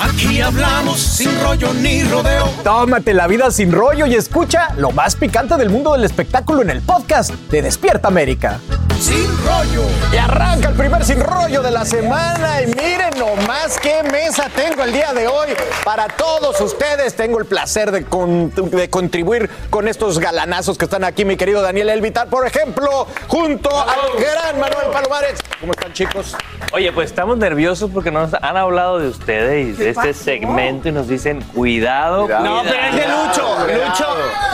Aquí 0.00 0.40
hablamos 0.40 1.00
sin 1.00 1.40
rollo 1.42 1.72
ni 1.74 2.04
rodeo. 2.04 2.48
Tómate 2.62 3.14
la 3.14 3.26
vida 3.26 3.50
sin 3.50 3.72
rollo 3.72 4.06
y 4.06 4.14
escucha 4.14 4.68
lo 4.76 4.92
más 4.92 5.16
picante 5.16 5.56
del 5.56 5.70
mundo 5.70 5.92
del 5.92 6.04
espectáculo 6.04 6.62
en 6.62 6.70
el 6.70 6.82
podcast 6.82 7.30
de 7.50 7.62
Despierta 7.62 8.06
América. 8.08 8.60
Sin 9.00 9.26
rollo. 9.44 9.82
Y 10.12 10.16
arranca 10.16 10.68
el 10.68 10.74
primer 10.74 11.04
sin 11.04 11.20
rollo 11.20 11.62
de 11.62 11.70
la 11.70 11.84
semana. 11.84 12.62
Y 12.62 12.66
miren 12.66 13.10
nomás 13.18 13.78
qué 13.80 14.02
mesa 14.04 14.48
tengo 14.54 14.82
el 14.84 14.92
día 14.92 15.12
de 15.12 15.26
hoy 15.28 15.48
para 15.84 16.06
todos 16.08 16.60
ustedes. 16.60 17.14
Tengo 17.16 17.38
el 17.38 17.46
placer 17.46 17.90
de, 17.90 18.04
con- 18.04 18.52
de 18.54 18.90
contribuir 18.90 19.48
con 19.70 19.88
estos 19.88 20.18
galanazos 20.18 20.78
que 20.78 20.84
están 20.84 21.04
aquí, 21.04 21.24
mi 21.24 21.36
querido 21.36 21.62
Daniel 21.62 21.88
Elvitar, 21.90 22.28
por 22.28 22.46
ejemplo, 22.46 23.06
junto 23.28 23.70
al 23.80 23.98
gran 24.20 24.60
Manuel 24.60 24.88
Palomares. 24.92 25.38
¿Cómo 25.60 25.72
están, 25.72 25.92
chicos? 25.92 26.36
Oye, 26.72 26.92
pues 26.92 27.08
estamos 27.10 27.38
nerviosos 27.38 27.90
porque 27.92 28.10
nos 28.10 28.34
han 28.34 28.56
hablado 28.56 28.98
de 28.98 29.08
ustedes 29.08 29.68
y 29.68 29.72
de 29.84 29.87
este 29.90 30.14
segmento 30.14 30.88
y 30.88 30.92
nos 30.92 31.08
dicen 31.08 31.42
cuidado. 31.54 32.26
No, 32.28 32.62
pero 32.62 32.82
es 32.82 32.94
de 32.94 33.06
Lucho. 33.06 33.58
Lucho, 33.68 34.06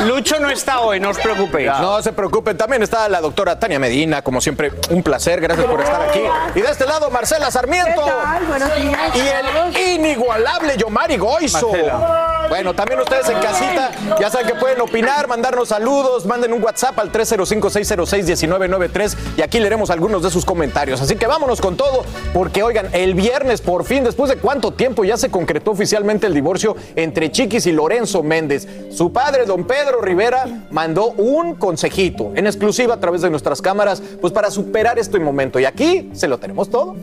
Lucho 0.07 0.41
no 0.41 0.51
está 0.51 0.81
hoy, 0.81 0.99
no 1.01 1.11
os 1.11 1.19
preocupéis. 1.19 1.71
No 1.81 2.03
se 2.03 2.13
preocupen, 2.13 2.57
también 2.57 2.83
está 2.83 3.09
la 3.09 3.21
doctora 3.21 3.59
Tania 3.59 3.79
Medina, 3.79 4.23
como 4.23 4.41
siempre, 4.41 4.73
un 4.91 5.03
placer, 5.03 5.41
gracias 5.41 5.67
por 5.67 5.81
estar 5.81 6.03
aquí. 6.03 6.23
Y 6.55 6.61
de 6.61 6.71
este 6.71 6.87
lado, 6.87 7.11
Marcela 7.11 7.51
Sarmiento. 7.51 8.03
Y 9.15 9.21
el 9.21 9.47
inigualable 9.97 10.77
Yomari 10.77 11.17
Goizo. 11.17 11.73
Bueno, 12.49 12.75
también 12.75 13.01
ustedes 13.01 13.29
en 13.29 13.41
casita, 13.41 13.91
ya 14.21 14.31
saben 14.31 14.47
que 14.47 14.55
pueden 14.55 14.81
opinar, 14.81 15.27
mandarnos 15.27 15.69
saludos, 15.69 16.25
manden 16.27 16.53
un 16.53 16.63
WhatsApp 16.63 16.97
al 16.99 17.11
305-606-1993 17.11 19.17
y 19.39 19.43
aquí 19.43 19.59
leeremos 19.59 19.91
algunos 19.91 20.23
de 20.23 20.31
sus 20.31 20.45
comentarios. 20.45 21.01
Así 21.01 21.17
que 21.17 21.27
vámonos 21.27 21.61
con 21.61 21.77
todo, 21.77 22.05
porque 22.33 22.63
oigan, 22.63 22.89
el 22.93 23.15
viernes 23.15 23.63
por 23.63 23.85
fin, 23.85 24.05
después 24.05 24.31
de 24.31 24.37
cuánto 24.37 24.71
tiempo 24.73 25.05
ya 25.05 25.17
se 25.17 25.24
concretó 25.31 25.73
oficialmente 25.73 26.27
el 26.27 26.35
divorcio 26.35 26.77
entre 26.97 27.31
Chiquis 27.31 27.67
y 27.67 27.73
Lorenzo 27.73 28.23
Méndez. 28.23 28.67
Su 28.91 29.13
padre, 29.13 29.45
don 29.45 29.65
Pedro 29.67 30.01
Rivera, 30.01 30.67
mandó 30.71 31.13
un 31.13 31.55
consejito 31.55 32.33
en 32.35 32.47
exclusiva 32.47 32.95
a 32.95 33.01
través 33.01 33.23
de 33.23 33.31
nuestras 33.31 33.61
cámaras, 33.61 34.03
pues 34.21 34.33
para 34.33 34.51
superar 34.51 34.99
este 34.99 35.19
momento. 35.19 35.59
Y 35.59 35.65
aquí 35.65 36.11
se 36.13 36.29
lo 36.29 36.39
tenemos 36.39 36.71
todo. 36.71 36.95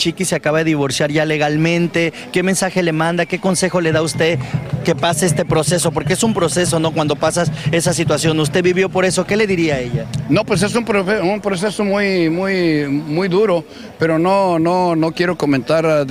Chiqui 0.00 0.24
se 0.24 0.34
acaba 0.34 0.58
de 0.58 0.64
divorciar 0.64 1.12
ya 1.12 1.26
legalmente. 1.26 2.12
¿Qué 2.32 2.42
mensaje 2.42 2.82
le 2.82 2.92
manda? 2.92 3.26
¿Qué 3.26 3.38
consejo 3.38 3.82
le 3.82 3.92
da 3.92 4.00
usted 4.00 4.38
que 4.82 4.94
pase 4.94 5.26
este 5.26 5.44
proceso? 5.44 5.92
Porque 5.92 6.14
es 6.14 6.22
un 6.22 6.32
proceso, 6.32 6.80
¿no? 6.80 6.92
Cuando 6.92 7.16
pasas 7.16 7.52
esa 7.70 7.92
situación. 7.92 8.40
¿Usted 8.40 8.64
vivió 8.64 8.88
por 8.88 9.04
eso? 9.04 9.26
¿Qué 9.26 9.36
le 9.36 9.46
diría 9.46 9.74
a 9.74 9.80
ella? 9.80 10.06
No, 10.30 10.44
pues 10.44 10.62
es 10.62 10.74
un, 10.74 10.84
proceso 10.84 11.84
muy, 11.84 12.30
muy, 12.30 12.88
muy 12.88 13.28
duro, 13.28 13.62
pero 13.98 14.18
no, 14.18 14.58
no, 14.58 14.96
no 14.96 15.12
quiero 15.12 15.36
comentar 15.36 15.84
ah, 15.84 16.06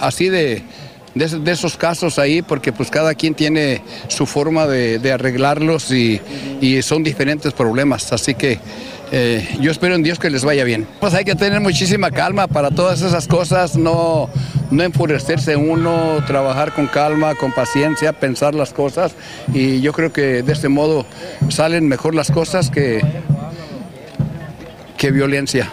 así 0.00 0.30
de, 0.30 0.62
de, 1.14 1.52
esos- 1.52 1.76
casos 1.76 2.18
ahí, 2.18 2.40
porque 2.40 2.72
pues 2.72 2.90
cada 2.90 3.14
quien 3.14 3.34
tiene 3.34 3.82
su 4.08 4.24
forma 4.24 4.66
de, 4.66 5.12
arreglarlos 5.12 5.90
y 5.90 6.18
son 6.82 7.04
diferentes 7.04 7.52
problemas, 7.52 8.10
así 8.10 8.34
que 8.34 8.58
eh, 9.16 9.46
yo 9.60 9.70
espero 9.70 9.94
en 9.94 10.02
Dios 10.02 10.18
que 10.18 10.28
les 10.28 10.44
vaya 10.44 10.64
bien. 10.64 10.88
Pues 10.98 11.14
hay 11.14 11.24
que 11.24 11.36
tener 11.36 11.60
muchísima 11.60 12.10
calma 12.10 12.48
para 12.48 12.72
todas 12.72 13.00
esas 13.00 13.28
cosas, 13.28 13.76
no, 13.76 14.28
no 14.72 14.82
enfurecerse 14.82 15.54
uno, 15.54 16.24
trabajar 16.26 16.72
con 16.72 16.88
calma, 16.88 17.36
con 17.36 17.52
paciencia, 17.52 18.12
pensar 18.12 18.56
las 18.56 18.72
cosas 18.72 19.14
y 19.52 19.80
yo 19.80 19.92
creo 19.92 20.12
que 20.12 20.42
de 20.42 20.52
este 20.52 20.68
modo 20.68 21.06
salen 21.48 21.86
mejor 21.86 22.16
las 22.16 22.32
cosas 22.32 22.70
que, 22.70 23.02
que 24.96 25.12
violencia. 25.12 25.70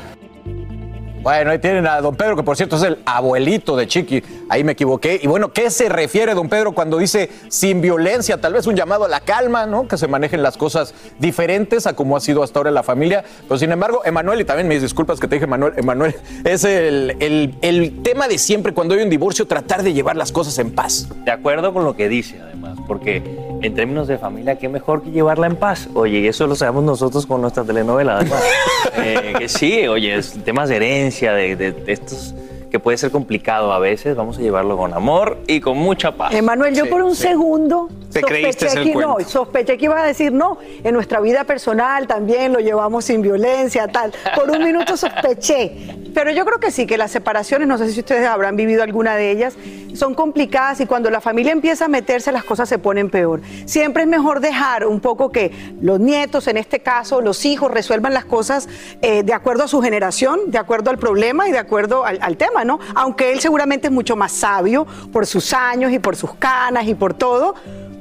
Bueno, 1.22 1.52
ahí 1.52 1.60
tienen 1.60 1.86
a 1.86 2.02
don 2.02 2.16
Pedro, 2.16 2.36
que 2.36 2.42
por 2.42 2.58
cierto 2.58 2.78
es 2.78 2.84
el 2.84 2.98
abuelito 3.06 3.76
de 3.76 3.86
Chiqui. 3.88 4.24
Ahí 4.50 4.64
me 4.64 4.72
equivoqué. 4.72 5.20
Y 5.22 5.28
bueno, 5.28 5.54
¿qué 5.54 5.70
se 5.70 5.88
refiere 5.88 6.34
don 6.34 6.50
Pedro 6.50 6.72
cuando 6.72 6.98
dice 6.98 7.30
sin 7.48 7.80
violencia? 7.80 8.42
Tal 8.42 8.54
vez 8.54 8.66
un 8.66 8.76
llamado 8.76 9.06
a 9.06 9.08
la 9.08 9.20
calma, 9.20 9.68
¿no? 9.68 9.88
Que 9.88 9.98
se 9.98 10.08
manejen 10.08 10.42
las 10.42 10.58
cosas 10.58 10.96
diferentes 11.20 11.86
a 11.86 11.94
como 11.96 12.18
ha 12.18 12.20
sido 12.22 12.42
hasta 12.42 12.58
ahora 12.58 12.72
la 12.72 12.82
familia. 12.82 13.24
Pero 13.48 13.60
sin 13.60 13.72
embargo, 13.72 14.02
Emanuel, 14.04 14.42
y 14.42 14.46
también 14.46 14.68
mis 14.68 14.82
disculpas 14.82 15.20
que 15.20 15.28
te 15.28 15.36
dije, 15.36 15.46
Emanuel, 15.46 15.74
Emanuel, 15.78 16.16
es 16.44 16.64
el, 16.64 17.16
el- 17.20 17.56
el 17.62 18.02
tema 18.02 18.28
de 18.28 18.40
siempre 18.40 18.74
cuando 18.74 18.96
hay 18.96 19.02
un 19.04 19.10
divorcio, 19.12 19.46
tratar 19.46 19.84
de 19.84 19.94
llevar 19.94 20.16
las 20.16 20.32
cosas 20.32 20.58
en 20.58 20.72
paz. 20.72 21.08
De 21.24 21.30
acuerdo 21.32 21.72
con 21.72 21.84
lo 21.84 21.96
que 21.96 22.10
dice, 22.10 22.40
además, 22.42 22.80
porque 22.88 23.22
en 23.62 23.74
términos 23.76 24.08
de 24.08 24.18
familia, 24.18 24.58
qué 24.58 24.68
mejor 24.70 25.04
que 25.04 25.12
llevarla 25.12 25.48
en 25.48 25.56
paz. 25.56 25.88
Oye, 25.94 26.20
y 26.20 26.28
eso 26.28 26.48
lo 26.48 26.56
sabemos 26.56 26.84
nosotros 26.84 27.26
con 27.26 27.42
nuestra 27.42 27.64
telenovela, 27.64 28.18
además. 28.18 28.44
Eh, 28.98 29.34
que 29.40 29.48
sí, 29.48 29.88
oye, 29.88 30.16
es 30.16 30.34
temas 30.44 30.68
de 30.68 30.76
herencia, 30.76 31.34
de, 31.34 31.56
de- 31.56 31.72
de 31.72 31.92
estos 31.94 32.36
que 32.72 32.80
puede 32.80 32.98
ser 32.98 33.12
complicado 33.12 33.74
a 33.74 33.80
veces, 33.80 34.16
vamos 34.16 34.38
a 34.38 34.42
llevarlo 34.42 34.78
con 34.78 34.94
amor 34.94 35.38
y 35.46 35.60
con 35.60 35.78
mucha 35.78 36.14
paz. 36.14 36.34
Emanuel, 36.34 36.74
yo 36.74 36.86
Sí, 36.86 36.90
por 36.90 37.02
un 37.04 37.16
sí. 37.16 37.24
segundo 37.24 37.90
Te 38.12 38.22
creíste 38.22 38.70
sospeché 38.70 38.90
el 38.90 38.94
que 38.94 39.00
no, 39.00 39.18
sospeché 39.28 39.78
que 39.78 39.86
ibas 39.86 40.02
a 40.02 40.06
decir 40.06 40.32
no. 40.32 40.58
En 40.84 40.94
nuestra 40.94 41.20
vida 41.20 41.44
personal 41.44 42.08
también 42.08 42.54
lo 42.54 42.60
llevamos 42.60 43.06
sin 43.06 43.22
violencia, 43.22 43.90
tal. 43.90 44.14
Por 44.36 44.50
un 44.50 44.64
minuto 44.64 44.96
sospeché. 44.96 45.98
Pero 46.14 46.32
yo 46.32 46.46
creo 46.46 46.60
que 46.60 46.72
sí, 46.72 46.88
que 46.88 46.98
las 46.98 47.12
separaciones, 47.12 47.68
no 47.68 47.78
sé 47.78 47.90
si 47.92 48.00
ustedes 48.00 48.28
habrán 48.28 48.56
vivido 48.56 48.84
alguna 48.84 49.16
de 49.16 49.32
ellas, 49.32 49.56
son 49.94 50.14
complicadas 50.14 50.80
y 50.82 50.86
cuando 50.86 51.10
la 51.10 51.22
familia 51.22 51.52
empieza 51.52 51.86
a 51.86 51.88
meterse 51.88 52.32
las 52.32 52.44
cosas 52.44 52.70
se 52.70 52.80
ponen 52.80 53.10
peor. 53.10 53.42
Siempre 53.66 54.04
es 54.04 54.10
mejor 54.10 54.40
dejar 54.40 54.88
un 54.88 55.00
poco 55.00 55.32
que 55.32 55.52
los 55.82 56.00
nietos, 56.00 56.48
en 56.48 56.58
este 56.58 56.80
caso 56.80 57.22
los 57.22 57.46
hijos, 57.46 57.72
resuelvan 57.72 58.14
las 58.14 58.26
cosas 58.26 58.68
eh, 59.02 59.24
de 59.24 59.34
acuerdo 59.34 59.64
a 59.64 59.68
su 59.68 59.82
generación, 59.82 60.40
de 60.48 60.58
acuerdo 60.58 60.90
al 60.90 60.98
problema 60.98 61.48
y 61.48 61.52
de 61.52 61.60
acuerdo 61.60 62.06
al, 62.06 62.20
al 62.22 62.38
tema, 62.38 62.61
¿no? 62.66 62.80
Aunque 62.96 63.32
él 63.32 63.40
seguramente 63.40 63.88
es 63.88 63.94
mucho 63.94 64.16
más 64.16 64.32
sabio 64.32 64.86
por 65.12 65.26
sus 65.26 65.54
años 65.54 65.92
y 65.92 66.00
por 66.00 66.16
sus 66.16 66.34
canas 66.36 66.88
y 66.88 66.96
por 66.96 67.14
todo. 67.14 67.56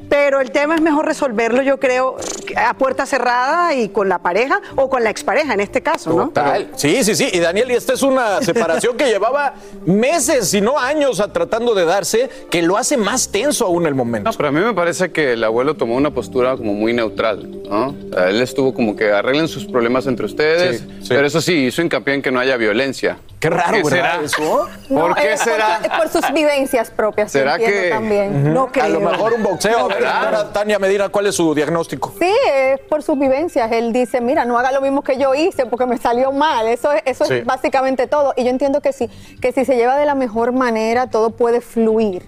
Pero 0.09 0.41
el 0.41 0.51
tema 0.51 0.75
es 0.75 0.81
mejor 0.81 1.07
resolverlo, 1.07 1.63
yo 1.63 1.79
creo, 1.79 2.17
a 2.57 2.75
puerta 2.75 3.07
cerrada 3.07 3.75
y 3.77 3.91
con 3.91 4.09
la 4.09 4.19
pareja 4.19 4.61
o 4.75 4.91
con 4.91 5.05
la 5.05 5.11
expareja 5.11 5.55
en 5.55 5.61
este 5.61 5.83
caso, 5.83 6.11
¿no? 6.13 6.25
Total. 6.27 6.69
Sí, 6.75 7.05
sí, 7.05 7.15
sí. 7.15 7.29
Y 7.33 7.39
Daniel, 7.39 7.71
y 7.71 7.75
esta 7.75 7.93
es 7.93 8.03
una 8.03 8.41
separación 8.43 8.97
que 8.97 9.05
llevaba 9.07 9.55
meses, 9.87 10.49
si 10.51 10.61
no 10.61 10.77
años, 10.81 11.21
a- 11.21 11.33
tratando 11.33 11.77
de 11.77 11.85
darse, 11.85 12.29
que 12.51 12.61
lo 12.61 12.77
hace 12.77 12.97
más 12.97 13.29
tenso 13.31 13.67
aún 13.67 13.87
el 13.87 13.95
momento. 13.95 14.29
No, 14.33 14.37
pero 14.37 14.49
a 14.49 14.53
mí 14.53 14.59
me 14.59 14.75
parece 14.75 15.13
que 15.13 15.35
el 15.35 15.45
abuelo 15.45 15.77
tomó 15.77 15.95
una 15.95 16.11
postura 16.11 16.57
como 16.57 16.75
muy 16.75 16.93
neutral, 16.93 17.49
¿no? 17.71 17.91
O 17.91 18.13
sea, 18.13 18.31
él 18.31 18.43
estuvo 18.43 18.75
como 18.75 18.97
que 18.97 19.13
arreglen 19.13 19.47
sus 19.47 19.65
problemas 19.65 20.09
entre 20.09 20.27
ustedes, 20.27 20.81
Sí, 20.81 20.87
sí. 21.03 21.09
pero 21.11 21.25
eso 21.25 21.41
sí, 21.41 21.53
hizo 21.67 21.83
hincapié 21.83 22.15
en 22.15 22.23
que 22.23 22.33
no 22.33 22.41
haya 22.41 22.57
violencia. 22.57 23.19
Qué 23.41 23.49
raro, 23.49 23.81
¿Por 23.81 23.91
qué 23.91 23.97
¿verdad? 24.03 24.21
será? 24.21 24.25
Eso. 24.25 24.69
No, 24.91 25.01
¿Por 25.01 25.15
qué 25.15 25.33
es 25.33 25.41
será? 25.41 25.81
Por, 25.81 25.97
por 25.97 26.09
sus 26.11 26.31
vivencias 26.33 26.91
propias. 26.91 27.33
¿Será 27.33 27.55
entiendo 27.57 27.81
que- 27.83 27.89
También. 27.89 28.53
No 28.55 28.65
A 28.65 28.71
creo. 28.73 28.89
lo 28.89 29.01
mejor 29.01 29.33
un 29.33 29.43
boxeo. 29.43 29.79
A 29.79 29.89
ver, 29.89 29.97
¿Verdad? 30.03 30.51
Tania 30.53 30.79
Medina, 30.79 31.09
¿cuál 31.09 31.27
es 31.27 31.35
su 31.37 31.55
diagnóstico? 31.55 32.13
Sí, 32.19 32.31
es 32.53 32.81
por 32.81 33.03
sus 33.03 33.19
vivencias. 33.19 33.73
Él 33.73 33.95
dice, 33.95 34.21
mira, 34.21 34.45
no 34.45 34.59
haga 34.59 34.71
lo 34.73 34.83
mismo 34.83 35.03
que 35.03 35.17
yo 35.17 35.35
hice 35.35 35.65
porque 35.65 35.87
me 35.87 35.97
salió 35.97 36.33
mal. 36.33 36.67
Eso 36.69 36.93
es, 36.93 37.03
eso 37.07 37.25
Sí. 37.25 37.35
es 37.37 37.45
básicamente 37.47 38.07
todo. 38.07 38.35
Y 38.37 38.45
yo 38.45 38.51
entiendo 38.51 38.83
que 38.83 38.93
sí, 38.93 39.09
que 39.41 39.53
si 39.53 39.65
se 39.65 39.77
lleva 39.77 39.97
de 39.97 40.05
la 40.05 40.15
mejor 40.15 40.53
manera, 40.53 41.07
todo 41.09 41.31
puede 41.31 41.63
fluir. 41.63 42.23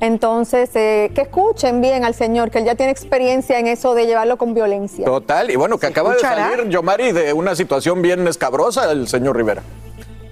Entonces, 0.00 0.70
eh, 0.74 1.10
que 1.14 1.22
escuchen 1.22 1.80
bien 1.80 2.04
al 2.04 2.14
Señor, 2.14 2.50
que 2.50 2.58
él 2.58 2.64
ya 2.66 2.74
tiene 2.74 2.92
experiencia 2.92 3.58
en 3.58 3.66
eso 3.66 3.94
de 3.94 4.06
llevarlo 4.06 4.36
con 4.36 4.54
violencia. 4.54 5.04
Total. 5.04 5.50
Y 5.50 5.56
bueno, 5.56 5.78
que 5.78 5.86
acaba 5.86 6.10
escuchará? 6.10 6.50
de 6.50 6.56
salir 6.56 6.68
Yomari 6.68 7.12
de 7.12 7.32
una 7.32 7.56
situación 7.56 8.00
bien 8.02 8.28
escabrosa, 8.28 8.92
el 8.92 9.08
señor 9.08 9.36
Rivera. 9.36 9.62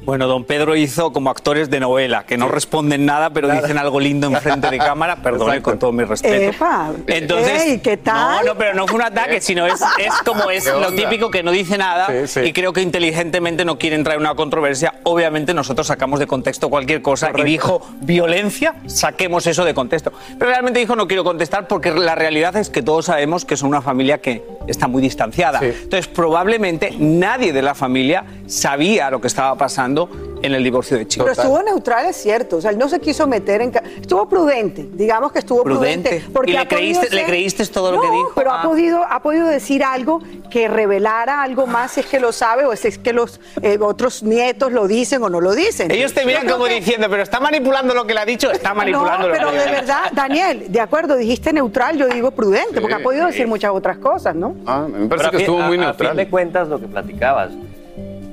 Bueno, 0.07 0.29
don 0.29 0.45
Pedro 0.45 0.77
hizo 0.77 1.13
como 1.13 1.31
actores 1.31 1.69
de 1.69 1.81
novela, 1.81 2.23
que 2.25 2.39
no 2.39 2.47
responden 2.47 3.05
nada, 3.07 3.31
pero 3.31 3.49
dicen 3.51 3.77
algo 3.77 3.99
lindo 3.99 4.29
enfrente 4.29 4.71
de 4.71 4.79
cámara, 4.79 5.17
perdone 5.23 5.57
Exacto. 5.57 5.71
con 5.71 5.79
todo 5.81 5.93
mi 5.93 6.05
respeto. 6.05 6.57
Epa. 6.57 6.93
Entonces, 7.09 7.63
Ey, 7.65 7.79
¿qué 7.81 7.97
tal? 7.97 8.47
No, 8.47 8.53
no, 8.53 8.59
pero 8.59 8.73
no 8.75 8.87
fue 8.87 8.95
un 8.95 9.03
ataque, 9.03 9.41
sino 9.41 9.67
es, 9.67 9.81
es 9.99 10.15
como 10.25 10.49
es 10.49 10.65
¿Qué 10.65 10.71
lo 10.71 10.93
típico 10.93 11.29
que 11.33 11.43
no 11.43 11.51
dice 11.51 11.77
nada 11.77 12.07
Sí, 12.07 12.29
sí. 12.29 12.41
y 12.47 12.53
creo 12.53 12.73
que 12.73 12.83
inteligentemente 12.83 13.65
no 13.65 13.79
quiere 13.79 13.97
entrar 13.97 14.15
en 14.15 14.21
una 14.21 14.37
controversia. 14.37 14.95
Obviamente 15.03 15.53
nosotros 15.55 15.89
sacamos 15.89 16.21
de 16.21 16.29
contexto 16.29 16.71
cualquier 16.71 17.03
cosa 17.03 17.33
y 17.37 17.43
dijo 17.43 17.85
violencia, 18.01 18.77
saquemos 18.87 19.49
eso 19.49 19.65
de 19.65 19.75
contexto. 19.75 20.13
Pero 20.39 20.53
realmente 20.53 20.79
dijo 20.79 20.95
no 20.95 21.09
quiero 21.09 21.25
contestar 21.25 21.67
porque 21.67 21.91
la 21.91 22.15
realidad 22.15 22.55
es 22.55 22.71
que 22.71 22.81
todos 22.81 23.07
sabemos 23.07 23.45
que 23.45 23.57
son 23.57 23.71
una 23.71 23.83
familia 23.83 24.19
que 24.19 24.45
está 24.69 24.87
muy 24.87 25.03
distanciada. 25.03 25.59
Sí. 25.59 25.67
Entonces 25.67 26.07
probablemente 26.07 26.95
nadie 26.97 27.53
de 27.53 27.63
la 27.63 27.75
familia 27.75 28.25
sabía 28.47 29.11
lo 29.11 29.21
que 29.21 29.27
estaba 29.27 29.57
pasando 29.57 29.96
en 30.43 30.55
el 30.55 30.63
divorcio 30.63 30.97
de 30.99 31.07
Chico. 31.09 31.25
Pero 31.25 31.41
estuvo 31.41 31.63
neutral, 31.63 32.07
es 32.07 32.17
cierto. 32.17 32.57
O 32.59 32.61
sea, 32.61 32.71
él 32.71 32.79
no 32.79 32.89
se 32.89 33.01
quiso 33.01 33.27
meter 33.27 33.63
en. 33.63 33.73
Estuvo 34.01 34.29
prudente, 34.29 34.87
digamos 34.93 35.33
que 35.33 35.39
estuvo 35.41 35.63
prudente. 35.65 36.09
Prudente. 36.11 36.31
porque 36.33 36.51
¿Y 36.53 36.55
le 36.55 36.69
creíste- 36.69 37.11
le 37.15 37.25
creíste 37.25 37.67
todo 37.67 37.91
lo 37.93 38.01
que 38.01 38.11
dijo? 38.11 38.33
Pero 38.35 38.53
Ah. 38.53 38.61
ha, 38.61 38.63
podido, 38.63 39.03
ha 39.09 39.21
podido 39.23 39.47
decir 39.47 39.83
algo 39.83 40.21
que 40.51 40.69
revelara 40.69 41.43
algo 41.43 41.67
más 41.67 41.93
si 41.93 42.01
es 42.01 42.07
que 42.07 42.21
lo 42.21 42.33
sabe 42.33 42.65
o 42.67 42.77
si 42.77 42.89
es 42.89 42.99
que 42.99 43.13
los 43.13 43.41
eh, 43.63 43.79
otros 43.81 44.23
nietos 44.23 44.73
lo 44.73 44.87
dicen 44.87 45.23
o 45.23 45.29
no 45.31 45.41
lo 45.41 45.55
dicen. 45.55 45.91
Ellos 45.91 46.13
te 46.13 46.25
miran 46.27 46.47
como 46.49 46.65
que- 46.67 46.75
diciendo, 46.81 47.07
pero 47.11 47.23
está 47.23 47.41
manipulando 47.41 47.95
lo 47.95 48.07
que 48.07 48.15
le 48.15 48.21
ha 48.21 48.25
dicho, 48.27 48.51
está 48.51 48.75
manipulando 48.75 49.23
No, 49.23 49.29
lo 49.29 49.33
que 49.35 49.39
pero 49.39 49.53
le 49.53 49.59
ha 49.59 49.65
de 49.65 49.71
verdad, 49.71 50.01
Daniel, 50.13 50.67
de 50.69 50.81
acuerdo, 50.81 51.17
dijiste 51.17 51.53
neutral, 51.53 51.97
yo 51.97 52.09
digo 52.09 52.31
prudente, 52.31 52.81
porque 52.81 52.95
ha 52.95 53.03
podido 53.03 53.27
decir 53.27 53.47
muchas 53.47 53.71
otras 53.73 53.99
cosas, 53.99 54.35
¿no? 54.35 54.55
Ah, 54.67 54.87
me 54.89 55.07
parece 55.09 55.29
a 55.29 55.31
que 55.31 55.37
fin- 55.39 55.47
estuvo 55.47 55.63
a- 55.63 55.67
muy 55.67 55.77
A 55.77 55.81
fin 55.81 55.87
neutral. 55.89 56.17
de 56.17 56.29
cuentas, 56.29 56.69
lo 56.69 56.79
que 56.79 56.87
platicabas, 56.87 57.51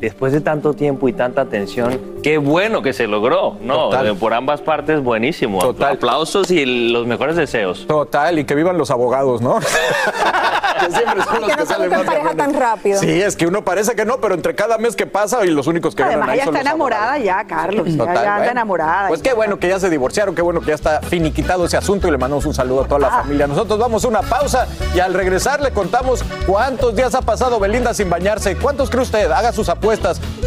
después 0.07 0.33
de 0.33 0.41
tanto 0.41 0.73
tiempo 0.73 1.07
y 1.07 1.13
tanta 1.13 1.41
atención, 1.41 1.99
qué 2.21 2.37
bueno 2.37 2.81
que 2.81 2.91
se 2.93 3.07
logró, 3.07 3.57
¿no? 3.61 3.75
Total. 3.89 4.07
Eh, 4.07 4.13
Por 4.15 4.33
ambas 4.33 4.61
partes, 4.61 5.01
buenísimo. 5.01 5.59
Total. 5.59 5.93
Aplausos 5.95 6.51
y 6.51 6.91
los 6.91 7.07
mejores 7.07 7.35
deseos. 7.35 7.87
Total, 7.87 8.37
y 8.39 8.43
que 8.45 8.53
vivan 8.55 8.77
los 8.77 8.91
abogados, 8.91 9.41
¿no? 9.41 9.59
que 10.79 10.91
siempre 10.91 11.23
son 11.23 11.41
los 11.41 11.49
que 11.49 11.55
que 11.55 11.55
no 11.61 11.65
se 11.65 11.73
salen 11.73 11.89
más 11.89 12.01
pareja 12.03 12.35
tan 12.35 12.53
rápido. 12.53 12.99
Sí, 12.99 13.09
es 13.21 13.35
que 13.37 13.47
uno 13.47 13.63
parece 13.63 13.95
que 13.95 14.03
no, 14.05 14.17
pero 14.17 14.35
entre 14.35 14.55
cada 14.55 14.77
mes 14.77 14.95
que 14.95 15.05
pasa 15.05 15.45
y 15.45 15.49
los 15.49 15.67
únicos 15.67 15.95
que 15.95 16.03
Además, 16.03 16.19
ganan 16.27 16.29
ahí 16.31 16.35
ella 16.37 16.45
son 16.45 16.55
está 16.55 16.63
los 16.63 16.71
enamorada 16.73 17.03
abogados. 17.13 17.25
ya, 17.25 17.43
Carlos. 17.47 17.87
ya- 17.87 17.97
Total, 17.97 18.15
ya, 18.15 18.21
anda 18.21 18.35
bueno. 18.37 18.51
enamorada. 18.51 19.07
Pues 19.07 19.21
qué 19.21 19.33
bueno 19.33 19.59
que 19.59 19.69
ya 19.69 19.79
se 19.79 19.89
divorciaron, 19.89 20.35
qué 20.35 20.41
bueno 20.41 20.59
que 20.59 20.67
ya 20.67 20.75
está 20.75 21.01
finiquitado 21.01 21.65
ese 21.65 21.77
asunto 21.77 22.07
y 22.07 22.11
le 22.11 22.17
mandamos 22.17 22.45
un 22.45 22.53
saludo 22.53 22.81
a 22.83 22.87
toda 22.87 22.99
la 22.99 23.07
Ah. 23.07 23.21
familia. 23.21 23.47
Nosotros 23.47 23.79
vamos 23.79 24.03
a 24.03 24.07
una 24.09 24.21
pausa 24.21 24.67
y 24.93 24.99
al 24.99 25.13
regresar 25.13 25.61
le 25.61 25.71
contamos 25.71 26.23
cuántos 26.45 26.95
días 26.95 27.15
ha 27.15 27.21
pasado 27.21 27.59
Belinda 27.59 27.93
sin 27.93 28.09
bañarse. 28.09 28.57
¿Cuántos 28.57 28.89
cree 28.89 29.03
usted? 29.03 29.31
Haga 29.31 29.51
sus 29.53 29.69
apuestas. 29.69 29.92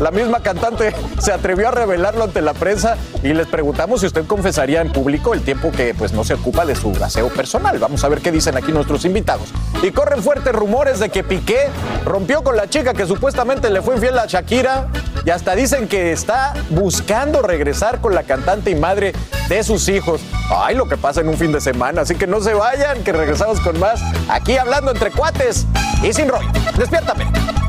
La 0.00 0.10
misma 0.10 0.40
cantante 0.40 0.94
se 1.20 1.32
atrevió 1.32 1.68
a 1.68 1.70
revelarlo 1.70 2.24
ante 2.24 2.42
la 2.42 2.52
prensa 2.52 2.96
y 3.22 3.32
les 3.32 3.46
preguntamos 3.46 4.00
si 4.00 4.06
usted 4.06 4.26
confesaría 4.26 4.80
en 4.80 4.92
público 4.92 5.34
el 5.34 5.42
tiempo 5.42 5.70
que 5.70 5.94
pues 5.94 6.12
no 6.12 6.24
se 6.24 6.34
ocupa 6.34 6.66
de 6.66 6.74
su 6.74 6.92
aseo 7.02 7.28
personal. 7.28 7.78
Vamos 7.78 8.02
a 8.02 8.08
ver 8.08 8.20
qué 8.20 8.32
dicen 8.32 8.56
aquí 8.56 8.72
nuestros 8.72 9.04
invitados. 9.04 9.52
Y 9.82 9.90
corren 9.92 10.22
fuertes 10.22 10.52
rumores 10.52 10.98
de 10.98 11.10
que 11.10 11.22
Piqué 11.22 11.68
rompió 12.04 12.42
con 12.42 12.56
la 12.56 12.68
chica 12.68 12.92
que 12.92 13.06
supuestamente 13.06 13.70
le 13.70 13.82
fue 13.82 13.94
infiel 13.94 14.18
a 14.18 14.26
Shakira 14.26 14.88
y 15.24 15.30
hasta 15.30 15.54
dicen 15.54 15.88
que 15.88 16.12
está 16.12 16.54
buscando 16.70 17.42
regresar 17.42 18.00
con 18.00 18.14
la 18.14 18.24
cantante 18.24 18.70
y 18.70 18.74
madre 18.74 19.12
de 19.48 19.62
sus 19.62 19.88
hijos. 19.88 20.20
Ay, 20.50 20.74
lo 20.74 20.88
que 20.88 20.96
pasa 20.96 21.20
en 21.20 21.28
un 21.28 21.36
fin 21.36 21.52
de 21.52 21.60
semana, 21.60 22.02
así 22.02 22.14
que 22.14 22.26
no 22.26 22.40
se 22.40 22.54
vayan, 22.54 23.02
que 23.04 23.12
regresamos 23.12 23.60
con 23.60 23.78
más 23.78 24.00
aquí 24.28 24.56
hablando 24.56 24.90
entre 24.90 25.10
cuates 25.10 25.66
y 26.02 26.12
sin 26.12 26.28
rollo. 26.28 26.48
Despiértame. 26.76 27.65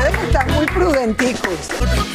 Ustedes 0.00 0.24
están 0.24 0.50
muy 0.52 0.64
prudenticos. 0.66 1.52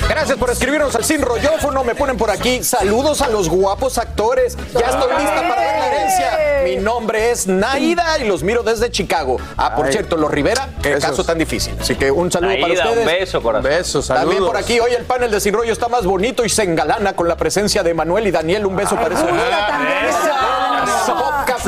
Gracias 0.10 0.38
por 0.40 0.50
escribirnos 0.50 0.96
al 0.96 1.04
Sin 1.04 1.22
Rollófono. 1.22 1.84
Me 1.84 1.94
ponen 1.94 2.18
por 2.18 2.32
aquí. 2.32 2.64
Saludos 2.64 3.22
a 3.22 3.30
los 3.30 3.48
guapos 3.48 4.00
actores. 4.00 4.58
Ya 4.74 4.88
estoy 4.88 5.12
lista 5.20 5.48
para 5.48 5.62
ver 5.62 5.80
la 5.80 5.88
herencia. 5.88 6.40
Mi 6.64 6.78
nombre 6.78 7.30
es 7.30 7.46
Naida 7.46 8.18
y 8.20 8.28
los 8.28 8.42
miro 8.42 8.64
desde 8.64 8.90
Chicago. 8.90 9.38
Ah, 9.56 9.76
por 9.76 9.86
Ay. 9.86 9.92
cierto, 9.92 10.18
los 10.18 10.32
Rivera, 10.32 10.70
qué 10.82 10.98
caso 10.98 11.24
tan 11.24 11.38
difícil. 11.38 11.76
Así 11.80 11.96
que 11.96 12.10
un 12.10 12.32
saludo 12.32 12.54
para 12.60 12.68
Naida, 12.70 12.84
un 12.86 12.98
ustedes. 12.98 13.20
beso, 13.20 13.44
corazón. 13.44 13.70
Besos, 13.70 14.08
También 14.08 14.30
saludos. 14.30 14.48
por 14.50 14.58
aquí, 14.58 14.80
hoy 14.80 14.94
el 14.94 15.04
panel 15.06 15.30
de 15.30 15.40
Sin 15.40 15.54
Rollo 15.54 15.72
está 15.72 15.88
más 15.88 16.06
bonito 16.06 16.44
y 16.44 16.50
se 16.50 16.64
engalana 16.64 17.14
con 17.14 17.28
la 17.28 17.36
presencia 17.38 17.84
de 17.84 17.94
Manuel 17.94 18.26
y 18.26 18.32
Daniel. 18.32 18.66
Un 18.66 18.76
beso 18.76 18.96
para 18.96 19.14
esos 19.14 19.30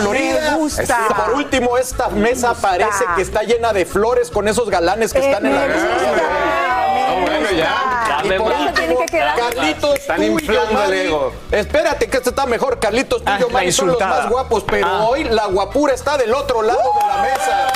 Florida. 0.01 0.55
Gusta. 0.55 0.97
Y 1.09 1.13
por 1.13 1.33
último, 1.33 1.77
esta 1.77 2.09
mesa 2.09 2.53
parece 2.53 3.03
que 3.15 3.21
está 3.21 3.43
llena 3.43 3.73
de 3.73 3.85
flores 3.85 4.29
con 4.31 4.47
esos 4.47 4.69
galanes 4.69 5.13
que 5.13 5.19
Eh, 5.19 5.25
están 5.29 5.45
en 5.45 5.53
la 5.55 5.61
me 5.61 5.67
mesa. 5.67 5.85
me 5.85 7.21
bueno, 7.21 7.51
ya. 7.51 8.16
Gusta. 8.27 8.35
Y 8.35 8.37
Dame 8.37 8.37
por 8.37 8.53
más. 8.53 8.61
Eso 8.67 8.73
tiene 8.73 8.95
que 8.97 9.05
quedar. 9.05 9.35
Carlitos, 9.37 9.95
Están 9.99 10.15
tú 10.17 10.23
y 10.23 10.25
inflando 10.27 10.71
Yomari. 10.71 10.91
el 10.99 11.05
ego. 11.07 11.33
Espérate, 11.51 12.07
que 12.09 12.17
este 12.17 12.29
está 12.29 12.45
mejor. 12.45 12.79
Carlitos, 12.79 13.23
tú 13.23 13.31
Ah, 13.31 13.37
y 13.39 13.41
Yomari 13.41 13.65
la 13.67 13.71
son 13.71 13.87
los 13.87 13.99
más 13.99 14.29
guapos, 14.29 14.63
pero 14.69 14.87
Ah. 14.87 15.05
hoy 15.07 15.23
la 15.25 15.45
guapura 15.47 15.93
está 15.93 16.17
del 16.17 16.33
otro 16.33 16.61
lado 16.61 16.79
de 16.79 17.07
la 17.07 17.21
mesa. 17.23 17.73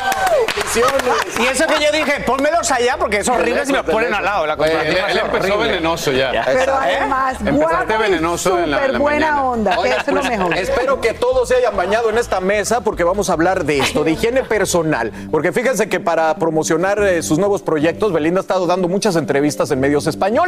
Y 1.40 1.46
eso 1.48 1.66
que 1.68 1.84
yo 1.84 1.92
dije, 1.92 2.22
pónmelos 2.26 2.72
allá 2.72 2.96
porque 2.98 3.18
es 3.18 3.28
horrible 3.30 3.66
si 3.66 3.72
me 3.74 3.80
los 3.80 3.88
ponen 3.90 4.14
al 4.14 4.24
lado. 4.24 4.46
La 4.46 4.54
Oye, 4.56 4.72
él, 4.90 5.18
empezó 5.18 5.54
horrible. 5.56 5.68
venenoso 5.68 6.12
ya. 6.12 6.32
Ya. 6.32 6.46
Pero 6.46 6.74
¿Eh? 6.74 6.98
además, 6.98 7.36
Empezaste 7.42 7.52
guapo 7.88 7.98
venenoso 8.02 8.60
en 8.60 8.72
la- 8.72 8.78
en 8.78 8.84
súper 8.84 8.92
la 8.94 9.00
buena 9.00 9.26
mañana. 9.28 9.44
onda, 9.50 9.72
que 9.74 9.78
Oigan, 9.80 10.00
eso 10.00 10.02
es 10.10 10.14
lo 10.16 10.22
pues, 10.22 10.30
mejor. 10.38 10.58
Espero 10.58 11.02
que 11.02 11.14
todos 11.14 11.48
se 11.50 11.56
hayan 11.56 11.76
bañado 11.76 12.10
en 12.10 12.18
esta 12.18 12.40
mesa 12.40 12.82
porque 12.82 13.04
vamos 13.04 13.30
a 13.30 13.34
hablar 13.34 13.66
de 13.66 13.80
esto, 13.80 14.04
de 14.04 14.12
higiene 14.12 14.44
personal. 14.44 15.12
Porque 15.32 15.52
fíjense 15.52 15.90
que 15.90 16.00
para 16.00 16.34
promocionar 16.36 17.00
eh, 17.04 17.22
sus 17.22 17.38
nuevos 17.38 17.62
proyectos, 17.62 18.14
Belinda 18.14 18.40
ha 18.40 18.42
estado 18.44 18.66
dando 18.66 18.88
muchas 18.88 19.16
entrevistas 19.16 19.72
en 19.72 19.80
medios 19.80 20.08
españoles. 20.08 20.41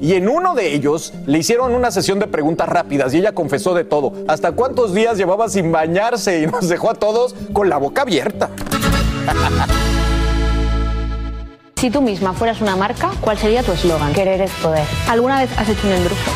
Y 0.00 0.14
en 0.14 0.28
uno 0.28 0.54
de 0.54 0.74
ellos 0.74 1.12
le 1.26 1.38
hicieron 1.38 1.74
una 1.74 1.90
sesión 1.90 2.18
de 2.18 2.26
preguntas 2.26 2.68
rápidas 2.68 3.14
y 3.14 3.18
ella 3.18 3.32
confesó 3.32 3.74
de 3.74 3.84
todo. 3.84 4.12
¿Hasta 4.28 4.52
cuántos 4.52 4.94
días 4.94 5.16
llevaba 5.16 5.48
sin 5.48 5.70
bañarse? 5.72 6.40
Y 6.42 6.46
nos 6.46 6.68
dejó 6.68 6.90
a 6.90 6.94
todos 6.94 7.34
con 7.52 7.68
la 7.68 7.76
boca 7.78 8.02
abierta. 8.02 8.50
Si 11.76 11.90
tú 11.90 12.00
misma 12.00 12.32
fueras 12.32 12.60
una 12.60 12.76
marca, 12.76 13.10
¿cuál 13.20 13.36
sería 13.36 13.64
tu 13.64 13.72
eslogan? 13.72 14.12
Querer 14.12 14.40
es 14.40 14.52
poder. 14.62 14.84
¿Alguna 15.08 15.40
vez 15.40 15.50
has 15.58 15.68
hecho 15.68 15.84
un 15.88 15.92
embrujo? 15.94 16.30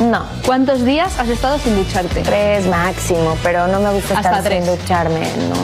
No, 0.00 0.22
¿Cuántos 0.46 0.86
días 0.86 1.18
has 1.18 1.28
estado 1.28 1.58
sin 1.58 1.76
ducharte? 1.76 2.22
tres 2.22 2.66
máximo, 2.66 3.36
pero 3.42 3.66
no 3.66 3.78
me 3.80 3.92
gusta 3.92 4.16
Hasta 4.16 4.30
estar 4.38 4.42
tres. 4.44 4.64
sin 4.64 4.74
ducharme. 4.74 5.20
No. 5.50 5.56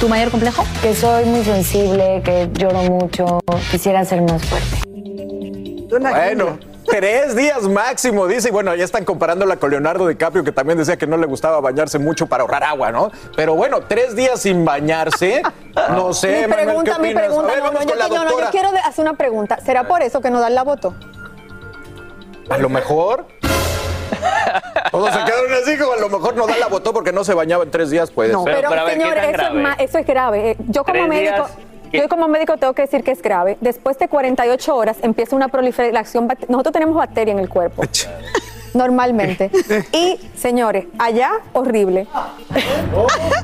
¿Tu 0.00 0.08
mayor 0.08 0.32
complejo? 0.32 0.64
Que 0.82 0.96
soy 0.96 1.26
muy 1.26 1.44
sensible, 1.44 2.22
que 2.24 2.48
lloro 2.54 2.82
mucho. 2.82 3.38
Quisiera 3.70 4.04
ser 4.04 4.22
más 4.22 4.44
fuerte. 4.44 4.89
Bueno, 5.90 6.58
tres 6.86 7.34
días 7.36 7.62
máximo, 7.62 8.26
dice. 8.26 8.48
Y 8.48 8.52
bueno, 8.52 8.74
ya 8.74 8.84
están 8.84 9.04
comparándola 9.04 9.56
con 9.56 9.70
Leonardo 9.70 10.06
DiCaprio, 10.06 10.44
que 10.44 10.52
también 10.52 10.78
decía 10.78 10.96
que 10.96 11.06
no 11.06 11.16
le 11.16 11.26
gustaba 11.26 11.60
bañarse 11.60 11.98
mucho 11.98 12.26
para 12.26 12.42
ahorrar 12.42 12.64
agua, 12.64 12.90
¿no? 12.92 13.10
Pero 13.36 13.54
bueno, 13.54 13.80
tres 13.86 14.14
días 14.16 14.40
sin 14.40 14.64
bañarse, 14.64 15.42
no 15.90 16.12
sé, 16.12 16.42
mi 16.42 16.46
Manuel, 16.48 16.66
pregunta, 16.66 16.96
¿qué 16.96 17.02
mi 17.02 17.14
pregunta. 17.14 17.52
Ver, 17.52 17.62
no, 17.62 17.72
no, 17.72 17.82
yo, 17.82 17.94
no, 18.24 18.40
yo 18.40 18.50
quiero 18.50 18.68
hacer 18.84 19.02
una 19.04 19.14
pregunta. 19.14 19.58
¿Será 19.64 19.86
por 19.88 20.02
eso 20.02 20.20
que 20.20 20.30
no 20.30 20.40
dan 20.40 20.54
la 20.54 20.62
voto? 20.62 20.94
A 22.48 22.58
lo 22.58 22.68
mejor. 22.68 23.26
Todos 24.90 25.12
se 25.14 25.24
quedaron 25.24 25.52
así, 25.62 25.78
como 25.78 25.92
a 25.92 25.96
lo 25.96 26.08
mejor 26.08 26.34
no 26.36 26.46
da 26.46 26.56
la 26.58 26.66
votó 26.66 26.92
porque 26.92 27.12
no 27.12 27.22
se 27.24 27.32
bañaba 27.32 27.62
en 27.64 27.70
tres 27.70 27.90
días, 27.90 28.10
puede 28.10 28.32
No. 28.32 28.42
ser. 28.44 28.56
Pero- 28.56 28.68
Pero, 28.70 28.80
a 28.82 28.84
ver, 28.84 28.94
¿qué 28.94 29.00
señores, 29.02 29.22
tan 29.22 29.30
eso 29.34 29.42
es, 29.42 29.52
grave? 29.62 29.84
eso 29.84 29.98
es 29.98 30.06
grave. 30.06 30.56
Yo 30.68 30.82
como 30.84 30.92
Tres 30.94 31.08
médico. 31.08 31.46
Yo 31.92 32.08
como 32.08 32.28
médico 32.28 32.56
tengo 32.56 32.72
que 32.72 32.82
decir 32.82 33.02
que 33.04 33.10
es 33.12 33.22
grave. 33.22 33.56
Después 33.60 33.98
de 33.98 34.08
48 34.08 34.74
horas 34.76 34.96
empieza 35.02 35.36
una 35.36 35.48
proliferación. 35.48 36.28
Nosotros 36.48 36.72
tenemos 36.72 36.94
bacteria 36.96 37.32
en 37.32 37.38
el 37.38 37.48
cuerpo. 37.48 37.82
Normalmente. 38.74 39.50
Y, 39.92 40.18
señores, 40.36 40.86
allá, 40.98 41.32
horrible. 41.52 42.06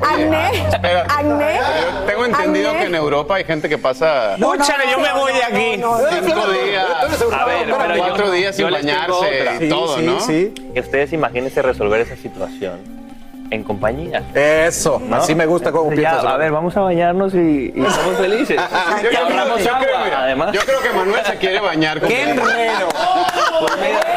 acné, 0.02 0.68
Espera. 0.68 1.02
acné. 1.08 1.58
Yo 1.58 2.04
tengo 2.06 2.24
entendido 2.26 2.68
acné. 2.70 2.80
que 2.82 2.86
en 2.86 2.94
Europa 2.94 3.34
hay 3.34 3.44
gente 3.44 3.68
que 3.68 3.78
pasa 3.78 4.34
Escúchale, 4.36 4.84
yo 4.90 4.98
me 5.00 5.12
voy 5.12 5.32
de 5.32 5.42
aquí. 5.42 5.82
cinco 6.24 6.48
días, 6.50 6.86
A 7.32 7.44
ver, 7.44 7.74
pero 7.76 7.96
yo- 7.96 7.98
cuatro 8.04 8.30
días 8.30 8.54
sin 8.56 8.66
yo 8.66 8.70
les 8.70 8.86
tengo 8.86 9.20
bañarse 9.20 9.64
y 9.64 9.68
todo, 9.68 9.98
¿no? 10.02 10.18
Que 10.26 10.80
ustedes 10.80 11.12
imagínense 11.12 11.60
resolver 11.62 12.00
esa 12.02 12.16
situación 12.16 13.05
en 13.50 13.62
compañía. 13.64 14.22
Eso, 14.34 15.00
así 15.12 15.34
me 15.34 15.46
gusta 15.46 15.70
cómo 15.72 15.90
piensas. 15.90 16.24
A 16.24 16.36
ver, 16.36 16.50
vamos 16.52 16.76
a 16.76 16.80
bañarnos 16.80 17.34
y, 17.34 17.72
y 17.74 17.82
somos 17.90 18.16
felices. 18.18 18.56
Yo 19.02 19.08
creo- 19.08 19.28
yo 19.58 19.64
creo, 19.64 19.74
agua, 19.96 20.04
mira, 20.04 20.22
además. 20.22 20.52
Yo 20.52 20.60
creo 20.62 20.80
que 20.80 20.90
Manuel 20.90 21.24
se 21.24 21.36
quiere 21.36 21.60
bañar 21.60 21.98
con 22.00 22.08
¡Qué 22.08 22.22
enredo! 22.30 22.88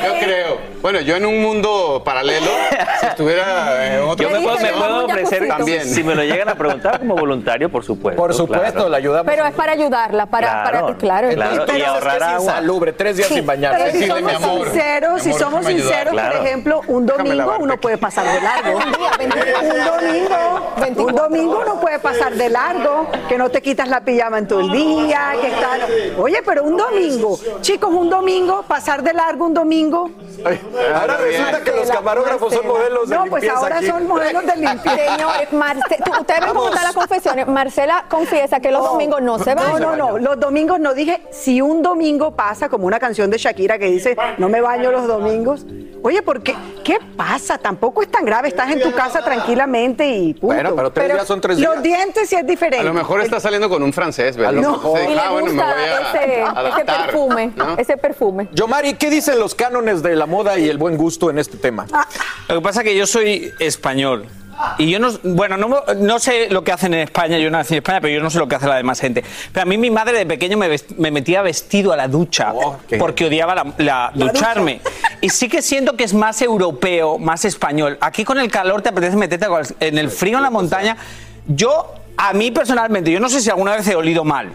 Yo 0.03 0.19
creo. 0.19 0.57
Bueno, 0.81 1.01
yo 1.01 1.15
en 1.17 1.25
un 1.25 1.41
mundo 1.41 2.01
paralelo, 2.05 2.49
si 3.01 3.05
estuviera 3.07 3.95
en 3.97 4.03
otro 4.03 4.27
Yo 4.29 4.33
me 4.33 4.41
puedo, 4.45 4.57
me 4.59 4.71
puedo 4.71 5.05
ofrecer. 5.05 5.47
También. 5.47 5.85
Si 5.85 6.03
me 6.03 6.15
lo 6.15 6.23
llegan 6.23 6.47
a 6.49 6.55
preguntar 6.55 6.99
como 6.99 7.15
voluntario, 7.15 7.69
por 7.69 7.83
supuesto. 7.83 8.21
Por 8.21 8.33
supuesto, 8.33 8.71
claro. 8.73 8.89
la 8.89 8.97
ayudamos. 8.97 9.25
Pero 9.31 9.45
es 9.45 9.53
para 9.53 9.71
ayudarla, 9.73 10.25
para, 10.27 10.47
Claro, 10.63 10.85
para, 10.87 10.97
claro. 10.97 11.31
y 11.31 11.33
es 11.33 11.59
que 11.59 11.85
ahorrar 11.85 12.15
es 12.17 12.21
agua. 12.23 12.39
insalubre, 12.43 12.93
tres 12.93 13.17
días 13.17 13.27
Sí, 13.27 13.35
sin 13.35 13.45
bañarse. 13.45 13.77
Pero 13.79 13.91
si 13.91 13.97
Decirle, 13.99 14.21
mi 14.21 14.31
somos 14.33 14.43
amor, 14.49 14.67
sinceros, 14.69 15.13
mi 15.25 15.33
si 15.33 15.39
somos 15.39 15.65
sinceros, 15.65 16.13
Claro. 16.13 16.37
por 16.37 16.45
ejemplo, 16.47 16.81
un 16.87 17.05
domingo 17.05 17.55
uno 17.59 17.77
puede 17.77 17.97
pasar 17.97 18.25
de 18.25 18.41
largo. 18.41 18.77
Un 18.77 18.91
día, 18.93 19.11
24. 19.17 19.69
Un 19.69 19.85
domingo, 19.85 20.73
24 20.79 21.05
un 21.07 21.15
domingo 21.15 21.59
uno 21.61 21.79
puede 21.79 21.99
pasar 21.99 22.33
de 22.33 22.49
largo, 22.49 23.07
que 23.27 23.37
no 23.37 23.49
te 23.49 23.61
quitas 23.61 23.87
la 23.89 24.01
pijama 24.01 24.37
en 24.37 24.47
todo 24.47 24.61
el 24.61 24.71
día, 24.71 25.31
que 25.41 25.47
está... 25.47 25.69
Oye, 26.21 26.41
pero 26.45 26.63
un 26.63 26.77
domingo, 26.77 27.37
chicos, 27.61 27.89
un 27.91 28.09
domingo, 28.09 28.63
pasar 28.63 29.03
de 29.03 29.13
largo 29.13 29.45
un 29.45 29.53
domingo. 29.53 29.88
Ahora 29.97 31.17
resulta 31.17 31.59
que 31.63 31.69
los 31.71 31.79
Marcela, 31.79 31.93
camarógrafos 31.95 32.53
son 32.53 32.67
modelos 32.67 33.09
de 33.09 33.15
No, 33.15 33.25
pues 33.25 33.49
ahora 33.49 33.77
aquí. 33.77 33.87
son 33.87 34.07
modelos 34.07 34.45
de 34.45 34.55
limpieza. 34.55 34.97
Señores, 35.15 35.51
Marce- 35.51 35.97
ustedes 36.19 36.39
ven 36.41 36.49
cómo 36.49 36.67
están 36.69 36.83
las 36.83 36.93
confesiones. 36.95 37.47
Marcela 37.47 38.05
confiesa 38.09 38.59
que 38.59 38.71
los 38.71 38.83
domingos 38.83 39.21
no 39.21 39.39
se 39.39 39.55
No, 39.55 39.61
baña. 39.63 39.79
no, 39.79 39.95
no, 39.95 40.17
los 40.17 40.39
domingos 40.39 40.79
no 40.79 40.93
dije, 40.93 41.21
si 41.31 41.61
un 41.61 41.81
domingo 41.81 42.31
pasa, 42.31 42.69
como 42.69 42.87
una 42.87 42.99
canción 42.99 43.29
de 43.29 43.37
Shakira 43.37 43.77
que 43.77 43.85
dice, 43.85 44.15
no 44.37 44.49
me 44.49 44.61
baño 44.61 44.91
los 44.91 45.07
domingos. 45.07 45.65
Oye, 46.01 46.21
¿por 46.21 46.41
qué? 46.41 46.55
¿Qué 46.83 46.97
pasa? 47.17 47.57
Tampoco 47.57 48.01
es 48.01 48.09
tan 48.09 48.23
grave, 48.23 48.47
estás 48.47 48.71
en 48.71 48.81
tu 48.81 48.91
casa 48.93 49.21
tranquilamente 49.21 50.07
y 50.07 50.33
punto. 50.33 50.47
Bueno, 50.55 50.75
pero 50.75 50.91
tres 50.91 51.11
días 51.13 51.27
son 51.27 51.41
tres 51.41 51.57
días. 51.57 51.73
Los 51.73 51.83
dientes 51.83 52.29
sí 52.29 52.35
es 52.35 52.47
diferente. 52.47 52.79
A 52.79 52.83
lo 52.83 52.93
mejor 52.93 53.21
está 53.21 53.39
saliendo 53.39 53.67
con 53.69 53.83
un 53.83 53.91
francés, 53.91 54.37
¿verdad? 54.37 54.49
A 54.57 54.61
lo 54.61 54.71
mejor. 54.71 54.99
Y 55.01 55.07
Sí, 55.07 55.13
le 55.13 55.19
ah, 55.19 55.29
bueno, 55.31 55.47
me 55.47 55.53
gusta 55.53 55.73
voy 55.73 55.83
a 55.83 56.21
ese, 56.23 56.69
ese 56.69 56.85
perfume, 56.85 57.51
¿no? 57.55 57.77
ese 57.77 57.97
perfume. 57.97 58.47
Yomari, 58.53 58.93
¿qué 58.93 59.09
dicen 59.09 59.39
los 59.39 59.55
cánones 59.79 60.03
de 60.03 60.15
la 60.15 60.25
moda 60.25 60.57
y 60.59 60.67
el 60.69 60.77
buen 60.77 60.97
gusto 60.97 61.29
en 61.29 61.39
este 61.39 61.57
tema? 61.57 61.85
Lo 62.47 62.55
que 62.55 62.61
pasa 62.61 62.81
es 62.81 62.87
que 62.87 62.95
yo 62.97 63.07
soy 63.07 63.51
español. 63.59 64.25
Y 64.77 64.89
yo 64.91 64.99
no, 64.99 65.09
bueno, 65.23 65.55
no, 65.55 65.69
no 65.95 66.19
sé 66.19 66.49
lo 66.49 66.65
que 66.65 66.73
hacen 66.73 66.93
en 66.93 66.99
España, 66.99 67.37
yo 67.39 67.49
nací 67.49 67.75
en 67.75 67.77
España, 67.77 68.01
pero 68.01 68.13
yo 68.13 68.21
no 68.21 68.29
sé 68.29 68.39
lo 68.39 68.47
que 68.49 68.55
hace 68.55 68.67
la 68.67 68.75
demás 68.75 68.99
gente. 68.99 69.23
Pero 69.53 69.61
a 69.61 69.65
mí 69.65 69.77
mi 69.77 69.89
madre 69.89 70.17
de 70.17 70.25
pequeño 70.25 70.57
me, 70.57 70.69
vest- 70.69 70.95
me 70.97 71.11
metía 71.11 71.41
vestido 71.41 71.93
a 71.93 71.95
la 71.95 72.09
ducha 72.09 72.51
qué- 72.85 72.97
porque 72.97 73.25
odiaba 73.27 73.55
la, 73.55 73.73
la- 73.77 74.11
ducharme. 74.13 74.81
Y 75.21 75.29
sí 75.29 75.47
que 75.47 75.61
siento 75.61 75.95
que 75.95 76.03
es 76.03 76.13
más 76.13 76.41
europeo, 76.41 77.17
más 77.17 77.45
español. 77.45 77.97
Aquí 78.01 78.25
con 78.25 78.37
el 78.37 78.51
calor 78.51 78.81
te 78.81 78.89
apetece 78.89 79.15
meterte 79.15 79.47
en 79.79 79.97
el 79.97 80.09
frío 80.09 80.35
en 80.37 80.43
la 80.43 80.49
montaña. 80.49 80.97
Yo, 81.47 81.93
a 82.17 82.33
mí 82.33 82.51
personalmente, 82.51 83.11
yo 83.11 83.21
no 83.21 83.29
sé 83.29 83.39
si 83.39 83.49
alguna 83.49 83.77
vez 83.77 83.87
he 83.87 83.95
olido 83.95 84.25
mal. 84.25 84.51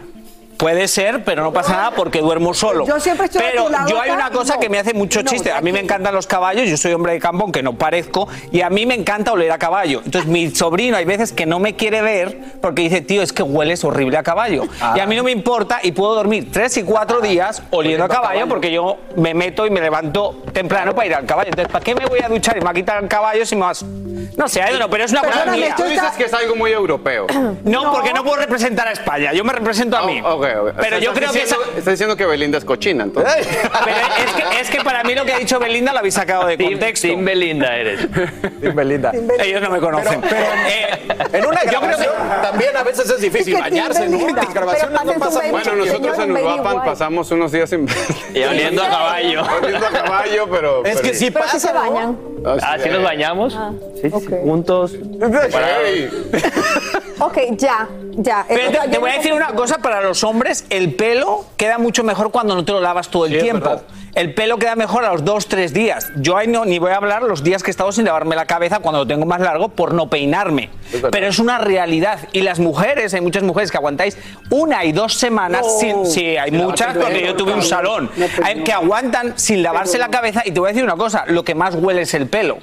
Puede 0.57 0.87
ser, 0.87 1.23
pero 1.23 1.43
no 1.43 1.51
pasa 1.51 1.73
nada 1.73 1.91
porque 1.91 2.21
duermo 2.21 2.53
solo. 2.53 2.85
Yo 2.87 2.99
siempre 2.99 3.25
estoy 3.25 3.41
Pero 3.41 3.69
lado 3.69 3.89
yo 3.89 3.99
hay 3.99 4.11
una 4.11 4.29
cosa 4.29 4.55
no. 4.55 4.59
que 4.59 4.69
me 4.69 4.79
hace 4.79 4.93
mucho 4.93 5.21
No, 5.21 5.29
chiste. 5.29 5.51
A 5.51 5.61
mí 5.61 5.71
me 5.71 5.79
encantan 5.79 6.13
los 6.13 6.27
caballos, 6.27 6.69
yo 6.69 6.77
soy 6.77 6.93
hombre 6.93 7.13
de 7.13 7.19
campo, 7.19 7.43
aunque 7.43 7.61
no 7.61 7.73
parezco, 7.73 8.27
y 8.51 8.61
a 8.61 8.69
mí 8.69 8.85
me 8.85 8.95
encanta 8.95 9.33
oler 9.33 9.51
a 9.51 9.57
caballo. 9.57 10.01
Entonces 10.05 10.29
mi 10.29 10.49
sobrino 10.51 10.97
hay 10.97 11.05
veces 11.05 11.31
que 11.31 11.45
no 11.45 11.59
me 11.59 11.75
quiere 11.75 12.01
ver 12.01 12.39
porque 12.61 12.83
dice, 12.83 13.01
tío, 13.01 13.21
es 13.21 13.33
que 13.33 13.43
hueles 13.43 13.83
horrible 13.83 14.17
a 14.17 14.23
caballo. 14.23 14.63
Y 14.95 14.99
a 14.99 15.05
mí 15.05 15.15
no 15.15 15.23
me 15.23 15.31
importa 15.31 15.79
y 15.83 15.91
puedo 15.91 16.15
dormir 16.15 16.49
tres 16.51 16.77
y 16.77 16.83
cuatro 16.83 17.21
días 17.21 17.61
oliendo 17.71 18.05
a 18.05 18.09
caballo 18.09 18.47
porque 18.47 18.71
yo 18.71 18.97
me 19.17 19.33
meto 19.33 19.65
y 19.65 19.69
me 19.69 19.81
levanto 19.81 20.43
temprano 20.53 20.95
para 20.95 21.07
ir 21.07 21.15
al 21.15 21.25
caballo. 21.25 21.49
Entonces, 21.49 21.71
¿para 21.71 21.83
qué 21.83 21.95
me 21.95 22.05
voy 22.05 22.19
a 22.23 22.29
duchar 22.29 22.55
y 22.57 22.59
me 22.59 22.65
va 22.65 22.71
a 22.71 22.75
quitar 22.75 23.01
el 23.03 23.09
caballo 23.09 23.45
si 23.45 23.55
me 23.55 23.61
vas... 23.61 23.83
No 24.37 24.47
sé, 24.49 24.61
no, 24.79 24.89
pero 24.89 25.03
es 25.03 25.11
una 25.11 25.21
cosa 25.21 25.45
mía. 25.47 25.73
Tú 25.77 25.83
dices 25.83 26.11
que 26.17 26.25
es 26.25 26.33
algo 26.33 26.55
muy 26.55 26.71
europeo. 26.71 27.27
No, 27.63 27.91
porque 27.91 28.13
no 28.13 28.23
puedo 28.23 28.37
representar 28.37 28.87
a 28.87 28.91
España, 28.91 29.33
yo 29.33 29.43
me 29.43 29.53
represento 29.53 29.97
a 29.97 30.05
mí. 30.05 30.21
Oh, 30.23 30.35
ok, 30.35 30.45
ok. 30.45 30.45
Pero 30.63 30.73
sea, 30.89 30.99
yo 30.99 31.11
estás 31.11 31.17
creo 31.17 31.31
que 31.31 31.41
esa... 31.43 31.55
diciendo- 31.55 31.77
Estás 31.77 31.93
diciendo 31.93 32.15
que 32.17 32.25
Belinda 32.25 32.57
es 32.57 32.65
cochina, 32.65 33.03
entonces. 33.03 33.47
Pero 33.85 33.97
es 33.97 34.33
que, 34.33 34.59
es 34.61 34.69
que 34.69 34.81
para 34.83 35.03
mí 35.03 35.13
lo 35.15 35.25
que 35.25 35.33
ha 35.33 35.37
dicho 35.39 35.59
Belinda 35.59 35.91
lo 35.93 35.99
habéis 35.99 36.13
sacado 36.13 36.45
de 36.47 36.57
contexto. 36.57 37.07
Team 37.07 37.25
Belinda 37.25 37.75
eres. 37.75 38.07
Tim 38.61 38.75
Belinda. 38.75 39.11
Ellos 39.39 39.61
no 39.61 39.69
me 39.69 39.79
conocen. 39.79 40.21
Pero- 40.21 40.45
Eh, 40.67 40.87
En 41.33 41.45
una 41.45 41.63
yo 41.63 41.79
creo 41.81 41.97
que- 41.97 42.03
grabación 42.03 42.41
también 42.41 42.77
a 42.77 42.83
veces 42.83 43.09
es 43.09 43.21
difícil 43.21 43.55
Es 43.55 43.61
que 43.63 43.69
Tim 43.69 43.77
bañarse. 43.79 44.01
Belinda. 44.03 44.41
En 44.43 44.53
grabaciones 44.53 44.99
Pero 45.01 45.13
no 45.13 45.19
pasa. 45.19 45.41
Bueno, 45.51 45.75
nosotros 45.75 46.19
en 46.19 46.31
Uruapan 46.31 46.85
pasamos 46.85 47.31
unos 47.31 47.51
días 47.51 47.69
sin... 47.69 47.87
Y 48.33 48.43
oliendo 48.43 48.83
a 48.83 48.89
caballo. 48.89 49.43
Oliendo 49.61 49.85
a 49.87 49.89
caballo, 49.89 50.47
pero... 50.49 50.85
Es 50.85 50.95
que 51.01 51.01
pero- 51.09 51.13
sí 51.19 51.31
Pero 51.31 51.45
si 51.45 51.51
pasa, 51.53 51.59
se 51.67 51.73
¿no? 51.73 51.79
bañan. 51.79 52.17
Ah, 52.45 52.77
¿sí 52.81 52.89
nos 52.89 53.03
bañamos? 53.03 53.57
Sí, 54.01 54.09
sí, 54.09 54.19
sí, 54.19 54.33
juntos. 54.43 54.93
Ey, 55.85 56.09
Ok, 57.19 57.37
ya, 57.57 57.87
ya. 58.17 58.45
Pero 58.47 58.71
te, 58.71 58.89
te 58.89 58.97
voy 58.97 59.09
a 59.09 59.13
decir 59.13 59.31
de- 59.31 59.37
una 59.37 59.47
cosa 59.53 59.77
para 59.77 60.01
los 60.01 60.23
hombres, 60.23 60.65
el 60.69 60.93
pelo 60.95 61.45
queda 61.57 61.77
mucho 61.77 62.03
mejor 62.03 62.29
cuando 62.31 62.55
no 62.55 62.65
te 62.65 62.71
lo 62.73 62.81
lavas 62.81 63.07
todo 63.09 63.25
el 63.25 63.31
Sí, 63.31 63.37
es 63.37 63.43
tiempo. 63.43 63.69
verdad. 63.69 63.83
El 64.15 64.33
pelo 64.33 64.57
queda 64.57 64.75
mejor 64.77 65.03
a 65.03 65.11
los 65.11 65.25
dos, 65.25 65.47
tres 65.47 65.73
días. 65.73 66.09
Yo 66.15 66.37
ahí 66.37 66.47
no, 66.47 66.63
ni 66.63 66.79
voy 66.79 66.91
a 66.91 66.95
hablar 66.95 67.23
los 67.23 67.43
días 67.43 67.63
que 67.63 67.69
he 67.69 67.73
estado 67.73 67.91
sin 67.91 68.05
lavarme 68.05 68.37
la 68.37 68.45
cabeza 68.45 68.79
cuando 68.79 68.99
lo 68.99 69.07
tengo 69.07 69.25
más 69.25 69.41
largo 69.41 69.67
por 69.67 69.93
no 69.93 70.09
peinarme. 70.09 70.69
verdad. 70.93 71.09
Pero 71.11 71.27
es 71.27 71.37
una 71.37 71.57
realidad. 71.57 72.19
Y 72.31 72.39
las 72.41 72.59
mujeres, 72.59 73.13
hay 73.13 73.19
muchas 73.19 73.43
mujeres 73.43 73.71
que 73.71 73.77
aguantáis 73.77 74.17
una 74.49 74.85
y 74.85 74.93
dos 74.93 75.15
semanas 75.15 75.63
No. 75.65 75.79
sin. 75.79 76.05
Sí, 76.05 76.37
hay 76.37 76.51
muchas 76.51 76.95
porque 76.95 77.25
yo 77.25 77.35
tuve 77.35 77.53
un 77.55 77.61
salón. 77.61 78.09
No, 78.15 78.27
pues 78.27 78.39
Hay 78.47 78.55
no. 78.55 78.63
que 78.63 78.71
aguantan 78.71 79.33
sin 79.37 79.61
lavarse 79.61 79.97
la 79.97 80.07
cabeza. 80.07 80.43
Y 80.45 80.51
te 80.51 80.61
voy 80.61 80.67
a 80.67 80.71
decir 80.71 80.85
una 80.85 80.95
cosa: 80.95 81.25
lo 81.27 81.43
que 81.43 81.53
más 81.53 81.75
huele 81.75 82.03
es 82.03 82.13
el 82.13 82.27
pelo. 82.35 82.57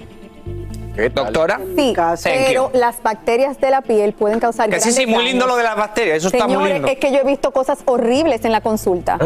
¿Qué 0.94 1.08
tal? 1.08 1.24
Doctora. 1.32 1.58
Sí, 1.74 1.94
pero 2.22 2.70
you. 2.70 2.78
las 2.78 3.02
bacterias 3.02 3.58
de 3.58 3.70
la 3.70 3.80
piel 3.80 4.12
pueden 4.12 4.40
causar 4.40 4.68
Que 4.68 4.78
sí, 4.78 4.92
sí, 4.92 5.06
muy 5.06 5.24
lindo 5.24 5.46
daños. 5.46 5.48
lo 5.48 5.56
de 5.56 5.62
las 5.62 5.76
bacterias. 5.76 6.18
Eso 6.18 6.28
está 6.28 6.44
muy 6.46 6.54
Señores, 6.56 6.74
lindo. 6.74 6.88
es 6.88 6.98
que 6.98 7.10
yo 7.10 7.18
he 7.20 7.24
visto 7.24 7.50
cosas 7.50 7.78
horribles 7.86 8.44
en 8.44 8.52
la 8.52 8.60
consulta. 8.60 9.18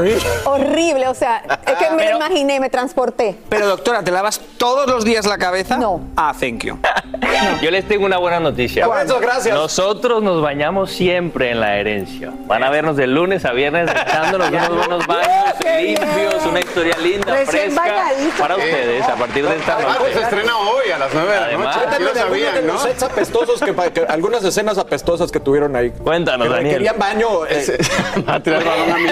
Horrible, 0.45 1.09
o 1.09 1.15
sea, 1.15 1.43
es 1.67 1.75
que 1.77 1.91
me 1.91 1.97
Pero- 2.05 2.11
lo 2.19 2.25
imaginé, 2.25 2.61
me 2.61 2.71
transporté. 2.71 3.37
Pero 3.49 3.67
doctora, 3.67 4.05
¿te 4.05 4.13
lavas 4.13 4.41
todos 4.59 4.87
los 4.87 5.05
días 5.05 5.27
la 5.27 5.39
cabeza? 5.39 5.77
No. 5.77 6.01
Ah, 6.17 6.33
thank 6.39 6.63
you. 6.63 6.79
Yo 7.61 7.71
les 7.73 7.87
tengo 7.89 8.07
una 8.07 8.19
buena 8.19 8.39
noticia. 8.39 8.87
Lorenzo, 8.87 9.19
gracias. 9.19 9.53
Nosotros 9.55 10.23
nos 10.23 10.41
bañamos 10.43 10.93
siempre 10.93 11.51
en 11.51 11.59
la 11.61 11.77
herencia. 11.79 12.33
Van 12.47 12.63
a 12.63 12.71
vernos 12.71 12.97
de 12.97 13.09
lunes 13.09 13.45
a 13.45 13.51
viernes 13.53 13.91
echándonos 13.91 14.51
unos 14.51 14.69
buenos 14.77 15.07
baños 15.09 15.55
bien. 15.65 15.85
limpios, 16.01 16.47
una 16.47 16.61
historia 16.61 16.97
linda, 16.99 17.33
Recién 17.35 17.73
fresca 17.73 17.81
bañadito. 17.83 18.39
para 18.39 18.57
ustedes 18.57 19.03
a 19.09 19.17
partir 19.17 19.49
de 19.49 19.57
esta 19.57 19.75
Además, 19.75 19.97
pues 19.99 20.13
se 20.15 20.21
noche. 20.21 20.37
estrena 20.37 20.59
hoy 20.59 20.91
a 20.93 20.99
las 20.99 21.13
9 21.13 21.33
de 21.35 21.41
la 21.41 21.47
Además. 21.57 21.97
Sí 21.97 22.03
lo 22.03 22.13
de 22.13 22.21
algunos 22.21 22.55
de 22.55 22.63
los 22.63 22.83
sets 22.83 23.03
apestosos 23.03 23.61
que, 23.61 23.75
algunas 24.09 24.45
escenas 24.45 24.79
apestosas 24.79 25.31
que 25.31 25.41
tuvieron 25.41 25.75
ahí. 25.77 25.91
Cuéntanos, 25.91 26.47
Que 26.47 26.53
Daniel. 26.53 26.73
requerían 26.73 26.99
baño. 26.99 27.47
eh, 27.49 27.79
a 28.27 28.41
tirar 28.41 28.65
balón 28.65 28.91
a 28.93 28.97
mí. 28.99 29.07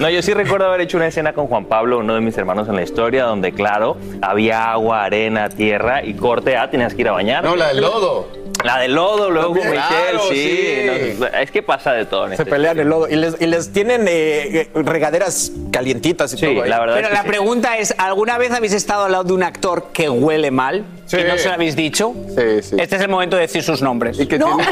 No, 0.00 0.08
yo 0.10 0.22
sí 0.22 0.34
recuerdo 0.34 0.66
haber 0.66 0.80
hecho 0.82 0.96
una 0.96 1.06
escena 1.06 1.32
con 1.32 1.46
Juan 1.46 1.66
Pablo, 1.66 1.98
uno 1.98 2.14
de 2.14 2.20
mis 2.20 2.36
hermanos 2.36 2.68
en 2.68 2.76
la 2.76 2.82
historia, 2.82 3.24
donde, 3.24 3.52
claro, 3.52 3.96
había 4.22 4.70
agua, 4.72 5.04
arena, 5.04 5.48
tierra 5.48 6.02
y 6.04 6.14
corte 6.14 6.56
A, 6.56 6.70
tenías 6.70 6.94
que 6.94 7.02
ir 7.02 7.08
a 7.08 7.12
bañar. 7.12 7.44
No, 7.44 7.56
la 7.56 7.68
del 7.68 7.80
lodo. 7.80 8.28
La 8.64 8.78
del 8.78 8.94
lodo, 8.94 9.30
luego. 9.30 9.54
Michelle, 9.54 9.72
Claro, 9.74 10.20
sí. 10.30 10.34
sí. 10.34 11.16
no, 11.20 11.26
es 11.26 11.50
que 11.50 11.62
pasa 11.62 11.92
de 11.92 12.04
todo 12.06 12.24
en 12.24 12.30
se 12.30 12.42
este 12.42 12.46
pelean 12.46 12.78
el 12.80 12.88
lodo. 12.88 13.08
Y 13.08 13.16
les, 13.16 13.40
y 13.40 13.46
les 13.46 13.72
tienen 13.72 14.06
eh, 14.08 14.60
eh, 14.62 14.68
regaderas 14.74 15.52
calientitas 15.70 16.32
y 16.34 16.38
Sí, 16.38 16.46
todo. 16.46 16.64
la 16.64 16.80
verdad 16.80 16.94
Pero 16.96 17.06
es 17.06 17.10
que 17.10 17.14
la 17.16 17.22
sí. 17.22 17.28
pregunta 17.28 17.78
es, 17.78 17.94
¿alguna 17.98 18.38
vez 18.38 18.50
habéis 18.52 18.72
estado 18.72 19.04
al 19.04 19.12
lado 19.12 19.24
de 19.24 19.32
un 19.34 19.42
actor 19.42 19.88
que 19.92 20.08
huele 20.08 20.50
mal 20.50 20.84
Sí. 21.06 21.18
y 21.20 21.24
no 21.24 21.38
se 21.38 21.48
lo 21.48 21.54
habéis 21.54 21.76
dicho? 21.76 22.14
Sí, 22.36 22.62
sí. 22.62 22.76
Este 22.78 22.96
es 22.96 23.02
el 23.02 23.08
momento 23.08 23.36
de 23.36 23.42
decir 23.42 23.62
sus 23.62 23.80
nombres. 23.80 24.18
Y 24.18 24.26
que, 24.26 24.38
tienen- 24.38 24.66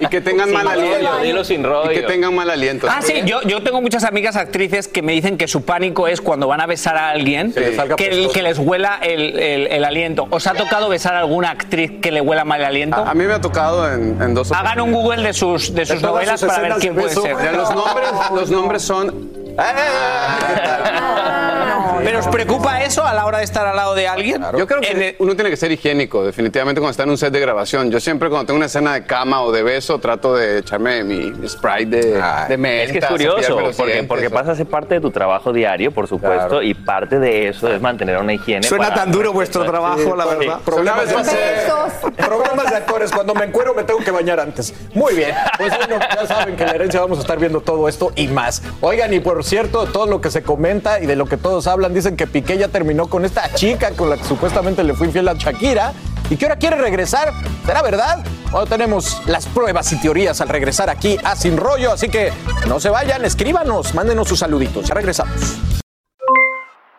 y 0.00 0.06
que 0.06 0.20
tengan 0.20 0.52
mal 0.52 0.66
aliento. 0.68 1.18
dilo 1.22 1.44
sin 1.44 1.64
rollo. 1.64 1.90
Y 1.90 1.96
que 1.96 2.02
tengan 2.02 2.34
mal 2.34 2.48
aliento. 2.50 2.86
Ah, 2.90 3.00
sí, 3.02 3.14
yo, 3.24 3.42
yo 3.42 3.62
tengo 3.62 3.80
muchas 3.80 4.04
amigas 4.04 4.36
actrices 4.36 4.86
que 4.88 5.02
me 5.02 5.12
dicen 5.12 5.36
que 5.36 5.48
su 5.48 5.64
pánico 5.64 6.06
es 6.08 6.20
cuando 6.20 6.46
van 6.46 6.60
a 6.60 6.66
besar 6.66 6.96
a 6.96 7.10
alguien 7.10 7.52
Que 7.52 7.60
les 7.60 7.76
salga 7.76 7.96
que, 7.96 8.06
pestoso. 8.10 8.32
que 8.32 8.42
les 8.42 8.58
huela 8.58 8.98
el, 9.02 9.38
el- 9.38 9.66
el 9.68 9.84
aliento. 9.84 10.26
¿Os 10.30 10.46
ha 10.46 10.54
tocado 10.54 10.88
besar 10.88 11.14
a 11.14 11.20
alguna 11.20 11.50
actriz 11.50 11.92
que 12.00 12.10
le 12.12 12.20
huela 12.20 12.44
mal 12.44 12.60
el 12.60 12.66
aliento? 12.66 12.96
A, 13.04 13.10
a 13.10 13.14
mí 13.14 13.24
me 13.24 13.34
ha 13.34 13.40
tocado 13.40 13.92
en, 13.92 14.20
en 14.22 14.34
dos 14.34 14.52
Hagan 14.52 14.80
un 14.80 14.92
Google 14.92 15.22
de 15.22 15.32
sus, 15.32 15.74
de 15.74 15.84
sus 15.86 16.00
novelas 16.02 16.40
sus 16.40 16.48
para 16.48 16.62
ver 16.62 16.74
quién 16.80 16.94
de 16.94 17.02
puede 17.02 17.14
ser. 17.14 17.36
Ya, 17.42 17.52
los 17.52 17.74
nombres, 17.74 18.08
los 18.34 18.50
nombres 18.50 18.82
son. 18.82 19.43
Ah, 19.56 20.36
¿qué 20.48 20.60
tal? 20.60 20.82
Pero 20.84 22.04
¿Pero 22.04 22.18
os 22.18 22.28
preocupa 22.28 22.82
eso 22.82 23.02
a 23.04 23.14
la 23.14 23.24
hora 23.24 23.38
de 23.38 23.44
estar 23.44 23.66
al 23.66 23.76
lado 23.76 23.94
de 23.94 24.06
alguien? 24.06 24.42
Yo 24.58 24.66
creo 24.66 24.80
que 24.80 25.16
uno 25.18 25.34
tiene 25.34 25.48
que 25.50 25.56
ser 25.56 25.72
higiénico, 25.72 26.24
definitivamente 26.24 26.80
cuando 26.80 26.90
está 26.90 27.04
en 27.04 27.10
un 27.10 27.18
set 27.18 27.32
de 27.32 27.40
grabación. 27.40 27.90
Yo 27.90 27.98
siempre 27.98 28.28
cuando 28.28 28.46
tengo 28.46 28.56
una 28.58 28.66
escena 28.66 28.94
de 28.94 29.04
cama 29.06 29.42
o 29.42 29.52
de 29.52 29.62
beso 29.62 29.98
trato 29.98 30.34
de 30.36 30.58
echarme 30.58 31.02
mi, 31.04 31.32
Sprite 31.48 31.86
de, 31.96 32.22
de 32.48 32.56
menta. 32.58 32.84
Es 32.84 32.92
que 32.92 32.98
es 32.98 33.06
curioso, 33.06 33.58
porque, 34.06 34.28
pasa 34.30 34.52
a 34.52 34.54
ser 34.54 34.66
parte 34.66 34.94
de 34.96 35.00
tu 35.00 35.10
trabajo 35.10 35.52
diario, 35.52 35.92
por 35.92 36.06
supuesto, 36.08 36.34
Claro. 36.48 36.62
y 36.62 36.74
parte 36.74 37.18
de 37.18 37.48
eso 37.48 37.72
es 37.72 37.80
mantener 37.80 38.18
una 38.18 38.34
higiene. 38.34 38.66
Suena 38.66 38.88
para- 38.88 39.02
tan 39.02 39.12
duro 39.12 39.32
vuestro 39.32 39.64
trabajo, 39.64 40.14
la 40.16 40.24
Sí. 40.24 40.30
verdad. 40.38 40.58
Problemas 40.64 41.08
de, 41.08 41.14
Besos. 41.14 41.92
programas 42.16 42.70
de 42.70 42.76
actores. 42.76 43.10
Cuando 43.12 43.34
me 43.34 43.44
encuero 43.46 43.72
me 43.74 43.84
tengo 43.84 44.00
que 44.00 44.10
bañar 44.10 44.40
antes. 44.40 44.74
Muy 44.94 45.14
bien. 45.14 45.34
Pues 45.58 45.72
bueno, 45.76 45.98
ya 46.14 46.26
saben 46.26 46.56
que 46.56 46.62
en 46.64 46.68
la 46.68 46.74
herencia 46.74 47.00
vamos 47.00 47.18
a 47.18 47.20
estar 47.22 47.38
viendo 47.38 47.60
todo 47.60 47.88
esto 47.88 48.12
y 48.16 48.28
más. 48.28 48.62
Oigan, 48.80 49.12
y 49.14 49.20
por 49.20 49.43
cierto, 49.48 49.86
todo 49.86 50.06
lo 50.06 50.20
que 50.20 50.30
se 50.30 50.42
comenta 50.42 51.00
y 51.00 51.06
de 51.06 51.16
lo 51.16 51.26
que 51.26 51.36
todos 51.36 51.66
hablan, 51.66 51.92
dicen 51.92 52.16
que 52.16 52.26
Piqué 52.26 52.56
ya 52.56 52.68
terminó 52.68 53.08
con 53.08 53.24
esta 53.24 53.52
chica 53.54 53.90
con 53.92 54.08
la 54.10 54.16
que 54.16 54.24
supuestamente 54.24 54.82
le 54.84 54.94
fue 54.94 55.06
infiel 55.06 55.28
a 55.28 55.34
Shakira 55.34 55.92
y 56.30 56.36
que 56.36 56.46
ahora 56.46 56.56
quiere 56.56 56.76
regresar. 56.76 57.32
¿Será 57.66 57.82
verdad? 57.82 58.24
Bueno, 58.50 58.66
tenemos 58.66 59.20
las 59.26 59.46
pruebas 59.46 59.92
y 59.92 60.00
teorías 60.00 60.40
al 60.40 60.48
regresar 60.48 60.88
aquí 60.88 61.18
a 61.24 61.36
Sin 61.36 61.56
Rollo, 61.56 61.92
así 61.92 62.08
que 62.08 62.32
no 62.68 62.80
se 62.80 62.88
vayan, 62.90 63.24
escríbanos, 63.24 63.94
mándenos 63.94 64.28
sus 64.28 64.38
saluditos. 64.38 64.86
Ya 64.86 64.94
regresamos. 64.94 65.58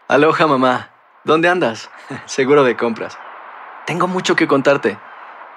Aloha 0.08 0.46
mamá, 0.46 0.92
¿dónde 1.24 1.50
andas? 1.50 1.90
Seguro 2.26 2.64
de 2.64 2.76
compras. 2.76 3.18
Tengo 3.88 4.08
mucho 4.08 4.36
que 4.36 4.48
contarte. 4.48 5.00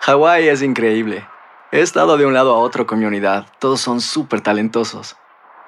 Hawái 0.01 0.49
es 0.49 0.63
increíble. 0.63 1.27
He 1.71 1.81
estado 1.81 2.17
de 2.17 2.25
un 2.25 2.33
lado 2.33 2.55
a 2.55 2.59
otro 2.59 2.87
con 2.87 2.99
mi 2.99 3.05
unidad. 3.05 3.47
Todos 3.59 3.81
son 3.81 4.01
súper 4.01 4.41
talentosos. 4.41 5.17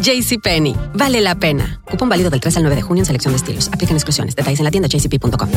JCPenney, 0.00 0.74
vale 0.94 1.20
la 1.20 1.34
pena. 1.34 1.80
Cupón 1.90 2.08
válido 2.08 2.30
del 2.30 2.40
3 2.40 2.56
al 2.56 2.62
9 2.64 2.76
de 2.76 2.82
junio 2.82 3.02
en 3.02 3.06
selección 3.06 3.32
de 3.32 3.36
estilos. 3.36 3.68
Aplican 3.72 3.96
exclusiones. 3.96 4.34
Detalles 4.36 4.60
en 4.60 4.64
la 4.64 4.70
tienda 4.70 4.88
jcp.com. 4.88 5.48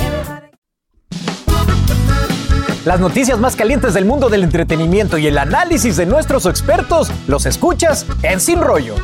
Las 2.85 2.99
noticias 2.99 3.37
más 3.37 3.55
calientes 3.55 3.93
del 3.93 4.05
mundo 4.05 4.29
del 4.29 4.43
entretenimiento 4.43 5.17
y 5.17 5.27
el 5.27 5.37
análisis 5.37 5.97
de 5.97 6.05
nuestros 6.05 6.45
expertos 6.45 7.11
los 7.27 7.45
escuchas 7.45 8.05
en 8.23 8.39
Sin 8.39 8.61
Rollo. 8.61 8.95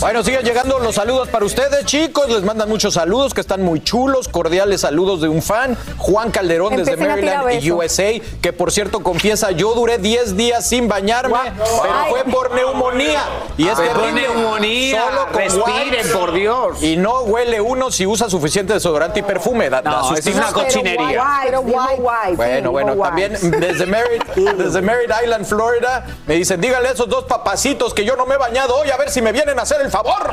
Bueno, 0.00 0.24
siguen 0.24 0.42
llegando 0.46 0.78
los 0.78 0.94
saludos 0.94 1.28
para 1.28 1.44
ustedes, 1.44 1.84
chicos. 1.84 2.30
Les 2.30 2.42
mandan 2.42 2.70
muchos 2.70 2.94
saludos 2.94 3.34
que 3.34 3.42
están 3.42 3.60
muy 3.60 3.84
chulos. 3.84 4.28
Cordiales 4.28 4.80
saludos 4.80 5.20
de 5.20 5.28
un 5.28 5.42
fan, 5.42 5.76
Juan 5.98 6.30
Calderón 6.30 6.74
desde 6.74 6.96
Maryland 6.96 7.62
y. 7.62 7.70
USA, 7.70 8.12
que 8.40 8.54
por 8.54 8.72
cierto 8.72 9.02
confiesa, 9.02 9.50
yo 9.50 9.74
duré 9.74 9.98
10 9.98 10.38
días 10.38 10.66
sin 10.66 10.88
bañarme, 10.88 11.36
pero 11.54 11.92
Ay. 11.92 12.10
fue 12.10 12.24
por 12.24 12.54
neumonía. 12.54 13.20
Y 13.58 13.68
es 13.68 13.78
por 13.78 14.10
neumonía. 14.10 15.04
Solo 15.04 15.26
con 15.26 15.36
Respiren, 15.36 16.12
por 16.14 16.32
Dios. 16.32 16.82
Y 16.82 16.96
no 16.96 17.20
huele 17.20 17.60
uno 17.60 17.90
si 17.90 18.06
usa 18.06 18.30
suficiente 18.30 18.72
desodorante 18.72 19.20
y 19.20 19.22
perfume. 19.22 19.68
Da, 19.68 19.82
da 19.82 19.90
No, 19.90 20.14
eso 20.14 20.30
es 20.30 20.34
una 20.34 20.50
cochinería. 20.50 21.22
Pero 21.44 21.60
guay, 21.60 22.36
Bueno, 22.36 22.70
bueno, 22.70 22.96
también 22.96 23.36
desde 23.60 23.84
Merritt, 23.84 24.24
desde 24.34 24.80
Merritt 24.80 25.10
Island, 25.22 25.44
Florida, 25.44 26.06
me 26.26 26.36
dicen, 26.36 26.58
díganle 26.58 26.88
a 26.88 26.92
esos 26.92 27.08
dos 27.08 27.24
papacitos 27.24 27.92
que 27.92 28.06
yo 28.06 28.16
no 28.16 28.24
me 28.24 28.36
he 28.36 28.38
bañado 28.38 28.76
hoy 28.76 28.88
a 28.88 28.96
ver 28.96 29.10
si 29.10 29.20
me 29.20 29.32
vienen 29.32 29.58
a 29.58 29.62
hacer 29.62 29.82
el 29.82 29.89
favor. 29.90 30.30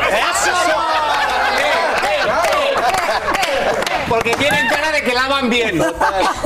Porque 4.10 4.32
tienen 4.36 4.68
cara 4.68 4.92
de 4.92 5.02
que 5.02 5.14
lavan 5.14 5.50
bien. 5.50 5.78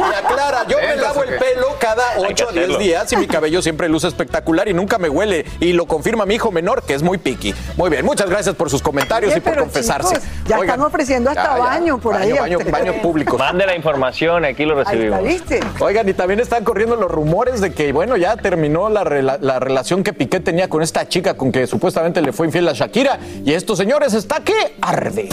Y 0.02 0.14
aclara, 0.16 0.66
yo 0.68 0.78
me 0.78 0.96
lavo 0.96 1.24
el 1.24 1.38
pelo 1.38 1.68
cada 1.80 2.04
8 2.18 2.26
a 2.28 2.52
10 2.52 2.64
hacerlo. 2.66 2.78
días 2.80 3.12
y 3.14 3.18
mi 3.18 3.28
cabello 3.28 3.62
siempre 3.62 3.88
luce 3.88 4.08
espectacular 4.08 4.68
y 4.68 4.74
nunca 4.74 4.98
me 4.98 5.10
huele. 5.10 5.46
Y 5.60 5.74
lo 5.74 5.86
confirma 5.86 6.26
mi 6.26 6.36
hijo 6.36 6.52
menor, 6.52 6.84
que 6.84 6.94
es 6.96 7.04
muy 7.04 7.18
picky. 7.18 7.54
Muy 7.78 7.90
bien, 7.90 8.06
muchas 8.06 8.30
gracias 8.30 8.56
por 8.56 8.70
sus 8.70 8.82
comentarios 8.82 9.32
Oye, 9.32 9.40
y 9.40 9.42
por 9.42 9.58
confesarse. 9.58 10.16
chicos, 10.16 10.28
ya 10.48 10.58
están 10.58 10.82
ofreciendo 10.82 11.30
hasta 11.30 11.44
ya, 11.44 11.58
ya. 11.58 11.64
baño 11.64 11.98
por 12.00 12.16
ahí. 12.16 12.32
Baño, 12.32 12.58
baño, 12.60 12.72
baños 12.72 12.96
públicos. 13.02 13.38
Mande 13.40 13.66
la 13.66 13.76
información, 13.76 14.44
aquí 14.46 14.66
lo 14.66 14.78
Ahí 14.80 14.84
recibimos. 14.86 15.20
está, 15.20 15.30
¿viste? 15.30 15.60
Oigan, 15.84 16.10
y 16.10 16.14
también 16.14 16.40
están 16.40 16.64
corriendo 16.64 16.96
los 16.96 17.12
rumores 17.12 17.62
de 17.62 17.74
que, 17.74 17.92
bueno, 17.94 18.18
ya 18.18 18.36
terminó 18.38 18.90
la, 18.90 19.04
rela- 19.04 19.38
la 19.40 19.60
relación 19.60 20.04
que 20.04 20.14
Piqué 20.14 20.40
tenía 20.40 20.68
con 20.70 20.82
esta 20.82 21.08
chica 21.08 21.36
con 21.36 21.52
que 21.52 21.68
supuestamente 21.68 22.22
le 22.22 22.34
fue 22.34 22.48
infiel 22.48 22.68
a 22.70 22.74
Shakira. 22.74 23.20
Y 23.46 23.54
estos 23.54 23.78
señores 23.78 24.14
está 24.14 24.40
que 24.40 24.54
arde. 24.82 25.30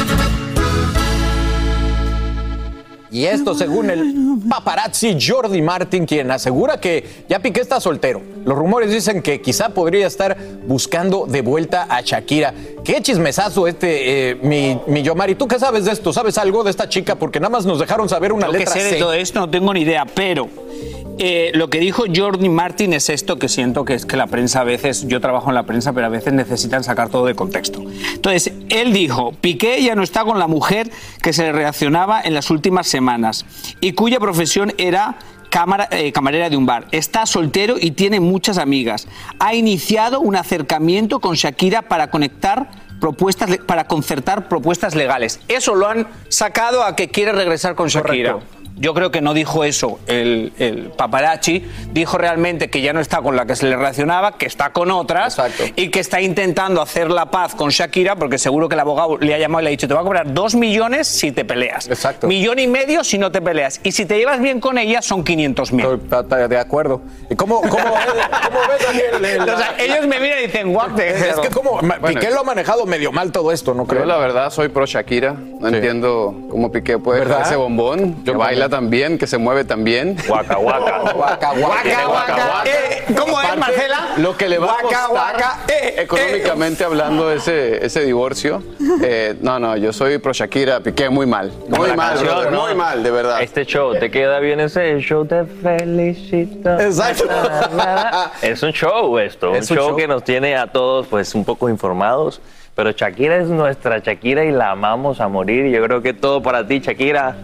Y 3.10 3.24
esto 3.24 3.54
según 3.54 3.90
el 3.90 4.14
paparazzi 4.48 5.16
Jordi 5.20 5.62
Martin, 5.62 6.04
quien 6.04 6.30
asegura 6.30 6.78
que 6.78 7.24
ya 7.28 7.38
Piqué 7.38 7.60
está 7.60 7.80
soltero. 7.80 8.20
Los 8.44 8.56
rumores 8.56 8.90
dicen 8.90 9.22
que 9.22 9.40
quizá 9.40 9.70
podría 9.70 10.06
estar 10.06 10.36
buscando 10.66 11.26
de 11.26 11.42
vuelta 11.42 11.86
a 11.88 12.00
Shakira. 12.02 12.54
Qué 12.84 13.00
chismesazo 13.02 13.66
este, 13.66 14.30
eh, 14.30 14.34
mi, 14.36 14.80
mi 14.86 15.02
Yomari. 15.02 15.34
¿Tú 15.34 15.48
qué 15.48 15.58
sabes 15.58 15.84
de 15.84 15.92
esto? 15.92 16.12
¿Sabes 16.12 16.38
algo 16.38 16.64
de 16.64 16.70
esta 16.70 16.88
chica? 16.88 17.16
Porque 17.16 17.40
nada 17.40 17.50
más 17.50 17.66
nos 17.66 17.78
dejaron 17.78 18.08
saber 18.08 18.32
una 18.32 18.46
Lo 18.46 18.52
que 18.52 18.60
letra 18.60 18.74
sé 18.74 18.82
de 18.82 18.90
C. 18.90 18.96
todo 18.98 19.12
esto 19.12 19.40
no 19.40 19.50
tengo 19.50 19.72
ni 19.74 19.80
idea, 19.82 20.06
pero 20.06 20.48
eh, 21.18 21.50
lo 21.54 21.68
que 21.70 21.80
dijo 21.80 22.04
Jordi 22.14 22.48
Martin 22.48 22.92
es 22.92 23.08
esto 23.08 23.38
que 23.38 23.48
siento 23.48 23.84
que 23.84 23.94
es 23.94 24.06
que 24.06 24.16
la 24.16 24.26
prensa 24.26 24.60
a 24.60 24.64
veces, 24.64 25.06
yo 25.08 25.20
trabajo 25.20 25.48
en 25.48 25.54
la 25.54 25.64
prensa, 25.64 25.92
pero 25.92 26.06
a 26.06 26.10
veces 26.10 26.32
necesitan 26.32 26.84
sacar 26.84 27.08
todo 27.08 27.26
de 27.26 27.34
contexto. 27.34 27.82
Entonces, 28.14 28.52
él 28.68 28.92
dijo, 28.92 29.32
Piqué 29.32 29.82
ya 29.82 29.94
no 29.94 30.02
está 30.02 30.24
con 30.24 30.38
la 30.38 30.46
mujer 30.46 30.90
que 31.22 31.32
se 31.32 31.42
le 31.42 31.52
reaccionaba 31.52 32.20
en 32.22 32.34
las 32.34 32.50
últimas 32.50 32.86
semanas 32.86 33.44
y 33.80 33.92
cuya 33.92 34.20
profesión 34.20 34.72
era 34.78 35.16
eh, 35.90 36.12
camarera 36.12 36.50
de 36.50 36.56
un 36.56 36.66
bar. 36.66 36.86
Está 36.92 37.26
soltero 37.26 37.76
y 37.80 37.92
tiene 37.92 38.20
muchas 38.20 38.58
amigas. 38.58 39.08
Ha 39.38 39.54
iniciado 39.54 40.20
un 40.20 40.36
acercamiento 40.36 41.20
con 41.20 41.34
Shakira 41.34 41.82
para 41.82 42.10
conectar 42.10 42.70
propuestas 43.00 43.58
para 43.66 43.86
concertar 43.86 44.48
propuestas 44.48 44.94
legales. 44.94 45.40
Eso 45.48 45.74
lo 45.74 45.88
han 45.88 46.06
sacado 46.28 46.82
a 46.82 46.96
que 46.96 47.08
quiere 47.08 47.32
regresar 47.32 47.74
con 47.74 47.88
Shakira. 47.88 48.32
Correcto. 48.32 48.57
Yo 48.78 48.94
creo 48.94 49.10
que 49.10 49.20
no 49.20 49.34
dijo 49.34 49.64
eso 49.64 49.98
el, 50.06 50.52
el 50.58 50.90
paparazzi, 50.96 51.64
dijo 51.92 52.16
realmente 52.18 52.70
que 52.70 52.80
ya 52.80 52.92
no 52.92 53.00
está 53.00 53.20
con 53.22 53.36
la 53.36 53.44
que 53.46 53.56
se 53.56 53.66
le 53.66 53.76
relacionaba, 53.76 54.32
que 54.38 54.46
está 54.46 54.70
con 54.72 54.90
otras 54.90 55.36
y 55.76 55.88
que 55.90 56.00
está 56.00 56.20
intentando 56.20 56.80
hacer 56.80 57.10
la 57.10 57.26
paz 57.30 57.54
con 57.54 57.70
Shakira 57.70 58.16
porque 58.16 58.38
seguro 58.38 58.68
que 58.68 58.74
el 58.74 58.80
abogado 58.80 59.18
le 59.18 59.34
ha 59.34 59.38
llamado 59.38 59.60
y 59.62 59.64
le 59.64 59.68
ha 59.68 59.72
dicho 59.72 59.88
te 59.88 59.94
va 59.94 60.00
a 60.00 60.04
cobrar 60.04 60.32
dos 60.32 60.54
millones 60.54 61.08
si 61.08 61.32
te 61.32 61.44
peleas. 61.44 61.88
Exacto. 61.88 62.26
Millón 62.26 62.58
y 62.58 62.66
medio 62.66 63.02
si 63.04 63.18
no 63.18 63.32
te 63.32 63.40
peleas. 63.42 63.80
Y 63.82 63.92
si 63.92 64.06
te 64.06 64.16
llevas 64.18 64.40
bien 64.40 64.60
con 64.60 64.78
ella 64.78 65.02
son 65.02 65.24
500 65.24 65.72
mil. 65.72 65.86
De 66.48 66.58
acuerdo. 66.58 67.02
¿Y 67.30 67.34
cómo, 67.34 67.60
cómo, 67.62 67.70
cómo 67.72 68.58
ves, 68.68 69.20
el- 69.22 69.40
O 69.48 69.56
sea, 69.58 69.74
ellos 69.78 70.06
me 70.06 70.20
miran 70.20 70.38
y 70.38 70.42
dicen, 70.46 70.76
the 70.96 71.08
Es 71.10 71.22
hell?". 71.22 71.40
que 71.42 71.48
como 71.50 71.80
Bueno, 71.80 71.96
Piqué 72.06 72.30
lo 72.30 72.40
ha 72.40 72.44
manejado 72.44 72.86
medio 72.86 73.12
mal 73.12 73.32
todo 73.32 73.52
esto, 73.52 73.74
¿no 73.74 73.82
Yo 73.84 73.88
creo? 73.88 74.04
la 74.04 74.18
verdad 74.18 74.50
soy 74.50 74.68
pro 74.68 74.86
Shakira. 74.86 75.32
No 75.32 75.68
entiendo 75.68 76.34
cómo 76.50 76.70
Piqué 76.70 76.98
puede 76.98 77.20
¿Verdad? 77.20 77.38
dejar 77.38 77.52
ese 77.52 77.56
bombón. 77.56 78.24
Yo 78.24 78.34
baila 78.34 78.67
bien, 78.90 79.18
que 79.18 79.26
se 79.26 79.38
mueve 79.38 79.64
tan 79.64 79.84
bien. 79.84 80.16
Guaca, 80.26 80.56
guaca. 80.56 80.98
Guaca, 81.14 81.52
guaca, 81.54 82.04
guaca. 82.06 82.62
Eh, 82.64 83.04
¿Cómo 83.16 83.40
es, 83.40 83.56
Marcela? 83.56 84.08
Lo 84.18 84.36
que 84.36 84.48
le 84.48 84.58
va 84.58 84.66
a 84.66 84.82
Guaca, 84.82 84.82
costar, 85.06 85.10
guaca, 85.10 85.58
eh, 85.68 85.94
económicamente 85.98 86.84
hablando, 86.84 87.30
ese, 87.32 87.84
ese 87.84 88.04
divorcio. 88.04 88.62
eh, 89.02 89.36
no, 89.40 89.58
no, 89.58 89.76
yo 89.76 89.92
soy 89.92 90.18
pro 90.18 90.32
Shakira, 90.32 90.80
Piqué 90.80 91.08
muy 91.08 91.26
mal. 91.26 91.52
Muy 91.68 91.92
mal, 91.92 92.10
canción, 92.16 92.26
brother, 92.34 92.52
¿no? 92.52 92.66
muy 92.66 92.74
mal, 92.74 93.02
de 93.02 93.10
verdad. 93.10 93.42
Este 93.42 93.64
show, 93.64 93.94
¿te 93.98 94.10
queda 94.10 94.38
bien 94.40 94.60
ese 94.60 94.98
show? 95.00 95.24
Te 95.26 95.44
felicito. 95.44 96.78
Exacto. 96.80 97.24
Es 98.42 98.62
un 98.62 98.72
show 98.72 99.18
esto, 99.18 99.54
Es 99.54 99.70
un 99.70 99.76
un 99.76 99.82
show, 99.82 99.88
show. 99.90 99.96
que 99.96 100.06
nos 100.08 100.24
tiene 100.24 100.56
a 100.56 100.66
todos 100.68 101.06
pues 101.06 101.34
un 101.34 101.44
poco 101.44 101.68
informados. 101.68 102.40
Pero 102.74 102.92
Shakira 102.92 103.36
es 103.38 103.48
nuestra 103.48 103.98
Shakira 103.98 104.44
y 104.44 104.52
la 104.52 104.70
amamos 104.70 105.20
a 105.20 105.26
morir. 105.26 105.66
Y 105.66 105.72
yo 105.72 105.82
creo 105.82 106.00
que 106.00 106.14
todo 106.14 106.42
para 106.42 106.64
ti, 106.66 106.78
Shakira. 106.78 107.36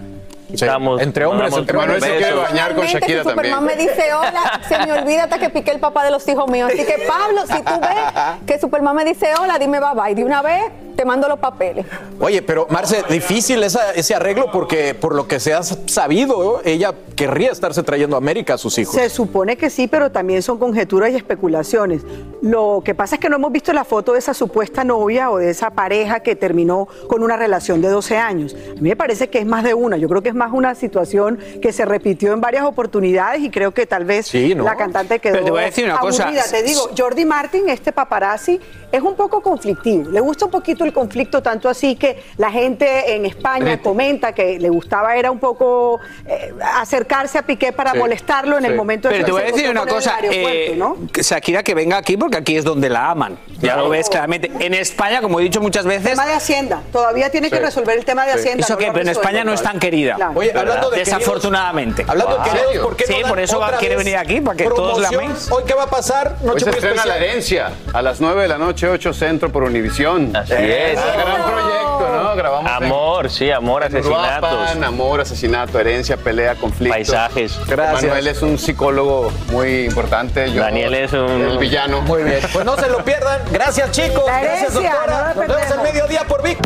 Estamos, 0.52 1.00
entre 1.00 1.24
hombres, 1.26 1.52
hombres 1.52 2.02
se 2.04 2.16
quiere 2.16 2.35
bañar 2.35 2.74
con 2.74 2.85
Shakira 2.87 3.22
si 3.22 3.28
Superman 3.30 3.66
también. 3.66 3.78
me 3.78 3.83
dice 3.83 4.14
hola, 4.14 4.61
se 4.68 4.78
me 4.78 4.92
olvida 4.92 5.24
hasta 5.24 5.38
que 5.38 5.50
piqué 5.50 5.70
el 5.70 5.80
papá 5.80 6.04
de 6.04 6.11
los 6.11 6.26
hijos 6.28 6.48
míos. 6.50 6.70
Así 6.72 6.85
que, 6.85 7.07
Pablo, 7.07 7.46
si 7.46 7.62
tú 7.62 7.80
ves 7.80 8.44
que 8.46 8.59
Superman 8.59 8.94
me 8.94 9.04
dice 9.04 9.33
hola, 9.40 9.59
dime 9.59 9.80
bye 9.80 9.94
bye. 9.94 10.14
De 10.14 10.24
una 10.24 10.42
vez 10.42 10.64
te 11.05 11.09
mando 11.09 11.29
los 11.29 11.38
papeles. 11.38 11.85
Oye, 12.19 12.40
pero 12.40 12.67
Marce, 12.71 13.03
difícil 13.11 13.62
esa- 13.62 13.93
ese 13.93 14.14
arreglo 14.14 14.51
porque 14.51 14.95
por 14.95 15.14
lo 15.14 15.29
que 15.29 15.38
se 15.38 15.53
ha 15.53 15.62
sabido, 15.62 16.62
ella 16.64 16.95
querría 17.14 17.51
estarse 17.53 17.83
trayendo 17.83 18.17
a 18.17 18.19
América 18.19 18.55
a 18.55 18.59
sus 18.59 18.79
hijos. 18.79 18.95
Se 18.95 19.11
supone 19.11 19.57
que 19.57 19.69
sí, 19.69 19.87
pero 19.87 20.11
también 20.11 20.43
son 20.43 20.59
conjeturas 20.59 21.11
y 21.12 21.17
especulaciones. 21.17 22.03
Lo 22.40 22.83
que 22.85 22.95
pasa 22.95 23.17
es 23.17 23.21
que 23.21 23.29
no 23.29 23.37
hemos 23.37 23.53
visto 23.53 23.73
la 23.73 23.85
foto 23.85 24.14
de 24.14 24.19
esa 24.19 24.33
supuesta 24.35 24.83
novia 24.83 25.31
o 25.31 25.37
de 25.38 25.51
esa 25.51 25.71
pareja 25.71 26.21
que 26.21 26.35
terminó 26.37 26.88
con 27.07 27.23
una 27.23 27.37
relación 27.37 27.81
de 27.83 27.88
12 27.88 28.17
años. 28.17 28.55
A 28.55 28.81
mí 28.81 28.88
me 28.88 28.97
parece 28.97 29.29
que 29.29 29.38
es 29.38 29.47
más 29.47 29.62
de 29.62 29.75
una. 29.75 29.97
Yo 29.99 30.09
creo 30.09 30.23
que 30.23 30.31
es 30.31 30.35
más 30.35 30.53
una 30.53 30.75
situación 30.75 31.38
que 31.61 31.73
se 31.73 31.85
repitió 31.85 32.33
en 32.33 32.40
varias 32.40 32.64
oportunidades 32.64 33.43
y 33.43 33.51
creo 33.51 33.73
que 33.73 33.87
tal 33.87 34.05
vez 34.07 34.27
Sí, 34.27 34.55
¿no? 34.55 34.64
la 34.64 34.75
cantante 34.77 35.19
quedó 35.19 35.35
Pero 35.35 35.45
te 35.45 35.51
voy 35.51 35.62
a 35.62 35.64
decir 35.67 35.85
una 35.85 35.99
cosa. 35.99 36.25
aburrida. 36.25 36.45
Te 36.51 36.62
digo, 36.62 36.88
Jordi 36.97 37.25
Martin, 37.27 37.69
este 37.69 37.93
paparazzi, 37.93 38.59
es 38.90 39.03
un 39.03 39.14
poco 39.17 39.40
conflictivo. 39.43 40.11
Le 40.11 40.21
gusta 40.21 40.45
un 40.45 40.51
poquito 40.53 40.85
el 40.85 40.93
conflicto, 40.94 41.42
tanto 41.42 41.68
así 41.68 41.96
que 41.96 42.22
la 42.38 42.50
gente 42.50 43.14
en 43.14 43.26
España 43.26 43.80
comenta 43.83 44.33
que 44.33 44.59
le 44.59 44.68
gustaba 44.70 45.16
era 45.16 45.30
un 45.30 45.38
poco 45.38 46.00
eh, 46.26 46.54
acercarse 46.76 47.37
a 47.38 47.42
Piqué 47.42 47.72
para 47.72 47.92
Sí, 47.92 47.98
molestarlo 47.98 48.57
en 48.59 48.64
el 48.64 48.74
momento 48.74 49.09
de 49.09 49.14
Pero 49.14 49.26
te 49.26 49.33
voy 49.33 49.42
a 49.42 49.46
decir 49.46 49.68
una 49.68 49.85
cosa, 49.87 50.18
el 50.20 50.30
aeropuerto, 50.30 50.72
eh, 50.72 50.76
¿no? 50.76 50.96
que 51.12 51.22
Shakira 51.22 51.62
que 51.62 51.74
venga 51.74 51.98
aquí 51.98 52.16
porque 52.16 52.38
aquí 52.38 52.57
es 52.57 52.64
donde 52.64 52.88
la 52.88 53.11
aman. 53.11 53.38
Ya 53.61 53.76
lo 53.76 53.88
ves 53.88 54.09
claramente. 54.09 54.50
En 54.61 54.74
España, 54.74 55.20
como 55.20 55.40
he 55.40 55.42
dicho 55.42 55.61
muchas 55.61 55.85
veces, 55.85 56.11
tema 56.11 56.26
de 56.26 56.35
Hacienda. 56.35 56.83
Todavía 56.92 57.30
tiene 57.30 57.50
que 57.50 57.59
resolver 57.61 57.98
el 57.98 58.04
tema 58.04 58.24
de 58.26 58.33
Sí. 58.35 58.38
Hacienda. 58.38 58.64
¿eso 58.64 58.74
no 58.74 58.80
lo 58.87 58.92
Pero 58.92 59.02
en. 59.02 59.09
España 59.09 59.44
no 59.44 59.52
es 59.52 59.62
tan 59.62 59.78
querida. 59.78 60.14
Claro. 60.16 60.33
Oye, 60.37 60.50
hablando 60.54 60.90
de 60.90 60.96
queridos- 60.98 61.18
Desafortunadamente. 61.18 62.04
Hablando 62.07 62.38
de 62.38 62.50
queridos, 62.50 62.76
¿por 62.85 62.96
qué 62.96 63.07
Sí, 63.07 63.14
por 63.28 63.38
eso 63.40 63.59
va- 63.59 63.76
quiere 63.78 63.96
venir 63.96 64.16
aquí, 64.16 64.40
para 64.40 64.57
que 64.57 64.64
todos 64.64 65.00
la 65.00 65.09
améis. 65.09 65.50
Hoy, 65.50 65.62
¿qué 65.66 65.74
va 65.74 65.85
a 65.85 65.90
pasar? 65.90 66.37
Hoy 66.40 66.46
Noche 66.46 66.64
se 66.64 66.70
muy 66.70 66.78
especial. 66.78 67.09
La 67.09 67.16
Herencia 67.16 67.72
a 67.92 68.02
las 68.02 68.20
9 68.20 68.42
de 68.42 68.48
la 68.48 68.59
noche, 68.59 68.88
8 68.88 69.12
Centro 69.12 69.50
por 69.50 69.62
Univisión. 69.62 70.35
Así 70.37 70.52
es. 70.52 70.59
Ah, 70.98 71.16
gran 71.16 71.42
proyecto, 71.50 72.22
¿no? 72.22 72.37
Grabamos 72.37 72.70
en- 72.70 72.84
Amor, 72.84 73.30
sí, 73.30 73.50
amor, 73.50 73.82
en 73.84 73.88
asesinatos. 73.96 74.52
Uruapan, 74.52 74.84
amor, 74.84 75.20
asesinato, 75.20 75.78
herencia, 75.78 76.16
pelea, 76.16 76.54
conflicto. 76.56 76.94
Paisajes. 76.94 77.58
Gracias. 77.66 78.02
Manuel 78.02 78.26
es 78.26 78.42
un 78.42 78.58
psicólogo 78.58 79.32
muy 79.50 79.84
importante. 79.84 80.50
yo- 80.52 80.62
Daniel 80.62 80.94
es 80.94 81.12
un- 81.12 81.20
El 81.42 81.58
villano. 81.58 82.00
Muy 82.02 82.22
bien. 82.24 82.40
Pues 82.52 82.64
no 82.64 82.76
se 82.76 82.88
lo 82.88 83.04
pierdan. 83.04 83.40
Gracias, 83.52 83.90
chicos. 83.92 84.24
La 84.26 84.40
Gracias, 84.40 84.70
herencia, 84.74 84.90
doctora. 84.94 85.34
no 85.34 85.42
Nos 85.44 85.56
vemos 85.56 85.70
al 85.72 85.82
mediodía 85.82 86.24
por 86.28 86.42
Vic. 86.42 86.58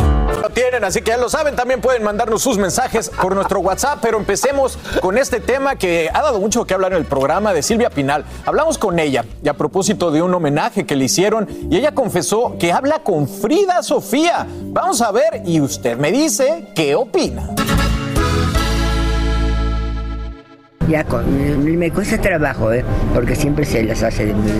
Lo 0.43 0.51
tienen, 0.51 0.85
así 0.85 1.01
que 1.03 1.11
ya 1.11 1.17
lo 1.17 1.29
saben. 1.29 1.57
También 1.57 1.81
pueden 1.81 2.03
mandarnos 2.03 2.43
sus 2.43 2.59
mensajes 2.59 3.11
por 3.11 3.35
nuestro 3.35 3.61
WhatsApp. 3.61 3.99
Pero 4.03 4.19
empecemos 4.19 4.79
con 5.01 5.19
este 5.19 5.41
tema 5.41 5.77
que 5.77 6.11
ha 6.13 6.23
dado 6.23 6.39
mucho 6.39 6.65
que 6.65 6.75
hablar 6.75 6.93
en 6.93 6.99
el 6.99 7.05
programa 7.07 7.53
de 7.53 7.63
Silvia 7.63 7.91
Pinal. 7.91 8.25
Hablamos 8.47 8.79
con 8.79 8.99
ella 8.99 9.25
y 9.43 9.49
a 9.49 9.55
propósito 9.55 10.11
de 10.11 10.23
un 10.23 10.33
homenaje 10.35 10.87
que 10.87 10.97
le 10.97 11.05
hicieron 11.07 11.49
y 11.71 11.77
ella 11.77 11.93
confesó 11.93 12.57
que 12.59 12.73
habla 12.73 13.01
con 13.01 13.27
Frida 13.29 13.83
Sofía. 13.99 14.47
Vamos 14.67 15.03
a 15.03 15.11
ver 15.11 15.43
y 15.45 15.61
usted 15.61 15.99
me 15.99 16.13
dice 16.13 16.69
qué 16.73 16.95
opina. 16.95 17.51
Ya 20.89 21.05
me 21.05 21.91
cuesta 21.91 22.17
trabajo, 22.21 22.73
¿eh? 22.73 22.85
porque 23.13 23.35
siempre 23.35 23.65
se 23.65 23.83
las 23.83 24.05
hace 24.05 24.27
de 24.27 24.35
mí. 24.35 24.53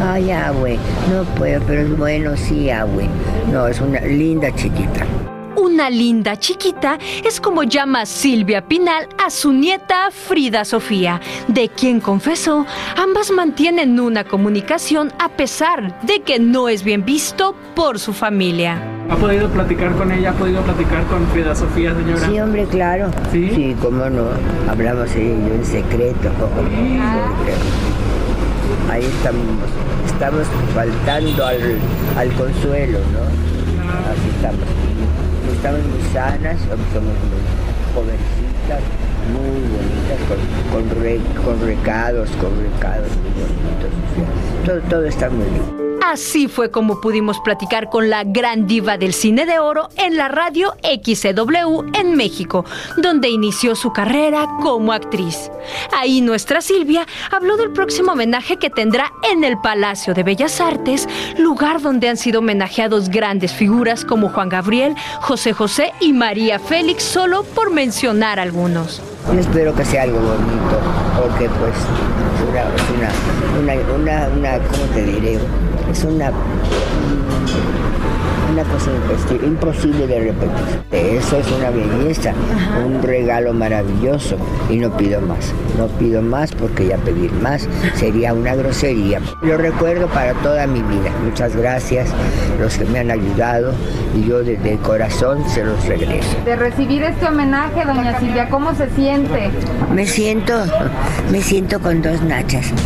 Ay, 0.00 0.30
Abue, 0.30 0.78
no 1.10 1.24
puedo, 1.36 1.60
pero 1.66 1.82
es 1.82 1.98
bueno, 1.98 2.36
sí, 2.36 2.70
Abue. 2.70 3.08
No, 3.52 3.66
es 3.66 3.80
una 3.80 3.98
linda 4.02 4.54
chiquita. 4.54 5.04
Una 5.56 5.88
linda 5.88 6.36
chiquita 6.36 6.98
es 7.24 7.40
como 7.40 7.62
llama 7.62 8.04
Silvia 8.04 8.68
Pinal 8.68 9.08
a 9.24 9.30
su 9.30 9.54
nieta 9.54 10.10
Frida 10.10 10.66
Sofía, 10.66 11.18
de 11.48 11.70
quien 11.70 11.98
confesó 12.00 12.66
ambas 12.96 13.30
mantienen 13.30 13.98
una 13.98 14.24
comunicación 14.24 15.12
a 15.18 15.30
pesar 15.30 15.98
de 16.02 16.20
que 16.20 16.38
no 16.38 16.68
es 16.68 16.84
bien 16.84 17.06
visto 17.06 17.54
por 17.74 17.98
su 17.98 18.12
familia. 18.12 18.82
¿Ha 19.08 19.16
podido 19.16 19.48
platicar 19.48 19.92
con 19.94 20.12
ella? 20.12 20.30
¿Ha 20.30 20.34
podido 20.34 20.60
platicar 20.62 21.04
con 21.06 21.26
Frida 21.28 21.54
Sofía, 21.54 21.94
señora? 21.94 22.28
Sí, 22.28 22.38
hombre, 22.38 22.66
claro. 22.66 23.10
¿Sí? 23.32 23.74
cómo 23.80 24.10
no. 24.10 24.26
Hablamos 24.68 25.14
en 25.16 25.64
secreto. 25.64 26.30
Porque 26.54 27.54
ahí 28.90 29.04
estamos, 29.04 29.42
estamos 30.04 30.46
faltando 30.74 31.46
al, 31.46 31.78
al 32.16 32.32
consuelo, 32.34 32.98
¿no? 32.98 33.46
Así 34.10 34.28
estamos. 34.36 35.25
Estamos 35.56 35.80
muy 35.86 36.02
sanas, 36.12 36.56
somos 36.60 37.16
muy 37.26 37.42
jovencitas, 37.94 38.82
muy 39.32 39.60
bonitas, 39.72 40.20
con, 40.28 40.38
con, 40.72 41.02
re- 41.02 41.20
con 41.44 41.66
recados, 41.66 42.30
con 42.40 42.50
recados 42.62 43.08
muy 43.16 43.32
bonitos. 43.42 43.90
todo, 44.64 44.80
todo 44.88 45.04
está 45.06 45.28
muy 45.30 45.44
bien. 45.46 45.85
Así 46.08 46.46
fue 46.46 46.70
como 46.70 47.00
pudimos 47.00 47.40
platicar 47.40 47.90
con 47.90 48.08
la 48.08 48.22
gran 48.22 48.68
diva 48.68 48.96
del 48.96 49.12
cine 49.12 49.44
de 49.44 49.58
oro 49.58 49.88
en 49.96 50.16
la 50.16 50.28
radio 50.28 50.76
XCW 50.84 51.82
en 51.94 52.14
México, 52.14 52.64
donde 52.96 53.28
inició 53.28 53.74
su 53.74 53.92
carrera 53.92 54.46
como 54.62 54.92
actriz. 54.92 55.50
Ahí 55.92 56.20
nuestra 56.20 56.60
Silvia 56.60 57.04
habló 57.32 57.56
del 57.56 57.72
próximo 57.72 58.12
homenaje 58.12 58.56
que 58.56 58.70
tendrá 58.70 59.10
en 59.32 59.42
el 59.42 59.58
Palacio 59.58 60.14
de 60.14 60.22
Bellas 60.22 60.60
Artes, 60.60 61.08
lugar 61.38 61.82
donde 61.82 62.08
han 62.08 62.16
sido 62.16 62.38
homenajeados 62.38 63.08
grandes 63.08 63.52
figuras 63.52 64.04
como 64.04 64.28
Juan 64.28 64.48
Gabriel, 64.48 64.94
José 65.22 65.54
José 65.54 65.92
y 65.98 66.12
María 66.12 66.60
Félix, 66.60 67.02
solo 67.02 67.42
por 67.42 67.72
mencionar 67.72 68.38
algunos. 68.38 69.02
Espero 69.36 69.74
que 69.74 69.84
sea 69.84 70.04
algo 70.04 70.20
bonito, 70.20 70.78
porque 71.20 71.50
pues 71.58 71.74
es 71.74 72.48
una, 72.48 72.62
es 72.76 73.60
una, 73.60 73.74
una, 73.74 73.94
una, 73.94 74.28
una, 74.28 74.58
¿cómo 74.68 74.84
te 74.94 75.02
diré? 75.02 75.40
Es 75.96 76.04
una, 76.04 76.30
una 78.52 78.62
cosa 78.64 78.90
imposti- 78.90 79.42
imposible 79.46 80.06
de 80.06 80.20
repetir. 80.20 80.80
Eso 80.92 81.38
es 81.38 81.46
una 81.52 81.70
belleza, 81.70 82.32
un 82.84 83.02
regalo 83.02 83.54
maravilloso 83.54 84.36
y 84.68 84.76
no 84.76 84.94
pido 84.94 85.22
más. 85.22 85.54
No 85.78 85.86
pido 85.86 86.20
más 86.20 86.52
porque 86.52 86.88
ya 86.88 86.98
pedir 86.98 87.32
más 87.32 87.66
sería 87.94 88.34
una 88.34 88.54
grosería. 88.54 89.20
Lo 89.40 89.56
recuerdo 89.56 90.06
para 90.08 90.34
toda 90.34 90.66
mi 90.66 90.82
vida. 90.82 91.10
Muchas 91.24 91.56
gracias 91.56 92.10
los 92.60 92.76
que 92.76 92.84
me 92.84 92.98
han 92.98 93.10
ayudado 93.10 93.72
y 94.14 94.28
yo 94.28 94.40
desde 94.40 94.72
el 94.72 94.78
corazón 94.80 95.48
se 95.48 95.64
los 95.64 95.82
regreso. 95.86 96.28
De 96.44 96.56
recibir 96.56 97.02
este 97.04 97.26
homenaje, 97.26 97.86
doña 97.86 98.18
Silvia, 98.20 98.50
¿cómo 98.50 98.74
se 98.74 98.90
siente? 98.90 99.50
Me 99.94 100.06
siento, 100.06 100.52
me 101.32 101.40
siento 101.40 101.80
con 101.80 102.02
dos 102.02 102.20
nachas. 102.20 102.66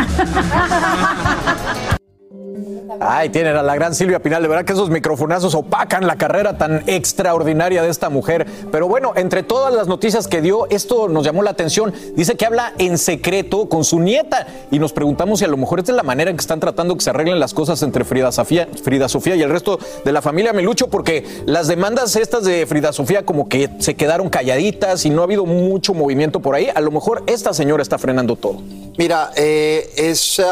Ay, 2.98 3.28
tienen 3.28 3.56
a 3.56 3.62
la 3.62 3.74
gran 3.74 3.94
Silvia 3.94 4.20
Pinal. 4.20 4.42
De 4.42 4.48
verdad 4.48 4.64
que 4.64 4.72
esos 4.72 4.90
microfonazos 4.90 5.54
opacan 5.54 6.06
la 6.06 6.16
carrera 6.16 6.58
tan 6.58 6.82
extraordinaria 6.86 7.82
de 7.82 7.88
esta 7.88 8.08
mujer. 8.08 8.46
Pero 8.72 8.88
bueno, 8.88 9.12
entre 9.16 9.42
todas 9.42 9.72
las 9.72 9.86
noticias 9.86 10.26
que 10.26 10.40
dio, 10.40 10.68
esto 10.70 11.08
nos 11.08 11.24
llamó 11.24 11.42
la 11.42 11.50
atención. 11.50 11.92
Dice 12.16 12.36
que 12.36 12.46
habla 12.46 12.72
en 12.78 12.98
secreto 12.98 13.68
con 13.68 13.84
su 13.84 14.00
nieta. 14.00 14.46
Y 14.70 14.78
nos 14.78 14.92
preguntamos 14.92 15.38
si 15.38 15.44
a 15.44 15.48
lo 15.48 15.56
mejor 15.56 15.78
esta 15.78 15.92
es 15.92 15.96
la 15.96 16.02
manera 16.02 16.30
en 16.30 16.36
que 16.36 16.40
están 16.40 16.60
tratando 16.60 16.96
que 16.96 17.02
se 17.02 17.10
arreglen 17.10 17.38
las 17.38 17.54
cosas 17.54 17.82
entre 17.82 18.04
Frida 18.04 18.32
Sofía, 18.32 18.68
Frida 18.82 19.08
Sofía 19.08 19.36
y 19.36 19.42
el 19.42 19.50
resto 19.50 19.78
de 20.04 20.12
la 20.12 20.22
familia 20.22 20.52
Melucho, 20.52 20.88
porque 20.88 21.24
las 21.46 21.68
demandas 21.68 22.16
estas 22.16 22.44
de 22.44 22.66
Frida 22.66 22.92
Sofía 22.92 23.24
como 23.24 23.48
que 23.48 23.70
se 23.78 23.94
quedaron 23.94 24.30
calladitas 24.30 25.04
y 25.04 25.10
no 25.10 25.20
ha 25.20 25.24
habido 25.24 25.46
mucho 25.46 25.94
movimiento 25.94 26.40
por 26.40 26.54
ahí. 26.54 26.68
A 26.74 26.80
lo 26.80 26.90
mejor 26.90 27.22
esta 27.26 27.52
señora 27.52 27.82
está 27.82 27.98
frenando 27.98 28.36
todo. 28.36 28.62
Mira, 28.98 29.30
eh, 29.36 29.90
es, 29.96 30.42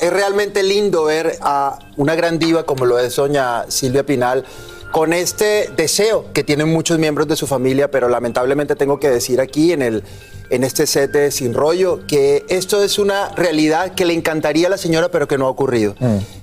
es 0.00 0.12
realmente 0.12 0.62
lindo 0.62 1.04
ver 1.04 1.36
a 1.40 1.78
una 1.96 2.14
gran 2.14 2.38
diva 2.38 2.64
como 2.64 2.86
lo 2.86 2.98
es 2.98 3.16
doña 3.16 3.64
Silvia 3.68 4.04
Pinal 4.04 4.44
con 4.92 5.14
este 5.14 5.70
deseo 5.74 6.26
que 6.32 6.44
tienen 6.44 6.70
muchos 6.70 6.98
miembros 6.98 7.26
de 7.26 7.34
su 7.34 7.46
familia, 7.46 7.90
pero 7.90 8.08
lamentablemente 8.08 8.76
tengo 8.76 9.00
que 9.00 9.08
decir 9.08 9.40
aquí 9.40 9.72
en, 9.72 9.80
el, 9.80 10.04
en 10.50 10.64
este 10.64 10.86
set 10.86 11.10
de 11.10 11.30
Sin 11.30 11.54
Rollo 11.54 12.06
que 12.06 12.44
esto 12.48 12.84
es 12.84 12.98
una 12.98 13.30
realidad 13.30 13.94
que 13.94 14.04
le 14.04 14.12
encantaría 14.12 14.66
a 14.66 14.70
la 14.70 14.76
señora, 14.76 15.08
pero 15.08 15.26
que 15.26 15.38
no 15.38 15.46
ha 15.46 15.48
ocurrido. 15.48 15.94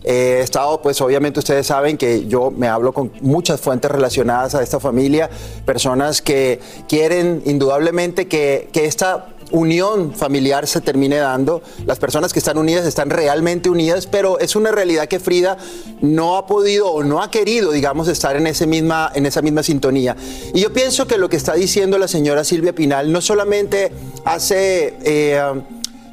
Eh, 0.03 0.37
he 0.39 0.41
estado, 0.41 0.81
pues 0.81 0.99
obviamente 0.99 1.39
ustedes 1.39 1.67
saben 1.67 1.95
que 1.95 2.25
yo 2.25 2.49
me 2.49 2.67
hablo 2.67 2.91
con 2.91 3.11
muchas 3.21 3.61
fuentes 3.61 3.89
relacionadas 3.91 4.55
a 4.55 4.63
esta 4.63 4.79
familia, 4.79 5.29
personas 5.63 6.23
que 6.23 6.59
quieren 6.87 7.43
indudablemente 7.45 8.27
que, 8.27 8.69
que 8.73 8.85
esta 8.85 9.27
unión 9.51 10.13
familiar 10.13 10.67
se 10.67 10.81
termine 10.81 11.17
dando. 11.17 11.61
Las 11.85 11.99
personas 11.99 12.33
que 12.33 12.39
están 12.39 12.57
unidas 12.57 12.85
están 12.85 13.09
realmente 13.09 13.69
unidas, 13.69 14.07
pero 14.07 14.39
es 14.39 14.55
una 14.55 14.71
realidad 14.71 15.07
que 15.07 15.19
Frida 15.19 15.57
no 16.01 16.37
ha 16.37 16.45
podido 16.45 16.87
o 16.89 17.03
no 17.03 17.21
ha 17.21 17.31
querido, 17.31 17.71
digamos, 17.71 18.07
estar 18.07 18.35
en, 18.35 18.47
ese 18.47 18.67
misma, 18.67 19.11
en 19.13 19.25
esa 19.25 19.41
misma 19.41 19.63
sintonía. 19.63 20.15
Y 20.53 20.61
yo 20.61 20.71
pienso 20.73 21.07
que 21.07 21.17
lo 21.17 21.29
que 21.29 21.37
está 21.37 21.53
diciendo 21.53 21.97
la 21.97 22.07
señora 22.07 22.43
Silvia 22.43 22.73
Pinal 22.73 23.11
no 23.11 23.21
solamente 23.21 23.91
hace... 24.25 24.97
eh, 25.03 25.61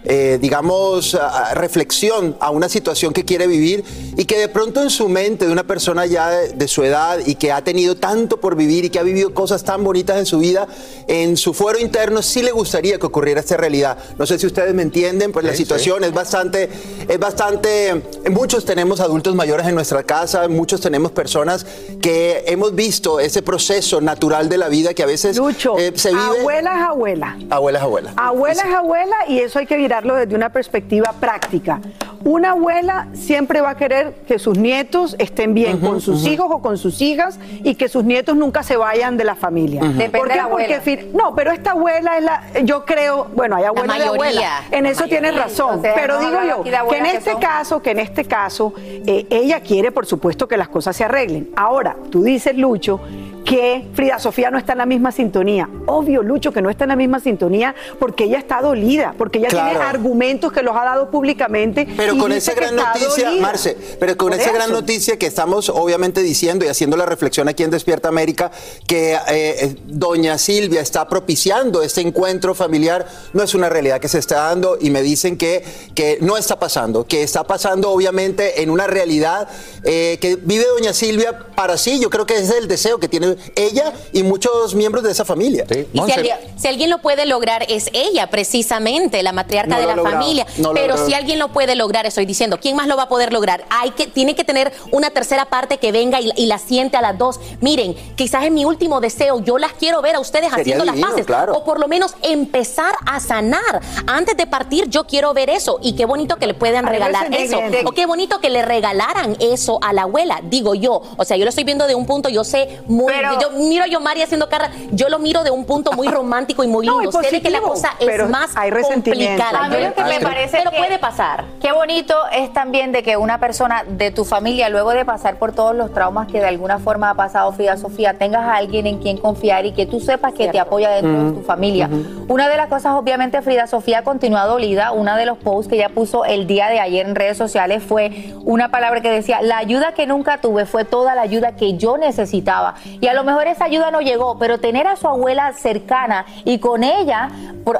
eh, 0.06 0.38
digamos, 0.40 1.18
reflexión 1.54 2.36
a 2.40 2.50
una 2.50 2.68
situación 2.68 3.12
que 3.12 3.24
quiere 3.24 3.46
vivir 3.46 3.84
y 4.16 4.24
que 4.24 4.38
de 4.38 4.48
pronto 4.48 4.82
en 4.82 4.90
su 4.90 5.08
mente 5.08 5.46
de 5.46 5.52
una 5.52 5.64
persona 5.64 6.06
ya 6.06 6.30
de, 6.30 6.48
de 6.50 6.68
su 6.68 6.84
edad 6.84 7.18
y 7.26 7.34
que 7.34 7.52
ha 7.52 7.62
tenido 7.62 7.96
tanto 7.96 8.38
por 8.38 8.56
vivir 8.56 8.84
y 8.84 8.90
que 8.90 8.98
ha 8.98 9.02
vivido 9.02 9.34
cosas 9.34 9.64
tan 9.64 9.82
bonitas 9.84 10.18
en 10.18 10.26
su 10.26 10.38
vida, 10.38 10.66
en 11.08 11.36
su 11.36 11.52
fuero 11.54 11.78
interno 11.78 12.22
sí 12.22 12.42
le 12.42 12.52
gustaría 12.52 12.98
que 12.98 13.06
ocurriera 13.06 13.40
esta 13.40 13.56
realidad. 13.56 13.98
No 14.18 14.26
sé 14.26 14.38
si 14.38 14.46
ustedes 14.46 14.74
me 14.74 14.82
entienden, 14.82 15.32
pues 15.32 15.44
la 15.44 15.52
Sí, 15.52 15.58
situación 15.58 16.04
es 16.04 16.12
bastante, 16.12 16.68
es 17.08 17.18
bastante, 17.18 18.02
muchos 18.30 18.64
tenemos 18.64 19.00
adultos 19.00 19.34
mayores 19.34 19.66
en 19.66 19.74
nuestra 19.74 20.02
casa, 20.02 20.46
muchos 20.48 20.80
tenemos 20.80 21.12
personas 21.12 21.66
que 22.00 22.44
hemos 22.46 22.74
visto 22.74 23.18
ese 23.20 23.42
proceso 23.42 24.00
natural 24.00 24.48
de 24.48 24.58
la 24.58 24.68
vida 24.68 24.94
que 24.94 25.02
a 25.02 25.06
veces 25.06 25.36
eh, 25.78 25.92
se 25.94 26.10
vive. 26.10 26.40
Abuela 26.40 26.74
es 26.76 26.82
abuela. 26.82 27.38
Abuela 27.50 27.78
es 27.78 27.84
abuela. 27.84 28.12
Abuela 28.16 28.62
es 28.62 28.74
abuela 28.74 29.16
y 29.28 29.40
eso 29.40 29.58
hay 29.58 29.66
que 29.66 29.76
desde 30.04 30.34
una 30.34 30.50
perspectiva 30.50 31.12
práctica. 31.18 31.80
Una 32.24 32.50
abuela 32.52 33.06
siempre 33.14 33.60
va 33.60 33.70
a 33.70 33.76
querer 33.76 34.14
que 34.26 34.38
sus 34.38 34.58
nietos 34.58 35.14
estén 35.18 35.54
bien 35.54 35.78
con 35.78 36.00
sus 36.00 36.26
hijos 36.26 36.46
o 36.50 36.60
con 36.60 36.76
sus 36.76 37.00
hijas 37.00 37.38
y 37.62 37.76
que 37.76 37.88
sus 37.88 38.02
nietos 38.04 38.36
nunca 38.36 38.62
se 38.64 38.76
vayan 38.76 39.16
de 39.16 39.24
la 39.24 39.36
familia. 39.36 39.82
Ujú. 39.82 39.92
Depende 39.92 40.18
¿Por 40.18 40.28
de 40.28 40.32
qué? 40.34 40.36
la 40.38 40.44
abuela. 40.44 40.74
Porque 40.82 41.08
no, 41.14 41.34
pero 41.36 41.52
esta 41.52 41.70
abuela 41.72 42.18
es 42.18 42.24
la, 42.24 42.42
yo 42.64 42.84
creo, 42.84 43.28
bueno, 43.36 43.54
hay 43.56 43.64
abuelas 43.64 43.96
y 43.96 44.00
mayoría, 44.00 44.14
abuelas. 44.14 44.50
En 44.72 44.86
eso 44.86 45.04
tienes 45.04 45.36
razón. 45.36 45.78
O 45.78 45.82
sea, 45.82 45.94
pero 45.94 46.20
no 46.20 46.28
digo 46.28 46.38
yo 46.48 46.62
que 46.90 46.96
en 46.98 47.04
que 47.04 47.10
este 47.16 47.32
son- 47.32 47.40
caso, 47.40 47.82
que 47.82 47.90
en 47.92 47.98
este 48.00 48.24
caso, 48.24 48.74
eh, 48.78 49.26
ella 49.30 49.60
quiere, 49.60 49.92
por 49.92 50.06
supuesto, 50.06 50.48
que 50.48 50.56
las 50.56 50.68
cosas 50.68 50.96
se 50.96 51.04
arreglen. 51.04 51.50
Ahora, 51.54 51.96
tú 52.10 52.24
dices, 52.24 52.56
Lucho, 52.56 53.00
que 53.46 53.86
Frida 53.94 54.18
Sofía 54.18 54.50
no 54.50 54.58
está 54.58 54.72
en 54.72 54.78
la 54.78 54.86
misma 54.86 55.12
sintonía. 55.12 55.68
Obvio, 55.86 56.22
Lucho, 56.22 56.52
que 56.52 56.60
no 56.60 56.68
está 56.68 56.84
en 56.84 56.88
la 56.88 56.96
misma 56.96 57.20
sintonía 57.20 57.76
porque 58.00 58.24
ella 58.24 58.38
está 58.38 58.60
dolida, 58.60 59.14
porque 59.16 59.38
ella 59.38 59.48
tiene 59.48 59.70
argumentos 59.76 60.52
que 60.52 60.62
los 60.62 60.76
ha 60.76 60.84
dado 60.84 61.10
públicamente. 61.12 61.86
Pero 61.96 62.18
con 62.18 62.32
esa 62.32 62.54
gran 62.54 62.74
noticia, 62.74 63.28
dolida. 63.28 63.42
Marce, 63.42 63.76
pero 64.00 64.16
con 64.16 64.30
Por 64.30 64.40
esa 64.40 64.52
gran 64.52 64.72
noticia 64.72 65.16
que 65.16 65.26
estamos 65.26 65.68
obviamente 65.68 66.22
diciendo 66.22 66.64
y 66.64 66.68
haciendo 66.68 66.96
la 66.96 67.06
reflexión 67.06 67.48
aquí 67.48 67.62
en 67.62 67.70
Despierta 67.70 68.08
América, 68.08 68.50
que 68.88 69.14
eh, 69.14 69.18
eh, 69.28 69.76
doña 69.86 70.38
Silvia 70.38 70.80
está 70.80 71.08
propiciando 71.08 71.82
este 71.82 72.00
encuentro 72.00 72.52
familiar, 72.52 73.06
no 73.32 73.44
es 73.44 73.54
una 73.54 73.68
realidad 73.68 74.00
que 74.00 74.08
se 74.08 74.18
está 74.18 74.40
dando 74.40 74.76
y 74.80 74.90
me 74.90 75.02
dicen 75.02 75.38
que, 75.38 75.64
que 75.94 76.18
no 76.20 76.36
está 76.36 76.58
pasando, 76.58 77.06
que 77.06 77.22
está 77.22 77.44
pasando 77.44 77.90
obviamente 77.92 78.62
en 78.62 78.70
una 78.70 78.88
realidad 78.88 79.48
eh, 79.84 80.18
que 80.20 80.34
vive 80.34 80.64
doña 80.66 80.92
Silvia 80.92 81.38
para 81.54 81.78
sí, 81.78 82.00
yo 82.00 82.10
creo 82.10 82.26
que 82.26 82.34
es 82.34 82.50
el 82.50 82.66
deseo 82.66 82.98
que 82.98 83.08
tiene 83.08 83.35
ella 83.54 83.92
y 84.12 84.22
muchos 84.22 84.74
miembros 84.74 85.04
de 85.04 85.12
esa 85.12 85.24
familia. 85.24 85.64
Y 85.70 86.00
si 86.00 86.12
alguien, 86.12 86.36
si 86.56 86.68
alguien 86.68 86.90
lo 86.90 86.98
puede 86.98 87.26
lograr 87.26 87.64
es 87.68 87.90
ella, 87.92 88.28
precisamente, 88.30 89.22
la 89.22 89.32
matriarca 89.32 89.74
No 89.74 89.80
de 89.80 89.82
lo 89.82 89.88
la 89.90 89.96
logrado, 89.96 90.18
familia. 90.20 90.46
no 90.58 90.72
Pero 90.72 90.96
si 91.06 91.14
alguien 91.14 91.38
lo 91.38 91.48
puede 91.48 91.74
lograr, 91.74 92.06
estoy 92.06 92.26
diciendo, 92.26 92.58
¿quién 92.60 92.76
más 92.76 92.86
lo 92.86 92.96
va 92.96 93.04
a 93.04 93.08
poder 93.08 93.32
lograr? 93.32 93.64
Hay 93.70 93.90
que, 93.90 94.06
tiene 94.06 94.34
que 94.34 94.44
tener 94.44 94.72
una 94.92 95.10
tercera 95.10 95.46
parte 95.46 95.78
que 95.78 95.92
venga 95.92 96.20
y, 96.20 96.30
y 96.36 96.46
la 96.46 96.58
siente 96.58 96.96
a 96.96 97.00
las 97.02 97.18
dos. 97.18 97.40
Miren, 97.60 97.94
quizás 98.16 98.44
es 98.44 98.50
mi 98.52 98.64
último 98.64 99.00
deseo, 99.00 99.40
yo 99.40 99.58
las 99.58 99.72
quiero 99.74 100.00
ver 100.02 100.14
a 100.16 100.20
ustedes 100.20 100.50
Sería 100.50 100.62
haciendo 100.76 100.84
divino, 100.84 101.00
las 101.06 101.10
paces. 101.10 101.26
claro. 101.26 101.54
O 101.54 101.64
por 101.64 101.78
lo 101.80 101.88
menos 101.88 102.14
empezar 102.22 102.94
a 103.06 103.20
sanar. 103.20 103.80
Antes 104.06 104.36
de 104.36 104.46
partir, 104.46 104.88
yo 104.88 105.04
quiero 105.06 105.32
ver 105.34 105.50
eso. 105.50 105.78
Y 105.82 105.94
qué 105.94 106.04
bonito 106.06 106.36
que 106.36 106.46
le 106.46 106.54
puedan 106.54 106.86
regalar 106.86 107.32
eso. 107.34 107.58
O 107.84 107.92
qué 107.92 108.06
bonito 108.06 108.40
que 108.40 108.50
le 108.50 108.62
regalaran 108.62 109.36
eso 109.40 109.78
a 109.82 109.92
la 109.92 110.02
abuela, 110.02 110.40
digo 110.44 110.74
yo. 110.74 111.02
O 111.16 111.24
sea, 111.24 111.36
yo 111.36 111.44
lo 111.44 111.50
estoy 111.50 111.64
viendo 111.64 111.86
de 111.86 111.94
un 111.94 112.06
punto, 112.06 112.28
yo 112.28 112.44
sé 112.44 112.80
muy. 112.86 113.12
Pero- 113.12 113.25
yo 113.40 113.50
miro 113.50 113.84
a 113.84 113.86
Yomari 113.86 114.22
haciendo 114.22 114.48
cara, 114.48 114.70
yo 114.92 115.08
lo 115.08 115.18
miro 115.18 115.42
de 115.44 115.50
un 115.50 115.64
punto 115.64 115.92
muy 115.92 116.08
romántico 116.08 116.64
y 116.64 116.66
muy 116.68 116.86
No, 116.86 117.00
lindo. 117.00 117.20
y 117.20 117.24
sé 117.24 117.30
de 117.30 117.42
que 117.42 117.50
la 117.50 117.60
cosa 117.60 117.94
es 117.98 118.06
pero 118.06 118.28
más 118.28 118.56
hay 118.56 118.70
complicada. 118.70 119.64
A 119.64 119.68
mí 119.68 119.76
lo 119.80 119.94
que 119.94 120.04
me 120.04 120.20
parece 120.20 120.58
pero 120.58 120.70
puede 120.70 120.98
pasar. 120.98 121.44
Bonito 121.76 122.14
es 122.32 122.54
también 122.54 122.90
de 122.90 123.02
que 123.02 123.18
una 123.18 123.38
persona 123.38 123.84
de 123.86 124.10
tu 124.10 124.24
familia, 124.24 124.70
luego 124.70 124.92
de 124.92 125.04
pasar 125.04 125.36
por 125.36 125.52
todos 125.52 125.76
los 125.76 125.92
traumas 125.92 126.26
que 126.26 126.40
de 126.40 126.46
alguna 126.46 126.78
forma 126.78 127.10
ha 127.10 127.14
pasado 127.14 127.52
Frida 127.52 127.76
Sofía, 127.76 128.14
tengas 128.14 128.44
a 128.44 128.56
alguien 128.56 128.86
en 128.86 128.96
quien 128.96 129.18
confiar 129.18 129.66
y 129.66 129.72
que 129.72 129.84
tú 129.84 130.00
sepas 130.00 130.32
que 130.32 130.48
te 130.48 130.58
apoya 130.58 130.88
dentro 130.88 131.24
de 131.24 131.32
tu 131.32 131.42
familia. 131.42 131.90
Una 132.28 132.48
de 132.48 132.56
las 132.56 132.68
cosas, 132.68 132.94
obviamente, 132.94 133.42
Frida 133.42 133.66
Sofía 133.66 134.04
continúa 134.04 134.46
dolida. 134.46 134.92
Una 134.92 135.18
de 135.18 135.26
los 135.26 135.36
posts 135.36 135.68
que 135.68 135.76
ella 135.76 135.90
puso 135.90 136.24
el 136.24 136.46
día 136.46 136.68
de 136.68 136.80
ayer 136.80 137.06
en 137.06 137.14
redes 137.14 137.36
sociales 137.36 137.82
fue 137.82 138.32
una 138.46 138.70
palabra 138.70 139.02
que 139.02 139.10
decía, 139.10 139.42
la 139.42 139.58
ayuda 139.58 139.92
que 139.92 140.06
nunca 140.06 140.40
tuve 140.40 140.64
fue 140.64 140.86
toda 140.86 141.14
la 141.14 141.20
ayuda 141.20 141.56
que 141.56 141.76
yo 141.76 141.98
necesitaba. 141.98 142.76
Y 143.02 143.06
a 143.08 143.12
lo 143.12 143.22
mejor 143.22 143.48
esa 143.48 143.66
ayuda 143.66 143.90
no 143.90 144.00
llegó, 144.00 144.38
pero 144.38 144.58
tener 144.58 144.86
a 144.86 144.96
su 144.96 145.08
abuela 145.08 145.52
cercana 145.52 146.24
y 146.46 146.58
con 146.58 146.84
ella, 146.84 147.28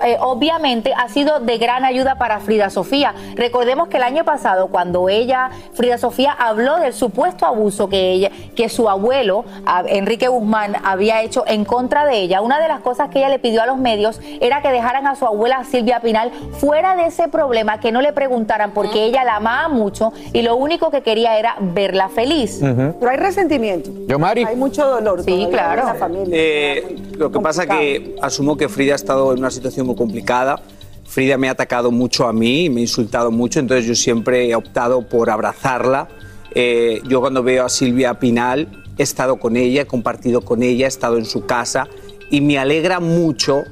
eh, 0.05 0.19
obviamente, 0.21 0.93
ha 0.95 1.09
sido 1.09 1.41
de 1.41 1.57
gran 1.57 1.87
ayuda 1.87 2.17
para 2.17 2.41
Frida 2.41 2.69
Sofía. 2.69 3.15
Recordemos 3.37 3.86
que 3.89 3.97
el 3.97 4.03
año 4.03 4.25
pasado, 4.25 4.69
cuando 4.69 5.09
ella, 5.09 5.51
Frida 5.75 5.99
Sofía, 5.99 6.33
habló 6.33 6.79
del 6.79 6.93
supuesto 6.93 7.47
abuso 7.47 7.89
que 7.89 8.13
ella, 8.13 8.31
que 8.55 8.69
su 8.69 8.89
abuelo, 8.89 9.45
Enrique 9.87 10.29
Guzmán, 10.29 10.77
había 10.85 11.23
hecho 11.23 11.45
en 11.47 11.65
contra 11.65 12.05
de 12.05 12.21
ella, 12.21 12.41
una 12.41 12.61
de 12.61 12.69
las 12.69 12.81
cosas 12.81 13.11
que 13.11 13.19
ella 13.19 13.29
le 13.29 13.39
pidió 13.39 13.63
a 13.63 13.67
los 13.67 13.79
medios 13.79 14.21
era 14.41 14.63
que 14.63 14.71
dejaran 14.71 15.07
a 15.07 15.15
su 15.17 15.27
abuela 15.27 15.65
Silvia 15.65 16.01
Pinal 16.01 16.31
fuera 16.53 16.97
de 16.97 17.07
ese 17.07 17.29
problema, 17.29 17.81
que 17.81 17.93
no 17.93 18.01
le 18.01 18.13
preguntaran 18.13 18.73
porque 18.73 19.05
ella 19.05 19.25
la 19.25 19.37
amaba 19.37 19.69
mucho 19.69 20.13
y 20.33 20.43
lo 20.43 20.57
único 20.57 20.91
que 20.91 21.03
quería 21.03 21.39
era 21.39 21.57
verla 21.61 22.09
feliz. 22.09 22.61
Pero 22.61 23.11
hay 23.11 23.17
resentimiento. 23.17 23.91
Yomari. 24.07 24.45
Hay 24.45 24.57
mucho 24.57 24.87
dolor. 24.87 25.23
Sí, 25.23 25.49
claro. 25.51 25.83
en 25.83 25.87
la 25.87 25.95
familia. 25.95 26.37
Eh, 26.37 26.97
lo 27.17 27.31
que 27.31 27.41
pasa 27.41 27.67
que 27.67 28.17
asumo 28.23 28.57
que 28.57 28.69
Frida 28.69 28.93
ha 28.93 28.97
estado 28.97 29.33
en 29.33 29.39
una 29.39 29.51
situación 29.51 29.87
muy 29.87 29.97
complicada. 29.97 30.61
Frida 31.07 31.39
me 31.39 31.49
ha 31.49 31.53
atacado 31.53 31.91
mucho 31.91 32.27
a 32.27 32.33
mí, 32.33 32.69
me 32.69 32.81
ha 32.81 32.83
insultado 32.83 33.31
mucho, 33.31 33.61
entonces 33.61 33.87
yo 33.87 33.95
siempre 33.95 34.49
he 34.49 34.55
optado 34.55 35.09
por 35.09 35.31
abrazarla. 35.31 36.09
Eh, 36.55 37.01
yo 37.09 37.21
cuando 37.21 37.43
veo 37.43 37.65
a 37.65 37.69
Silvia 37.69 38.19
Pinal, 38.19 38.85
he 38.99 39.03
estado 39.03 39.37
con 39.37 39.57
ella, 39.57 39.83
he 39.83 39.87
compartido 39.87 40.41
con 40.41 40.63
ella, 40.63 40.87
he 40.87 40.89
estado 40.89 41.19
en 41.19 41.25
su 41.25 41.47
casa 41.47 41.89
y 42.31 42.41
me 42.41 42.59
alegra 42.59 43.01
mucho 43.01 43.65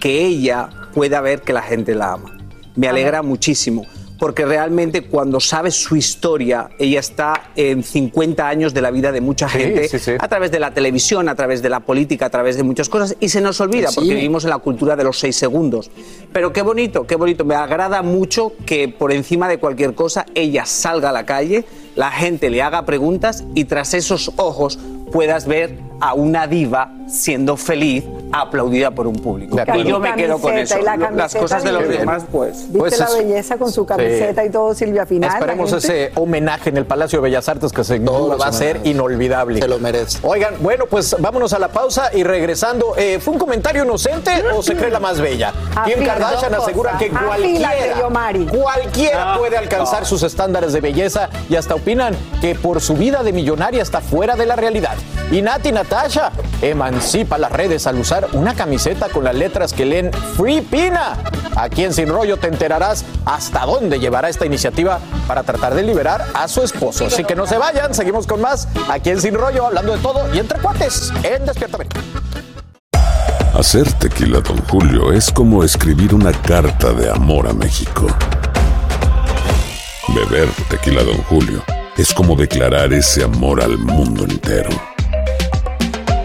que 0.00 0.26
ella 0.26 0.68
pueda 0.94 1.20
ver 1.20 1.42
que 1.42 1.52
la 1.52 1.62
gente 1.62 1.94
la 1.94 2.12
ama. 2.12 2.38
Me 2.74 2.88
alegra 2.88 3.22
muchísimo, 3.22 3.86
porque 4.22 4.46
realmente 4.46 5.02
cuando 5.02 5.40
sabes 5.40 5.74
su 5.74 5.96
historia, 5.96 6.70
ella 6.78 7.00
está 7.00 7.50
en 7.56 7.82
50 7.82 8.48
años 8.48 8.72
de 8.72 8.80
la 8.80 8.92
vida 8.92 9.10
de 9.10 9.20
mucha 9.20 9.48
gente, 9.48 9.88
sí, 9.88 9.98
sí. 9.98 10.12
a 10.16 10.28
través 10.28 10.52
de 10.52 10.60
la 10.60 10.72
televisión, 10.72 11.28
a 11.28 11.34
través 11.34 11.60
de 11.60 11.68
la 11.68 11.80
política, 11.80 12.26
a 12.26 12.30
través 12.30 12.56
de 12.56 12.62
muchas 12.62 12.88
cosas, 12.88 13.16
y 13.18 13.30
se 13.30 13.40
nos 13.40 13.60
olvida, 13.60 13.88
porque 13.92 14.14
vivimos 14.14 14.44
en 14.44 14.50
la 14.50 14.58
cultura 14.58 14.94
de 14.94 15.02
los 15.02 15.18
seis 15.18 15.34
segundos. 15.34 15.90
Pero 16.32 16.52
qué 16.52 16.62
bonito, 16.62 17.04
qué 17.04 17.16
bonito. 17.16 17.44
Me 17.44 17.56
agrada 17.56 18.00
mucho 18.02 18.52
que 18.64 18.86
por 18.86 19.10
encima 19.10 19.48
de 19.48 19.58
cualquier 19.58 19.96
cosa 19.96 20.24
ella 20.36 20.66
salga 20.66 21.08
a 21.08 21.12
la 21.12 21.26
calle, 21.26 21.64
la 21.96 22.12
gente 22.12 22.48
le 22.48 22.62
haga 22.62 22.86
preguntas 22.86 23.42
y 23.56 23.64
tras 23.64 23.92
esos 23.92 24.30
ojos 24.36 24.78
puedas 25.12 25.46
ver 25.46 25.78
a 26.00 26.14
una 26.14 26.48
diva 26.48 26.90
siendo 27.06 27.56
feliz, 27.56 28.02
aplaudida 28.32 28.90
por 28.90 29.06
un 29.06 29.14
público. 29.14 29.56
Y 29.76 29.84
yo 29.84 30.00
me 30.00 30.14
quedo 30.14 30.38
con 30.38 30.56
eso. 30.58 30.78
la 30.82 30.96
Las 30.96 31.34
cosas 31.34 31.62
de 31.62 31.70
los 31.70 31.86
demás, 31.88 32.24
pues. 32.32 32.62
¿Viste 32.64 32.78
Pues 32.78 32.98
la 32.98 33.04
es- 33.04 33.18
belleza 33.18 33.56
con 33.58 33.70
su 33.70 33.86
camiseta 33.86 34.44
y 34.44 34.50
todo, 34.50 34.74
Silvia 34.74 35.04
Pinal? 35.06 35.30
la 35.30 35.36
Esperemos 35.38 35.72
ese 35.72 36.10
homenaje 36.16 36.70
en 36.70 36.78
el 36.78 36.86
Palacio 36.86 37.18
de 37.20 37.24
Bellas 37.24 37.48
Artes 37.48 37.70
que 37.72 37.84
sin 37.84 38.04
duda 38.04 38.36
va 38.36 38.46
a 38.46 38.52
ser 38.52 38.80
inolvidable. 38.84 39.60
Se 39.60 39.68
lo 39.68 39.78
merece. 39.78 40.18
Oigan, 40.22 40.54
bueno, 40.60 40.86
pues 40.90 41.14
vámonos 41.20 41.52
a 41.52 41.58
la 41.60 41.68
pausa 41.68 42.10
y 42.12 42.24
regresando. 42.24 42.94
eh, 42.96 43.18
¿Fue 43.20 43.34
un 43.34 43.38
comentario 43.38 43.84
inocente 43.84 44.30
o 44.56 44.62
se 44.62 44.74
cree 44.74 44.90
la 44.90 44.98
más 45.00 45.20
bella? 45.20 45.52
Kim 45.84 45.94
Afila, 45.94 46.14
Kardashian 46.14 46.54
asegura 46.54 46.96
que 46.98 47.10
cosas. 47.10 47.22
cualquiera, 48.50 49.34
Ah, 49.34 49.38
puede 49.38 49.56
alcanzar 49.56 50.00
no. 50.00 50.06
sus 50.06 50.22
estándares 50.22 50.72
de 50.72 50.80
belleza 50.80 51.28
y 51.48 51.56
hasta 51.56 51.74
opinan 51.74 52.14
que 52.40 52.54
por 52.54 52.80
su 52.80 52.94
vida 52.94 53.22
de 53.22 53.32
millonaria 53.32 53.82
está 53.82 54.00
fuera 54.00 54.34
de 54.36 54.46
la 54.46 54.56
realidad. 54.56 54.94
Y 55.30 55.40
Nati 55.40 55.72
Natasha 55.72 56.30
emancipa 56.60 57.38
las 57.38 57.50
redes 57.50 57.86
al 57.86 57.98
usar 57.98 58.28
una 58.32 58.54
camiseta 58.54 59.08
con 59.08 59.24
las 59.24 59.34
letras 59.34 59.72
que 59.72 59.86
leen 59.86 60.10
Free 60.36 60.60
Pina. 60.60 61.16
Aquí 61.56 61.84
en 61.84 61.94
Sin 61.94 62.08
Rollo 62.08 62.36
te 62.36 62.48
enterarás 62.48 63.04
hasta 63.24 63.64
dónde 63.64 63.98
llevará 63.98 64.28
esta 64.28 64.44
iniciativa 64.44 64.98
para 65.26 65.42
tratar 65.42 65.74
de 65.74 65.82
liberar 65.82 66.26
a 66.34 66.48
su 66.48 66.62
esposo. 66.62 67.06
Así 67.06 67.24
que 67.24 67.34
no 67.34 67.46
se 67.46 67.56
vayan, 67.56 67.94
seguimos 67.94 68.26
con 68.26 68.40
más 68.40 68.68
aquí 68.90 69.10
en 69.10 69.20
Sin 69.20 69.34
Rollo, 69.34 69.66
hablando 69.66 69.92
de 69.92 69.98
todo 69.98 70.34
y 70.34 70.38
entre 70.38 70.58
cuates 70.60 71.12
en 71.22 71.46
Despierta. 71.46 71.78
Hacer 73.54 73.90
tequila, 73.94 74.40
Don 74.40 74.58
Julio, 74.64 75.12
es 75.12 75.30
como 75.30 75.62
escribir 75.62 76.14
una 76.14 76.32
carta 76.32 76.92
de 76.92 77.10
amor 77.10 77.46
a 77.48 77.52
México. 77.52 78.06
Beber 80.08 80.48
tequila, 80.68 81.02
Don 81.02 81.22
Julio, 81.24 81.62
es 81.96 82.12
como 82.12 82.34
declarar 82.34 82.92
ese 82.92 83.24
amor 83.24 83.62
al 83.62 83.78
mundo 83.78 84.24
entero. 84.24 84.91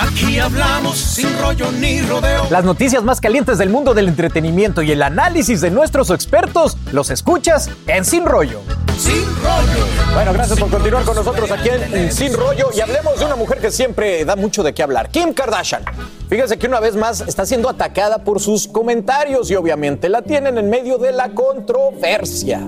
Aquí 0.00 0.38
hablamos 0.38 0.96
sin 0.96 1.28
rollo 1.38 1.70
ni 1.72 2.00
rodeo. 2.00 2.46
Las 2.48 2.64
noticias 2.64 3.04
más 3.04 3.20
calientes 3.20 3.58
del 3.58 3.68
mundo 3.68 3.92
del 3.92 4.08
entretenimiento 4.08 4.80
y 4.80 4.92
el 4.92 5.02
análisis 5.02 5.60
de 5.60 5.70
nuestros 5.70 6.08
expertos 6.08 6.78
los 6.90 7.10
escuchas 7.10 7.68
en 7.86 8.06
Sin 8.06 8.24
Rollo. 8.24 8.62
Sin 8.96 9.26
rollo. 9.42 9.86
Bueno, 10.14 10.32
gracias 10.32 10.58
por 10.58 10.70
continuar 10.70 11.04
con 11.04 11.16
nosotros 11.16 11.50
aquí 11.50 11.68
en 11.68 12.10
Sin 12.12 12.32
Rollo 12.32 12.70
y 12.74 12.80
hablemos 12.80 13.18
de 13.18 13.26
una 13.26 13.36
mujer 13.36 13.58
que 13.58 13.70
siempre 13.70 14.24
da 14.24 14.36
mucho 14.36 14.62
de 14.62 14.72
qué 14.72 14.82
hablar, 14.82 15.10
Kim 15.10 15.34
Kardashian. 15.34 15.84
Fíjense 16.30 16.58
que 16.58 16.66
una 16.66 16.80
vez 16.80 16.96
más 16.96 17.20
está 17.20 17.44
siendo 17.44 17.68
atacada 17.68 18.24
por 18.24 18.40
sus 18.40 18.68
comentarios 18.68 19.50
y 19.50 19.54
obviamente 19.54 20.08
la 20.08 20.22
tienen 20.22 20.56
en 20.56 20.70
medio 20.70 20.96
de 20.96 21.12
la 21.12 21.28
controversia. 21.34 22.66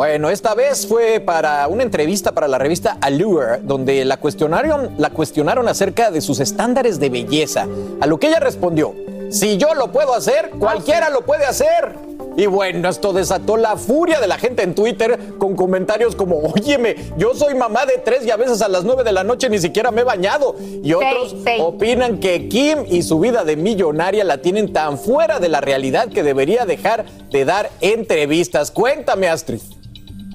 Bueno, 0.00 0.30
esta 0.30 0.54
vez 0.54 0.86
fue 0.86 1.20
para 1.20 1.68
una 1.68 1.82
entrevista 1.82 2.32
para 2.32 2.48
la 2.48 2.56
revista 2.56 2.96
Allure, 3.02 3.58
donde 3.62 4.02
la 4.06 4.16
cuestionaron, 4.16 4.94
la 4.96 5.10
cuestionaron 5.10 5.68
acerca 5.68 6.10
de 6.10 6.22
sus 6.22 6.40
estándares 6.40 6.98
de 6.98 7.10
belleza. 7.10 7.68
A 8.00 8.06
lo 8.06 8.18
que 8.18 8.28
ella 8.28 8.40
respondió: 8.40 8.94
Si 9.28 9.58
yo 9.58 9.74
lo 9.74 9.92
puedo 9.92 10.14
hacer, 10.14 10.52
cualquiera 10.58 11.10
lo 11.10 11.20
puede 11.26 11.44
hacer. 11.44 11.96
Y 12.34 12.46
bueno, 12.46 12.88
esto 12.88 13.12
desató 13.12 13.58
la 13.58 13.76
furia 13.76 14.20
de 14.20 14.26
la 14.26 14.38
gente 14.38 14.62
en 14.62 14.74
Twitter 14.74 15.18
con 15.36 15.54
comentarios 15.54 16.16
como, 16.16 16.38
óyeme, 16.38 16.96
yo 17.18 17.34
soy 17.34 17.54
mamá 17.54 17.84
de 17.84 17.98
tres 18.02 18.24
y 18.24 18.30
a 18.30 18.38
veces 18.38 18.62
a 18.62 18.68
las 18.68 18.84
nueve 18.84 19.04
de 19.04 19.12
la 19.12 19.22
noche 19.22 19.50
ni 19.50 19.58
siquiera 19.58 19.90
me 19.90 20.00
he 20.00 20.04
bañado. 20.04 20.56
Y 20.82 20.94
otros 20.94 21.36
opinan 21.58 22.20
que 22.20 22.48
Kim 22.48 22.86
y 22.88 23.02
su 23.02 23.20
vida 23.20 23.44
de 23.44 23.56
millonaria 23.56 24.24
la 24.24 24.38
tienen 24.38 24.72
tan 24.72 24.96
fuera 24.96 25.40
de 25.40 25.50
la 25.50 25.60
realidad 25.60 26.08
que 26.08 26.22
debería 26.22 26.64
dejar 26.64 27.04
de 27.30 27.44
dar 27.44 27.70
entrevistas. 27.82 28.70
Cuéntame, 28.70 29.28
Astrid. 29.28 29.60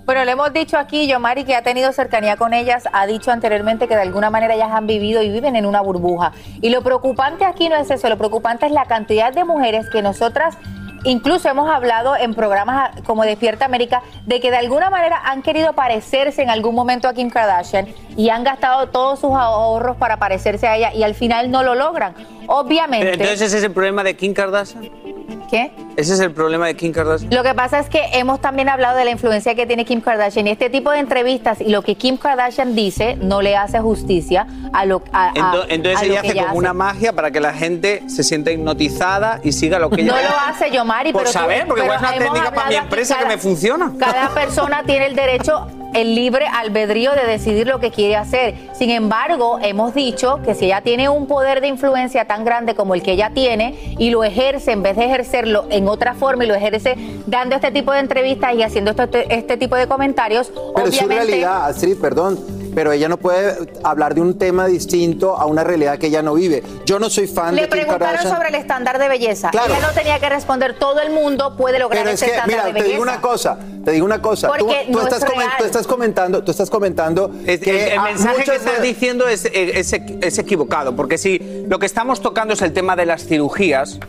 Bueno, 0.05 0.23
le 0.23 0.31
hemos 0.31 0.53
dicho 0.53 0.77
aquí, 0.77 1.07
Yomari, 1.07 1.45
que 1.45 1.55
ha 1.55 1.63
tenido 1.63 1.91
cercanía 1.91 2.37
con 2.37 2.53
ellas, 2.53 2.87
ha 2.93 3.07
dicho 3.07 3.31
anteriormente 3.31 3.87
que 3.87 3.95
de 3.95 4.03
alguna 4.03 4.29
manera 4.29 4.53
ellas 4.53 4.69
han 4.71 4.85
vivido 4.85 5.23
y 5.23 5.31
viven 5.31 5.55
en 5.55 5.65
una 5.65 5.81
burbuja. 5.81 6.31
Y 6.61 6.69
lo 6.69 6.83
preocupante 6.83 7.43
aquí 7.43 7.69
no 7.69 7.75
es 7.75 7.89
eso, 7.89 8.07
lo 8.07 8.17
preocupante 8.17 8.67
es 8.67 8.71
la 8.71 8.85
cantidad 8.85 9.33
de 9.33 9.43
mujeres 9.43 9.89
que 9.89 10.03
nosotras 10.03 10.59
incluso 11.05 11.49
hemos 11.49 11.69
hablado 11.69 12.15
en 12.15 12.33
programas 12.33 12.91
como 13.03 13.23
Despierta 13.23 13.65
América 13.65 14.01
de 14.25 14.39
que 14.39 14.51
de 14.51 14.57
alguna 14.57 14.89
manera 14.89 15.21
han 15.23 15.41
querido 15.41 15.73
parecerse 15.73 16.41
en 16.41 16.49
algún 16.49 16.75
momento 16.75 17.07
a 17.07 17.13
Kim 17.13 17.29
Kardashian 17.29 17.87
y 18.17 18.29
han 18.29 18.43
gastado 18.43 18.89
todos 18.89 19.19
sus 19.19 19.31
ahorros 19.31 19.97
para 19.97 20.17
parecerse 20.17 20.67
a 20.67 20.77
ella 20.77 20.93
y 20.93 21.03
al 21.03 21.15
final 21.15 21.49
no 21.49 21.63
lo 21.63 21.75
logran. 21.75 22.13
Obviamente. 22.47 23.05
Pero 23.05 23.23
entonces 23.23 23.41
ese 23.41 23.57
es 23.57 23.63
el 23.63 23.71
problema 23.71 24.03
de 24.03 24.15
Kim 24.15 24.33
Kardashian. 24.33 25.04
¿Qué? 25.49 25.71
Ese 25.95 26.13
es 26.13 26.19
el 26.19 26.31
problema 26.31 26.67
de 26.67 26.75
Kim 26.75 26.91
Kardashian. 26.91 27.33
Lo 27.33 27.43
que 27.43 27.53
pasa 27.53 27.79
es 27.79 27.87
que 27.89 28.01
hemos 28.13 28.41
también 28.41 28.67
hablado 28.69 28.97
de 28.97 29.05
la 29.05 29.11
influencia 29.11 29.55
que 29.55 29.65
tiene 29.65 29.85
Kim 29.85 30.01
Kardashian 30.01 30.47
y 30.47 30.51
este 30.51 30.69
tipo 30.69 30.91
de 30.91 30.99
entrevistas 30.99 31.61
y 31.61 31.69
lo 31.69 31.81
que 31.83 31.95
Kim 31.95 32.17
Kardashian 32.17 32.75
dice 32.75 33.15
no 33.21 33.41
le 33.41 33.55
hace 33.55 33.79
justicia 33.79 34.47
a 34.73 34.85
lo 34.85 35.01
a, 35.13 35.29
a- 35.29 35.33
Ento- 35.33 35.65
Entonces 35.69 36.01
a 36.01 36.05
lo 36.05 36.11
ella 36.13 36.21
que 36.21 36.29
hace 36.31 36.41
como 36.47 36.57
una 36.57 36.73
magia 36.73 37.13
para 37.13 37.31
que 37.31 37.39
la 37.39 37.53
gente 37.53 38.03
se 38.07 38.23
sienta 38.23 38.51
hipnotizada 38.51 39.39
y 39.43 39.51
siga 39.51 39.79
lo 39.79 39.89
que 39.89 40.01
ella 40.01 40.11
No 40.13 40.21
lo 40.21 40.35
hace 40.47 40.71
Yomari, 40.71 41.11
Por 41.13 41.21
pero 41.21 41.31
tú- 41.31 41.39
saber, 41.39 41.65
porque 41.67 41.81
pero 41.83 41.93
es 41.93 41.99
una 41.99 42.13
técnica 42.13 42.51
para 42.51 42.69
mi 42.69 42.75
empresa 42.75 43.15
que 43.15 43.23
cada- 43.23 43.35
me 43.35 43.41
funciona. 43.41 43.93
Cada 43.99 44.29
persona 44.33 44.83
tiene 44.85 45.05
el 45.07 45.15
derecho, 45.15 45.67
el 45.95 46.13
libre 46.13 46.45
albedrío 46.45 47.11
de 47.13 47.25
decidir 47.25 47.67
lo 47.67 47.79
que 47.79 47.89
quiere 47.89 48.15
hacer. 48.15 48.55
Sin 48.73 48.89
embargo, 48.89 49.59
hemos 49.61 49.93
dicho 49.93 50.39
que 50.43 50.53
si 50.53 50.65
ella 50.65 50.81
tiene 50.81 51.09
un 51.09 51.25
poder 51.25 51.61
de 51.61 51.67
influencia 51.67 52.25
tan 52.25 52.43
grande 52.43 52.75
como 52.75 52.93
el 52.93 53.01
que 53.01 53.13
ella 53.13 53.31
tiene 53.33 53.95
y 53.97 54.09
lo 54.09 54.23
ejerce 54.23 54.71
en 54.73 54.83
vez 54.83 54.97
de 54.97 55.05
ejercerlo 55.05 55.65
en 55.69 55.87
otra 55.87 56.13
forma 56.13 56.43
y 56.43 56.47
lo 56.47 56.55
ejerce 56.55 56.95
dando 57.25 57.55
este 57.55 57.71
tipo 57.71 57.93
de 57.93 57.99
entrevistas 57.99 58.53
y 58.55 58.63
haciendo 58.63 58.91
este, 58.91 59.33
este 59.33 59.57
tipo 59.57 59.75
de 59.75 59.87
comentarios, 59.87 60.51
Pero 60.75 60.87
es 60.87 60.97
obviamente 60.97 61.25
realidad, 61.25 61.65
Astrid, 61.67 61.97
perdón. 61.97 62.64
Pero 62.75 62.91
ella 62.91 63.07
no 63.09 63.17
puede 63.17 63.55
hablar 63.83 64.13
de 64.13 64.21
un 64.21 64.37
tema 64.37 64.67
distinto 64.67 65.37
a 65.37 65.45
una 65.45 65.63
realidad 65.63 65.97
que 65.97 66.07
ella 66.07 66.21
no 66.21 66.33
vive. 66.33 66.61
Yo 66.85 66.99
no 66.99 67.09
soy 67.09 67.25
fan 67.25 67.55
le 67.55 67.61
de 67.63 67.67
Kim 67.69 67.77
preguntaron 67.79 68.07
Kardashian. 68.07 68.33
sobre 68.35 68.49
el 68.49 68.55
estándar 68.55 68.99
de 68.99 69.07
belleza. 69.07 69.49
Claro. 69.49 69.73
Ella 69.73 69.87
no 69.87 69.93
tenía 69.93 70.19
que 70.19 70.27
responder. 70.29 70.77
Todo 70.77 70.99
el 71.01 71.11
mundo 71.11 71.55
puede 71.55 71.79
lograr 71.79 72.03
Pero 72.03 72.13
es 72.13 72.21
ese 72.21 72.25
que, 72.31 72.37
estándar 72.37 72.65
mira, 72.65 72.73
de 72.73 72.81
te 72.83 72.89
digo 72.89 73.01
una 73.01 73.21
cosa, 73.21 73.57
te 73.85 73.91
digo 73.91 74.05
una 74.05 74.21
cosa. 74.21 74.47
Tú, 74.49 74.53
Porque 74.59 74.87
tú 74.91 74.97
no 74.97 75.03
estás, 75.03 75.23
es 75.23 75.29
comen- 75.29 75.37
real. 75.37 75.51
tú 75.57 75.63
estás 75.63 75.87
comentando, 75.87 76.43
tú 76.43 76.51
estás 76.51 76.69
comentando 76.69 77.31
Es- 77.45 77.61
que 77.61 77.93
el, 77.93 78.01
mensaje 78.01 78.43
que 78.43 78.55
estás 78.55 78.81
de- 78.81 78.87
diciendo 78.87 79.27
es, 79.29 79.45
es, 79.45 79.93
es 79.93 80.37
equivocado, 80.37 80.95
porque 80.95 81.17
si 81.17 81.63
lo 81.69 81.79
que 81.79 81.85
estamos 81.85 82.19
tocando 82.21 82.53
es 82.55 82.61
el 82.61 82.73
tema 82.73 82.95
de 82.97 83.05
las 83.05 83.23
cirugías, 83.25 83.99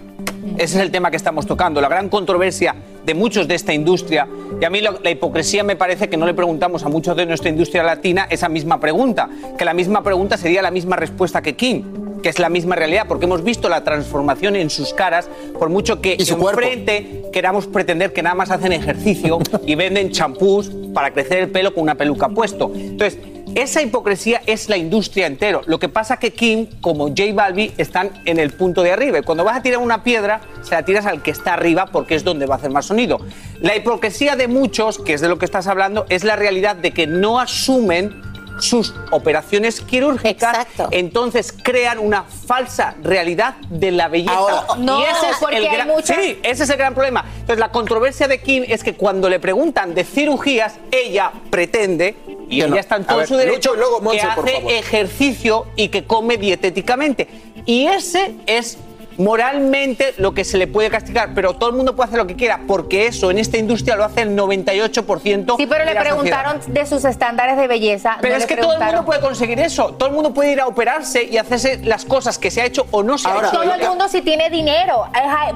ese 0.58 0.64
es 0.64 0.82
el 0.82 0.90
tema 0.90 1.10
que 1.12 1.16
estamos 1.16 1.46
tocando, 1.46 1.80
la 1.80 1.88
gran 1.88 2.08
controversia 2.08 2.74
de 3.06 3.14
muchos 3.14 3.46
de 3.48 3.54
esta 3.54 3.72
industria. 3.72 4.28
Y 4.60 4.64
a 4.64 4.70
mí 4.70 4.80
la 4.80 5.10
hipocresía 5.10 5.62
me 5.62 5.76
parece 5.76 6.08
que 6.08 6.16
no 6.16 6.26
le 6.26 6.34
preguntamos 6.34 6.84
a 6.84 6.88
muchos 6.88 7.16
de 7.16 7.24
nuestra 7.24 7.48
industria 7.48 7.84
latina 7.84 8.26
esa 8.28 8.48
misma 8.48 8.80
pregunta, 8.80 9.30
que 9.56 9.64
la 9.64 9.72
misma 9.72 10.02
pregunta 10.02 10.36
sería 10.36 10.60
la 10.60 10.72
misma 10.72 10.96
respuesta 10.96 11.40
que 11.40 11.54
Kim, 11.54 12.20
que 12.20 12.28
es 12.28 12.38
la 12.40 12.48
misma 12.48 12.74
realidad, 12.74 13.06
porque 13.06 13.26
hemos 13.26 13.44
visto 13.44 13.68
la 13.68 13.84
transformación 13.84 14.56
en 14.56 14.70
sus 14.70 14.92
caras, 14.92 15.28
por 15.58 15.68
mucho 15.68 16.00
que 16.00 16.16
enfrente 16.18 17.22
queramos 17.32 17.66
pretender 17.66 18.12
que 18.12 18.22
nada 18.22 18.34
más 18.34 18.50
hacen 18.50 18.72
ejercicio 18.72 19.38
y 19.64 19.74
venden 19.76 20.10
champús 20.10 20.70
para 20.92 21.12
crecer 21.12 21.38
el 21.38 21.50
pelo 21.50 21.72
con 21.72 21.84
una 21.84 21.94
peluca 21.94 22.28
puesto. 22.28 22.72
Entonces, 22.74 23.18
esa 23.56 23.80
hipocresía 23.82 24.42
es 24.46 24.68
la 24.68 24.76
industria 24.76 25.26
entero. 25.26 25.62
Lo 25.66 25.78
que 25.78 25.88
pasa 25.88 26.18
que 26.18 26.32
Kim, 26.32 26.66
como 26.80 27.08
J 27.08 27.22
Balbi, 27.32 27.72
están 27.78 28.10
en 28.26 28.38
el 28.38 28.50
punto 28.52 28.82
de 28.82 28.92
arriba. 28.92 29.18
Y 29.18 29.22
cuando 29.22 29.44
vas 29.44 29.56
a 29.56 29.62
tirar 29.62 29.80
una 29.80 30.04
piedra, 30.04 30.40
se 30.62 30.74
la 30.74 30.84
tiras 30.84 31.06
al 31.06 31.22
que 31.22 31.30
está 31.30 31.54
arriba 31.54 31.86
porque 31.86 32.14
es 32.14 32.22
donde 32.22 32.44
va 32.46 32.56
a 32.56 32.58
hacer 32.58 32.70
más 32.70 32.84
sonido. 32.86 33.18
La 33.60 33.74
hipocresía 33.74 34.36
de 34.36 34.46
muchos, 34.46 34.98
que 34.98 35.14
es 35.14 35.20
de 35.22 35.28
lo 35.28 35.38
que 35.38 35.46
estás 35.46 35.66
hablando, 35.66 36.04
es 36.10 36.22
la 36.22 36.36
realidad 36.36 36.76
de 36.76 36.92
que 36.92 37.06
no 37.06 37.40
asumen 37.40 38.22
sus 38.58 38.94
operaciones 39.10 39.82
quirúrgicas, 39.82 40.66
entonces 40.90 41.52
crean 41.62 41.98
una 41.98 42.22
falsa 42.24 42.94
realidad 43.02 43.56
de 43.68 43.90
la 43.90 44.08
belleza. 44.08 44.34
Ahora- 44.34 44.64
No, 44.78 44.98
y 45.00 45.02
ese 45.02 45.28
es 45.30 45.36
porque 45.40 45.56
el 45.58 45.66
hay 45.66 45.74
gran, 45.74 45.88
muchas- 45.88 46.16
sí, 46.16 46.38
ese 46.42 46.62
es 46.64 46.70
el 46.70 46.76
gran 46.78 46.94
problema. 46.94 47.24
Entonces 47.34 47.58
la 47.58 47.70
controversia 47.70 48.28
de 48.28 48.40
Kim 48.40 48.64
es 48.66 48.82
que 48.82 48.94
cuando 48.94 49.28
le 49.28 49.40
preguntan 49.40 49.94
de 49.94 50.04
cirugías, 50.04 50.76
ella 50.90 51.32
pretende 51.50 52.16
y 52.48 52.58
Que 52.58 52.64
ella 52.64 52.68
no. 52.68 52.76
está 52.76 52.96
en 52.96 53.04
todo 53.04 53.18
ver, 53.18 53.26
su 53.28 53.36
derecho 53.36 53.74
Lucho 53.74 53.76
luego 53.76 54.10
que 54.10 54.20
hace 54.20 54.78
ejercicio 54.78 55.66
y 55.76 55.88
que 55.88 56.04
come 56.04 56.36
dietéticamente. 56.36 57.28
Y 57.64 57.86
ese 57.86 58.34
es 58.46 58.78
moralmente 59.18 60.14
lo 60.18 60.34
que 60.34 60.44
se 60.44 60.58
le 60.58 60.66
puede 60.66 60.90
castigar, 60.90 61.30
pero 61.34 61.54
todo 61.54 61.70
el 61.70 61.76
mundo 61.76 61.94
puede 61.96 62.08
hacer 62.08 62.18
lo 62.18 62.26
que 62.26 62.36
quiera, 62.36 62.60
porque 62.66 63.06
eso 63.06 63.30
en 63.30 63.38
esta 63.38 63.58
industria 63.58 63.96
lo 63.96 64.04
hace 64.04 64.22
el 64.22 64.36
98% 64.36 65.56
Sí, 65.56 65.66
pero 65.66 65.80
de 65.80 65.86
le 65.86 65.94
la 65.94 66.00
preguntaron 66.00 66.56
sociedad. 66.56 66.80
de 66.80 66.86
sus 66.86 67.04
estándares 67.04 67.56
de 67.56 67.66
belleza. 67.66 68.16
Pero 68.20 68.34
no 68.34 68.38
es 68.42 68.48
le 68.50 68.54
que 68.56 68.60
todo 68.62 68.74
el 68.74 68.80
mundo 68.84 69.04
puede 69.04 69.20
conseguir 69.20 69.58
eso. 69.60 69.94
Todo 69.94 70.08
el 70.08 70.14
mundo 70.14 70.32
puede 70.34 70.52
ir 70.52 70.60
a 70.60 70.66
operarse 70.66 71.24
y 71.24 71.36
hacerse 71.38 71.78
las 71.84 72.04
cosas 72.04 72.38
que 72.38 72.50
se 72.50 72.62
ha 72.62 72.64
hecho 72.64 72.86
o 72.90 73.02
no 73.02 73.18
se 73.18 73.28
ha 73.28 73.36
hecho. 73.38 73.50
todo 73.50 73.62
el 73.74 73.86
mundo 73.88 74.08
si 74.08 74.22
tiene 74.22 74.50
dinero. 74.50 75.06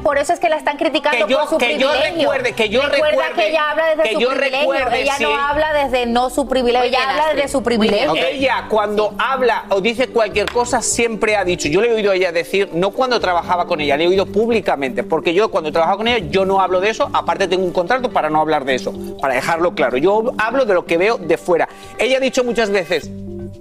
Por 0.02 0.18
eso 0.18 0.32
es 0.32 0.40
que 0.40 0.48
la 0.48 0.56
están 0.56 0.76
criticando 0.76 1.26
Que 1.26 1.32
yo- 1.32 1.40
por 1.40 1.48
su 1.50 1.58
que 1.58 1.78
yo 1.78 1.90
privilegio. 1.90 2.18
recuerde, 2.30 2.52
que 2.52 2.68
yo 2.68 2.82
Recuerda 2.82 3.06
recuerde, 3.10 3.34
que 3.42 3.48
ella 3.50 3.70
habla 3.70 3.86
desde 3.86 4.02
que 4.02 4.14
su 4.14 4.20
yo 4.20 4.28
privilegio. 4.30 4.72
recuerde, 4.72 5.00
ella 5.02 5.14
sí. 5.16 5.22
no 5.24 5.36
habla 5.38 5.72
desde 5.72 6.06
no 6.06 6.30
su 6.30 6.48
privilegio. 6.48 6.80
Muy 6.80 6.88
bien, 6.90 7.00
ella 7.02 7.10
habla 7.10 7.22
Astrid. 7.24 7.36
desde 7.42 7.52
su 7.52 7.62
privilegio. 7.62 8.14
Ella 8.16 8.64
cuando 8.68 9.14
habla 9.18 9.64
o 9.70 9.80
dice 9.80 10.08
cualquier 10.08 10.50
cosa 10.50 10.82
siempre 10.82 11.36
ha 11.36 11.44
dicho, 11.44 11.68
yo 11.68 11.80
le 11.80 11.88
he 11.90 11.94
oído 11.94 12.12
a 12.12 12.14
ella 12.14 12.32
decir, 12.32 12.70
no 12.72 12.90
cuando 12.90 13.20
trabajaba 13.50 13.66
con 13.68 13.80
ella, 13.80 13.96
le 13.96 14.04
he 14.04 14.06
oído 14.06 14.26
públicamente, 14.26 15.02
porque 15.02 15.34
yo 15.34 15.50
cuando 15.50 15.72
trabajaba 15.72 15.96
con 15.96 16.06
ella 16.06 16.24
yo 16.30 16.44
no 16.44 16.60
hablo 16.60 16.80
de 16.80 16.90
eso, 16.90 17.10
aparte 17.12 17.48
tengo 17.48 17.64
un 17.64 17.72
contrato 17.72 18.10
para 18.10 18.30
no 18.30 18.40
hablar 18.40 18.64
de 18.64 18.76
eso, 18.76 18.94
para 19.20 19.34
dejarlo 19.34 19.74
claro. 19.74 19.96
Yo 19.96 20.32
hablo 20.38 20.64
de 20.64 20.74
lo 20.74 20.86
que 20.86 20.96
veo 20.96 21.18
de 21.18 21.36
fuera. 21.36 21.68
Ella 21.98 22.18
ha 22.18 22.20
dicho 22.20 22.44
muchas 22.44 22.70
veces, 22.70 23.10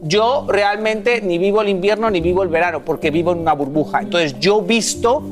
yo 0.03 0.45
realmente 0.47 1.21
ni 1.21 1.39
vivo 1.39 1.63
el 1.63 1.69
invierno 1.69 2.11
ni 2.11 2.21
vivo 2.21 2.43
el 2.43 2.49
verano, 2.49 2.81
porque 2.85 3.09
vivo 3.09 3.31
en 3.31 3.39
una 3.39 3.53
burbuja. 3.53 4.01
Entonces 4.01 4.39
yo 4.39 4.61
visto 4.61 5.23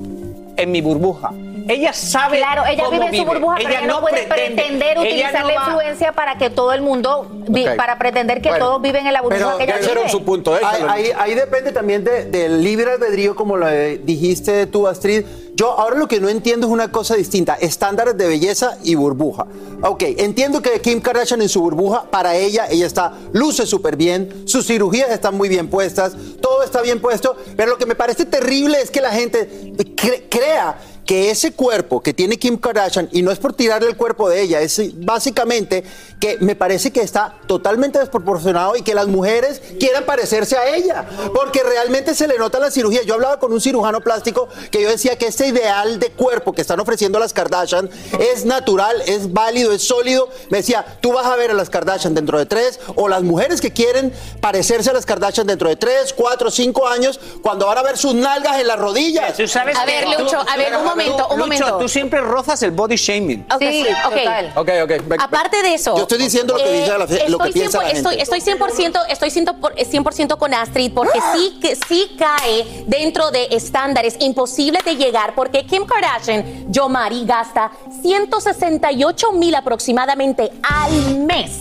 en 0.55 0.71
mi 0.71 0.81
burbuja. 0.81 1.31
Ella 1.67 1.93
sabe 1.93 2.37
Claro, 2.37 2.63
ella 2.65 2.83
cómo 2.85 2.91
vive 2.99 3.05
en 3.07 3.15
su 3.15 3.25
burbuja, 3.25 3.55
pero 3.57 3.69
Ella 3.69 3.81
no, 3.87 4.01
puede 4.01 4.23
pretende. 4.23 4.61
pretender 4.63 4.99
utilizar 4.99 5.41
no 5.41 5.47
la 5.49 5.55
va- 5.55 5.63
influencia 5.67 6.11
para 6.13 6.37
que 6.37 6.49
todo 6.49 6.71
el 6.73 6.81
mundo, 6.81 7.29
para 7.75 7.97
pretender 7.97 8.41
que 8.41 8.49
Bueno, 8.49 8.65
todos 8.65 8.81
viven 8.81 9.05
en 9.07 9.13
la 9.13 9.21
burbuja 9.21 9.55
Pero 9.57 9.57
que 9.57 9.63
ella 9.63 9.93
vive. 9.95 10.09
su 10.09 10.23
punto. 10.23 10.53
Ahí, 10.55 10.83
ahí- 10.87 11.11
ahí 11.17 11.35
depende 11.35 11.71
también 11.71 12.03
de- 12.03 12.25
del 12.25 12.63
libre 12.63 12.91
albedrío, 12.91 13.35
como 13.35 13.57
lo 13.57 13.67
eh, 13.69 13.99
dijiste 14.03 14.65
tú, 14.67 14.87
Astrid. 14.87 15.25
Yo 15.55 15.71
ahora 15.71 15.97
lo 15.97 16.07
que 16.07 16.19
no 16.19 16.29
entiendo 16.29 16.67
es 16.67 16.73
una 16.73 16.91
cosa 16.91 17.15
distinta, 17.15 17.55
estándares 17.59 18.15
de 18.15 18.27
belleza 18.27 18.77
y 18.83 18.93
burbuja. 18.93 19.47
Ok, 19.81 20.03
entiendo 20.17 20.61
que 20.61 20.79
Kim 20.81 21.01
Kardashian 21.01 21.41
en 21.41 21.49
su 21.49 21.61
burbuja, 21.61 22.03
para 22.11 22.35
ella, 22.35 22.67
ella 22.69 22.85
está, 22.85 23.13
luce 23.33 23.65
súper 23.65 23.95
bien, 23.95 24.43
sus 24.47 24.67
cirugías 24.67 25.09
están 25.09 25.35
muy 25.35 25.49
bien 25.49 25.67
puestas, 25.67 26.15
todo 26.41 26.61
está 26.63 26.81
bien 26.83 27.01
puesto, 27.01 27.35
pero 27.55 27.71
lo 27.71 27.77
que 27.79 27.87
me 27.87 27.95
parece 27.95 28.25
terrible 28.25 28.79
es 28.79 28.91
que 28.91 29.01
la 29.01 29.09
gente 29.11 29.49
cre- 29.95 30.23
crea 30.29 30.77
que 31.07 31.31
ese 31.31 31.53
cuerpo 31.53 32.03
que 32.03 32.13
tiene 32.13 32.37
Kim 32.37 32.57
Kardashian, 32.57 33.09
y 33.13 33.21
no 33.23 33.31
es 33.31 33.39
por 33.39 33.53
tirarle 33.53 33.87
el 33.87 33.95
cuerpo 33.95 34.29
de 34.29 34.41
ella, 34.41 34.59
es 34.61 34.79
básicamente 35.03 35.83
que 36.19 36.37
me 36.41 36.55
parece 36.55 36.91
que 36.91 36.99
está 37.01 37.35
totalmente 37.47 37.97
desproporcionado 37.97 38.75
y 38.75 38.81
que 38.81 38.93
las 38.93 39.07
mujeres 39.07 39.61
quieran 39.79 40.03
parecerse 40.05 40.57
a 40.57 40.75
ella, 40.75 41.05
porque 41.33 41.63
realmente 41.63 42.13
se 42.13 42.27
le 42.27 42.37
nota 42.37 42.59
la 42.59 42.71
cirugía. 42.71 43.03
Yo 43.03 43.13
hablaba 43.13 43.39
con 43.39 43.53
un 43.53 43.61
cirujano 43.61 44.01
plástico 44.01 44.49
que 44.69 44.81
yo 44.81 44.89
decía 44.89 45.17
que 45.17 45.27
este 45.27 45.47
ideal 45.47 45.97
de 45.99 46.09
cuerpo 46.11 46.51
que 46.53 46.61
están 46.61 46.79
ofreciendo 46.81 47.19
las 47.19 47.31
Kardashian 47.31 47.89
es 48.19 48.43
natural, 48.45 49.01
es 49.05 49.31
válido, 49.31 49.71
es 49.71 49.87
sólido. 49.87 50.27
Me 50.49 50.57
decía, 50.57 50.85
tú 50.99 51.13
vas 51.13 51.25
a 51.25 51.35
ver 51.37 51.51
a 51.51 51.53
las 51.53 51.69
Kardashian 51.69 52.13
dentro 52.15 52.37
de 52.37 52.45
tres, 52.45 52.81
o 52.95 53.07
las 53.07 53.23
mujeres 53.23 53.61
que 53.61 53.71
quieren 53.71 54.11
parecerse 54.41 54.89
a 54.89 54.93
las 54.93 55.05
Kardashian 55.05 55.47
dentro 55.47 55.69
de 55.69 55.77
tres, 55.77 56.13
cuatro, 56.13 56.51
cinco 56.51 56.85
años, 56.85 57.17
cuando 57.41 57.65
van 57.67 57.77
a 57.77 57.83
ver 57.83 57.97
sus 57.97 58.13
nalgas 58.13 58.59
en 58.59 58.67
las 58.67 58.77
rodillas. 58.77 59.37
Tú 59.37 59.47
sabes 59.47 59.77
A 59.77 59.85
ver, 59.85 60.05
Lucho, 60.19 60.37
a 60.37 60.57
ver, 60.57 60.75
un 60.75 60.83
tú- 60.83 60.96
momento, 60.97 61.27
un 61.29 61.37
Lucho, 61.37 61.37
momento. 61.63 61.77
tú 61.77 61.87
siempre 61.89 62.21
rozas 62.21 62.61
el 62.63 62.71
body 62.71 62.95
shaming. 62.95 63.45
Ok, 63.53 63.59
sí, 63.61 63.85
ok. 64.05 64.57
Ok, 64.57 64.69
ok. 64.83 64.89
ve- 65.07 65.17
Aparte 65.19 65.61
de 65.61 65.73
eso. 65.75 65.95
Yo 65.95 66.01
estoy 66.03 66.17
diciendo 66.17 66.53
lo 66.57 66.63
que 66.63 66.69
eh, 66.69 66.79
dice 66.81 66.91
la- 66.91 66.97
lo 66.97 67.07
que 67.07 67.49
estoy 67.49 67.51
piensa 67.53 67.77
la 67.81 67.83
100% 67.89 67.93
gente. 67.93 67.97
Estoy, 68.21 68.21
estoy 68.21 68.41
100%, 68.41 68.99
estoy 69.09 69.29
100%, 69.31 69.53
por- 69.59 69.75
100% 69.75 70.37
con 70.37 70.53
Astrid 70.53 70.91
porque 70.93 71.19
sí, 71.35 71.57
que, 71.61 71.75
sí 71.75 72.15
cae 72.17 72.83
dentro 72.87 73.31
de 73.31 73.47
estándares 73.51 74.15
imposibles 74.19 74.83
de 74.85 74.95
llegar 74.95 75.33
porque 75.35 75.65
Kim 75.65 75.85
Kardashian, 75.85 76.71
Yomari, 76.71 77.25
gasta 77.25 77.71
168 78.01 79.31
mil 79.33 79.55
aproximadamente 79.55 80.51
al 80.63 81.17
mes 81.19 81.51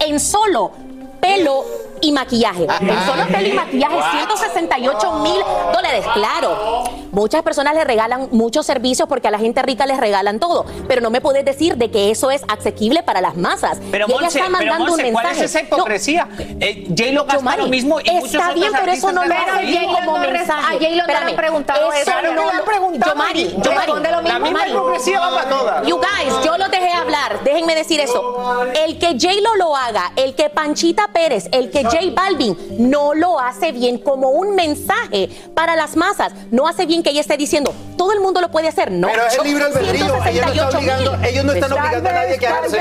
en 0.00 0.20
solo 0.20 0.72
pelo 1.20 1.64
y 2.04 2.12
maquillaje. 2.12 2.66
En 2.80 3.06
solo 3.06 3.26
pelo 3.26 3.48
y 3.48 3.52
maquillaje, 3.52 3.96
168 4.12 5.12
mil 5.20 5.40
dólares. 5.72 6.04
Claro, 6.14 6.84
muchas 7.12 7.42
personas 7.42 7.74
le 7.74 7.84
regalan 7.84 8.28
muchos 8.30 8.66
servicios 8.66 9.08
porque 9.08 9.28
a 9.28 9.30
la 9.30 9.38
gente 9.38 9.62
rica 9.62 9.86
les 9.86 9.98
regalan 9.98 10.38
todo, 10.38 10.66
pero 10.88 11.00
no 11.00 11.10
me 11.10 11.20
puedes 11.20 11.44
decir 11.44 11.76
de 11.76 11.90
que 11.90 12.10
eso 12.10 12.30
es 12.30 12.42
asequible 12.48 13.02
para 13.02 13.20
las 13.20 13.36
masas. 13.36 13.78
Pero 13.90 14.06
y 14.08 14.12
ella 14.12 14.20
Monse, 14.22 14.38
está 14.38 14.50
pero 14.58 14.66
mandando 14.70 14.90
Monse, 14.92 15.06
un 15.06 15.12
¿cuál 15.12 15.24
mensaje. 15.26 15.44
es 15.44 15.50
esa 15.54 15.60
hipocresía? 15.62 16.28
Eh, 16.60 16.86
J-Lo 16.88 17.22
gasta 17.24 17.36
Yomari, 17.38 17.62
lo 17.62 17.68
mismo 17.68 18.00
y 18.00 18.10
muchos 18.10 18.24
Está 18.34 18.38
otros 18.48 18.54
bien, 18.54 18.72
pero 18.78 18.92
eso 18.92 19.12
no 19.12 19.24
lo 19.24 19.34
hace 19.34 19.86
como 20.04 20.18
no 20.18 20.30
mensaje. 20.30 20.62
a 20.62 20.78
J-Lo 20.78 21.06
no 21.06 21.06
le 21.06 21.14
han 21.30 21.36
preguntado 21.36 21.92
eso. 21.92 22.10
no 22.10 22.22
No 22.22 22.42
le 22.44 22.50
han 22.50 22.56
lo- 22.58 22.64
preguntado. 22.64 23.12
Yomari, 23.12 23.48
Yomari, 23.62 23.74
Responde 23.84 24.10
lo 24.10 24.22
mismo, 24.22 24.32
La 24.32 24.38
misma 24.38 24.58
Mari. 24.60 24.70
hipocresía 24.72 25.20
va 25.20 25.30
para 25.36 25.48
todas. 25.48 25.86
You 25.86 25.96
guys, 25.96 26.34
yo 26.44 26.58
los 26.58 26.70
dejé 26.70 26.92
hablar. 26.92 27.40
Déjenme 27.44 27.74
decir 27.74 28.00
eso. 28.00 28.64
El 28.84 28.98
que 28.98 29.16
J-Lo 29.20 29.54
lo 29.56 29.76
haga, 29.76 30.12
el 30.16 30.34
que 30.34 30.50
Panchita 30.50 31.08
Pérez, 31.12 31.48
el 31.52 31.70
que 31.70 31.84
J 31.94 32.10
Balvin 32.10 32.56
no 32.90 33.14
lo 33.14 33.38
hace 33.38 33.70
bien 33.70 33.98
como 33.98 34.30
un 34.30 34.56
mensaje 34.56 35.28
para 35.54 35.76
las 35.76 35.96
masas. 35.96 36.32
No 36.50 36.66
hace 36.66 36.86
bien 36.86 37.04
que 37.04 37.10
ella 37.10 37.20
esté 37.20 37.36
diciendo, 37.36 37.72
todo 37.96 38.12
el 38.12 38.20
mundo 38.20 38.40
lo 38.40 38.50
puede 38.50 38.68
hacer. 38.68 38.90
No. 38.90 39.08
Pero 39.08 39.26
es 39.26 39.38
el 39.38 39.44
libre 39.44 39.64
albedrío, 39.64 40.04
ella 40.26 40.46
no 40.46 40.52
está 40.52 40.70
168 40.70 40.78
obligando- 40.78 41.26
ellos 41.28 41.44
no 41.44 41.52
están 41.52 41.72
obligando 41.72 42.08
a 42.08 42.12
nadie 42.12 42.38
que 42.38 42.46
haga 42.46 42.60
lo 42.62 42.70
que 42.70 42.78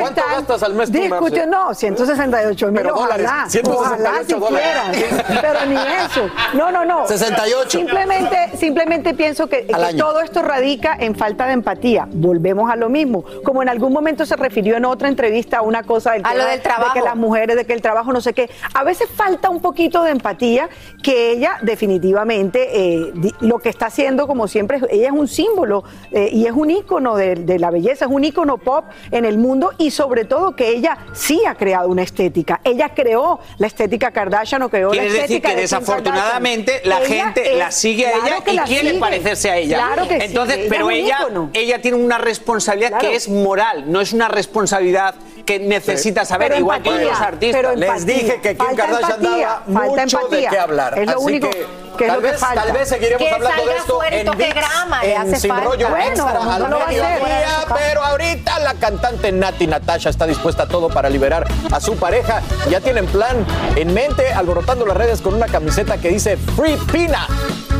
¿cuánto 0.00 0.20
están 0.20 0.24
gastas 0.36 0.62
al 0.62 0.74
mes? 0.74 0.92
Discutió, 0.92 1.46
no, 1.46 1.74
168 1.74 2.72
mil, 2.72 2.86
ojalá, 2.86 3.44
168 3.48 3.76
ojalá 3.76 4.12
si 4.26 4.34
quieran, 4.34 4.92
pero 5.40 5.66
ni 5.66 5.76
eso. 5.76 6.30
No, 6.54 6.70
no, 6.70 6.84
no. 6.84 7.06
68. 7.06 7.70
Simplemente, 7.70 8.50
simplemente 8.58 9.14
pienso 9.14 9.46
que, 9.48 9.66
que 9.66 9.94
todo 9.98 10.20
esto 10.20 10.42
radica 10.42 10.96
en 10.98 11.14
falta 11.14 11.46
de 11.46 11.52
empatía. 11.52 12.08
Volvemos 12.10 12.70
a 12.70 12.76
lo 12.76 12.88
mismo. 12.88 13.24
Como 13.44 13.62
en 13.62 13.68
algún 13.68 13.92
momento 13.92 14.26
se 14.26 14.36
refirió 14.36 14.76
en 14.76 14.84
otra 14.84 15.08
entrevista 15.08 15.58
a 15.58 15.62
una 15.62 15.82
cosa 15.82 16.12
del 16.12 16.22
A 16.24 16.34
lo 16.34 16.40
tema 16.40 16.50
del 16.50 16.60
trabajo. 16.62 16.94
de 16.94 17.00
que 17.00 17.04
las 17.04 17.16
mujeres, 17.16 17.56
de 17.56 17.64
que 17.64 17.72
el 17.72 17.82
trabajo 17.82 18.12
no 18.12 18.20
sé 18.20 18.32
qué. 18.32 18.50
A 18.74 18.84
veces 18.84 19.08
falta 19.14 19.48
un 19.50 19.60
poquito 19.60 20.02
de 20.02 20.10
empatía 20.10 20.68
que 21.02 21.30
ella 21.32 21.58
definitivamente 21.62 22.68
eh, 22.72 23.12
lo 23.40 23.58
que 23.58 23.68
está 23.68 23.85
haciendo, 23.86 24.26
como 24.26 24.48
siempre, 24.48 24.80
ella 24.90 25.06
es 25.06 25.12
un 25.12 25.28
símbolo 25.28 25.84
eh, 26.12 26.28
y 26.32 26.46
es 26.46 26.52
un 26.52 26.70
ícono 26.70 27.16
de, 27.16 27.34
de 27.36 27.58
la 27.58 27.70
belleza, 27.70 28.04
es 28.06 28.10
un 28.10 28.24
ícono 28.24 28.58
pop 28.58 28.84
en 29.10 29.24
el 29.24 29.38
mundo 29.38 29.72
y 29.78 29.90
sobre 29.90 30.24
todo 30.24 30.54
que 30.54 30.68
ella 30.68 30.98
sí 31.12 31.42
ha 31.46 31.54
creado 31.54 31.88
una 31.88 32.02
estética. 32.02 32.60
Ella 32.64 32.90
creó 32.94 33.40
la 33.58 33.66
estética 33.66 34.10
Kardashian 34.10 34.62
o 34.62 34.68
creó 34.68 34.88
la 34.92 35.00
Quiere 35.02 35.06
decir 35.06 35.20
estética 35.22 35.48
que 35.50 35.54
de 35.56 35.60
desafortunadamente 35.62 36.80
la 36.84 36.98
Ella 37.02 37.06
gente 37.24 37.52
es- 37.52 37.58
la 37.58 37.70
sigue 37.70 38.06
a 38.06 38.12
claro 38.12 38.42
ella 38.46 38.64
y 38.64 38.66
quiere 38.68 38.88
sigue. 38.88 39.00
parecerse 39.00 39.50
a 39.50 39.56
ella. 39.56 39.76
Claro 39.78 40.08
que 40.08 40.20
sí, 40.20 40.26
Entonces, 40.26 40.56
ella 40.58 40.66
pero 40.68 40.90
ella, 40.90 41.18
ella 41.52 41.80
tiene 41.80 41.96
una 41.96 42.18
responsabilidad 42.18 42.90
Claro. 42.90 43.08
que 43.08 43.16
es 43.16 43.28
moral, 43.28 43.84
no 43.90 44.00
es 44.00 44.12
una 44.12 44.28
responsabilidad 44.28 45.14
que 45.46 45.58
necesita 45.60 46.24
saber, 46.24 46.48
Pero 46.48 46.60
igual 46.60 46.82
que 46.82 46.88
empatía, 46.90 47.10
los 47.10 47.20
artistas. 47.20 47.60
pero 47.62 47.74
Les 47.76 48.04
dije 48.04 48.40
que 48.42 48.56
Kim 48.56 48.74
Kardashian 48.76 49.10
empatía, 49.24 49.60
daba 49.66 49.86
mucho 49.86 50.18
empatía. 50.18 50.38
de 50.40 50.48
qué 50.48 50.58
hablar. 50.58 50.98
Es 50.98 51.06
lo 51.06 51.12
Así 51.12 51.24
único 51.24 51.50
que, 51.50 51.66
que 51.96 52.04
es 52.04 52.08
tal, 52.08 52.16
lo 52.16 52.22
que 52.22 52.30
vez, 52.32 52.40
falta. 52.40 52.62
tal 52.64 52.72
vez 52.72 52.88
seguiremos 52.88 53.18
Que 53.28 53.30
hablando 53.34 53.64
de 53.64 53.76
esto 53.76 54.02
en 54.04 54.30
qué 54.32 54.36
VIX, 54.44 54.54
grama 54.54 55.02
le 55.02 55.14
en 55.14 55.20
hace 55.22 55.36
Sin 55.40 55.50
falta. 55.50 55.64
Rollo 55.64 55.88
Bueno, 55.88 56.04
Extra 56.06 56.32
no 56.34 56.52
al 56.52 56.62
hacer. 56.64 56.88
mediodía, 56.88 57.58
pero 57.74 58.02
ahorita 58.04 58.58
la 58.58 58.74
cantante 58.74 59.32
Nati 59.32 59.66
Natasha 59.66 60.10
está 60.10 60.26
dispuesta 60.26 60.64
a 60.64 60.66
todo 60.68 60.88
para 60.88 61.08
liberar 61.08 61.46
a 61.72 61.80
su 61.80 61.96
pareja. 61.96 62.42
Ya 62.68 62.80
tienen 62.80 63.06
plan 63.06 63.46
en 63.76 63.94
mente, 63.94 64.32
alborotando 64.32 64.84
las 64.84 64.96
redes 64.96 65.20
con 65.20 65.34
una 65.34 65.46
camiseta 65.46 65.96
que 65.98 66.08
dice 66.08 66.36
Free 66.36 66.76
Pina. 66.92 67.26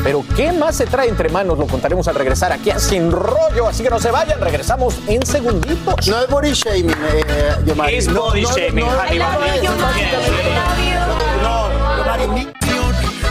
Pero 0.04 0.24
¿qué 0.36 0.52
más 0.52 0.76
se 0.76 0.86
trae 0.86 1.08
entre 1.08 1.28
manos? 1.30 1.58
Lo 1.58 1.66
contaremos 1.66 2.06
al 2.06 2.14
regresar 2.14 2.52
aquí 2.52 2.70
a 2.70 2.78
Sin 2.78 3.10
Rollo. 3.10 3.66
Así 3.66 3.82
que 3.82 3.90
no 3.90 3.98
se 3.98 4.12
vayan, 4.12 4.40
regresamos 4.40 4.94
en 5.08 5.26
segunditos. 5.26 6.06
No 6.06 6.20
es 6.22 6.28
body 6.28 6.52
shaming, 6.52 6.90
eh. 7.12 7.55
Es 7.88 8.08
No, 8.08 8.22
body 8.22 8.42
no, 8.42 8.54
shaming, 8.54 8.86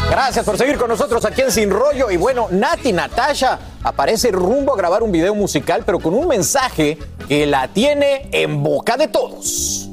Gracias 0.09 0.45
por 0.45 0.57
seguir 0.57 0.77
con 0.77 0.87
nosotros 0.87 1.25
aquí 1.25 1.41
en 1.41 1.51
Sin 1.51 1.69
Rollo. 1.69 2.09
Y 2.09 2.17
bueno, 2.17 2.47
Nati 2.51 2.93
Natasha 2.93 3.59
aparece 3.83 4.31
rumbo 4.31 4.73
a 4.73 4.77
grabar 4.77 5.03
un 5.03 5.11
video 5.11 5.35
musical, 5.35 5.83
pero 5.85 5.99
con 5.99 6.13
un 6.13 6.27
mensaje 6.27 6.97
que 7.27 7.45
la 7.45 7.67
tiene 7.67 8.29
en 8.31 8.63
boca 8.63 8.97
de 8.97 9.07
todos. 9.07 9.89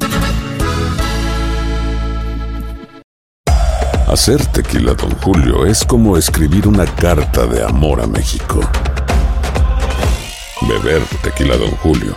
Hacer 4.06 4.44
tequila, 4.46 4.92
Don 4.92 5.10
Julio, 5.22 5.64
es 5.64 5.84
como 5.84 6.18
escribir 6.18 6.68
una 6.68 6.84
carta 6.84 7.46
de 7.46 7.64
amor 7.64 8.00
a 8.00 8.06
México. 8.06 8.60
Beber 10.68 11.02
tequila, 11.22 11.56
Don 11.56 11.70
Julio, 11.78 12.16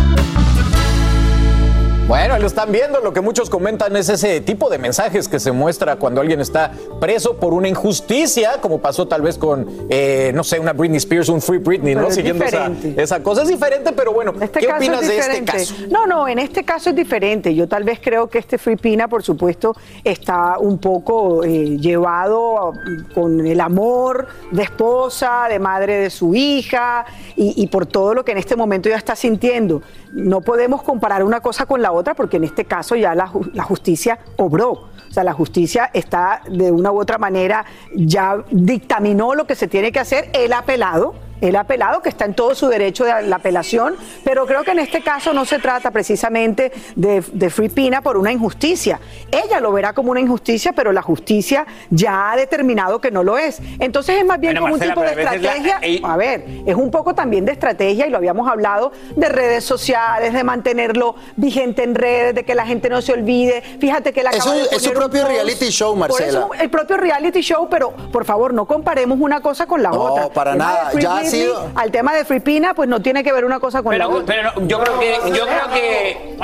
Bueno, 2.11 2.37
lo 2.37 2.45
están 2.47 2.73
viendo. 2.73 2.99
Lo 2.99 3.13
que 3.13 3.21
muchos 3.21 3.49
comentan 3.49 3.95
es 3.95 4.09
ese 4.09 4.41
tipo 4.41 4.69
de 4.69 4.77
mensajes 4.77 5.29
que 5.29 5.39
se 5.39 5.53
muestra 5.53 5.95
cuando 5.95 6.19
alguien 6.19 6.41
está 6.41 6.73
preso 6.99 7.37
por 7.37 7.53
una 7.53 7.69
injusticia, 7.69 8.59
como 8.59 8.79
pasó 8.79 9.07
tal 9.07 9.21
vez 9.21 9.37
con, 9.37 9.65
eh, 9.89 10.33
no 10.35 10.43
sé, 10.43 10.59
una 10.59 10.73
Britney 10.73 10.97
Spears, 10.97 11.29
un 11.29 11.41
Free 11.41 11.59
Britney, 11.59 11.93
Pero 11.93 12.01
¿no? 12.01 12.07
es 12.09 12.15
Siguiendo 12.15 12.43
esa, 12.43 12.69
esa 12.97 13.23
cosa. 13.23 13.43
Es 13.43 13.47
diferente, 13.47 13.93
pero 13.93 14.11
bueno, 14.11 14.33
Este 14.41 14.59
¿qué 14.59 14.67
opinas 14.67 15.07
de 15.07 15.19
este 15.19 15.45
caso? 15.45 15.73
No, 15.89 16.05
no, 16.05 16.27
en 16.27 16.39
este 16.39 16.65
caso 16.65 16.89
es 16.89 16.97
diferente. 16.97 17.55
Yo 17.55 17.69
tal 17.69 17.85
vez 17.85 18.01
creo 18.03 18.29
que 18.29 18.39
este 18.39 18.57
Free 18.57 18.75
Pina, 18.75 19.07
por 19.07 19.23
supuesto, 19.23 19.73
está 20.03 20.57
un 20.59 20.79
poco 20.79 21.45
eh, 21.45 21.77
llevado 21.77 22.73
con 23.15 23.47
el 23.47 23.61
amor 23.61 24.27
de 24.51 24.63
esposa, 24.63 25.45
de 25.47 25.59
madre 25.59 25.95
de 25.95 26.09
su 26.09 26.35
hija 26.35 27.05
y, 27.37 27.53
y 27.55 27.67
por 27.67 27.85
todo 27.85 28.13
lo 28.13 28.25
que 28.25 28.33
en 28.33 28.37
este 28.37 28.57
momento 28.57 28.89
ya 28.89 28.97
está 28.97 29.15
sintiendo. 29.15 29.81
No 30.13 30.41
podemos 30.41 30.83
comparar 30.83 31.23
una 31.23 31.39
cosa 31.41 31.65
con 31.65 31.81
la 31.81 31.91
otra 31.91 32.13
porque 32.13 32.37
en 32.37 32.43
este 32.43 32.65
caso 32.65 32.95
ya 32.95 33.15
la, 33.15 33.31
la 33.53 33.63
justicia 33.63 34.19
obró. 34.37 34.71
O 34.71 35.13
sea, 35.13 35.23
la 35.23 35.33
justicia 35.33 35.89
está 35.93 36.41
de 36.49 36.71
una 36.71 36.91
u 36.91 36.99
otra 36.99 37.17
manera, 37.17 37.65
ya 37.93 38.37
dictaminó 38.49 39.35
lo 39.35 39.45
que 39.45 39.55
se 39.55 39.67
tiene 39.67 39.91
que 39.91 39.99
hacer, 39.99 40.31
ha 40.53 40.57
apelado. 40.57 41.15
Él 41.41 41.55
ha 41.55 41.61
apelado, 41.61 42.01
que 42.01 42.09
está 42.09 42.25
en 42.25 42.33
todo 42.33 42.55
su 42.55 42.67
derecho 42.67 43.03
de 43.03 43.23
la 43.23 43.35
apelación, 43.37 43.95
pero 44.23 44.45
creo 44.45 44.63
que 44.63 44.71
en 44.71 44.79
este 44.79 45.01
caso 45.01 45.33
no 45.33 45.43
se 45.45 45.59
trata 45.59 45.91
precisamente 45.91 46.71
de, 46.95 47.21
de 47.33 47.49
Free 47.49 47.69
Pina 47.69 48.01
por 48.01 48.15
una 48.17 48.31
injusticia. 48.31 48.99
Ella 49.31 49.59
lo 49.59 49.71
verá 49.71 49.93
como 49.93 50.11
una 50.11 50.19
injusticia, 50.19 50.73
pero 50.73 50.91
la 50.91 51.01
justicia 51.01 51.65
ya 51.89 52.31
ha 52.31 52.35
determinado 52.35 53.01
que 53.01 53.11
no 53.11 53.23
lo 53.23 53.37
es. 53.37 53.59
Entonces 53.79 54.17
es 54.19 54.25
más 54.25 54.39
bien 54.39 54.53
Bueno, 54.53 54.61
como 54.61 54.73
Marcela, 54.77 54.93
un 54.93 54.95
tipo 54.95 55.01
de 55.01 55.23
la- 55.23 55.33
estrategia. 55.35 55.79
A 56.03 56.17
ver, 56.17 56.45
es 56.65 56.75
un 56.75 56.91
poco 56.91 57.15
también 57.15 57.45
de 57.45 57.51
estrategia, 57.53 58.07
y 58.07 58.09
lo 58.09 58.17
habíamos 58.17 58.47
hablado, 58.49 58.91
de 59.15 59.27
redes 59.29 59.63
sociales, 59.63 60.33
de 60.33 60.43
mantenerlo 60.43 61.15
vigente 61.35 61.83
en 61.83 61.95
redes, 61.95 62.35
de 62.35 62.43
que 62.43 62.53
la 62.55 62.65
gente 62.65 62.89
no 62.89 63.01
se 63.01 63.13
olvide. 63.13 63.61
Fíjate 63.79 64.13
que 64.13 64.21
él 64.21 64.27
Es 64.31 64.35
acaba 64.41 64.51
un- 64.55 64.57
de 64.69 64.75
es 64.75 64.81
su 64.83 64.91
propio 64.93 65.21
post. 65.23 65.33
reality 65.33 65.69
show, 65.69 65.89
Por 65.91 65.97
Marcela. 66.09 66.27
eso, 66.29 66.51
el 66.59 66.69
propio 66.69 66.97
reality 66.97 67.41
show, 67.41 67.67
pero 67.69 67.91
por 68.11 68.25
favor, 68.25 68.53
no 68.53 68.65
comparemos 68.65 69.19
una 69.19 69.41
cosa 69.41 69.65
con 69.65 69.81
la 69.81 69.89
No, 69.89 70.01
otra. 70.01 70.29
para 70.29 70.51
El 70.51 70.57
tema 70.59 70.71
nada. 70.71 70.91
Ya 70.99 71.19
sido- 71.31 71.69
Al 71.75 71.91
tema 71.91 72.13
de 72.13 72.25
Free 72.25 72.39
Pina, 72.39 72.73
pues 72.73 72.87
no 72.89 73.01
tiene 73.01 73.23
que 73.23 73.31
ver 73.33 73.45
una 73.45 73.59
cosa 73.59 73.81
con 73.83 73.97
la 73.97 74.05
Pero, 74.07 74.19
otra. 74.19 74.35
pero 74.53 74.67
yo 74.67 74.79
creo 74.81 74.99
que. 74.99 75.15
Yo 75.37 75.45
creo 75.45 75.69
que. 75.73 76.35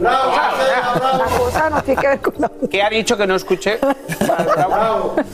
La 0.00 1.26
cosa 1.38 1.70
no 1.70 1.82
tiene 1.82 2.00
que 2.00 2.08
ver 2.08 2.20
con 2.20 2.34
la 2.38 2.46
otra. 2.46 2.68
¿Qué 2.70 2.82
ha 2.82 2.90
dicho 2.90 3.16
que 3.16 3.26
no 3.26 3.34
escuché? 3.34 3.78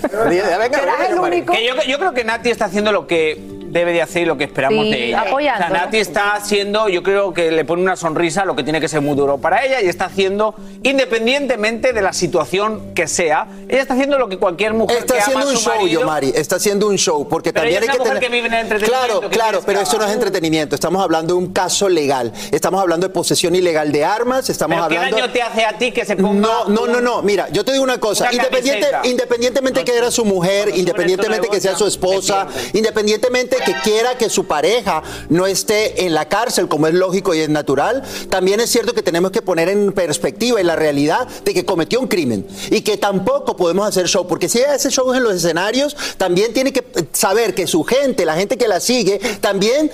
Serás 0.06 1.10
el 1.10 1.18
único. 1.18 1.52
Que 1.52 1.66
yo, 1.66 1.74
yo 1.86 1.98
creo 1.98 2.12
que 2.14 2.24
Nati 2.24 2.50
está 2.50 2.66
haciendo 2.66 2.92
lo 2.92 3.06
que 3.06 3.55
debe 3.78 3.92
de 3.92 4.02
hacer 4.02 4.22
y 4.22 4.24
lo 4.26 4.36
que 4.36 4.44
esperamos 4.44 4.84
Sí, 4.86 4.90
de 4.92 5.06
ella. 5.08 5.20
apoyándolo. 5.22 5.66
O 5.66 5.70
sea, 5.76 5.84
Nati 5.86 5.98
está 5.98 6.34
haciendo, 6.34 6.88
yo 6.88 7.02
creo 7.02 7.32
que 7.32 7.50
le 7.50 7.64
pone 7.64 7.82
una 7.82 7.96
sonrisa 7.96 8.42
a 8.42 8.44
lo 8.44 8.54
que 8.56 8.62
tiene 8.64 8.80
que 8.80 8.88
ser 8.88 9.00
muy 9.00 9.16
duro 9.16 9.38
para 9.38 9.64
ella 9.64 9.80
y 9.82 9.86
está 9.88 10.06
haciendo, 10.06 10.54
independientemente 10.82 11.92
de 11.92 12.02
la 12.02 12.12
situación 12.12 12.94
que 12.94 13.06
sea, 13.06 13.46
ella 13.68 13.82
está 13.82 13.94
haciendo 13.94 14.18
lo 14.18 14.28
que 14.28 14.38
cualquier 14.38 14.74
mujer 14.74 14.98
Está 14.98 15.14
que 15.14 15.20
ama 15.20 15.26
haciendo 15.26 15.46
a 15.46 15.50
un 15.50 15.56
su 15.56 15.62
show, 15.70 16.04
marido-. 16.06 16.34
Está 16.36 16.56
haciendo 16.56 16.88
un 16.88 16.96
show. 16.96 17.28
Porque 17.28 17.52
Pero 17.52 17.62
también 17.64 17.82
ella 17.82 17.92
hay 17.92 17.96
es 17.96 18.02
que 18.02 18.02
una 18.02 18.14
mujer 18.14 18.20
tener. 18.20 18.30
que 18.30 18.36
vive 18.36 18.46
en 18.48 18.54
el 18.54 18.60
entretenimiento, 18.60 19.20
Claro, 19.20 19.30
claro, 19.30 19.60
pero 19.66 19.80
esto 19.80 19.98
no 19.98 20.04
es 20.04 20.12
entretenimiento. 20.12 20.74
Estamos 20.74 21.02
hablando 21.02 21.34
de 21.34 21.38
un 21.40 21.52
caso 21.52 21.88
legal. 21.88 22.32
Estamos 22.50 22.80
hablando 22.80 23.06
de 23.08 23.12
posesión 23.12 23.54
ilegal 23.54 23.92
de 23.92 24.04
armas. 24.04 24.48
Estamos 24.50 24.76
¿Pero 24.76 24.88
qué 24.88 24.96
hablando. 24.96 25.16
daño 25.18 25.32
te 25.32 25.42
hace 25.42 25.64
a 25.64 25.76
ti 25.78 25.92
que 25.92 26.04
se 26.04 26.16
ponga 26.16 26.40
No, 26.40 26.64
no, 26.68 26.86
no, 26.86 27.00
no. 27.00 27.22
Mira, 27.22 27.48
yo 27.50 27.64
te 27.64 27.72
digo 27.72 27.84
una 27.84 27.98
cosa. 27.98 28.24
Una 28.24 28.32
Independiente, 28.34 28.80
camiseta. 28.90 29.08
independientemente 29.08 29.84
que 29.84 29.96
era 29.96 30.10
su 30.10 30.24
mujer, 30.24 30.70
independientemente 30.74 31.48
que 31.48 31.60
sea 31.60 31.76
su 31.76 31.86
esposa, 31.86 32.46
independientemente 32.72 33.56
que 33.66 33.74
quiera 33.82 34.16
que 34.16 34.30
su 34.30 34.46
pareja 34.46 35.02
no 35.28 35.46
esté 35.46 36.06
en 36.06 36.14
la 36.14 36.28
cárcel, 36.28 36.68
como 36.68 36.86
es 36.86 36.94
lógico 36.94 37.34
y 37.34 37.40
es 37.40 37.48
natural, 37.50 38.02
también 38.30 38.60
es 38.60 38.70
cierto 38.70 38.94
que 38.94 39.02
tenemos 39.02 39.30
que 39.32 39.42
poner 39.42 39.68
en 39.68 39.92
perspectiva 39.92 40.60
y 40.60 40.64
la 40.64 40.76
realidad 40.76 41.26
de 41.44 41.52
que 41.52 41.64
cometió 41.66 42.00
un 42.00 42.06
crimen 42.06 42.46
y 42.70 42.80
que 42.82 42.96
tampoco 42.96 43.56
podemos 43.56 43.86
hacer 43.86 44.06
show, 44.08 44.26
porque 44.26 44.48
si 44.48 44.58
ella 44.60 44.74
hace 44.74 44.88
shows 44.90 45.16
en 45.16 45.22
los 45.24 45.34
escenarios, 45.34 45.96
también 46.16 46.52
tiene 46.54 46.72
que 46.72 46.84
saber 47.12 47.54
que 47.54 47.66
su 47.66 47.82
gente, 47.84 48.24
la 48.24 48.36
gente 48.36 48.56
que 48.56 48.68
la 48.68 48.80
sigue, 48.80 49.18
también 49.40 49.90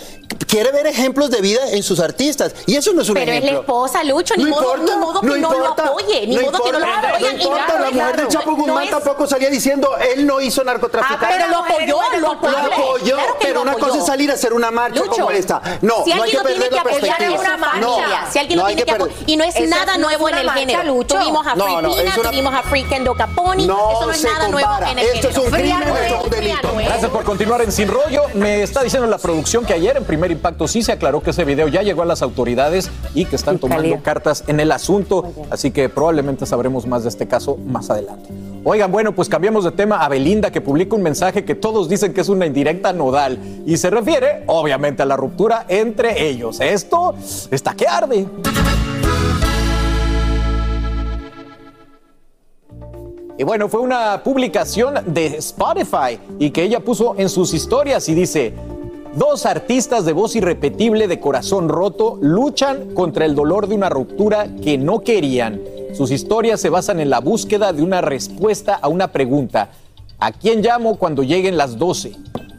quiere 0.46 0.70
ver 0.72 0.86
ejemplos 0.86 1.30
de 1.30 1.40
vida 1.40 1.60
en 1.70 1.82
sus 1.82 2.00
artistas. 2.00 2.54
Y 2.66 2.76
eso 2.76 2.92
no 2.92 3.02
es 3.02 3.08
un 3.08 3.14
Pero 3.14 3.30
es 3.32 3.38
ejemplo. 3.38 3.52
la 3.52 3.60
esposa, 3.60 4.04
Lucho, 4.04 4.34
ni 4.36 4.44
No 4.44 4.50
modo, 4.50 4.62
importa, 4.76 4.92
ni 4.94 5.00
modo 5.00 5.20
que 5.20 5.26
no 5.26 5.36
no, 5.36 5.50
lo 5.50 5.56
importa, 5.58 5.84
apoye, 5.86 6.26
ni 6.26 6.36
no 6.36 6.42
modo 6.42 6.62
que 6.64 6.72
no 6.72 6.78
lo 6.78 6.86
importa, 6.86 7.08
apoyen. 7.08 7.36
No 7.36 7.42
importa, 7.42 7.66
claro, 7.66 7.84
la 7.84 7.90
mujer 7.90 8.06
del 8.06 8.14
claro, 8.14 8.28
Chapo 8.28 8.50
no 8.50 8.56
Guzmán 8.56 8.84
es- 8.84 8.90
tampoco 8.90 9.26
salía 9.26 9.50
diciendo 9.50 9.90
él 10.14 10.26
no 10.26 10.40
hizo 10.40 10.64
narcotraficante. 10.64 11.26
Ah, 11.26 11.28
pero 11.38 11.48
lo 11.48 11.56
apoyó, 11.58 12.18
lo 12.20 12.30
apoyó. 12.32 12.52
Lo 12.52 12.58
apoyó, 12.72 13.14
Claro 13.16 13.38
que 13.38 13.51
pero 13.52 13.62
una 13.62 13.74
cosa 13.74 13.98
es 13.98 14.06
salir 14.06 14.30
a 14.30 14.34
hacer 14.34 14.52
una 14.52 14.70
marcha 14.70 15.00
Lucho, 15.00 15.12
como 15.12 15.30
esta. 15.30 15.60
No, 15.82 16.04
si 16.04 16.10
no 16.14 16.22
hay 16.22 16.30
alguien 16.30 16.30
que 16.30 16.36
lo 16.36 16.42
tiene 16.42 16.60
perder 16.64 16.70
que 16.70 16.78
apoyar 16.78 17.22
es 17.22 17.40
una 17.40 17.58
familia. 17.58 17.80
No, 17.80 17.96
si 18.32 18.38
alguien 18.38 18.56
no 18.58 18.62
lo 18.62 18.66
tiene 18.68 18.82
que 18.82 18.86
que 18.86 18.92
perder- 18.92 19.10
apoyar. 19.10 19.30
Y 19.30 19.36
no 19.36 19.44
es 19.44 19.56
Esa 19.56 19.66
nada 19.66 19.84
no 19.98 20.10
es 20.10 20.18
nuevo 20.18 20.28
en 20.28 20.38
el 20.38 20.46
marcha, 20.46 20.60
género. 20.60 20.82
Lucho. 20.84 21.16
Tuvimos 21.18 21.46
a 21.46 21.54
No, 21.54 21.64
Free 21.64 21.74
no, 21.82 21.88
Pina, 21.90 22.02
es 22.10 22.18
una- 22.18 22.30
tuvimos 22.30 22.54
a 22.54 22.62
Freaking 22.62 23.04
Caponi. 23.16 23.66
No 23.66 23.90
Eso 23.92 24.06
no 24.06 24.12
es 24.12 24.24
nada 24.24 24.48
nuevo 24.48 24.68
compara. 24.68 24.90
en 24.92 24.98
el 24.98 25.04
Esto 25.06 25.28
es 25.28 25.34
género. 25.34 25.42
un 25.42 25.50
crimen, 25.52 25.82
esto 25.82 25.94
es 25.94 26.10
un 26.12 26.16
nuevo, 26.18 26.28
delito. 26.30 26.72
nuevo. 26.72 26.88
Gracias 26.88 27.10
por 27.10 27.24
continuar 27.24 27.62
en 27.62 27.72
Sin 27.72 27.88
Rollo. 27.88 28.22
Me 28.34 28.62
está 28.62 28.82
diciendo 28.82 29.06
la 29.08 29.18
producción 29.18 29.64
que 29.64 29.74
ayer 29.74 29.96
en 29.96 30.04
Primer 30.04 30.30
Impacto 30.30 30.66
sí 30.68 30.82
se 30.82 30.92
aclaró 30.92 31.22
que 31.22 31.30
ese 31.30 31.44
video 31.44 31.68
ya 31.68 31.82
llegó 31.82 32.02
a 32.02 32.06
las 32.06 32.22
autoridades 32.22 32.90
y 33.14 33.24
que 33.26 33.36
están 33.36 33.58
tomando 33.58 34.00
cartas 34.02 34.44
en 34.46 34.60
el 34.60 34.72
asunto. 34.72 35.32
Así 35.50 35.70
que 35.70 35.88
probablemente 35.88 36.46
sabremos 36.46 36.86
más 36.86 37.02
de 37.02 37.08
este 37.10 37.28
caso 37.28 37.56
más 37.66 37.90
adelante. 37.90 38.28
Oigan, 38.64 38.92
bueno, 38.92 39.12
pues 39.12 39.28
cambiamos 39.28 39.64
de 39.64 39.72
tema 39.72 40.04
a 40.04 40.08
Belinda 40.08 40.52
que 40.52 40.60
publica 40.60 40.94
un 40.94 41.02
mensaje 41.02 41.44
que 41.44 41.56
todos 41.56 41.88
dicen 41.88 42.14
que 42.14 42.20
es 42.20 42.28
una 42.28 42.46
indirecta 42.46 42.92
nodal 42.92 43.38
y 43.66 43.76
se 43.76 43.90
refiere 43.90 44.44
obviamente 44.46 45.02
a 45.02 45.06
la 45.06 45.16
ruptura 45.16 45.66
entre 45.68 46.28
ellos. 46.28 46.60
Esto 46.60 47.14
está 47.50 47.74
que 47.74 47.86
arde. 47.86 48.26
Y 53.38 53.44
bueno, 53.44 53.68
fue 53.68 53.80
una 53.80 54.22
publicación 54.22 54.94
de 55.06 55.26
Spotify 55.38 56.18
y 56.38 56.50
que 56.50 56.62
ella 56.62 56.80
puso 56.80 57.14
en 57.18 57.28
sus 57.28 57.54
historias 57.54 58.08
y 58.08 58.14
dice, 58.14 58.54
dos 59.14 59.46
artistas 59.46 60.04
de 60.04 60.12
voz 60.12 60.36
irrepetible 60.36 61.08
de 61.08 61.18
corazón 61.18 61.68
roto 61.68 62.18
luchan 62.20 62.94
contra 62.94 63.24
el 63.24 63.34
dolor 63.34 63.66
de 63.66 63.74
una 63.74 63.88
ruptura 63.88 64.48
que 64.62 64.78
no 64.78 65.00
querían. 65.00 65.60
Sus 65.94 66.10
historias 66.10 66.60
se 66.60 66.70
basan 66.70 67.00
en 67.00 67.10
la 67.10 67.20
búsqueda 67.20 67.72
de 67.72 67.82
una 67.82 68.00
respuesta 68.00 68.74
a 68.74 68.88
una 68.88 69.08
pregunta. 69.08 69.70
¿A 70.18 70.30
quién 70.30 70.62
llamo 70.62 70.96
cuando 70.96 71.22
lleguen 71.22 71.56
las 71.56 71.78
12? 71.78 72.14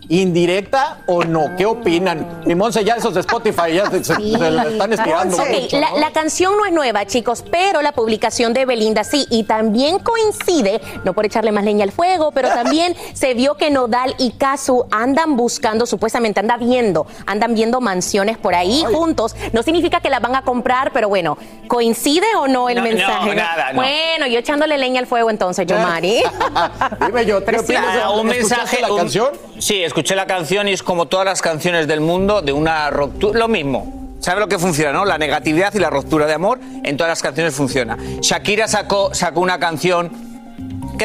Indirecta 0.09 0.99
o 1.07 1.23
no? 1.23 1.55
¿Qué 1.57 1.65
opinan? 1.65 2.41
Y 2.45 2.55
Monse, 2.55 2.83
ya 2.83 2.95
esos 2.95 3.13
de 3.13 3.19
Spotify 3.21 3.73
ya 3.73 3.89
se, 3.89 4.03
se- 4.03 4.15
Sí. 4.15 4.33
se 4.37 4.51
la 4.51 4.63
están 4.63 4.93
estirando 4.93 5.35
Ok, 5.37 5.49
mucho, 5.61 5.79
la, 5.79 5.89
¿no? 5.91 5.97
la 5.99 6.11
canción 6.11 6.55
no 6.57 6.65
es 6.65 6.71
nueva, 6.71 7.05
chicos, 7.05 7.43
pero 7.51 7.81
la 7.81 7.91
publicación 7.91 8.53
de 8.53 8.65
Belinda 8.65 9.03
sí. 9.03 9.25
Y 9.29 9.43
también 9.43 9.99
coincide, 9.99 10.81
no 11.03 11.13
por 11.13 11.25
echarle 11.25 11.51
más 11.51 11.63
leña 11.63 11.83
al 11.83 11.91
fuego, 11.91 12.31
pero 12.31 12.49
también 12.53 12.95
se 13.13 13.33
vio 13.33 13.55
que 13.55 13.69
Nodal 13.69 14.15
y 14.17 14.31
Casu 14.31 14.85
andan 14.91 15.35
buscando, 15.37 15.85
supuestamente 15.85 16.39
andan 16.39 16.59
viendo, 16.59 17.05
andan 17.25 17.53
viendo 17.55 17.81
mansiones 17.81 18.37
por 18.37 18.55
ahí 18.55 18.83
juntos. 18.93 19.35
No 19.51 19.63
significa 19.63 19.99
que 19.99 20.09
las 20.09 20.21
van 20.21 20.35
a 20.35 20.43
comprar, 20.43 20.91
pero 20.93 21.09
bueno, 21.09 21.37
¿coincide 21.67 22.25
o 22.37 22.47
no 22.47 22.69
el 22.69 22.75
No, 22.77 22.83
no, 22.83 22.89
mensaje? 22.89 23.35
nada, 23.35 23.73
no. 23.73 23.81
Bueno, 23.81 24.27
yo 24.27 24.39
echándole 24.39 24.77
leña 24.77 24.99
al 24.99 25.07
fuego 25.07 25.29
entonces, 25.29 25.65
yo, 25.65 25.77
Mari. 25.79 26.21
Dime 27.05 27.25
yo, 27.25 27.43
¿qué 27.43 27.57
opinas? 27.57 27.83
Nada, 27.95 28.09
un 28.11 28.29
¿Escuchaste 28.29 28.55
mensaje. 28.57 28.81
la 28.81 28.91
un- 28.91 28.97
canción? 28.97 29.29
Sí, 29.63 29.81
escuché 29.81 30.13
la 30.13 30.27
canción 30.27 30.67
y 30.67 30.73
es 30.73 30.83
como 30.83 31.05
todas 31.05 31.25
las 31.25 31.41
canciones 31.41 31.87
del 31.87 32.01
mundo 32.01 32.41
de 32.41 32.51
una 32.51 32.89
ruptura. 32.89 33.39
Lo 33.39 33.47
mismo. 33.47 34.17
¿Sabe 34.19 34.41
lo 34.41 34.49
que 34.49 34.59
funciona, 34.59 34.91
no? 34.91 35.05
La 35.05 35.17
negatividad 35.17 35.73
y 35.73 35.79
la 35.79 35.89
ruptura 35.89 36.25
de 36.25 36.33
amor 36.33 36.59
en 36.83 36.97
todas 36.97 37.11
las 37.11 37.21
canciones 37.21 37.55
funciona. 37.55 37.97
Shakira 38.19 38.67
sacó, 38.67 39.13
sacó 39.13 39.39
una 39.39 39.59
canción 39.59 40.32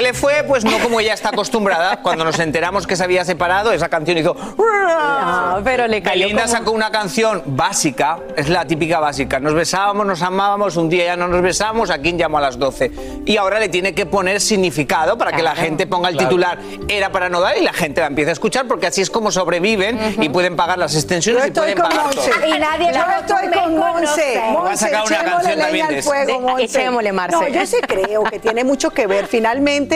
le 0.02 0.14
fue, 0.14 0.44
pues 0.46 0.64
no 0.64 0.78
como 0.78 1.00
ella 1.00 1.14
está 1.14 1.30
acostumbrada. 1.30 2.00
Cuando 2.02 2.24
nos 2.24 2.38
enteramos 2.38 2.86
que 2.86 2.96
se 2.96 3.04
había 3.04 3.24
separado, 3.24 3.72
esa 3.72 3.88
canción 3.88 4.18
hizo. 4.18 4.34
No, 4.34 5.60
pero 5.64 5.86
le 5.86 6.02
cayó 6.02 6.22
Belinda 6.22 6.42
como- 6.44 6.54
sacó 6.56 6.70
una 6.72 6.90
canción 6.90 7.42
básica, 7.46 8.18
es 8.36 8.48
la 8.48 8.64
típica 8.66 9.00
básica. 9.00 9.38
Nos 9.40 9.54
besábamos, 9.54 10.06
nos 10.06 10.22
amábamos, 10.22 10.76
un 10.76 10.88
día 10.88 11.04
ya 11.06 11.16
no 11.16 11.28
nos 11.28 11.42
besamos, 11.42 11.90
¿a 11.90 11.98
quién 11.98 12.16
llamo 12.18 12.38
a 12.38 12.40
las 12.40 12.58
12? 12.58 12.90
Y 13.26 13.36
ahora 13.36 13.58
le 13.58 13.68
tiene 13.68 13.94
que 13.94 14.06
poner 14.06 14.40
significado 14.40 15.16
para 15.18 15.32
que 15.32 15.42
la 15.42 15.54
gente 15.54 15.86
ponga 15.86 16.08
el 16.08 16.14
Claro. 16.16 16.28
titular. 16.28 16.58
Era 16.88 17.10
para 17.12 17.28
no 17.28 17.40
dar 17.40 17.56
y 17.58 17.62
la 17.62 17.72
gente 17.72 18.00
la 18.00 18.06
empieza 18.08 18.30
a 18.30 18.32
escuchar 18.32 18.66
porque 18.66 18.86
así 18.86 19.00
es 19.02 19.10
como 19.10 19.30
sobreviven 19.30 20.16
y 20.22 20.28
pueden 20.28 20.56
pagar 20.56 20.78
las 20.78 20.94
extensiones 20.94 21.42
Yo 21.42 21.48
y 21.48 21.50
pueden 21.52 21.72
estoy 21.78 21.82
con 21.88 21.96
pagar 21.96 22.14
todo. 22.14 22.46
Y 22.46 22.58
nadie 22.58 22.92
Yo 22.92 23.00
estoy 23.20 23.58
con 23.60 23.76
Monse. 23.78 24.42
Monse, 24.52 24.86
echémosle 24.88 25.56
leña 25.56 25.86
al 25.86 26.02
fuego, 26.02 26.40
Monse. 26.40 26.64
echémosle, 26.64 27.12
Marce. 27.12 27.36
No, 27.36 27.48
yo 27.48 27.66
sí 27.66 27.76
creo 27.86 28.24
que 28.24 28.38
tiene 28.38 28.64
mucho 28.64 28.90
que 28.90 29.06
ver. 29.06 29.26
Finalmente, 29.26 29.87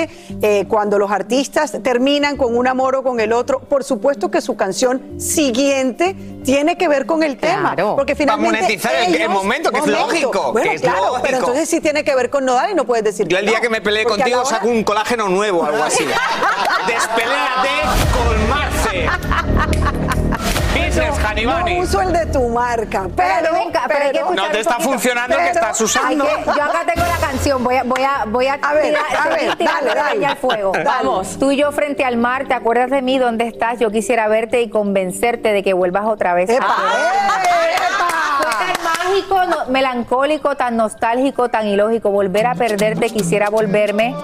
eh, 0.43 0.65
cuando 0.69 0.99
los 0.99 1.11
artistas 1.11 1.73
terminan 1.83 2.37
con 2.37 2.57
un 2.57 2.67
amor 2.67 2.97
o 2.97 3.03
con 3.03 3.21
el 3.21 3.33
otro, 3.33 3.61
por 3.61 3.85
supuesto 3.85 4.31
que 4.31 4.41
su 4.41 4.57
canción 4.57 5.21
siguiente 5.21 6.15
tiene 6.45 6.77
que 6.77 6.89
ver 6.89 7.07
con 7.07 7.23
el 7.23 7.37
tema. 7.39 7.75
Porque 7.77 8.15
Para 8.15 8.37
finalmente 8.37 8.61
monetizar 8.63 8.95
el- 8.95 9.29
momento, 9.29 9.71
que 9.71 9.79
es 9.79 9.87
lógico, 9.87 10.53
Bueno, 10.53 10.69
que 10.71 10.77
es 10.77 10.83
claro, 10.83 10.99
lógico. 11.07 11.23
pero 11.23 11.39
entonces 11.39 11.69
sí 11.69 11.81
tiene 11.81 12.05
que 12.05 12.15
ver 12.15 12.31
con 12.31 12.45
Nodal 12.45 12.71
y 12.71 12.75
no 12.75 12.85
puedes 12.85 13.05
decir 13.05 13.27
Yo 13.29 13.39
el 13.39 13.47
día 13.47 13.57
no, 13.57 13.63
que 13.63 13.69
me 13.69 13.81
peleé 13.81 14.05
contigo 14.05 14.41
hora- 14.41 14.49
saco 14.49 14.69
un 14.69 14.83
colágeno 14.85 15.29
nuevo 15.29 15.61
o 15.61 15.65
algo 15.65 15.83
así. 15.85 16.05
Despeléate 16.87 17.69
con 18.13 18.49
Marce. 18.51 19.52
No 20.95 21.79
uso 21.79 22.01
el 22.03 22.13
de 22.13 22.27
tu 22.27 22.49
marca, 22.49 23.09
pero, 23.17 23.29
Pero, 23.41 23.53
venga, 23.55 23.83
pero 23.89 24.05
hay 24.05 24.13
que 24.13 24.21
No 24.21 24.49
te 24.51 24.61
está 24.61 24.79
funcionando 24.79 25.37
el 25.39 25.45
que 25.45 25.51
estás 25.51 25.81
usando. 25.81 26.25
Que- 26.25 26.45
yo 26.45 26.63
acá 26.63 26.81
tengo 26.93 27.07
la 27.07 27.27
canción, 27.27 27.65
voy 27.65 27.77
a, 27.77 27.83
voy 27.83 28.03
a, 28.03 28.25
voy 28.27 28.47
a, 28.47 28.55
A 28.55 28.75
ver, 28.75 28.95
a 28.97 29.29
ver, 29.29 29.57
dale, 29.59 29.95
dale. 29.95 30.27
al 30.27 30.37
fuego. 30.37 30.73
Dale. 30.73 30.85
Vamos. 30.85 31.39
Tú 31.39 31.51
y 31.51 31.57
yo 31.57 31.73
frente 31.73 32.05
al 32.05 32.17
mar, 32.19 32.47
¿te 32.47 32.55
acuerdas 32.55 32.91
de 32.91 33.01
mí? 33.03 33.19
¿Dónde 33.19 33.47
estás? 33.49 33.79
Yo 33.79 33.91
quisiera 33.91 34.29
verte 34.29 34.61
y 34.61 34.69
convencerte 34.69 35.53
de 35.53 35.63
que 35.63 35.73
vuelvas 35.73 36.05
otra 36.05 36.35
vez. 36.35 36.51
¡Epa! 36.51 36.67
Ah. 36.69 37.41
¡Epa! 37.43 38.22
Fue 38.43 38.73
tan 38.75 38.85
mágico, 38.85 39.45
no- 39.47 39.67
melancólico, 39.71 40.57
tan 40.57 40.77
nostálgico, 40.77 41.49
tan 41.49 41.67
ilógico. 41.69 42.11
Volver 42.11 42.47
a 42.47 42.55
perderte, 42.55 43.11
quisiera 43.11 43.49
volverme 43.51 44.15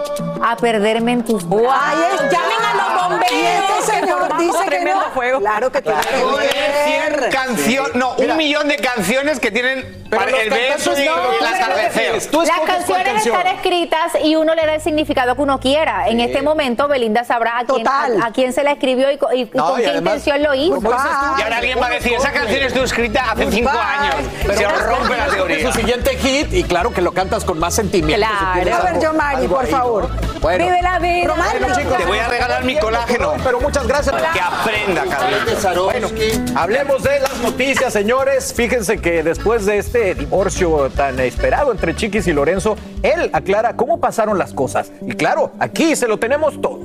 a 0.43 0.57
perderme 0.57 1.13
en 1.13 1.25
tus 1.25 1.49
brazos. 1.49 2.21
Llamen 2.21 2.65
a 2.73 2.75
los 2.77 3.03
bomberos. 3.09 3.33
Y 3.33 3.45
este 3.47 3.93
señor 4.01 4.37
dice 4.39 4.59
que 4.69 4.85
no. 4.85 5.01
fuego. 5.15 5.41
Claro 5.41 5.71
que 5.73 5.83
tiene 5.83 5.99
ver. 5.99 7.21
100 7.21 7.31
canciones, 7.31 7.95
no, 7.95 8.15
Mira. 8.19 8.33
un 8.33 8.39
millón 8.39 8.69
de 8.69 8.77
canciones 8.77 9.41
que 9.41 9.51
tienen 9.51 10.05
Pero 10.11 10.21
para 10.23 10.31
los 10.31 10.41
el 10.41 10.51
beso 10.51 10.93
y 11.01 11.05
no, 11.07 11.33
el 11.33 11.47
atardecer. 11.47 12.13
Las 12.15 12.61
canciones 12.67 13.05
canción. 13.05 13.37
están 13.37 13.55
escritas 13.57 14.13
y 14.23 14.37
uno 14.37 14.55
le 14.55 14.67
da 14.67 14.75
el 14.75 14.81
significado 14.81 15.35
que 15.35 15.43
uno 15.43 15.59
quiera. 15.61 16.09
En 16.09 16.21
este 16.21 16.43
momento, 16.43 16.89
Belinda 16.89 17.25
sabrá 17.25 17.59
a 17.59 17.65
quién, 17.65 17.85
Total. 17.85 18.23
a, 18.23 18.27
a 18.27 18.33
quién 18.33 18.53
se 18.53 18.63
la 18.63 18.73
escribió 18.73 19.11
y, 19.11 19.17
co- 19.19 19.33
y- 19.33 19.43
y 19.43 19.51
No, 19.55 19.71
con 19.71 19.81
y 19.81 19.83
qué 19.85 19.91
además, 19.91 20.15
intención 20.27 20.43
lo 20.43 20.55
hizo. 20.55 20.75
dices 20.77 20.91
tú, 20.91 21.39
Y 21.39 21.43
ahora 21.43 21.57
alguien 21.57 21.79
va 21.81 21.87
a 21.87 21.91
decir, 21.91 22.13
esa 22.15 22.33
canción 22.33 22.63
estuvo 22.63 22.85
escrita 22.85 23.31
hace 23.33 23.51
cinco 23.51 23.71
años. 23.71 24.08
Se 24.57 24.67
os 24.67 24.83
rompe 24.87 25.17
la 25.17 25.27
Es 25.27 25.33
teoría. 25.33 25.67
su 25.73 25.79
siguiente 25.79 26.17
hit 26.19 26.53
y 26.53 26.65
claro 26.65 26.93
que 26.93 27.03
lo 27.03 27.13
cantas 27.13 27.45
con 27.45 27.59
más 27.59 27.75
sentimiento. 27.75 28.27
Claro. 28.27 28.53
tienes 28.55 28.75
A 28.75 28.79
ver, 28.83 28.89
algo- 28.89 29.03
yo, 29.03 29.13
Mari, 29.13 29.37
algo 29.43 29.55
por 29.57 29.65
ahí, 29.65 29.71
¿no? 29.73 29.77
favor. 29.79 30.09
Bueno, 30.41 30.65
Vive 30.65 30.83
la 30.83 30.99
vida. 30.99 31.29
Romántico. 31.29 31.67
chicos, 31.81 31.97
Te 31.99 32.05
voy 32.05 32.19
a 32.19 32.29
regalar 32.29 32.65
mi 32.65 32.79
colágeno. 32.79 33.33
pero 33.45 33.61
muchas 33.61 33.87
gracias. 33.87 34.15
Que 34.33 34.41
aprenda, 34.41 35.05
Carlitos. 35.05 35.85
Bueno, 35.85 36.09
hablemos 36.55 37.03
de 37.03 37.21
las 37.21 37.37
noticias, 37.43 37.93
señores. 37.93 38.53
Fíjense 38.55 38.99
que 38.99 39.23
después 39.23 39.67
de 39.67 39.79
este 39.79 40.15
divorcio 40.15 40.91
tan 40.95 41.19
esperado 41.21 41.73
entre 41.73 41.95
Chiquis 41.97 42.27
y 42.29 42.33
Lorenzo, 42.33 42.77
él 43.03 43.31
aclara 43.33 43.75
cómo 43.77 43.99
pasaron 44.01 44.39
las 44.39 44.53
cosas. 44.53 44.91
Y 45.03 45.13
claro, 45.15 45.53
aquí 45.59 45.97
se 45.97 46.07
lo 46.09 46.19
tenemos 46.19 46.61
todo. 46.61 46.79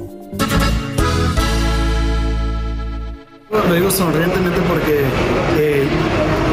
Lo 3.52 3.74
digo 3.76 3.92
sonrientemente 3.92 4.60
porque, 4.68 5.04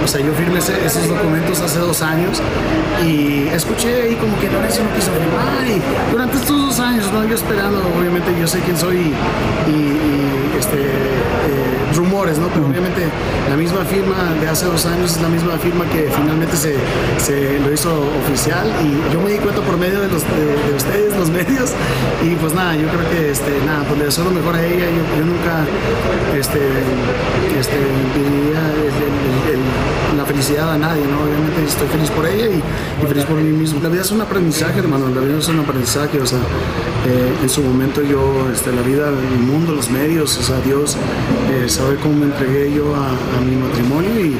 o 0.04 0.08
sea, 0.08 0.20
yo 0.20 0.32
firmé 0.34 0.58
ese- 0.58 0.84
esos 0.84 1.08
documentos 1.08 1.60
hace 1.60 1.78
dos 1.78 2.02
años 2.02 2.40
y 3.06 3.48
escuché 3.48 4.02
ahí 4.02 4.14
como 4.16 4.38
que 4.38 4.50
Lorenzo 4.50 4.82
no 4.82 4.94
quiso 4.94 5.10
firmar 5.12 5.66
y 5.66 5.80
durante 6.12 6.36
estos 6.38 6.56
dos 6.68 6.80
años, 6.80 7.10
¿no? 7.12 7.24
Yo 7.26 7.34
esperando, 7.34 7.78
obviamente 7.98 8.30
yo 8.40 8.46
sé 8.46 8.60
quién 8.60 8.76
soy 8.76 8.96
y, 8.96 9.00
y- 9.70 9.72
y, 9.72 10.58
este, 10.58 10.76
eh, 10.76 11.94
rumores, 11.96 12.38
¿no? 12.38 12.48
Pero 12.48 12.66
obviamente 12.66 13.02
la 13.48 13.56
misma 13.56 13.84
firma 13.84 14.14
de 14.40 14.48
hace 14.48 14.66
dos 14.66 14.86
años 14.86 15.16
es 15.16 15.22
la 15.22 15.28
misma 15.28 15.56
firma 15.58 15.84
que 15.86 16.08
finalmente 16.14 16.56
se, 16.56 16.74
se 17.18 17.58
lo 17.60 17.72
hizo 17.72 17.90
oficial 18.24 18.66
y 18.84 19.12
yo 19.12 19.20
me 19.20 19.30
di 19.32 19.38
cuenta 19.38 19.60
por 19.62 19.76
medio 19.76 20.00
de, 20.00 20.08
los, 20.08 20.22
de, 20.22 20.68
de 20.70 20.76
ustedes, 20.76 21.16
los 21.16 21.30
medios, 21.30 21.70
y 22.22 22.34
pues 22.36 22.54
nada, 22.54 22.76
yo 22.76 22.86
creo 22.88 23.10
que, 23.10 23.30
este, 23.32 23.50
nada, 23.66 23.84
pues 23.88 23.98
le 23.98 24.04
deseo 24.06 24.24
lo 24.24 24.30
mejor 24.30 24.54
a 24.54 24.64
ella, 24.64 24.86
yo, 24.86 25.02
yo 25.18 25.24
nunca, 25.26 25.64
este, 26.38 26.60
este, 27.58 27.76
el- 27.76 28.20
el- 28.20 29.54
el- 29.54 29.89
felicidad 30.30 30.70
a 30.72 30.78
nadie, 30.78 31.02
¿no? 31.02 31.24
Obviamente 31.24 31.64
estoy 31.66 31.88
feliz 31.88 32.08
por 32.10 32.24
ella 32.24 32.46
y, 32.46 32.62
y 33.02 33.06
feliz 33.06 33.24
por 33.24 33.36
mí 33.36 33.50
mismo. 33.50 33.80
La 33.82 33.88
vida 33.88 34.02
es 34.02 34.12
un 34.12 34.20
aprendizaje, 34.20 34.78
hermano, 34.78 35.08
la 35.08 35.20
vida 35.22 35.38
es 35.38 35.48
un 35.48 35.58
aprendizaje, 35.58 36.20
o 36.20 36.26
sea, 36.26 36.38
eh, 36.38 37.42
en 37.42 37.48
su 37.48 37.62
momento 37.62 38.00
yo, 38.02 38.48
este, 38.52 38.70
la 38.72 38.82
vida, 38.82 39.08
el 39.08 39.40
mundo, 39.40 39.72
los 39.72 39.90
medios, 39.90 40.38
o 40.38 40.42
sea, 40.42 40.60
Dios 40.60 40.96
eh, 41.50 41.68
sabe 41.68 41.96
cómo 41.96 42.14
me 42.14 42.26
entregué 42.26 42.72
yo 42.72 42.94
a, 42.94 43.08
a 43.08 43.40
mi 43.44 43.56
matrimonio 43.56 44.10
y 44.20 44.36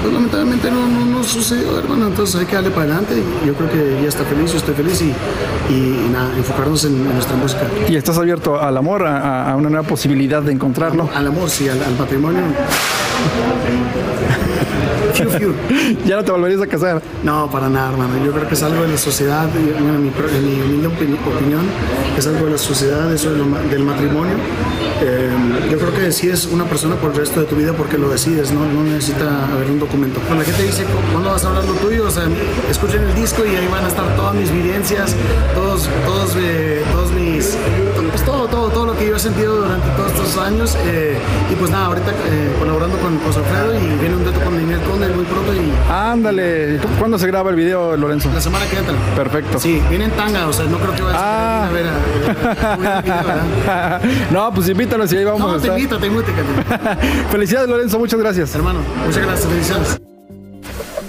pues 0.00 0.14
lamentablemente 0.14 0.70
no, 0.70 0.86
no, 0.86 1.04
no 1.06 1.22
sucedió, 1.22 1.78
hermano, 1.78 2.06
entonces 2.08 2.40
hay 2.40 2.46
que 2.46 2.54
darle 2.54 2.70
para 2.70 2.84
adelante 2.84 3.14
y 3.14 3.46
yo 3.46 3.54
creo 3.54 3.70
que 3.70 3.98
ella 3.98 4.08
está 4.08 4.24
feliz, 4.24 4.50
yo 4.52 4.58
estoy 4.58 4.74
feliz 4.74 5.02
y, 5.02 5.12
y, 5.74 6.08
nada, 6.10 6.30
enfocarnos 6.36 6.84
en, 6.84 6.94
en 6.94 7.14
nuestra 7.14 7.36
música. 7.36 7.62
¿Y 7.88 7.96
estás 7.96 8.16
abierto 8.16 8.60
al 8.60 8.76
amor, 8.78 9.06
a, 9.06 9.50
a 9.50 9.56
una 9.56 9.68
nueva 9.68 9.86
posibilidad 9.86 10.40
de 10.42 10.52
encontrarlo? 10.52 11.10
Al 11.14 11.26
amor, 11.26 11.50
sí, 11.50 11.68
al, 11.68 11.82
al 11.82 11.96
matrimonio. 11.98 12.42
Fiu, 15.14 15.30
fiu. 15.30 15.54
¿Ya 16.06 16.16
no 16.16 16.24
te 16.24 16.32
volverías 16.32 16.60
a 16.60 16.66
casar? 16.66 17.00
No, 17.22 17.48
para 17.50 17.68
nada, 17.68 17.92
hermano. 17.92 18.24
Yo 18.24 18.32
creo 18.32 18.48
que 18.48 18.54
es 18.54 18.62
algo 18.62 18.82
de 18.82 18.88
la 18.88 18.98
sociedad, 18.98 19.48
en 19.56 20.02
mi, 20.02 20.08
en 20.08 20.86
opinión, 20.86 21.62
es 22.18 22.26
algo 22.26 22.46
de 22.46 22.50
la 22.52 22.58
sociedad, 22.58 23.12
eso 23.12 23.30
de 23.30 23.38
lo 23.38 23.44
del 23.70 23.84
matrimonio. 23.84 24.34
Eh, 25.00 25.30
yo 25.70 25.78
creo 25.78 25.94
que 25.94 26.12
si 26.12 26.28
es 26.28 26.46
una 26.46 26.64
persona 26.64 26.96
por 26.96 27.10
el 27.10 27.16
resto 27.16 27.40
de 27.40 27.46
tu 27.46 27.56
vida 27.56 27.72
porque 27.72 27.96
lo 27.96 28.08
decides, 28.08 28.50
¿no? 28.52 28.64
No 28.66 28.82
necesita 28.82 29.46
haber 29.52 29.70
un 29.70 29.78
documento. 29.78 30.20
Cuando 30.26 30.42
la 30.42 30.50
gente 30.50 30.64
dice, 30.64 30.84
¿cuándo 31.12 31.30
vas 31.30 31.44
a 31.44 31.48
hablar 31.48 31.64
lo 31.64 31.74
tuyo? 31.74 32.06
O 32.06 32.10
sea, 32.10 32.24
escuchen 32.70 33.02
el 33.02 33.14
disco 33.14 33.44
y 33.44 33.54
ahí 33.54 33.68
van 33.68 33.84
a 33.84 33.88
estar 33.88 34.16
todas 34.16 34.34
mis 34.34 34.50
vivencias, 34.50 35.14
todos, 35.54 35.88
todos, 36.04 36.34
eh, 36.36 36.82
todos 36.92 37.12
mis... 37.12 37.56
lo 38.94 38.98
que 39.00 39.08
yo 39.08 39.16
he 39.16 39.18
sentido 39.18 39.56
durante 39.56 39.88
todos 39.90 40.12
estos 40.12 40.36
años. 40.38 40.76
eh, 40.86 41.16
y 41.50 41.54
pues 41.56 41.70
nada, 41.70 41.86
ahorita 41.86 42.10
eh, 42.10 42.54
colaborando 42.58 42.96
con 42.98 43.18
José 43.20 43.40
Alfredo 43.40 43.74
y 43.74 43.98
viene 44.00 44.16
un 44.16 44.24
reto 44.24 44.40
con 44.40 44.54
Daniel 44.56 44.80
Conde 44.88 45.08
muy 45.08 45.24
pronto 45.24 45.52
y 45.54 45.72
Ándale. 45.92 46.78
¿Cuándo 46.98 47.18
se 47.18 47.26
graba 47.26 47.50
el 47.50 47.56
video, 47.56 47.96
Lorenzo? 47.96 48.30
la 48.32 48.40
semana 48.40 48.66
que 48.66 48.78
entra. 48.78 48.94
Perfecto. 49.16 49.58
Sí, 49.58 49.82
viene 49.90 50.04
en 50.06 50.10
tanga, 50.12 50.46
o 50.46 50.52
sea, 50.52 50.64
no 50.66 50.78
creo 50.78 50.94
que 50.94 51.02
vayas 51.02 51.20
Ah. 51.22 51.66
a 51.68 51.72
ver 51.72 51.86
a, 51.86 51.94
a- 53.68 53.96
a- 53.96 54.00
no, 54.30 54.52
pues 54.54 54.68
invítanos 54.68 55.12
y 55.12 55.16
ahí 55.16 55.24
vamos 55.24 55.40
No, 55.40 55.48
a 55.50 55.52
te 55.52 55.58
estar. 55.58 55.78
invito, 55.78 55.98
te 55.98 56.06
invito, 56.06 56.26
Felicidades, 57.30 57.68
Lorenzo. 57.68 57.98
Muchas 57.98 58.20
gracias. 58.20 58.54
Hermano, 58.54 58.80
muchas 59.06 59.22
gracias. 59.24 59.48
Felicidades. 59.48 60.13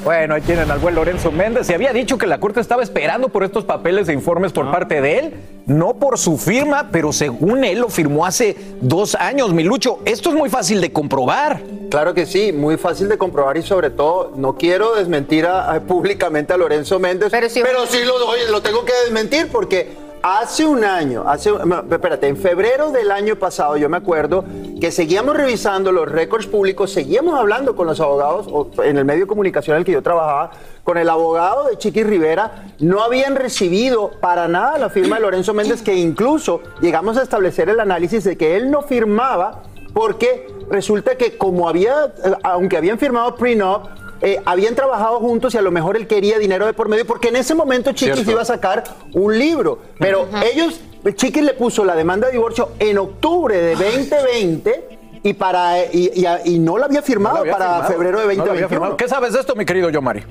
Bueno, 0.06 0.36
ahí 0.36 0.42
tienen 0.42 0.70
al 0.70 0.78
buen 0.78 0.94
Lorenzo 0.94 1.32
Méndez. 1.32 1.66
Se 1.66 1.74
había 1.74 1.92
dicho 1.92 2.20
que 2.20 2.28
la 2.28 2.40
Corte 2.40 2.60
estaba 2.60 2.84
esperando 2.84 3.30
por 3.30 3.44
estos 3.44 3.66
papeles 3.66 4.08
e 4.08 4.14
informes 4.14 4.52
por 4.54 4.70
parte 4.72 5.02
de 5.02 5.18
él, 5.18 5.34
no 5.66 5.96
por 5.96 6.20
su 6.20 6.38
firma, 6.38 6.90
pero 6.92 7.12
según 7.12 7.64
él 7.64 7.80
lo 7.80 7.90
firmó 7.90 8.24
hace 8.24 8.56
dos 8.82 9.16
años. 9.16 9.52
Milucho, 9.52 9.98
esto 10.06 10.30
es 10.30 10.36
muy 10.36 10.48
fácil 10.52 10.80
de 10.80 10.94
comprobar. 10.94 11.60
Claro 11.90 12.14
que 12.14 12.28
sí, 12.28 12.54
muy 12.54 12.78
fácil 12.78 13.10
de 13.10 13.18
comprobar 13.18 13.58
y 13.58 13.64
sobre 13.64 13.90
todo 13.90 14.32
no 14.36 14.56
quiero 14.58 14.94
desmentir 14.94 15.48
a- 15.48 15.72
a- 15.74 15.80
públicamente 15.82 16.54
a 16.54 16.58
Lorenzo 16.58 17.00
Méndez, 17.00 17.32
pero 17.32 17.50
sí, 17.88 18.00
lo, 18.06 18.20
doy- 18.20 18.52
lo 18.52 18.62
tengo 18.62 18.86
que 18.86 18.94
desmentir 19.06 19.48
porque 19.52 20.05
hace 20.28 20.66
un 20.66 20.84
año, 20.84 21.24
hace, 21.28 21.52
espérate, 21.92 22.28
en 22.28 22.36
febrero 22.36 22.92
del 22.92 23.12
año 23.12 23.36
pasado 23.36 23.78
yo 23.78 23.88
me 23.90 23.98
acuerdo 23.98 24.44
que 24.82 24.92
seguíamos 24.92 25.38
revisando 25.38 25.92
los 25.92 26.12
récords 26.12 26.48
públicos, 26.48 26.92
seguíamos 26.92 27.40
hablando 27.40 27.76
con 27.76 27.86
los 27.86 28.00
abogados, 28.00 28.48
en 28.84 28.98
el 28.98 29.06
medio 29.06 29.26
de 29.26 29.28
comunicación 29.28 29.76
en 29.76 29.82
el 29.82 29.86
que 29.86 29.92
yo 29.92 30.02
trabajaba, 30.02 30.50
con 30.84 30.98
el 30.98 31.10
abogado 31.10 31.68
de 31.68 31.78
Chiqui 31.78 32.02
Rivera, 32.02 32.74
no 32.80 33.04
habían 33.04 33.36
recibido 33.36 34.14
para 34.20 34.48
nada 34.48 34.80
la 34.80 34.90
firma 34.90 35.18
de 35.18 35.22
Lorenzo 35.22 35.54
Méndez, 35.54 35.84
que 35.84 35.94
incluso 35.94 36.62
llegamos 36.82 37.18
a 37.18 37.22
establecer 37.22 37.70
el 37.70 37.80
análisis 37.80 38.24
de 38.24 38.36
que 38.36 38.58
él 38.58 38.72
no 38.72 38.82
firmaba 38.82 39.62
porque 39.94 40.48
resulta 40.72 41.18
que 41.18 41.38
como 41.38 41.70
había, 41.70 42.06
eh, 42.06 42.34
aunque 42.42 42.78
habían 42.78 42.98
firmado 42.98 43.36
prenup, 43.36 43.86
eh, 44.26 44.42
habían 44.44 44.74
trabajado 44.76 45.20
juntos 45.20 45.54
y 45.54 45.58
a 45.58 45.62
lo 45.62 45.72
mejor 45.72 45.96
él 45.96 46.08
quería 46.08 46.40
dinero 46.40 46.66
de 46.66 46.74
por 46.74 46.90
medio, 46.90 47.06
porque 47.06 47.28
en 47.30 47.36
ese 47.38 47.54
momento 47.56 47.92
Chiquis 47.94 48.16
Cierto. 48.16 48.32
iba 48.32 48.42
a 48.42 48.46
sacar 48.46 48.84
un 49.14 49.38
libro. 49.38 49.80
Pero 50.00 50.28
ellos, 50.52 50.80
Chiquis 51.16 51.44
le 51.44 51.54
puso 51.54 51.86
la 51.86 51.96
demanda 51.96 52.28
de 52.28 52.34
divorcio 52.34 52.72
en 52.80 52.98
octubre 52.98 53.56
de 53.56 53.76
2020 53.76 54.90
y, 55.24 55.34
para, 55.34 55.80
y, 55.86 56.12
y- 56.16 56.56
y 56.56 56.60
no 56.60 56.78
la 56.78 56.86
había 56.88 57.02
firmado 57.02 57.38
No 57.38 57.46
lo 57.46 57.52
había 57.54 57.58
para 57.58 57.74
firmado. 57.88 57.94
febrero 57.94 58.20
de 58.20 58.36
No 58.36 58.46
lo 58.46 58.52
había 58.52 58.62
2021. 58.64 58.70
firmado. 58.70 58.98
¿Qué 58.98 59.08
sabes 59.08 59.34
de 59.34 59.40
esto, 59.40 59.56
mi 59.56 59.66
querido 59.66 59.90
Yomari? 59.90 60.24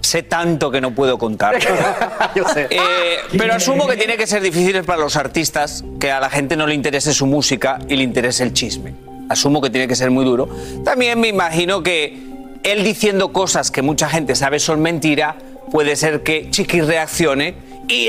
Sé 0.00 0.22
tanto 0.22 0.70
que 0.70 0.80
no 0.82 0.94
puedo 0.94 1.16
contar. 1.18 1.56
Yo 2.34 2.44
sé. 2.48 2.66
Eh, 2.70 3.16
pero 3.38 3.54
asumo 3.54 3.86
que 3.86 3.96
tiene 3.96 4.16
que 4.18 4.26
ser 4.26 4.42
difícil 4.42 4.82
para 4.84 4.98
los 5.00 5.16
artistas 5.16 5.82
que 5.98 6.10
a 6.12 6.20
la 6.20 6.28
gente 6.30 6.56
no 6.56 6.66
le 6.66 6.74
interese 6.74 7.14
su 7.14 7.24
música 7.26 7.78
y 7.88 7.96
le 7.96 8.02
interese 8.04 8.42
el 8.44 8.52
chisme. 8.52 8.94
Asumo 9.30 9.62
que 9.62 9.70
tiene 9.70 9.88
que 9.88 9.96
ser 9.96 10.10
muy 10.10 10.24
duro. 10.26 10.46
También 10.84 11.18
me 11.20 11.28
imagino 11.28 11.82
que 11.82 12.33
él 12.64 12.82
diciendo 12.82 13.32
cosas 13.32 13.70
que 13.70 13.82
mucha 13.82 14.08
gente 14.08 14.34
sabe 14.34 14.58
son 14.58 14.80
mentira, 14.80 15.36
puede 15.70 15.96
ser 15.96 16.22
que 16.22 16.50
Chiqui 16.50 16.80
reaccione 16.80 17.54
y 17.88 18.08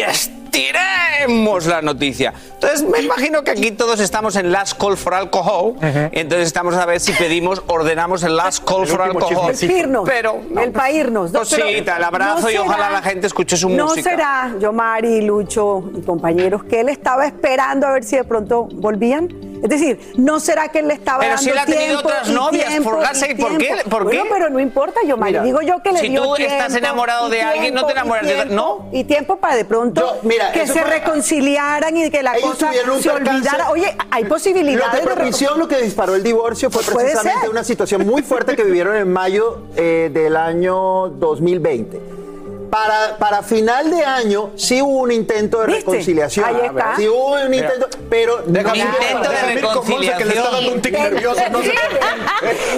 estiremos 0.55 1.65
la 1.65 1.81
noticia. 1.81 2.33
Entonces 2.53 2.83
me 2.83 2.99
imagino 2.99 3.43
que 3.43 3.51
aquí 3.51 3.71
todos 3.71 3.99
estamos 3.99 4.35
en 4.35 4.51
last 4.51 4.79
call 4.79 4.97
for 4.97 5.13
alcohol. 5.13 5.75
y 6.11 6.19
entonces 6.19 6.47
estamos 6.47 6.75
a 6.75 6.85
ver 6.85 6.99
si 6.99 7.11
pedimos, 7.13 7.61
ordenamos 7.67 8.23
el 8.23 8.35
last 8.35 8.63
call 8.67 8.81
El 8.83 8.87
for 8.87 9.01
alcohol. 9.01 9.51
El 9.51 9.67
pirnos, 9.67 10.07
Pero 10.07 10.41
el 10.61 10.71
paírnos. 10.71 11.31
No, 11.31 11.41
pero 11.49 11.65
Cosita, 11.65 11.97
el 11.97 12.03
abrazo 12.03 12.41
no 12.41 12.49
y 12.51 12.57
ojalá 12.57 12.87
será- 12.87 12.89
la 12.91 13.01
gente 13.01 13.27
escuche 13.27 13.57
su 13.57 13.69
no 13.69 13.85
música. 13.87 14.09
será, 14.09 14.55
Yomari, 14.59 15.21
Lucho 15.21 15.83
y 15.95 16.01
compañeros, 16.01 16.63
que 16.63 16.81
él 16.81 16.89
estaba 16.89 17.25
esperando 17.25 17.87
a 17.87 17.91
ver 17.91 18.03
si 18.03 18.15
de 18.15 18.23
pronto 18.23 18.65
volvían? 18.71 19.29
Es 19.63 19.69
decir, 19.69 20.13
¿no 20.17 20.39
será 20.39 20.67
que 20.67 20.79
él 20.79 20.87
le 20.89 20.93
estaba 20.93 21.19
Pero 21.19 21.29
dando 21.35 21.43
si 21.43 21.49
él 21.49 21.57
ha 21.57 21.65
tenido 21.65 21.85
tiempo 21.85 22.07
otras 22.09 22.29
novias, 22.29 22.67
tiempo 22.67 22.89
for 22.91 22.99
God's 22.99 23.25
y 23.29 23.35
¿por 23.35 23.51
qué? 23.57 23.65
tiempo? 23.65 23.89
¿Por 23.89 24.03
Bueno, 24.03 24.23
qué? 24.23 24.29
pero 24.31 24.49
no 24.49 24.59
importa, 24.59 24.99
Yomari. 25.07 25.31
Mira, 25.31 25.43
Digo 25.43 25.61
yo 25.61 25.81
que 25.81 25.91
le 25.91 25.99
si 25.99 26.09
dio 26.09 26.21
tú 26.23 26.35
estás 26.35 26.67
tiempo 26.67 26.77
enamorado 26.77 27.29
de 27.29 27.41
alguien, 27.41 27.73
no 27.73 27.85
te 27.85 27.93
tiempo 27.93 28.15
enamoras 28.15 28.27
de- 28.27 28.33
tiempo, 28.35 28.53
¿no? 28.53 28.89
Y 28.91 29.03
tiempo 29.05 29.37
para 29.37 29.55
de 29.55 29.65
pronto 29.65 30.01
Yo, 30.01 30.19
mira, 30.29 30.44
que 30.53 30.67
se 30.67 30.73
fue- 30.73 30.83
reconciliaran 30.83 31.95
y 31.97 32.09
que 32.09 32.23
la 32.23 32.35
Ellos 32.37 32.51
cosa 32.51 32.71
se 33.01 33.09
olvidara. 33.09 33.69
Oye, 33.71 33.95
hay 34.11 34.23
Lo 34.23 34.29
posibilidades 34.29 34.91
de 34.93 34.99
de 35.09 35.15
propició 35.15 35.55
lo 35.55 35.67
que 35.67 35.81
disparó 35.81 36.15
el 36.15 36.23
divorcio 36.23 36.69
fue 36.69 36.81
precisamente 36.83 37.49
una 37.49 37.63
situación 37.63 38.05
muy 38.05 38.21
fuerte 38.21 38.55
que 38.55 38.63
vivieron 38.63 38.95
en 38.95 39.11
mayo 39.11 39.59
eh, 39.75 40.09
del 40.13 40.35
año 40.37 41.09
2020. 41.09 42.24
Para, 42.69 43.17
para 43.17 43.41
final 43.43 43.89
de 43.91 44.03
año 44.03 44.51
sí 44.55 44.81
hubo 44.81 44.99
un 44.99 45.11
intento 45.11 45.59
de 45.61 45.67
¿Viste? 45.67 45.81
reconciliación. 45.81 46.45
Ahí 46.45 46.55
está. 46.65 46.95
Sí 46.97 47.07
hubo 47.07 47.33
un 47.33 47.49
Mira. 47.49 47.67
intento, 47.73 47.97
pero 48.09 48.43
Déjame 48.45 48.83
no- 48.83 48.85
Intento 48.91 49.29
de 49.29 49.61
con 49.61 49.89
Monse, 49.89 50.13
que 50.17 50.25
le 50.25 50.33
está 50.35 50.49
dando 50.51 50.71
un 50.71 50.81
tic 50.81 50.97
nervioso. 50.97 51.41
No 51.51 51.61
sé. 51.61 51.73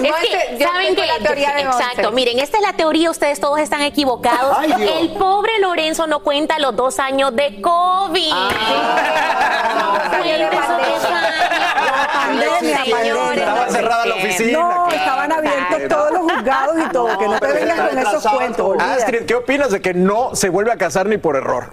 Es 0.02 0.56
que, 0.56 0.64
¿saben 0.64 0.94
qué? 0.94 1.06
la 1.06 1.18
teoría 1.18 1.54
de 1.54 1.64
Monse. 1.64 1.82
Exacto, 1.82 2.12
miren, 2.12 2.38
esta 2.38 2.58
es 2.58 2.62
la 2.64 2.72
teoría, 2.74 3.10
ustedes 3.10 3.40
todos 3.40 3.58
están 3.58 3.82
equivocados. 3.82 4.56
Ay, 4.58 4.72
el 5.00 5.10
pobre 5.14 5.58
Lorenzo 5.60 6.06
no 6.06 6.20
cuenta 6.20 6.58
los 6.58 6.74
dos 6.76 6.98
años 6.98 7.34
de 7.34 7.60
COVID. 7.60 8.32
Ah. 8.32 8.48
No 10.08 10.24
cuenta 10.24 10.48
esos 10.48 10.78
dos 10.78 11.04
años. 11.04 11.38
pandemia, 12.90 13.34
Estaba 13.34 13.68
cerrada 13.68 14.06
la 14.06 14.14
oficina. 14.16 14.58
No, 14.58 14.86
que- 14.88 14.96
estaban 14.96 15.32
abiertos 15.32 15.78
todos 15.88 16.10
los 16.12 16.20
juzgados 16.32 16.76
y 16.78 16.88
todo. 16.92 17.18
Que 17.18 17.28
no 17.28 17.38
te 17.40 17.62
está 17.62 17.88
con 17.88 17.98
esos 17.98 18.26
cuentos. 18.26 18.76
Astrid, 18.80 19.26
¿qué 19.26 19.34
opinas 19.34 19.70
de 19.70 19.77
que 19.80 19.94
no 19.94 20.34
se 20.34 20.48
vuelve 20.48 20.72
a 20.72 20.76
casar 20.76 21.06
ni 21.06 21.18
por 21.18 21.36
error? 21.36 21.70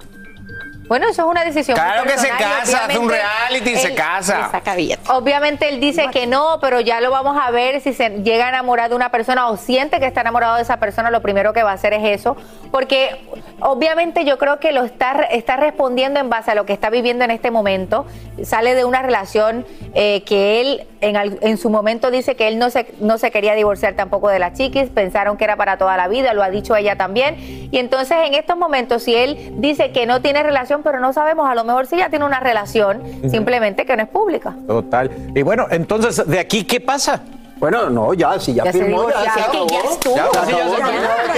Bueno, 0.88 1.08
eso 1.10 1.24
es 1.24 1.28
una 1.28 1.44
decisión. 1.44 1.76
muy 1.76 1.84
Claro 1.84 2.04
que 2.04 2.16
se 2.20 2.30
casa, 2.30 2.86
hace 2.86 3.00
un 3.00 3.06
obviamente 3.08 3.16
reality 3.50 3.70
y 3.72 3.76
se 3.78 3.88
él- 3.88 3.96
casa. 3.96 4.50
Saca. 4.52 4.76
Obviamente 5.16 5.68
él 5.70 5.80
dice 5.80 6.10
que 6.12 6.28
no, 6.28 6.60
pero 6.62 6.80
ya 6.80 7.02
lo 7.02 7.10
vamos 7.10 7.36
a 7.44 7.50
ver 7.50 7.82
si 7.82 7.92
se 7.92 8.10
llega 8.22 8.46
a 8.46 8.50
enamorar 8.50 8.90
de 8.90 8.96
una 8.96 9.10
persona 9.10 9.48
o 9.48 9.58
siente 9.58 10.00
que 10.00 10.06
está 10.06 10.22
enamorado 10.22 10.58
de 10.58 10.62
esa 10.62 10.78
persona, 10.78 11.10
lo 11.10 11.24
primero 11.24 11.54
que 11.54 11.64
va 11.64 11.72
a 11.72 11.74
hacer 11.74 11.94
es 11.94 12.04
eso, 12.22 12.38
porque 12.72 13.26
obviamente 13.62 14.26
yo 14.26 14.38
creo 14.38 14.60
que 14.60 14.74
lo 14.74 14.84
está, 14.84 15.24
está 15.32 15.56
respondiendo 15.58 16.20
en 16.20 16.30
base 16.30 16.52
a 16.52 16.56
lo 16.56 16.68
que 16.68 16.74
está 16.74 16.92
viviendo 16.92 17.24
en 17.26 17.32
este 17.32 17.50
momento, 17.50 18.06
sale 18.44 18.76
de 18.76 18.86
una 18.86 19.02
relación 19.02 19.66
eh, 19.96 20.22
que 20.24 20.62
él 20.62 20.88
en, 21.08 21.18
al- 21.18 21.38
en 21.42 21.58
su 21.58 21.70
momento 21.70 22.12
dice 22.12 22.36
que 22.36 22.48
él 22.48 22.58
no 22.60 22.70
se, 22.70 22.88
no 23.00 23.18
se 23.18 23.32
quería 23.32 23.54
divorciar 23.56 23.94
tampoco 23.96 24.30
de 24.30 24.40
las 24.40 24.54
chiquis, 24.54 24.90
pensaron 24.90 25.38
que 25.38 25.44
era 25.44 25.56
para 25.56 25.78
toda 25.78 25.98
la 25.98 26.08
vida, 26.08 26.34
lo 26.34 26.44
ha 26.44 26.50
dicho 26.50 26.76
ella 26.76 26.96
también, 26.98 27.36
y 27.72 27.78
entonces 27.78 28.18
en 28.26 28.34
estos 28.34 28.58
momentos 28.58 29.04
si 29.04 29.16
él 29.16 29.54
dice 29.58 29.92
que 29.92 30.06
no 30.06 30.22
tiene 30.22 30.44
relación, 30.44 30.82
pero 30.84 31.00
no 31.00 31.14
sabemos, 31.14 31.48
a 31.50 31.56
lo 31.56 31.64
mejor 31.64 31.88
sí 31.88 31.98
ya 31.98 32.10
tiene 32.10 32.26
una 32.26 32.40
relación, 32.40 33.02
simplemente 33.30 33.86
que 33.86 33.96
no 33.96 34.04
es 34.04 34.10
pública. 34.10 34.56
Total. 34.68 35.10
Y 35.36 35.42
bueno, 35.42 35.68
entonces, 35.72 36.26
¿de 36.28 36.40
aquí 36.40 36.64
qué 36.64 36.80
pasa? 36.82 37.22
Bueno, 37.58 37.90
no, 37.90 38.14
ya, 38.14 38.38
si 38.38 38.54
ya, 38.54 38.66
Ya 38.66 38.74
se 38.74 38.80
firmó, 38.84 39.10
ya, 39.10 39.22
se 39.34 39.40
acabó. 39.42 39.68
ya 39.68 39.80
estuvo. 39.90 40.16
Ya, 40.18 40.28
Ya, 40.34 40.46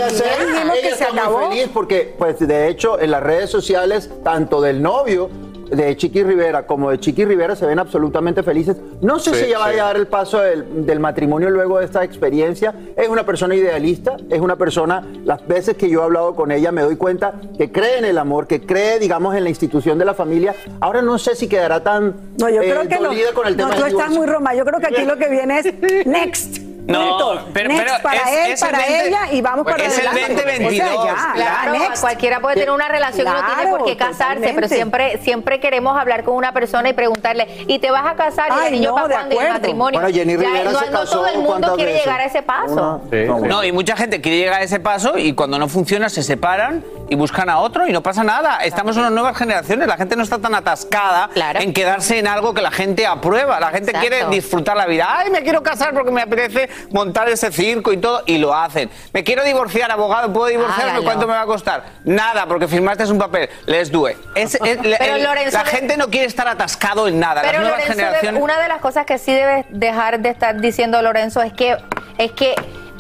se 0.09 0.23
acabó, 0.23 0.73
Ella 0.73 0.89
está 0.89 1.29
muy 1.29 1.47
feliz 1.49 1.69
porque, 1.73 2.15
pues, 2.17 2.39
de 2.39 2.67
hecho, 2.69 2.99
en 2.99 3.11
las 3.11 3.21
redes 3.21 3.49
sociales, 3.51 4.09
tanto 4.23 4.59
del 4.61 4.81
novio 4.81 5.29
de 5.69 5.95
Chiqui 5.97 6.23
Rivera 6.23 6.65
como 6.65 6.89
de 6.91 6.99
Chiqui 6.99 7.25
Rivera 7.25 7.55
se 7.55 7.65
ven 7.65 7.79
absolutamente 7.79 8.43
felices. 8.43 8.77
No 9.01 9.19
sé 9.19 9.31
Sí, 9.33 9.39
si 9.39 9.45
ella 9.45 9.57
sí. 9.57 9.63
vaya 9.63 9.83
a 9.83 9.87
dar 9.87 9.95
el 9.97 10.07
paso 10.07 10.39
del, 10.39 10.85
del 10.85 10.99
matrimonio 10.99 11.49
luego 11.49 11.79
de 11.79 11.85
esta 11.85 12.03
experiencia. 12.03 12.73
Es 12.95 13.09
una 13.09 13.25
persona 13.25 13.55
idealista, 13.55 14.17
es 14.29 14.39
una 14.39 14.55
persona, 14.55 15.05
las 15.25 15.45
veces 15.47 15.75
que 15.77 15.89
yo 15.89 16.01
he 16.01 16.03
hablado 16.03 16.35
con 16.35 16.51
ella 16.51 16.71
me 16.71 16.81
doy 16.81 16.95
cuenta 16.95 17.33
que 17.57 17.71
cree 17.71 17.97
en 17.99 18.05
el 18.05 18.17
amor, 18.17 18.47
que 18.47 18.65
cree, 18.65 18.99
digamos, 18.99 19.35
en 19.35 19.43
la 19.43 19.49
institución 19.49 19.97
de 19.97 20.05
la 20.05 20.13
familia. 20.13 20.55
Ahora 20.79 21.01
no 21.01 21.17
sé 21.17 21.35
si 21.35 21.47
quedará 21.47 21.83
tan 21.83 22.15
No, 22.39 22.49
yo 22.49 22.61
eh, 22.61 22.69
creo 22.69 22.87
que 22.87 22.95
no. 22.99 23.09
dolida 23.09 23.33
con 23.33 23.47
el 23.47 23.57
no, 23.57 23.63
tema 23.65 23.75
tú 23.75 23.83
del 23.83 23.91
estás 23.93 24.11
muy 24.11 24.25
roma. 24.27 24.53
Yo 24.55 24.65
creo 24.65 24.79
que 24.79 24.87
aquí 24.87 25.05
lo 25.05 25.17
que 25.17 25.29
viene 25.29 25.59
es 25.59 26.05
next. 26.05 26.66
No, 26.87 27.43
pero- 27.53 27.69
next 27.69 27.83
pero 27.85 28.01
para 28.01 28.15
es- 28.21 28.27
él, 28.45 28.51
es 28.53 28.61
el 28.61 28.69
para 28.69 28.77
20 28.85 29.07
ella 29.07 29.19
y 29.31 29.41
vamos 29.41 29.65
para 29.65 29.83
es 29.85 29.99
el 29.99 30.07
adelante. 30.07 30.35
2022, 30.35 30.89
O 30.97 31.03
sea, 31.03 31.15
ya, 31.15 31.33
Claro, 31.33 31.73
ya, 31.75 31.99
cualquiera 31.99 32.39
puede 32.39 32.55
tener 32.55 32.71
una 32.71 32.87
relación 32.87 33.27
y 33.27 33.29
no 33.29 33.35
tiene 33.45 33.61
Claro, 33.61 33.77
por 33.77 33.85
qué 33.87 33.97
casarse, 33.97 34.51
pero 34.55 34.67
siempre 34.67 35.19
siempre 35.21 35.59
queremos 35.59 35.97
hablar 35.99 36.23
con 36.23 36.35
una 36.35 36.53
persona 36.53 36.89
y 36.89 36.93
preguntarle, 36.93 37.47
¿y 37.67 37.79
te 37.79 37.91
vas 37.91 38.05
a 38.05 38.15
casar? 38.15 38.51
¿Y 38.63 38.65
el 38.67 38.71
niño 38.73 38.89
no, 38.89 38.95
para? 38.95 39.27
¿Y 39.33 39.37
el 39.37 39.53
matrimonio? 39.53 39.99
Bueno, 39.99 40.15
Jenny 40.15 40.33
Ya, 40.33 40.39
Rivera 40.39 40.71
no, 40.71 40.79
se 40.79 40.85
no 40.85 40.99
casó 40.99 41.11
todo 41.11 41.27
el 41.27 41.35
mundo 41.35 41.49
¿cuántas 41.49 41.75
quiere 41.75 41.91
veces? 41.91 42.05
llegar 42.05 42.21
a 42.21 42.25
ese 42.25 42.41
paso. 42.43 43.01
Una- 43.11 43.47
No, 43.47 43.63
y 43.63 43.71
mucha 43.71 43.95
gente 43.97 44.21
quiere 44.21 44.37
llegar 44.37 44.61
a 44.61 44.63
ese 44.63 44.79
paso 44.79 45.17
y 45.17 45.33
cuando 45.33 45.59
no 45.59 45.67
funciona 45.67 46.09
se 46.09 46.23
separan 46.23 46.83
y 47.09 47.15
buscan 47.15 47.49
a 47.49 47.59
otro 47.59 47.87
y 47.87 47.91
no 47.91 48.01
pasa 48.01 48.23
nada. 48.23 48.57
Estamos 48.63 48.95
en 48.95 49.01
unas 49.01 49.11
nuevas 49.13 49.37
generaciones, 49.37 49.87
la 49.87 49.97
gente 49.97 50.15
no 50.15 50.23
está 50.23 50.39
tan 50.39 50.55
atascada 50.55 51.29
Claro. 51.33 51.59
en 51.61 51.73
quedarse 51.73 52.19
en 52.19 52.27
algo 52.27 52.53
que 52.53 52.61
la 52.61 52.71
gente 52.71 53.05
aprueba. 53.05 53.59
La 53.59 53.69
gente 53.69 53.91
Exacto. 53.91 54.07
quiere 54.09 54.29
disfrutar 54.29 54.75
la 54.77 54.85
vida. 54.85 55.05
Ay, 55.09 55.29
me 55.31 55.41
quiero 55.43 55.61
casar 55.63 55.93
porque 55.93 56.11
me 56.11 56.21
apetece 56.21 56.69
montar 56.91 57.29
ese 57.29 57.51
circo 57.51 57.91
y 57.93 57.97
todo, 57.97 58.23
y 58.25 58.37
lo 58.37 58.53
hacen. 58.55 58.89
Me 59.13 59.23
quiero 59.23 59.43
divorciar, 59.43 59.91
abogado, 59.91 60.31
¿puedo 60.31 60.47
divorciarme? 60.47 61.01
¿Cuánto 61.03 61.27
me 61.27 61.33
va 61.33 61.41
a 61.41 61.45
costar? 61.45 61.83
Nada, 62.03 62.45
porque 62.47 62.67
firmaste 62.67 63.05
un 63.05 63.17
papel. 63.17 63.49
Let's 63.65 63.91
do 63.91 64.09
it. 64.09 64.17
Es- 64.35 64.55
es- 64.55 64.77
Pero 64.99 65.15
el- 65.15 65.23
Lorenzo 65.23 65.57
la 65.57 65.65
gente 65.65 65.97
no 65.97 66.09
quiere 66.09 66.27
estar 66.27 66.47
atascado 66.47 67.07
en 67.07 67.19
nada. 67.19 67.41
Pero 67.41 67.61
Lorenzo, 67.61 67.93
generaciones... 67.93 68.41
una 68.41 68.59
de 68.61 68.67
las 68.67 68.79
cosas 68.81 69.05
que 69.05 69.17
sí 69.17 69.33
debes 69.33 69.65
dejar 69.69 70.19
de 70.19 70.29
estar 70.29 70.59
diciendo 70.59 71.01
Lorenzo 71.01 71.41
es 71.41 71.53
que 71.53 71.77
es 72.17 72.31
que 72.31 72.55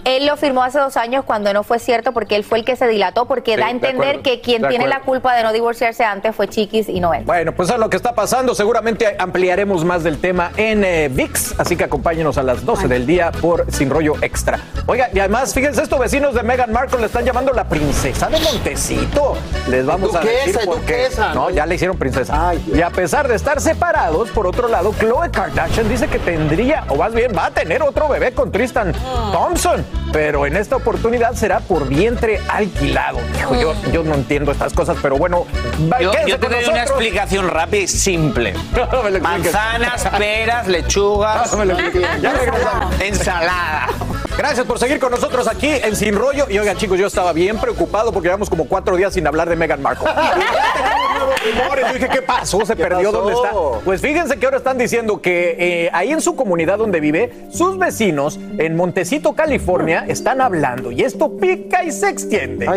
él 0.07 0.25
lo 0.25 0.37
firmó 0.37 0.63
hace 0.63 0.79
dos 0.79 0.95
años 0.95 1.25
cuando 1.25 1.51
no 1.53 1.63
fue 1.63 1.79
cierto 1.79 2.13
porque 2.13 2.35
él 2.37 2.43
fue 2.45 2.59
el 2.59 2.65
que 2.65 2.75
se 2.77 2.87
dilató 2.87 3.25
porque 3.25 3.55
Sí, 3.55 3.59
da 3.59 3.65
a 3.65 3.67
de 3.67 3.73
entender 3.73 4.07
acuerdo, 4.09 4.23
que 4.23 4.41
quien 4.41 4.67
tiene 4.67 4.87
la 4.87 5.01
culpa 5.01 5.35
de 5.35 5.43
no 5.43 5.51
divorciarse 5.51 6.03
antes 6.05 6.35
fue 6.35 6.47
Chiquis 6.47 6.87
y 6.87 6.99
no 6.99 7.13
él. 7.13 7.23
Bueno, 7.25 7.51
pues 7.53 7.69
es 7.69 7.77
lo 7.77 7.89
que 7.89 7.97
está 7.97 8.15
pasando. 8.15 8.55
Seguramente 8.55 9.15
ampliaremos 9.19 9.83
más 9.83 10.03
del 10.03 10.19
tema 10.19 10.51
en 10.55 10.83
eh, 10.83 11.09
VIX, 11.09 11.59
así 11.59 11.75
que 11.75 11.83
acompáñenos 11.83 12.37
a 12.37 12.43
las 12.43 12.63
12 12.65 12.87
del 12.87 13.05
día 13.05 13.31
por 13.31 13.69
Sin 13.71 13.89
Rollo 13.89 14.13
Extra. 14.21 14.59
Oiga, 14.85 15.09
y 15.13 15.19
además, 15.19 15.53
fíjense, 15.53 15.81
estos 15.81 15.99
vecinos 15.99 16.33
de 16.33 16.43
Meghan 16.43 16.71
Markle 16.71 16.99
le 16.99 17.07
están 17.07 17.25
llamando 17.25 17.51
la 17.51 17.65
princesa 17.65 18.27
de 18.29 18.39
Montecito. 18.39 19.35
Les 19.67 19.85
vamos 19.85 20.15
a 20.15 20.19
Duquesa, 20.21 20.45
decir 20.45 20.65
por 20.65 20.81
qué. 20.81 21.03
duquesa, 21.03 21.33
No, 21.33 21.49
ya 21.49 21.65
le 21.65 21.75
hicieron 21.75 21.97
princesa. 21.97 22.49
Ay, 22.49 22.63
y 22.73 22.81
a 22.81 22.89
pesar 22.89 23.27
de 23.27 23.35
estar 23.35 23.59
separados, 23.59 24.29
por 24.29 24.47
otro 24.47 24.67
lado, 24.69 24.91
Khloe 24.93 25.29
Kardashian 25.31 25.89
dice 25.89 26.07
que 26.07 26.19
tendría, 26.19 26.85
o 26.89 26.95
más 26.95 27.13
bien 27.13 27.31
va 27.35 27.47
a 27.47 27.51
tener 27.51 27.81
otro 27.83 28.07
bebé 28.07 28.31
con 28.31 28.51
Tristan 28.51 28.93
Thompson, 29.31 29.85
pero 30.11 30.45
en 30.45 30.55
esta 30.55 30.75
oportunidad 30.75 31.33
será 31.33 31.59
por 31.59 31.87
vientre 31.87 32.39
alquilado. 32.49 33.19
Hijo, 33.37 33.55
yo, 33.55 33.73
yo 33.91 34.03
no 34.03 34.15
entiendo 34.15 34.51
estas 34.51 34.73
cosas, 34.73 34.97
pero 35.01 35.17
bueno, 35.17 35.45
Yo, 35.99 36.11
yo 36.25 36.39
te 36.39 36.47
doy 36.49 36.65
una 36.65 36.81
explicación 36.83 37.47
rápida 37.49 37.81
y 37.83 37.87
simple. 37.87 38.53
No. 38.77 39.19
Manzanas, 39.21 40.07
peras, 40.17 40.67
lechugas, 40.67 41.53
No. 41.53 41.63
Ya 41.65 42.33
regresamos. 42.33 42.99
ensalada. 43.01 43.87
Gracias 44.37 44.65
por 44.67 44.77
seguir 44.77 44.99
con 44.99 45.11
nosotros 45.11 45.47
aquí 45.47 45.67
en 45.67 45.95
Sin 45.95 46.15
Rollo. 46.15 46.45
Y 46.49 46.59
oigan, 46.59 46.77
chicos, 46.77 46.99
yo 46.99 47.07
estaba 47.07 47.33
bien 47.33 47.57
preocupado 47.57 48.11
porque 48.11 48.27
llevamos 48.27 48.49
como 48.49 48.65
cuatro 48.67 48.95
días 48.95 49.13
sin 49.13 49.25
hablar 49.25 49.49
de 49.49 49.55
Meghan 49.55 49.81
Markle. 49.81 50.07
Rumores. 51.51 51.87
Yo 51.87 51.93
dije, 51.93 52.09
¿qué 52.09 52.21
pasó? 52.21 52.65
¿Se 52.65 52.75
perdió? 52.75 53.11
¿Dónde 53.11 53.33
está? 53.33 53.51
Pues 53.83 54.01
fíjense 54.01 54.37
que 54.37 54.45
ahora 54.45 54.57
están 54.57 54.77
diciendo 54.77 55.21
que 55.21 55.55
eh, 55.57 55.89
ahí 55.93 56.11
en 56.11 56.21
su 56.21 56.35
comunidad 56.35 56.77
donde 56.77 56.99
vive, 56.99 57.47
sus 57.51 57.77
vecinos 57.77 58.39
en 58.57 58.75
Montecito, 58.75 59.33
California, 59.33 60.05
están 60.07 60.41
hablando. 60.41 60.91
Y 60.91 61.01
esto 61.01 61.37
pica 61.37 61.83
y 61.83 61.91
se 61.91 62.09
extiende. 62.09 62.67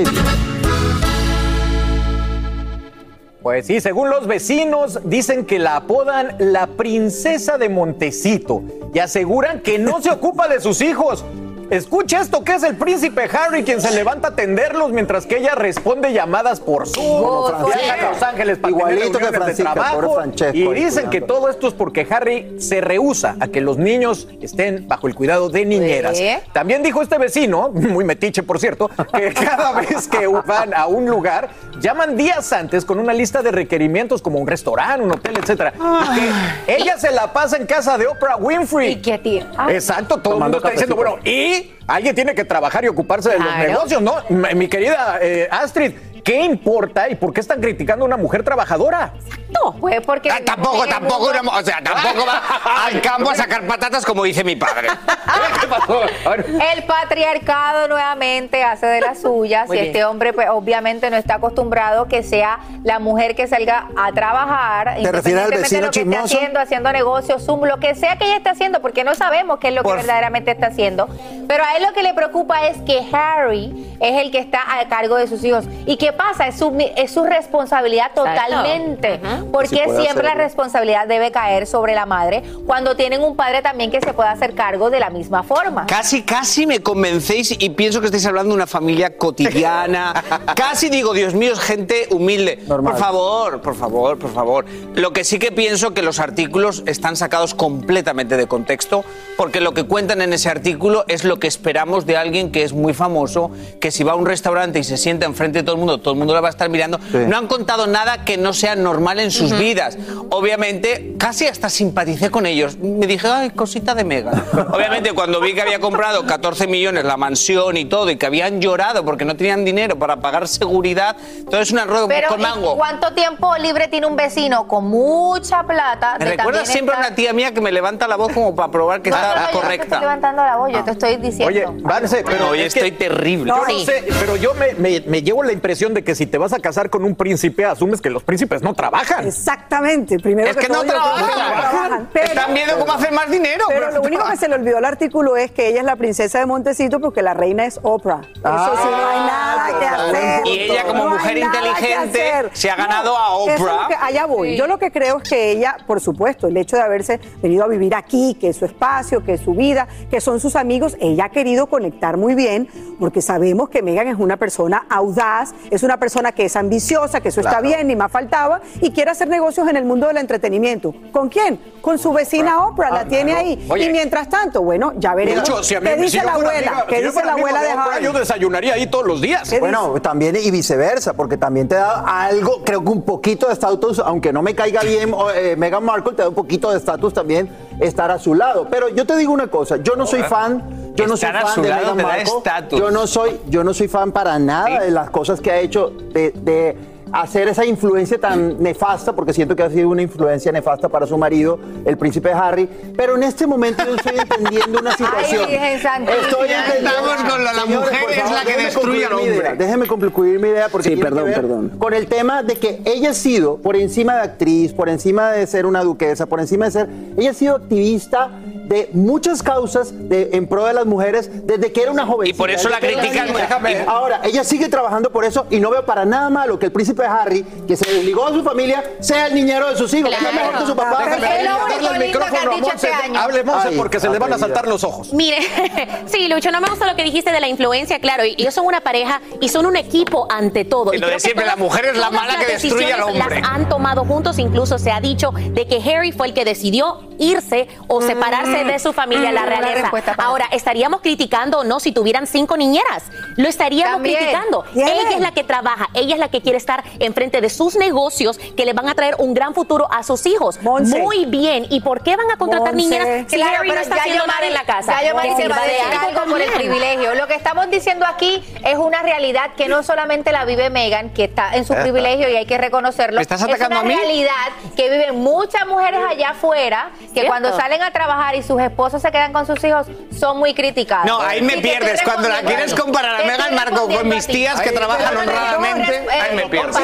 Pues 3.43 3.67
sí, 3.67 3.81
según 3.81 4.11
los 4.11 4.27
vecinos, 4.27 5.01
dicen 5.05 5.47
que 5.47 5.59
la 5.59 5.77
apodan 5.77 6.37
la 6.39 6.67
princesa 6.67 7.57
de 7.57 7.71
Montecito 7.71 8.63
y 8.93 8.99
aseguran 8.99 9.61
que 9.61 9.79
no 9.79 10.03
se 10.03 10.11
ocupa 10.11 10.47
de 10.47 10.61
sus 10.61 10.83
hijos. 10.83 11.25
Escucha 11.71 12.21
esto, 12.21 12.43
que 12.43 12.55
es 12.55 12.65
el 12.65 12.77
príncipe 12.77 13.29
Harry 13.33 13.63
quien 13.63 13.81
se 13.81 13.93
levanta 13.93 14.29
a 14.29 14.31
atenderlos 14.33 14.91
mientras 14.91 15.25
que 15.25 15.39
ella 15.39 15.55
responde 15.55 16.13
llamadas 16.13 16.59
por 16.59 16.89
Zoom. 16.89 17.23
Como 17.23 17.67
Viaja 17.67 18.09
a 18.09 18.11
Los 18.11 18.23
Ángeles 18.23 18.59
para 18.59 18.75
tener 18.77 18.99
Igualito 18.99 19.19
que 19.21 19.53
de 19.53 19.55
trabajo. 19.55 20.15
Francesco 20.15 20.57
Y 20.57 20.75
dicen 20.75 21.11
que 21.11 21.21
todo 21.21 21.49
esto 21.49 21.69
es 21.69 21.75
porque 21.75 22.05
Harry 22.11 22.57
se 22.59 22.81
rehúsa 22.81 23.37
a 23.39 23.47
que 23.47 23.61
los 23.61 23.79
niños 23.79 24.27
estén 24.41 24.89
bajo 24.89 25.07
el 25.07 25.15
cuidado 25.15 25.49
de 25.49 25.65
niñeras. 25.65 26.19
¿Eh? 26.19 26.43
También 26.53 26.83
dijo 26.83 27.03
este 27.03 27.19
vecino, 27.19 27.69
muy 27.73 28.05
metiche 28.05 28.43
por 28.43 28.59
cierto, 28.59 28.91
que 29.15 29.33
cada 29.35 29.73
vez 29.81 30.09
que 30.09 30.27
van 30.27 30.75
a 30.75 30.87
un 30.87 31.07
lugar, 31.07 31.51
llaman 31.81 32.17
días 32.17 32.53
antes 32.53 32.85
con 32.85 32.99
una 32.99 33.13
lista 33.13 33.43
de 33.43 33.53
requerimientos 33.53 34.23
como 34.23 34.41
un 34.41 34.47
restaurante, 34.49 35.05
un 35.05 35.13
hotel, 35.13 35.39
etcétera. 35.39 35.73
Y 35.77 36.67
que 36.67 36.77
ella 36.77 36.99
se 36.99 37.13
la 37.13 37.33
pasa 37.33 37.57
en 37.57 37.67
casa 37.67 37.97
de 37.97 38.09
Oprah 38.09 38.37
Winfrey. 38.39 38.93
Y 38.93 38.97
que. 38.97 39.21
Exacto, 39.69 40.19
todo 40.19 40.35
el 40.35 40.41
mundo 40.41 40.57
está 40.57 40.71
diciendo, 40.71 40.97
bueno, 40.97 41.19
y 41.25 41.60
alguien 41.87 42.15
tiene 42.15 42.35
que 42.35 42.45
trabajar 42.45 42.85
y 42.85 42.89
ocuparse 42.89 43.31
de 43.31 43.39
los 43.39 43.57
negocios, 43.57 44.03
¿no? 44.03 44.17
Mi 44.29 44.69
querida 44.69 45.19
eh, 45.21 45.49
Astrid, 45.51 45.93
¿qué 46.25 46.43
importa 46.43 47.09
y 47.09 47.15
por 47.17 47.33
qué 47.33 47.41
están 47.41 47.61
criticando 47.61 48.05
a 48.05 48.07
una 48.07 48.17
mujer 48.17 48.43
trabajadora? 48.43 49.13
No, 49.51 49.73
pues 49.73 50.01
porque. 50.01 50.31
Ah, 50.31 50.39
tampoco, 50.45 50.87
tampoco, 50.87 51.29
una- 51.31 51.41
o 51.59 51.63
sea, 51.63 51.81
tampoco 51.83 52.25
va 52.27 52.87
al 52.87 53.01
campo 53.03 53.31
a 53.31 53.35
sacar 53.35 53.67
patatas 53.67 54.05
como 54.07 54.23
dice 54.25 54.45
mi 54.45 54.55
padre. 54.57 54.89
El 56.75 56.85
patriarcado 56.85 57.89
nuevamente 57.89 58.63
hace 58.63 58.87
de 58.87 59.01
las 59.01 59.21
suyas 59.21 59.67
Muy 59.69 59.77
y 59.77 59.81
bien. 59.81 59.91
este 59.93 60.05
hombre 60.05 60.33
pues 60.33 60.49
obviamente 60.51 61.11
no 61.11 61.17
está 61.17 61.35
acostumbrado 61.35 62.07
que 62.07 62.23
sea 62.23 62.61
la 62.85 62.99
mujer 62.99 63.35
que 63.35 63.47
salga 63.47 63.89
a 63.97 64.13
trabajar 64.13 64.97
¿Te 65.03 65.13
refieres 65.13 65.45
al 65.45 65.53
independientemente 65.53 65.57
de 65.57 65.63
vecino 65.63 65.81
lo 65.87 65.91
que 65.91 66.01
esté 66.01 66.11
chismoso? 66.11 66.37
haciendo, 66.37 66.61
haciendo 66.61 66.93
negocios, 66.93 67.45
Zoom, 67.45 67.65
lo 67.65 67.79
que 67.79 67.95
sea 67.95 68.17
que 68.17 68.25
ella 68.27 68.37
esté 68.37 68.51
haciendo, 68.51 68.81
porque 68.81 69.05
no 69.05 69.15
sabemos 69.15 69.59
qué 69.59 69.69
es 69.69 69.75
lo 69.75 69.83
que 69.83 69.89
Por- 69.89 69.97
verdaderamente 69.99 70.51
está 70.53 70.69
haciendo. 70.69 71.09
Pero 71.49 71.65
a 71.65 71.77
él 71.77 71.83
lo 71.83 71.93
que 71.93 72.03
le 72.03 72.15
preocupa 72.15 72.67
es 72.69 72.79
que 72.83 73.03
Harry 73.13 73.97
es 74.01 74.21
el 74.23 74.31
que 74.31 74.39
está 74.39 74.61
a 74.79 74.89
cargo 74.89 75.17
de 75.17 75.27
sus 75.27 75.43
hijos. 75.45 75.65
¿Y 75.87 75.97
qué 76.11 76.17
pasa? 76.17 76.47
Es 76.49 76.59
su, 76.59 76.77
es 76.97 77.13
su 77.13 77.25
responsabilidad 77.25 78.13
totalmente. 78.15 79.21
Porque 79.53 79.69
Sí 79.69 79.77
siempre 79.77 80.25
la 80.25 80.31
hacerlo. 80.31 80.45
responsabilidad 80.45 81.07
debe 81.07 81.31
caer 81.31 81.67
sobre 81.67 81.95
la 81.95 82.07
madre 82.07 82.43
cuando 82.67 82.97
tienen 82.97 83.23
un 83.23 83.37
padre 83.37 83.63
también 83.63 83.91
que 83.91 84.01
se 84.01 84.13
pueda 84.13 84.31
hacer 84.31 84.55
cargo 84.55 84.91
de 84.91 85.01
la 85.01 85.11
misma 85.11 85.43
forma. 85.43 85.87
Casi, 85.87 86.23
casi 86.23 86.67
me 86.67 86.81
convencéis 86.81 87.57
y 87.59 87.71
pienso 87.71 88.01
que 88.01 88.07
estáis 88.07 88.27
hablando 88.27 88.51
de 88.51 88.57
una 88.57 88.67
familia 88.67 89.17
cotidiana. 89.17 90.13
casi 90.57 90.89
digo, 90.89 91.13
Dios 91.15 91.35
mío, 91.35 91.53
es 91.53 91.61
gente 91.61 92.09
humilde. 92.11 92.59
Por 92.67 92.97
favor, 92.97 93.61
por 93.61 93.75
favor, 93.75 94.19
por 94.19 94.33
favor. 94.33 94.65
Lo 94.95 95.13
que 95.13 95.25
sí 95.25 95.39
que 95.39 95.53
pienso 95.53 95.95
que 95.95 96.03
los 96.03 96.19
artículos 96.19 96.83
están 96.87 97.17
sacados 97.17 97.55
completamente 97.55 98.37
de 98.37 98.47
contexto, 98.47 99.05
porque 99.37 99.61
lo 99.61 99.73
que 99.73 99.85
cuentan 99.85 100.23
en 100.23 100.33
ese 100.33 100.49
artículo 100.49 101.05
es 101.09 101.25
lo 101.25 101.39
que 101.39 101.47
esperamos 101.47 102.07
de 102.07 102.17
alguien 102.17 102.51
que 102.51 102.63
es 102.63 102.73
muy 102.73 102.95
famoso, 102.95 103.51
que 103.81 103.91
si 103.91 104.03
va 104.05 104.13
a 104.13 104.17
un 104.17 104.27
restaurante 104.27 104.79
y 104.79 104.85
se 104.85 104.97
sienta 104.97 105.27
enfrente 105.27 105.61
de 105.61 105.65
todo 105.65 105.75
el 105.75 105.81
mundo, 105.81 106.00
todo 106.01 106.13
el 106.15 106.19
mundo 106.19 106.35
la 106.35 106.41
va 106.41 106.49
a 106.49 106.51
estar 106.51 106.69
mirando. 106.69 106.99
No 107.13 107.37
han 107.37 107.47
contado 107.47 107.87
nada 107.87 108.25
que 108.25 108.37
no 108.37 108.53
sea 108.53 108.75
normal 108.77 109.21
en 109.21 109.31
sus 109.31 109.57
vidas. 109.59 109.97
Obviamente, 110.31 111.15
casi 111.19 111.47
hasta 111.47 111.69
simpaticé 111.69 112.31
con 112.31 112.47
ellos. 112.47 112.79
Me 112.79 113.07
dije, 113.07 113.27
ay, 113.29 113.51
cosita 113.51 113.95
de 113.95 114.05
mega. 114.05 114.33
Obviamente, 114.73 115.13
cuando 115.13 115.41
vi 115.41 115.55
que 115.55 115.63
había 115.63 115.81
comprado 115.81 116.25
14 116.25 116.67
millones 116.67 117.05
la 117.05 117.17
mansión 117.17 117.77
y 117.77 117.85
todo, 117.85 118.11
y 118.11 118.17
que 118.17 118.27
habían 118.27 118.61
llorado 118.61 119.05
porque 119.05 119.25
no 119.25 119.37
tenían 119.37 119.65
dinero 119.65 119.99
para 119.99 120.17
pagar 120.17 120.47
seguridad, 120.49 121.17
todo 121.51 121.61
es 121.61 121.71
una 121.73 121.85
rueda 121.85 122.07
Pero 122.09 122.29
con 122.29 122.41
¿y 122.41 122.43
mango. 122.43 122.77
¿cuánto 122.77 123.13
tiempo 123.13 123.55
libre 123.59 123.89
tiene 123.89 124.07
un 124.07 124.17
vecino 124.17 124.67
con 124.69 124.85
mucha 124.89 125.63
plata? 125.65 126.17
Me 126.19 126.25
recuerda 126.37 126.65
siempre 126.65 126.95
a 126.95 126.99
una 127.01 127.15
tía 127.15 127.33
mía 127.33 127.53
que 127.53 127.61
me 127.61 127.73
levanta 127.73 128.07
la 128.09 128.17
voz 128.17 128.33
como 128.33 128.55
para 128.55 128.71
probar 128.71 129.03
que 129.03 129.11
No, 129.11 129.17
no, 129.17 129.23
está 129.23 129.35
no, 129.35 129.35
yo 129.35 129.41
no 129.41 129.47
te 129.51 129.53
estoy 129.53 129.61
correcta. 129.79 130.01
levantando 130.01 130.45
la 130.45 130.57
voz, 130.57 130.73
yo 130.73 130.85
te 130.85 130.91
estoy 130.93 131.17
diciendo. 131.17 131.47
Oye, 131.47 131.67
Vance, 131.83 132.23
pero 132.25 132.51
Hoy 132.51 132.61
es 132.61 132.73
que 132.75 132.81
estoy 132.81 132.93
terrible. 132.93 133.53
Yo 133.53 133.65
no 133.67 133.79
sé, 133.85 134.05
pero 134.21 134.37
yo 134.37 134.55
me, 134.55 134.75
me- 134.75 135.01
me 135.07 135.23
llevo 135.23 135.43
la 135.43 135.53
impresión 135.53 135.90
de 135.95 136.05
que 136.05 136.15
si 136.15 136.27
te 136.27 136.39
vas 136.39 136.53
a 136.53 136.59
casar 136.61 136.91
con 136.91 137.05
un 137.05 137.15
príncipe, 137.15 137.65
asumes 137.65 138.01
que 138.01 138.11
los 138.11 138.23
príncipes 138.23 138.63
no 138.63 138.75
trabajan. 138.75 139.27
Exactamente. 139.27 140.19
Primero 140.19 140.51
Es 140.51 140.57
que 140.57 140.69
no 140.69 140.77
todo, 140.83 140.85
trabajan. 140.87 142.09
pero- 142.13 142.27
Están 142.27 142.55
viendo 142.55 142.79
cómo 142.79 142.93
hacer 142.93 143.13
más 143.13 143.31
dinero. 143.31 143.65
Pero 143.69 143.91
lo 143.91 144.03
único 144.03 144.25
que 144.29 144.37
se 144.37 144.49
le 144.49 144.55
olvidó 144.55 144.79
al 144.79 144.85
artículo 144.85 145.37
es 145.37 145.51
que 145.51 145.69
ella 145.69 145.81
es 145.81 145.85
la 145.87 145.97
princesa 145.97 146.39
de 146.39 146.47
Montecito 146.47 147.01
porque 147.01 147.23
la 147.23 147.35
reina 147.35 147.65
es 147.65 147.79
Oprah. 147.83 148.21
Eso 148.23 148.77
sí, 148.77 148.89
no 148.91 149.09
hay 149.09 149.19
nada 149.21 149.79
que 149.79 149.87
hacer. 149.87 150.47
Y 150.47 150.61
ella, 150.61 150.85
como 150.85 151.05
No 151.05 151.11
mujer 151.11 151.39
inteligente, 151.39 152.51
se 152.53 152.71
ha 152.71 152.77
ganado 152.77 153.17
a 153.17 153.35
Oprah. 153.37 153.89
que- 153.89 153.95
allá 154.01 154.27
voy. 154.27 154.57
Yo 154.57 154.67
lo 154.67 154.79
que 154.79 154.91
creo 154.91 155.19
es 155.23 155.29
que 155.29 155.51
ella, 155.53 155.77
por 155.87 156.01
supuesto, 156.01 156.47
el 156.47 156.57
hecho 156.57 156.77
de 156.77 156.83
haberse 156.83 157.21
venido 157.43 157.65
a 157.65 157.69
vivir 157.69 157.95
aquí, 157.95 158.37
que 158.41 158.49
es 158.49 158.57
su 158.57 158.65
espacio, 158.65 159.25
que 159.25 159.35
es 159.35 159.41
su 159.41 159.55
vida, 159.55 159.89
que 160.11 160.21
son 160.21 160.41
sus 160.41 160.57
amigos, 160.57 160.97
ella 161.01 161.27
ha 161.27 161.29
querido 161.31 161.67
conectar 161.67 162.17
muy 162.17 162.35
bien, 162.35 162.69
porque 162.99 163.23
sabemos 163.23 163.69
que 163.69 163.83
Megan 163.83 164.09
es 164.09 164.17
una 164.19 164.37
persona 164.37 164.85
audaz, 164.91 165.55
es 165.71 165.80
una 165.83 165.99
persona 165.99 166.33
que 166.33 166.45
es 166.47 166.57
ambiciosa, 166.57 167.21
que 167.21 167.29
eso 167.31 167.41
está 167.41 167.61
bien, 167.61 167.87
ni 167.87 167.97
más 167.97 168.11
faltaba, 168.11 168.61
y 168.81 168.91
quiere 168.91 169.11
hacer 169.11 169.29
negocios 169.29 169.69
en 169.69 169.77
el 169.77 169.85
mundo 169.85 170.07
del 170.09 170.17
entretenimiento. 170.19 170.95
¿Con 171.13 171.29
quién? 171.29 171.61
Con 171.81 171.99
su 171.99 172.13
vecina 172.13 172.67
Oprah, 172.67 172.91
la 172.91 173.05
tiene 173.07 173.33
ahí. 173.35 173.67
Oye. 173.71 173.87
y 173.87 173.91
mientras 173.91 174.29
tanto, 174.29 174.63
bueno, 174.63 174.93
ya 174.97 175.11
De 175.11 175.17
veremos. 175.17 175.49
hecho, 175.49 175.63
si 175.63 175.75
a 175.75 175.81
mí, 175.81 175.89
¿Qué 175.89 175.97
dice 175.97 176.23
la 176.25 176.33
abuela? 176.35 176.51
amiga- 176.71 176.87
¿Qué 176.89 176.97
si 176.97 177.03
yo 177.03 177.09
dice 177.11 177.25
la 177.25 177.33
abuela 177.33 177.63
de 177.63 177.69
Oprah, 177.73 177.85
Harry? 177.95 178.05
Yo 178.05 178.13
desayunaría 178.13 178.75
ahí 178.75 178.87
todos 178.87 179.07
los 179.07 179.21
días. 179.21 179.53
Bueno, 179.61 179.95
también 180.03 180.37
y 180.37 180.51
viceversa, 180.51 181.15
porque 181.15 181.37
también 181.37 181.69
te 181.69 181.75
da 181.77 182.01
algo, 182.27 182.63
creo 182.65 182.83
que 182.85 182.91
un 182.91 183.03
poquito 183.03 183.47
de 183.49 183.55
estatus, 183.55 183.99
aunque 184.01 184.33
no 184.33 184.43
me 184.43 184.55
caiga 184.55 184.83
bien 184.83 185.15
eh, 185.35 185.55
Meghan 185.57 185.85
Markle, 185.85 186.13
te 186.15 186.23
da 186.23 186.29
un 186.29 186.35
poquito 186.35 186.71
de 186.71 186.79
estatus 186.79 187.13
también 187.15 187.49
estar 187.81 188.11
a 188.11 188.19
su 188.19 188.35
lado. 188.35 188.69
Pero 188.71 188.89
yo 188.89 189.07
te 189.07 189.17
digo 189.17 189.33
una 189.33 189.49
cosa, 189.49 189.77
yo 189.79 189.97
no 189.97 190.07
soy 190.07 190.23
fan, 190.23 190.93
yo 190.95 191.07
no 191.07 191.17
soy 191.17 191.31
fan 191.31 191.63
de 191.63 191.69
Meghan 191.69 191.97
Markle. 191.97 192.79
Yo 192.79 192.91
no 192.91 193.07
soy, 193.07 193.41
yo 193.49 193.65
no 193.65 193.75
soy 193.75 193.89
fan 193.89 194.13
para 194.13 194.39
nada 194.39 194.81
de 194.81 194.91
las 194.91 195.11
cosas 195.11 195.41
que 195.41 195.51
ha 195.51 195.59
hecho 195.61 195.91
de, 195.91 196.33
de 196.33 196.77
hacer 197.13 197.49
esa 197.49 197.65
influencia 197.65 198.19
tan 198.19 198.63
nefasta, 198.63 199.13
porque 199.13 199.33
siento 199.33 199.57
que 199.57 199.63
ha 199.63 199.71
sido 199.71 199.89
una 199.89 200.03
influencia 200.03 200.53
nefasta 200.53 200.89
para 200.89 201.07
su 201.07 201.17
marido, 201.19 201.59
el 201.85 201.97
príncipe 201.99 202.33
Harry. 202.33 202.69
Pero 202.97 203.17
en 203.17 203.23
este 203.25 203.47
momento 203.47 203.85
yo 203.85 203.95
estoy 203.97 204.19
entendiendo 204.19 204.79
una 204.81 204.93
situación. 204.97 205.47
Santísima. 205.83 206.21
Estoy 206.23 206.49
entendiendo. 206.51 206.91
estamos 206.91 207.31
con 207.31 207.45
lo- 207.45 207.53
la 207.53 207.63
Señores, 207.63 207.79
mujer 207.91 208.01
por 208.03 208.11
es 208.13 208.19
favor, 208.19 208.33
la 208.35 208.45
que 208.45 208.63
destruye 208.63 209.05
al 209.05 209.11
concluir 209.11 209.11
mi 209.11 209.15
hombre. 209.33 209.37
idea. 209.37 209.55
Déjeme 209.55 209.87
concluir 209.87 210.39
mi 210.41 210.49
idea 210.49 210.69
porque 210.71 210.89
Sí, 210.91 210.95
que 210.97 211.03
perdón, 211.03 211.25
ver 211.25 211.35
perdón. 211.35 211.69
con 211.79 211.95
el 211.95 212.07
tema 212.07 212.43
de 212.43 212.55
que 212.57 212.81
ella 212.85 213.11
ha 213.11 213.15
sido, 213.15 213.57
por 213.59 213.77
encima 213.77 214.15
de 214.17 214.21
actriz, 214.23 214.73
por 214.73 214.89
encima 214.89 215.31
de 215.33 215.47
ser 215.47 215.67
una 215.67 215.83
duquesa, 215.83 216.27
por 216.27 216.41
encima 216.41 216.67
de 216.67 216.71
ser, 216.71 216.89
ella 217.17 217.31
ha 217.31 217.35
sido 217.35 217.57
activista 217.57 218.31
de 218.71 218.89
muchas 218.93 219.43
causas 219.43 220.09
de, 220.09 220.31
en 220.33 220.47
pro 220.47 220.65
de 220.65 220.73
las 220.73 220.87
mujeres 220.87 221.29
desde 221.45 221.73
que 221.73 221.83
era 221.83 221.91
una 221.91 222.07
joven. 222.07 222.29
Y 222.29 222.33
por 222.33 222.51
eso 222.51 222.69
la 222.69 222.79
critican, 222.79 223.33
déjame. 223.33 223.85
Ahora, 223.85 224.21
ella 224.23 224.45
sigue 224.45 224.69
trabajando 224.69 225.11
por 225.11 225.25
eso 225.25 225.47
y 225.51 225.59
no 225.59 225.71
veo 225.71 225.85
para 225.85 226.05
nada 226.05 226.31
malo 226.31 226.57
que 226.57 226.67
el 226.67 226.73
príncipe 226.73 227.05
Harry, 227.05 227.43
que 227.67 227.77
se 227.77 227.91
desligó 227.93 228.31
de 228.31 228.39
su 228.39 228.45
familia, 228.45 228.85
sea 229.01 229.27
el 229.27 229.35
niñero 229.35 229.69
de 229.71 229.77
sus 229.77 229.93
hijos. 229.93 230.11
Claro. 230.11 230.29
Es 230.29 230.35
mejor 230.35 230.59
que 230.61 230.67
su 230.67 230.77
papá. 230.77 231.05
Déjame 231.05 231.43
darle 231.43 231.89
el 231.89 232.07
micrófono 232.07 232.53
a 232.53 232.57
Monse. 232.59 232.77
este 232.77 232.93
año. 232.93 233.21
Hable, 233.21 233.43
Monse, 233.43 233.69
Ay, 233.71 233.77
porque 233.77 233.99
se 233.99 234.09
le 234.09 234.19
van 234.21 234.33
a 234.35 234.39
saltar 234.39 234.69
los 234.69 234.85
ojos. 234.85 235.13
Mire, 235.13 235.39
sí, 236.07 236.29
Lucho, 236.29 236.53
no 236.53 236.61
me 236.61 236.69
gusta 236.69 236.87
lo 236.87 236.95
que 236.95 237.03
dijiste 237.03 237.33
de 237.33 237.41
la 237.41 237.49
influencia, 237.49 237.99
claro, 237.99 238.25
y 238.25 238.37
ellos 238.39 238.55
son 238.55 238.67
una 238.67 238.83
pareja 238.83 239.21
y 239.41 239.49
son 239.49 239.67
un 239.67 239.75
equipo 239.75 240.29
ante 240.31 240.65
todo. 240.65 240.95
Y 240.95 240.99
lo 240.99 241.09
de 241.09 241.19
siempre, 241.19 241.45
la 241.45 241.57
mujer 241.57 241.87
es 241.87 241.97
la 241.97 242.11
mala 242.11 242.35
las 242.35 242.45
que 242.45 242.53
destruye 242.53 242.93
al 242.93 243.03
hombre. 243.03 243.41
Las 243.41 243.51
han 243.51 243.69
tomado 243.69 244.05
juntos, 244.05 244.39
incluso 244.39 244.79
se 244.79 244.93
ha 244.93 245.01
dicho 245.01 245.33
de 245.35 245.67
que 245.67 245.83
Harry 245.83 246.13
fue 246.13 246.29
el 246.29 246.35
que 246.35 246.45
decidió 246.45 247.01
irse 247.19 247.67
o 247.89 248.01
separarse 248.01 248.60
de 248.65 248.79
su 248.79 248.93
familia, 248.93 249.33
la 249.33 249.45
realeza. 249.45 249.91
Ahora, 250.19 250.47
estaríamos 250.53 251.01
criticando 251.01 251.61
o 251.61 251.65
no 251.65 251.81
si 251.81 251.93
tuvieran 251.93 252.27
cinco 252.27 252.57
niñeras. 252.57 253.05
Lo 253.37 253.49
estaríamos 253.49 253.95
También. 253.95 254.17
criticando. 254.19 254.65
Bien. 254.75 254.89
Ella 254.89 255.11
es 255.17 255.21
la 255.21 255.33
que 255.33 255.45
trabaja, 255.45 255.89
ella 255.95 256.15
es 256.15 256.21
la 256.21 256.29
que 256.29 256.41
quiere 256.41 256.59
estar 256.59 256.83
enfrente 256.99 257.41
de 257.41 257.51
sus 257.51 257.77
negocios 257.77 258.39
que 258.39 258.65
le 258.65 258.73
van 258.73 258.89
a 258.89 258.95
traer 258.95 259.17
un 259.19 259.35
gran 259.35 259.55
futuro 259.55 259.89
a 259.91 260.03
sus 260.03 260.27
hijos. 260.27 260.61
Monse. 260.63 260.99
Muy 261.01 261.27
bien. 261.27 261.67
¿Y 261.71 261.81
por 261.81 262.03
qué 262.03 262.17
van 262.17 262.31
a 262.31 262.37
contratar 262.37 262.75
Monse. 262.75 262.77
niñeras 262.89 263.25
si 263.29 263.37
Claro, 263.37 263.59
Harry 263.59 263.69
no 263.69 263.75
pero 263.75 263.83
está 263.83 263.97
ya 263.97 264.01
haciendo 264.03 264.27
nada 264.27 264.47
en 264.47 264.55
la 264.55 264.65
casa? 264.65 265.03
Ya 265.03 265.13
Que 265.21 265.37
se 265.37 265.49
va 265.49 265.57
a 265.57 265.67
decir 265.67 265.99
algo 266.09 266.31
por 266.31 266.41
el 266.41 266.51
privilegio. 266.53 267.15
Lo 267.15 267.27
que 267.27 267.35
estamos 267.35 267.71
diciendo 267.71 268.07
aquí 268.07 268.43
es 268.65 268.77
una 268.77 269.03
realidad 269.03 269.51
que 269.57 269.69
no 269.69 269.83
solamente 269.83 270.33
la 270.33 270.45
vive 270.45 270.71
Megan, 270.71 271.11
que 271.11 271.25
está 271.25 271.55
en 271.57 271.65
su 271.65 271.75
privilegio 271.75 272.29
y 272.29 272.37
hay 272.37 272.47
que 272.47 272.59
reconocerlo. 272.59 273.17
¿Me 273.17 273.23
estás 273.23 273.43
atacando 273.43 273.77
es 273.77 273.81
una 273.81 273.81
a 273.81 273.85
mí? 273.85 273.95
realidad 273.95 274.31
que 274.77 274.91
viven 274.91 275.17
muchas 275.17 275.67
mujeres 275.67 276.01
allá 276.09 276.31
afuera, 276.31 276.91
que 277.01 277.09
Cierto. 277.09 277.29
cuando 277.29 277.57
salen 277.57 277.83
a 277.83 277.91
trabajar 277.93 278.35
y 278.35 278.43
sus 278.51 278.61
esposos 278.61 279.01
se 279.01 279.13
quedan 279.13 279.33
con 279.33 279.47
sus 279.47 279.63
hijos 279.63 279.87
son 280.19 280.39
muy 280.39 280.55
criticadas. 280.55 281.07
No, 281.07 281.21
ahí 281.21 281.41
me 281.41 281.59
pierdes. 281.59 282.03
Cuando 282.03 282.29
la 282.29 282.43
quieres 282.43 282.75
comparar 282.75 283.15
a 283.15 283.23
estoy 283.23 283.55
Markle 283.55 283.97
con 283.97 284.09
mis 284.09 284.27
tías 284.27 284.61
que 284.61 284.73
trabajan 284.73 285.15
no, 285.15 285.25
no, 285.25 285.31
honradamente, 285.31 286.03
no, 286.05 286.11
ahí 286.11 286.35
me 286.37 286.47
pierdes. 286.49 286.77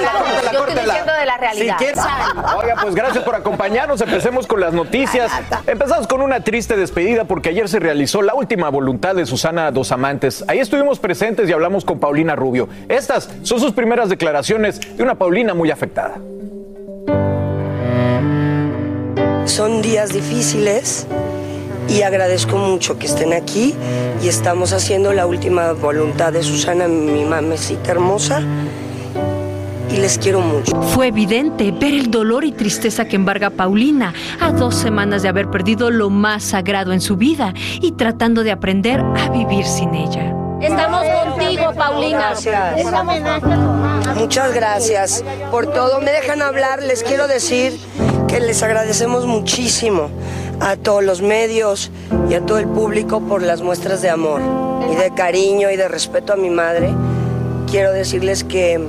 Yo 0.53 0.65
estoy 0.65 0.85
diciendo 0.85 1.13
de 1.13 1.27
la 1.27 1.37
realidad. 1.39 1.77
Si 1.77 1.85
quieres- 1.85 2.05
Oiga, 2.57 2.77
pues 2.81 2.95
gracias 2.95 3.25
por 3.25 3.35
acompañarnos. 3.35 4.01
Empecemos 4.01 4.47
con 4.47 4.61
las 4.61 4.73
noticias. 4.73 5.33
Empezamos 5.67 6.07
con 6.07 6.23
una 6.23 6.39
triste 6.45 6.77
despedida 6.77 7.25
porque 7.25 7.49
ayer 7.49 7.69
se 7.69 7.81
realizó 7.81 8.23
la 8.23 8.35
última 8.35 8.69
voluntad 8.69 9.17
de 9.17 9.27
Susana 9.27 9.73
Dos 9.73 9.91
Amantes. 9.91 10.45
Ahí 10.47 10.61
estuvimos 10.61 11.01
presentes 11.01 11.51
y 11.51 11.53
hablamos 11.53 11.85
con 11.85 11.99
Paulina 11.99 12.37
Rubio. 12.37 12.69
Estas 12.89 13.29
son 13.43 13.59
sus 13.59 13.73
primeras 13.73 14.09
declaraciones 14.09 14.97
de 14.97 15.03
una 15.03 15.17
Paulina 15.17 15.53
muy 15.53 15.73
afectada. 15.73 16.15
Son 19.47 19.81
días 19.81 20.13
difíciles 20.13 21.07
y 21.89 22.03
agradezco 22.03 22.57
mucho 22.57 22.99
que 22.99 23.07
estén 23.07 23.33
aquí 23.33 23.75
y 24.23 24.29
estamos 24.29 24.73
haciendo 24.73 25.13
la 25.13 25.27
última 25.27 25.73
voluntad 25.73 26.33
de 26.33 26.43
Susana, 26.43 26.89
mi 26.89 27.25
mamecita 27.25 27.93
hermosa, 27.93 28.43
y 29.91 29.99
les 29.99 30.19
quiero 30.19 30.41
mucho. 30.41 30.81
Fue 30.83 31.09
evidente 31.09 31.71
ver 31.71 31.95
el 31.95 32.11
dolor 32.11 32.45
y 32.45 32.53
tristeza 32.53 33.07
que 33.07 33.17
embarga 33.17 33.49
a 33.49 33.51
Paulina 33.51 34.13
a 34.41 34.51
dos 34.51 34.75
semanas 34.75 35.23
de 35.23 35.29
haber 35.29 35.49
perdido 35.49 35.91
lo 35.91 36.11
más 36.11 36.43
sagrado 36.43 36.93
en 36.93 37.01
su 37.01 37.17
vida 37.17 37.55
y 37.81 37.93
tratando 37.93 38.43
de 38.43 38.51
aprender 38.51 39.01
a 39.01 39.31
vivir 39.31 39.65
sin 39.65 39.95
ella. 39.95 40.35
Estamos 40.61 41.03
contigo, 41.23 41.73
Paulina. 41.75 42.35
Gracias. 42.43 42.85
Muchas 44.17 44.55
gracias 44.55 45.25
por 45.51 45.67
todo. 45.67 46.01
Me 46.01 46.11
dejan 46.11 46.43
hablar. 46.43 46.83
Les 46.83 47.03
quiero 47.03 47.29
decir 47.29 47.79
que 48.27 48.41
les 48.41 48.63
agradecemos 48.63 49.27
muchísimo 49.27 50.11
a 50.61 50.77
todos 50.77 51.05
los 51.05 51.23
medios 51.23 51.91
y 52.29 52.35
a 52.35 52.41
todo 52.41 52.59
el 52.59 52.67
público 52.67 53.21
por 53.21 53.43
las 53.43 53.63
muestras 53.63 54.03
de 54.03 54.11
amor 54.11 54.41
y 54.91 54.95
de 54.95 55.13
cariño 55.15 55.71
y 55.71 55.77
de 55.77 55.89
respeto 55.89 56.33
a 56.33 56.37
mi 56.37 56.51
madre. 56.51 56.95
Quiero 57.71 57.93
decirles 57.93 58.45
que, 58.45 58.81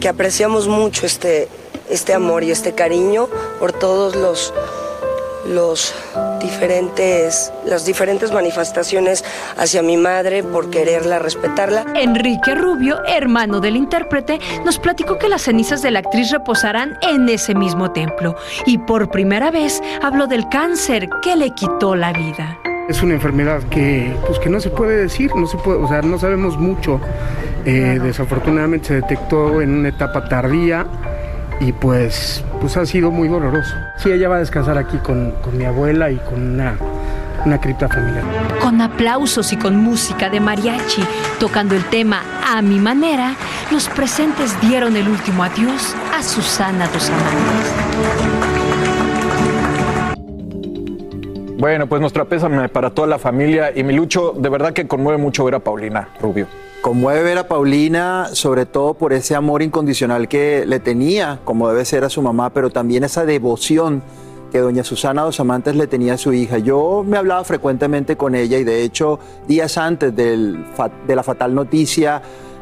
que 0.00 0.08
apreciamos 0.08 0.68
mucho 0.68 1.06
este, 1.06 1.48
este 1.90 2.14
amor 2.14 2.44
y 2.44 2.50
este 2.50 2.72
cariño 2.72 3.28
por 3.58 3.72
todos 3.72 4.16
los, 4.16 4.52
los 5.46 5.94
diferentes, 6.40 7.52
las 7.64 7.84
diferentes 7.84 8.32
manifestaciones 8.32 9.24
hacia 9.56 9.82
mi 9.82 9.96
madre, 9.96 10.42
por 10.42 10.70
quererla, 10.70 11.18
respetarla. 11.18 11.84
Enrique 11.94 12.54
Rubio, 12.54 12.98
hermano 13.06 13.60
del 13.60 13.76
intérprete, 13.76 14.38
nos 14.64 14.78
platicó 14.78 15.18
que 15.18 15.28
las 15.28 15.42
cenizas 15.42 15.82
de 15.82 15.90
la 15.90 16.00
actriz 16.00 16.30
reposarán 16.30 16.98
en 17.02 17.28
ese 17.28 17.54
mismo 17.54 17.92
templo 17.92 18.36
y 18.66 18.78
por 18.78 19.10
primera 19.10 19.50
vez 19.50 19.82
habló 20.02 20.26
del 20.26 20.48
cáncer 20.48 21.08
que 21.22 21.36
le 21.36 21.50
quitó 21.50 21.94
la 21.94 22.12
vida. 22.12 22.58
Es 22.88 23.02
una 23.02 23.14
enfermedad 23.14 23.62
que, 23.70 24.14
pues, 24.26 24.38
que 24.38 24.50
no 24.50 24.60
se 24.60 24.68
puede 24.68 24.96
decir, 24.98 25.30
no 25.34 25.46
se 25.46 25.56
puede, 25.56 25.78
o 25.78 25.88
sea, 25.88 26.02
no 26.02 26.18
sabemos 26.18 26.58
mucho. 26.58 27.00
Eh, 27.64 27.98
desafortunadamente 28.02 28.88
se 28.88 28.94
detectó 28.96 29.62
en 29.62 29.70
una 29.70 29.88
etapa 29.88 30.28
tardía 30.28 30.86
y 31.60 31.72
pues, 31.72 32.44
pues 32.60 32.76
ha 32.76 32.86
sido 32.86 33.10
muy 33.10 33.28
doloroso. 33.28 33.74
Sí, 33.96 34.10
ella 34.10 34.28
va 34.28 34.36
a 34.36 34.40
descansar 34.40 34.78
aquí 34.78 34.98
con, 34.98 35.32
con 35.42 35.56
mi 35.56 35.64
abuela 35.64 36.10
y 36.10 36.16
con 36.16 36.54
una, 36.54 36.76
una 37.44 37.60
cripta 37.60 37.88
familiar. 37.88 38.24
Con 38.60 38.80
aplausos 38.80 39.52
y 39.52 39.56
con 39.56 39.76
música 39.76 40.28
de 40.30 40.40
mariachi, 40.40 41.02
tocando 41.38 41.74
el 41.74 41.84
tema 41.84 42.22
a 42.46 42.62
mi 42.62 42.78
manera, 42.78 43.34
los 43.70 43.88
presentes 43.88 44.58
dieron 44.60 44.96
el 44.96 45.08
último 45.08 45.44
adiós 45.44 45.94
a 46.16 46.22
Susana 46.22 46.88
Dos 46.88 47.10
Amantes. 47.10 47.72
Bueno, 51.56 51.86
pues 51.86 52.00
nuestra 52.00 52.24
pésame 52.24 52.68
para 52.68 52.90
toda 52.90 53.08
la 53.08 53.18
familia 53.18 53.72
y 53.74 53.84
mi 53.84 53.94
lucho, 53.94 54.34
de 54.36 54.48
verdad 54.50 54.72
que 54.72 54.86
conmueve 54.86 55.18
mucho 55.18 55.44
ver 55.44 55.54
a 55.54 55.60
Paulina 55.60 56.08
Rubio. 56.20 56.46
Conmueve 56.84 57.22
ver 57.22 57.38
a 57.38 57.48
Paulina, 57.48 58.28
sobre 58.34 58.66
todo 58.66 58.92
por 58.92 59.14
ese 59.14 59.34
amor 59.34 59.62
incondicional 59.62 60.28
que 60.28 60.66
le 60.66 60.80
tenía, 60.80 61.40
como 61.42 61.66
debe 61.70 61.82
ser 61.86 62.04
a 62.04 62.10
su 62.10 62.20
mamá, 62.20 62.50
pero 62.50 62.68
también 62.68 63.04
esa 63.04 63.24
devoción 63.24 64.02
que 64.52 64.58
doña 64.58 64.84
Susana 64.84 65.22
Dos 65.22 65.40
Amantes 65.40 65.76
le 65.76 65.86
tenía 65.86 66.12
a 66.12 66.18
su 66.18 66.34
hija. 66.34 66.58
Yo 66.58 67.02
me 67.02 67.16
hablaba 67.16 67.42
frecuentemente 67.44 68.18
con 68.18 68.34
ella 68.34 68.58
y 68.58 68.64
de 68.64 68.82
hecho 68.82 69.18
días 69.48 69.78
antes 69.78 70.14
del 70.14 70.62
de 71.06 71.16
la 71.16 71.22
fatal 71.22 71.54
noticia 71.54 72.20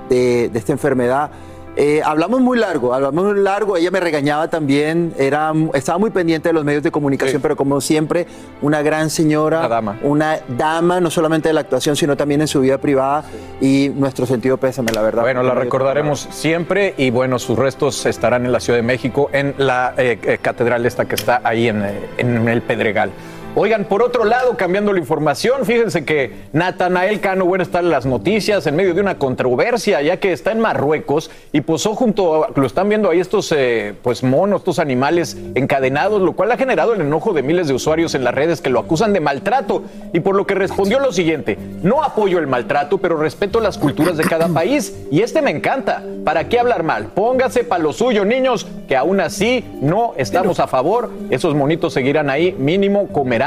de, 0.09 0.51
de 0.51 0.57
esta 0.57 0.71
enfermedad, 0.71 1.33
eh, 1.77 2.03
hablamos 2.05 2.41
muy 2.41 2.59
largo, 2.59 2.93
hablamos 2.93 3.25
muy 3.25 3.41
largo, 3.41 3.77
ella 3.77 3.91
me 3.91 4.01
regañaba 4.01 4.49
también, 4.49 5.15
era, 5.19 5.53
estaba 5.73 5.99
muy 5.99 6.11
pendiente 6.11 6.51
de 6.51 6.53
los 6.53 6.65
medios 6.65 6.83
de 6.83 6.91
comunicación, 6.91 7.41
pero 7.41 7.57
como 7.57 7.81
siempre, 7.81 8.27
una 8.61 8.83
gran 8.83 9.09
señora, 9.09 9.61
una 9.61 9.69
dama. 9.69 9.99
una 10.03 10.39
dama, 10.49 11.01
no 11.01 11.11
solamente 11.11 11.49
de 11.49 11.55
la 11.55 11.61
actuación, 11.61 11.97
sino 11.97 12.17
también 12.17 12.43
en 12.43 12.49
su 12.49 12.61
vida 12.61 12.79
privada 12.79 13.25
y 13.61 13.91
nuestro 13.95 14.27
sentido 14.27 14.59
pésame, 14.59 14.93
la 14.93 15.03
verdad. 15.03 15.23
Bueno, 15.23 15.43
la 15.43 15.55
recordaremos 15.55 16.29
siempre 16.31 16.95
y 16.99 17.11
bueno, 17.11 17.39
sus 17.39 17.59
restos 17.59 18.05
estarán 18.05 18.45
en 18.45 18.53
la 18.53 18.61
Ciudad 18.61 18.79
de 18.79 18.83
México, 18.83 19.31
en 19.33 19.55
la 19.57 19.95
eh, 19.97 20.19
eh, 20.23 20.39
catedral 20.43 20.85
esta 20.85 21.07
que 21.07 21.15
está 21.15 21.41
ahí 21.43 21.69
en, 21.69 21.83
en 22.19 22.49
el 22.49 22.61
Pedregal. 22.63 23.13
Oigan, 23.55 23.85
por 23.85 24.03
otro 24.03 24.25
lado, 24.25 24.57
cambiando 24.57 24.95
la 24.95 24.99
información, 24.99 25.67
fíjense 25.67 26.07
que 26.07 26.33
Natanael 26.55 27.21
Cano, 27.21 27.45
bueno, 27.45 27.63
está 27.63 27.81
en 27.81 27.91
las 27.91 28.07
noticias 28.07 28.67
en 28.67 28.77
medio 28.77 28.95
de 28.95 29.03
una 29.03 29.19
controversia, 29.19 30.01
ya 30.01 30.17
que 30.17 30.33
está 30.33 30.53
en 30.53 30.61
Marruecos 30.61 31.31
y 31.53 31.61
posó 31.61 31.95
junto, 31.95 32.45
a, 32.45 32.51
lo 32.55 32.67
están 32.67 32.89
viendo 32.89 33.11
ahí 33.11 33.21
estos 33.21 33.53
eh, 33.53 33.93
pues 34.01 34.23
monos, 34.23 34.63
estos 34.63 34.79
animales 34.79 35.37
encadenados, 35.55 36.23
lo 36.23 36.33
cual 36.33 36.51
ha 36.51 36.57
generado 36.57 36.95
el 36.95 37.03
enojo 37.03 37.35
de 37.35 37.43
miles 37.43 37.69
de 37.69 37.75
usuarios 37.75 38.15
en 38.15 38.25
las 38.25 38.35
redes 38.35 38.63
que 38.63 38.71
lo 38.71 38.81
acusan 38.81 39.13
de 39.13 39.21
maltrato. 39.21 39.83
Y 40.15 40.21
por 40.21 40.35
lo 40.35 40.47
que 40.47 40.55
respondió 40.55 40.99
lo 40.99 41.13
siguiente, 41.13 41.59
no 41.83 42.03
apoyo 42.03 42.39
el 42.39 42.47
maltrato, 42.47 42.97
pero 42.99 43.19
respeto 43.19 43.61
las 43.61 43.77
culturas 43.77 44.17
de 44.17 44.25
cada 44.25 44.49
país 44.49 44.97
y 45.11 45.21
este 45.21 45.43
me 45.43 45.51
encanta, 45.51 46.03
¿para 46.25 46.49
qué 46.49 46.59
hablar 46.59 46.85
mal? 46.85 47.09
Póngase 47.09 47.65
para 47.65 47.83
lo 47.83 47.93
suyo, 47.93 48.25
niños, 48.25 48.67
que 48.89 48.97
aún 48.97 49.21
así 49.21 49.63
no 49.83 50.15
estamos 50.17 50.59
a 50.59 50.69
favor, 50.69 51.11
esos 51.29 51.55
monitos 51.55 51.93
seguirán 51.93 52.31
ahí, 52.31 52.57
mínimo 52.59 53.09
comerán 53.09 53.42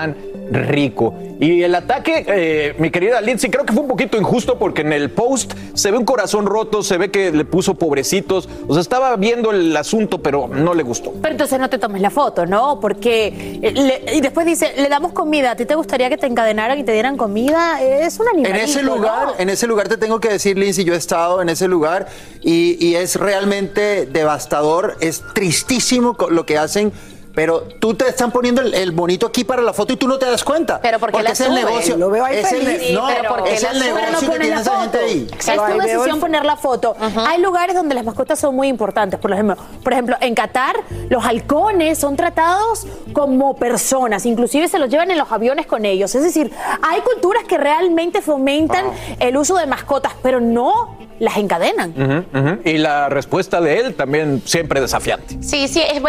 rico. 0.51 1.13
Y 1.39 1.63
el 1.63 1.75
ataque, 1.75 2.23
eh, 2.27 2.75
mi 2.77 2.91
querida 2.91 3.19
Lindsay, 3.19 3.49
creo 3.49 3.65
que 3.65 3.73
fue 3.73 3.81
un 3.81 3.89
poquito 3.89 4.15
injusto 4.17 4.57
porque 4.57 4.81
en 4.81 4.93
el 4.93 5.09
post 5.09 5.53
se 5.73 5.91
ve 5.91 5.97
un 5.97 6.05
corazón 6.05 6.45
roto, 6.45 6.81
se 6.83 6.97
ve 6.97 7.11
que 7.11 7.31
le 7.31 7.43
puso 7.43 7.75
pobrecitos, 7.75 8.47
o 8.67 8.73
sea, 8.73 8.81
estaba 8.81 9.15
viendo 9.17 9.51
el 9.51 9.75
asunto, 9.75 10.21
pero 10.21 10.47
no 10.47 10.73
le 10.73 10.83
gustó. 10.83 11.13
Pero 11.21 11.31
entonces 11.33 11.59
no 11.59 11.69
te 11.69 11.77
tomes 11.77 12.01
la 12.01 12.09
foto, 12.09 12.45
¿no? 12.45 12.79
Porque. 12.79 13.59
eh, 13.61 13.71
le- 13.73 14.15
y 14.15 14.21
después 14.21 14.45
dice, 14.45 14.73
le 14.77 14.87
damos 14.87 15.11
comida. 15.11 15.51
¿A 15.51 15.55
ti 15.55 15.65
te 15.65 15.75
gustaría 15.75 16.09
que 16.09 16.17
te 16.17 16.27
encadenaran 16.27 16.79
y 16.79 16.83
te 16.83 16.93
dieran 16.93 17.17
comida? 17.17 17.81
Es 17.81 18.19
un 18.19 18.27
animal. 18.29 18.51
En 18.51 18.57
ese 18.57 18.81
lugar, 18.83 19.27
en 19.37 19.49
ese 19.49 19.67
lugar 19.67 19.87
te 19.89 19.97
tengo 19.97 20.19
que 20.19 20.29
decir, 20.29 20.57
Lindsay, 20.57 20.85
yo 20.85 20.93
he 20.93 20.97
estado 20.97 21.41
en 21.41 21.49
ese 21.49 21.67
lugar 21.67 22.07
y, 22.41 22.77
y 22.85 22.95
es 22.95 23.15
realmente 23.17 24.05
devastador, 24.05 24.95
es 25.01 25.21
tristísimo 25.33 26.15
lo 26.29 26.45
que 26.45 26.57
hacen. 26.57 26.91
Pero 27.35 27.61
tú 27.79 27.93
te 27.93 28.07
están 28.07 28.31
poniendo 28.31 28.61
el, 28.61 28.73
el 28.73 28.91
bonito 28.91 29.27
aquí 29.27 29.43
para 29.43 29.61
la 29.61 29.73
foto 29.73 29.93
y 29.93 29.97
tú 29.97 30.07
no 30.07 30.17
te 30.17 30.25
das 30.25 30.43
cuenta. 30.43 30.79
Pero 30.81 30.99
porque 30.99 31.21
la 31.21 31.31
es 31.31 31.41
el 31.41 31.53
negocio. 31.53 31.97
Lo 31.97 32.09
veo 32.09 32.23
ahí 32.25 32.37
es 32.37 32.49
feliz. 32.49 32.81
Sí, 32.81 32.93
no, 32.93 33.07
pero 33.07 33.29
porque 33.35 33.53
es 33.55 33.63
el 33.63 33.79
no 33.79 33.85
negocio 33.85 34.31
que 34.31 34.39
tiene 34.39 34.61
esa 34.61 34.81
gente 34.81 34.97
ahí. 34.97 35.27
Es 35.37 35.45
tu 35.45 35.79
decisión 35.81 36.19
poner 36.19 36.45
la 36.45 36.55
foto. 36.55 36.95
Hay 37.27 37.41
lugares 37.41 37.75
donde 37.75 37.93
las 37.93 38.05
mascotas 38.05 38.39
son 38.39 38.55
muy 38.55 38.67
importantes. 38.67 39.19
Por 39.19 39.31
ejemplo, 39.33 39.57
por 39.83 39.93
ejemplo, 39.93 40.15
en 40.21 40.33
Qatar, 40.33 40.75
los 41.09 41.25
halcones 41.25 41.97
son 41.97 42.15
tratados 42.15 42.87
como 43.13 43.55
personas. 43.55 44.25
Inclusive 44.25 44.67
se 44.67 44.79
los 44.79 44.89
llevan 44.89 45.11
en 45.11 45.17
los 45.17 45.31
aviones 45.31 45.65
con 45.65 45.85
ellos. 45.85 46.15
Es 46.15 46.23
decir, 46.23 46.51
hay 46.81 47.01
culturas 47.01 47.43
que 47.43 47.57
realmente 47.57 48.21
fomentan 48.21 48.85
el 49.19 49.35
uso 49.37 49.55
de 49.57 49.65
mascotas, 49.65 50.13
pero 50.21 50.39
no 50.39 50.97
las 51.19 51.37
encadenan. 51.37 52.59
Y 52.65 52.77
la 52.77 53.09
respuesta 53.09 53.61
de 53.61 53.79
él 53.79 53.95
también 53.95 54.41
siempre 54.45 54.81
desafiante. 54.81 55.37
Sí, 55.41 55.67
sí, 55.67 55.81
es, 55.81 56.01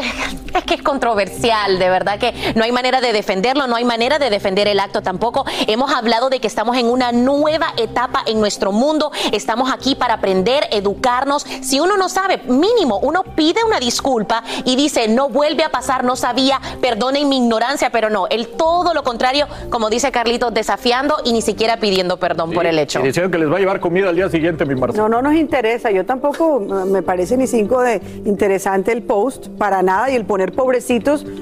es 0.55 0.65
que 0.65 0.75
es 0.75 0.83
controversial, 0.83 1.16
de 1.17 1.89
verdad 1.89 2.19
que 2.19 2.35
no 2.55 2.65
hay 2.65 2.73
manera 2.73 3.01
de 3.01 3.13
defenderlo, 3.13 3.67
no 3.67 3.77
hay 3.77 3.85
manera 3.85 4.19
de 4.19 4.29
defender 4.29 4.69
el 4.69 4.79
acto 4.79 5.03
tampoco. 5.03 5.45
Hemos 5.67 5.91
hablado 5.91 6.29
de 6.29 6.41
que 6.41 6.47
estamos 6.47 6.77
en 6.77 6.87
una 6.87 7.11
nueva 7.13 7.69
etapa 7.77 8.23
en 8.27 8.39
nuestro 8.39 8.71
mundo, 8.71 9.11
estamos 9.33 9.71
aquí 9.73 9.95
para 9.95 10.15
aprender, 10.15 10.69
educarnos. 10.71 11.47
Si 11.63 11.81
uno 11.81 11.97
no 11.97 12.09
sabe, 12.09 12.39
mínimo, 12.47 12.99
uno 12.99 13.23
pide 13.35 13.65
una 13.65 13.81
disculpa 13.81 14.43
y 14.65 14.77
dice, 14.77 15.09
no 15.09 15.29
vuelve 15.29 15.65
a 15.65 15.71
pasar, 15.71 16.05
no 16.05 16.17
sabía, 16.17 16.61
perdonen 16.81 17.29
mi 17.29 17.39
ignorancia, 17.39 17.91
pero 17.91 18.11
no, 18.11 18.27
él 18.29 18.49
todo 18.49 18.93
lo 18.93 19.03
contrario, 19.03 19.47
como 19.71 19.89
dice 19.89 20.13
Carlitos, 20.13 20.53
desafiando 20.53 21.17
y 21.25 21.33
ni 21.33 21.43
siquiera 21.43 21.79
pidiendo 21.79 22.19
perdón 22.19 22.53
por 22.53 22.67
el 22.67 22.79
hecho. 22.79 23.01
Y 23.01 23.05
dijeron 23.05 23.31
que 23.31 23.39
les 23.39 23.51
va 23.51 23.57
a 23.57 23.61
llevar 23.61 23.81
comida 23.81 24.11
al 24.11 24.17
día 24.17 24.29
siguiente, 24.29 24.67
mi 24.67 24.75
Marcela. 24.75 25.09
No, 25.09 25.09
no 25.09 25.23
nos 25.23 25.35
interesa. 25.35 25.91
Yo 25.91 26.05
tampoco 26.05 26.61
me 26.61 27.03
parece 27.03 27.37
ni 27.37 27.47
cinco 27.47 27.81
de 27.81 28.03
interesante 28.25 28.93
el 28.93 29.03
post 29.03 29.49
para 29.59 29.83
nada 29.83 30.11
y 30.11 30.15
el 30.15 30.25
poner 30.25 30.53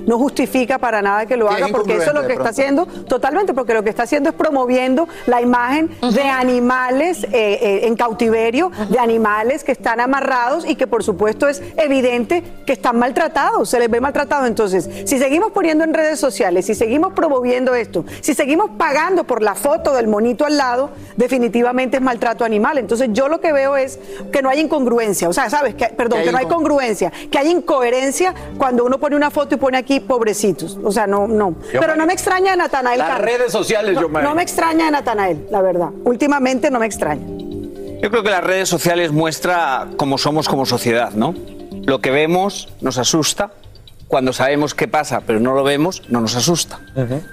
no 0.07 0.19
justifica 0.19 0.79
para 0.79 1.03
nada 1.03 1.27
que 1.27 1.37
lo 1.37 1.49
haga 1.49 1.69
porque 1.69 1.97
eso 1.97 2.11
es 2.11 2.15
lo 2.15 2.27
que 2.27 2.35
está 2.35 2.51
haciendo 2.51 2.87
totalmente 2.87 3.55
porque 3.55 3.75
lo 3.75 3.83
que 3.83 3.91
está 3.91 4.05
haciendo 4.05 4.31
es 4.31 4.35
promoviendo 4.35 5.09
la 5.27 5.41
imagen 5.41 5.91
de 6.12 6.23
animales 6.23 7.25
eh, 7.25 7.29
eh, 7.33 7.81
en 7.87 7.97
cautiverio, 7.97 8.71
de 8.89 8.99
animales 8.99 9.65
que 9.65 9.73
están 9.73 10.01
amarrados 10.01 10.67
y 10.67 10.75
que 10.77 10.87
por 10.87 11.03
supuesto 11.03 11.49
es 11.49 11.62
evidente 11.77 12.43
que 12.67 12.73
están 12.73 12.99
maltratados, 12.99 13.69
se 13.69 13.79
les 13.79 13.91
ve 13.91 14.01
maltratados. 14.01 14.47
Entonces, 14.47 14.89
si 15.05 15.19
seguimos 15.19 15.53
poniendo 15.53 15.85
en 15.85 15.95
redes 15.95 16.19
sociales, 16.21 16.67
si 16.67 16.75
seguimos 16.75 17.12
promoviendo 17.12 17.75
esto, 17.75 18.05
si 18.21 18.35
seguimos 18.35 18.71
pagando 18.77 19.25
por 19.25 19.43
la 19.43 19.55
foto 19.55 19.95
del 19.95 20.09
monito 20.09 20.45
al 20.45 20.57
lado, 20.57 20.91
definitivamente 21.17 21.97
es 21.97 22.03
maltrato 22.03 22.45
animal. 22.45 22.79
Entonces, 22.79 23.09
yo 23.12 23.29
lo 23.29 23.41
que 23.41 23.53
veo 23.53 23.77
es 23.77 23.99
que 24.33 24.43
no 24.43 24.49
hay 24.49 24.61
incongruencia, 24.61 25.29
o 25.29 25.33
sea, 25.33 25.51
¿sabes? 25.51 25.75
Que, 25.75 25.87
perdón, 25.87 26.21
Que 26.21 26.27
que, 26.27 26.33
no 26.33 26.39
hay 26.39 26.47
congruencia, 26.47 27.12
que 27.31 27.39
hay 27.39 27.51
incoherencia 27.51 28.35
cuando 28.59 28.85
uno 28.85 28.99
pone 28.99 29.17
una 29.17 29.31
foto 29.31 29.53
y 29.55 29.57
pone 29.59 29.78
aquí 29.78 30.00
pobrecitos. 30.00 30.78
O 30.82 30.90
sea, 30.92 31.07
no, 31.07 31.26
no. 31.26 31.55
Yo, 31.72 31.80
Pero 31.80 31.96
no 31.96 32.07
me 32.07 32.12
extraña 32.12 32.52
de 32.52 32.57
Natanael 32.59 32.98
las 32.98 33.09
Cano. 33.09 33.24
redes 33.24 33.52
sociales, 33.52 33.94
no, 33.94 34.02
yo, 34.02 34.09
Mari. 34.09 34.26
no 34.26 34.34
me 34.34 34.42
extraña 34.42 34.86
de 34.86 34.90
Natanael, 34.90 35.46
la 35.50 35.62
verdad. 35.62 35.88
Últimamente 36.05 36.70
no 36.70 36.78
me 36.78 36.86
extraña. 36.86 37.24
Yo 38.02 38.11
creo 38.11 38.22
que 38.22 38.30
las 38.30 38.44
redes 38.44 38.68
sociales 38.68 39.12
muestra 39.12 39.88
cómo 39.96 40.18
somos 40.18 40.48
como 40.48 40.66
sociedad, 40.66 41.12
¿no? 41.12 41.34
Lo 41.86 42.00
que 42.00 42.11
vemos 42.11 42.68
nos 42.80 42.98
asusta. 42.98 43.50
Cuando 44.07 44.34
sabemos 44.34 44.74
qué 44.74 44.86
pasa, 44.86 45.22
pero 45.26 45.40
no 45.40 45.55
lo 45.55 45.64
vemos, 45.64 46.02
no 46.11 46.20
nos 46.20 46.36
asusta. 46.36 46.78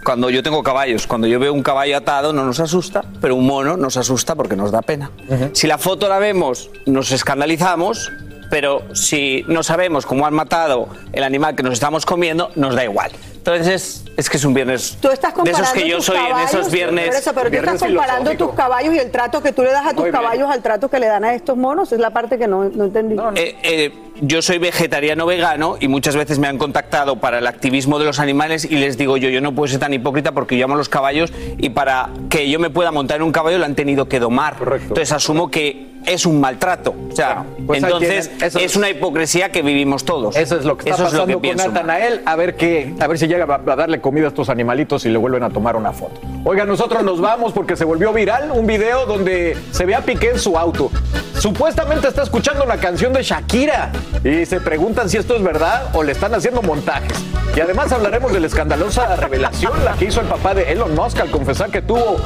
Cuando 0.05 0.29
yo 0.29 0.41
tengo 0.41 0.63
caballos, 0.63 1.05
cuando 1.05 1.27
yo 1.27 1.37
veo 1.37 1.53
un 1.53 1.61
caballo 1.61 1.97
atado, 1.97 2.31
no 2.31 2.45
nos 2.45 2.59
asusta, 2.61 3.03
pero 3.19 3.35
un 3.35 3.45
mono 3.45 3.75
nos 3.75 3.97
asusta 3.97 4.35
porque 4.35 4.55
nos 4.55 4.71
da 4.71 4.81
pena. 4.81 5.11
Si 5.51 5.67
la 5.67 5.77
foto 5.77 6.07
la 6.07 6.17
vemos, 6.17 6.69
nos 6.85 7.11
escandalizamos, 7.11 8.11
pero 8.51 8.83
si 8.93 9.45
no 9.47 9.63
sabemos 9.63 10.05
cómo 10.05 10.27
han 10.27 10.33
matado 10.33 10.89
el 11.13 11.23
animal 11.23 11.55
que 11.55 11.63
nos 11.63 11.73
estamos 11.73 12.05
comiendo, 12.05 12.51
nos 12.55 12.75
da 12.75 12.83
igual. 12.83 13.11
Entonces 13.37 13.67
es, 13.67 14.05
es 14.17 14.29
que 14.29 14.37
es 14.37 14.45
un 14.45 14.53
viernes 14.53 14.99
Tú 15.01 15.09
estás 15.09 15.33
de 15.43 15.49
esos 15.49 15.69
que 15.69 15.89
yo 15.89 15.95
tus 15.95 16.05
soy 16.05 16.17
en 16.17 16.37
esos 16.37 16.69
viernes. 16.69 17.07
por 17.07 17.15
eso, 17.15 17.33
pero 17.33 17.45
tú 17.45 17.51
viernes 17.51 17.73
estás 17.73 17.89
comparando 17.89 18.31
tus 18.37 18.51
caballos 18.53 18.93
y 18.93 18.99
el 18.99 19.09
trato 19.09 19.41
que 19.41 19.51
tú 19.51 19.63
le 19.63 19.71
das 19.71 19.85
a 19.85 19.89
tus 19.89 20.01
Muy 20.01 20.11
bien. 20.11 20.21
caballos 20.21 20.51
al 20.51 20.61
trato 20.61 20.89
que 20.89 20.99
le 20.99 21.07
dan 21.07 21.23
a 21.23 21.33
estos 21.33 21.57
monos. 21.57 21.91
Es 21.91 21.99
la 21.99 22.11
parte 22.11 22.37
que 22.37 22.47
no, 22.47 22.65
no 22.65 22.83
entendí. 22.83 23.15
Eh, 23.35 23.55
eh, 23.63 23.93
yo 24.21 24.43
soy 24.43 24.59
vegetariano 24.59 25.25
vegano 25.25 25.77
y 25.79 25.87
muchas 25.87 26.15
veces 26.15 26.37
me 26.37 26.47
han 26.47 26.59
contactado 26.59 27.19
para 27.19 27.39
el 27.39 27.47
activismo 27.47 27.97
de 27.97 28.05
los 28.05 28.19
animales 28.19 28.65
y 28.65 28.75
les 28.75 28.97
digo 28.97 29.17
yo, 29.17 29.29
yo 29.29 29.41
no 29.41 29.55
puedo 29.55 29.69
ser 29.69 29.79
tan 29.79 29.93
hipócrita 29.93 30.33
porque 30.33 30.57
yo 30.57 30.65
amo 30.65 30.75
los 30.75 30.89
caballos 30.89 31.33
y 31.57 31.69
para 31.69 32.09
que 32.29 32.47
yo 32.49 32.59
me 32.59 32.69
pueda 32.69 32.91
montar 32.91 33.17
en 33.17 33.23
un 33.23 33.31
caballo 33.31 33.57
lo 33.57 33.65
han 33.65 33.75
tenido 33.75 34.07
que 34.07 34.19
domar. 34.19 34.57
Entonces 34.83 35.11
asumo 35.13 35.49
que 35.49 35.90
es 36.05 36.25
un 36.25 36.39
maltrato. 36.39 36.93
O 37.11 37.15
sea, 37.15 37.45
pues 37.65 37.83
ahí 37.83 37.91
entonces 37.91 38.29
tienen, 38.29 38.47
eso 38.47 38.59
es 38.59 38.75
una 38.75 38.89
hipocresía 38.89 39.51
que 39.51 39.61
vivimos 39.61 40.03
todos. 40.05 40.35
Eso 40.35 40.57
es 40.57 40.65
lo 40.65 40.77
que 40.77 40.89
está 40.89 40.95
Eso 40.95 41.03
es 41.03 41.11
pasando 41.11 41.21
lo 41.21 41.27
que 41.27 41.33
con 41.33 41.41
pienso. 41.41 41.67
Natanael. 41.67 42.21
A 42.25 42.35
ver 42.35 42.55
qué, 42.55 42.93
a 42.99 43.07
ver 43.07 43.17
si 43.17 43.27
llega 43.27 43.45
a 43.45 43.71
a 43.71 43.75
darle 43.75 44.01
comida 44.01 44.25
a 44.25 44.29
estos 44.29 44.49
animalitos 44.49 45.05
y 45.05 45.09
le 45.09 45.17
vuelven 45.17 45.43
a 45.43 45.49
tomar 45.49 45.75
una 45.75 45.91
foto. 45.91 46.19
Oiga, 46.43 46.65
nosotros 46.65 47.03
nos 47.03 47.21
vamos 47.21 47.53
porque 47.53 47.75
se 47.75 47.85
volvió 47.85 48.11
viral 48.13 48.51
un 48.51 48.65
video 48.65 49.05
donde 49.05 49.55
se 49.71 49.85
ve 49.85 49.95
a 49.95 50.01
Piqué 50.01 50.31
en 50.31 50.39
su 50.39 50.57
auto. 50.57 50.89
Supuestamente 51.37 52.07
está 52.07 52.23
escuchando 52.23 52.63
una 52.63 52.77
canción 52.77 53.13
de 53.13 53.23
Shakira 53.23 53.91
y 54.23 54.45
se 54.45 54.59
preguntan 54.59 55.09
si 55.09 55.17
esto 55.17 55.35
es 55.35 55.43
verdad 55.43 55.89
o 55.93 56.03
le 56.03 56.11
están 56.11 56.33
haciendo 56.33 56.61
montajes. 56.61 57.17
Y 57.55 57.59
además 57.59 57.91
hablaremos 57.91 58.31
de 58.31 58.39
la 58.39 58.47
escandalosa 58.47 59.15
revelación, 59.17 59.73
la 59.83 59.93
que 59.93 60.05
hizo 60.05 60.21
el 60.21 60.27
papá 60.27 60.53
de 60.53 60.71
Elon 60.71 60.95
Musk 60.95 61.19
al 61.19 61.29
confesar 61.29 61.69
que 61.69 61.81
tuvo 61.81 62.17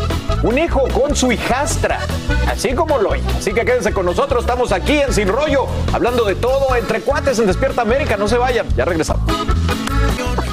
un 0.43 0.57
hijo 0.57 0.87
con 0.89 1.15
su 1.15 1.31
hijastra, 1.31 1.99
así 2.47 2.73
como 2.73 2.97
lo. 2.99 3.13
Así 3.13 3.51
que 3.53 3.64
quédense 3.65 3.91
con 3.91 4.05
nosotros, 4.05 4.43
estamos 4.43 4.71
aquí 4.71 4.99
en 4.99 5.11
Sin 5.11 5.27
Rollo, 5.27 5.65
hablando 5.91 6.23
de 6.23 6.35
todo 6.35 6.75
entre 6.75 7.01
cuates 7.01 7.39
en 7.39 7.47
Despierta 7.47 7.81
América. 7.81 8.15
No 8.15 8.27
se 8.27 8.37
vayan, 8.37 8.67
ya 8.75 8.85
regresamos. 8.85 9.23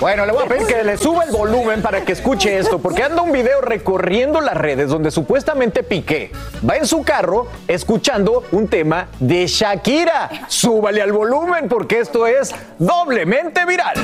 Bueno, 0.00 0.26
le 0.26 0.32
voy 0.32 0.44
a 0.44 0.48
pedir 0.48 0.66
que 0.66 0.82
le 0.82 0.96
suba 0.96 1.22
el 1.22 1.30
volumen 1.30 1.80
para 1.80 2.04
que 2.04 2.10
escuche 2.10 2.58
esto, 2.58 2.80
porque 2.80 3.04
anda 3.04 3.22
un 3.22 3.30
video 3.30 3.60
recorriendo 3.60 4.40
las 4.40 4.56
redes 4.56 4.88
donde 4.88 5.12
supuestamente 5.12 5.84
Piqué 5.84 6.32
va 6.68 6.76
en 6.76 6.86
su 6.86 7.04
carro 7.04 7.46
escuchando 7.68 8.42
un 8.50 8.66
tema 8.66 9.06
de 9.20 9.46
Shakira. 9.46 10.46
Súbale 10.48 11.02
al 11.02 11.12
volumen 11.12 11.68
porque 11.68 12.00
esto 12.00 12.26
es 12.26 12.52
doblemente 12.80 13.64
viral. 13.64 13.94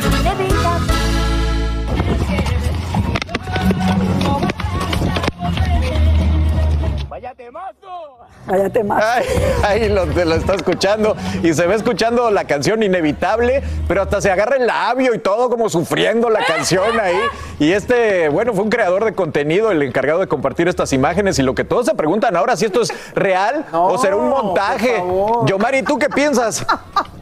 Vaya 7.08 7.34
tema. 8.72 8.98
Ay, 9.00 9.24
ahí 9.62 9.88
lo, 9.88 10.06
te 10.06 10.24
lo 10.24 10.34
está 10.34 10.54
escuchando 10.54 11.16
y 11.42 11.52
se 11.54 11.66
ve 11.66 11.74
escuchando 11.74 12.30
la 12.30 12.44
canción 12.44 12.82
Inevitable, 12.82 13.62
pero 13.86 14.02
hasta 14.02 14.20
se 14.20 14.30
agarra 14.30 14.56
el 14.56 14.66
labio 14.66 15.14
y 15.14 15.18
todo 15.18 15.50
como 15.50 15.68
sufriendo 15.68 16.30
la 16.30 16.44
canción 16.44 16.98
ahí. 17.00 17.18
Y 17.58 17.72
este, 17.72 18.28
bueno, 18.28 18.54
fue 18.54 18.64
un 18.64 18.70
creador 18.70 19.04
de 19.04 19.14
contenido 19.14 19.70
el 19.70 19.82
encargado 19.82 20.20
de 20.20 20.26
compartir 20.26 20.68
estas 20.68 20.92
imágenes 20.92 21.38
y 21.38 21.42
lo 21.42 21.54
que 21.54 21.64
todos 21.64 21.86
se 21.86 21.94
preguntan 21.94 22.36
ahora 22.36 22.56
si 22.56 22.64
esto 22.64 22.82
es 22.82 22.92
real 23.14 23.66
o 23.72 23.98
será 23.98 24.16
un 24.16 24.28
montaje. 24.28 25.02
Yomari, 25.46 25.82
¿tú 25.82 25.98
qué 25.98 26.08
piensas? 26.08 26.64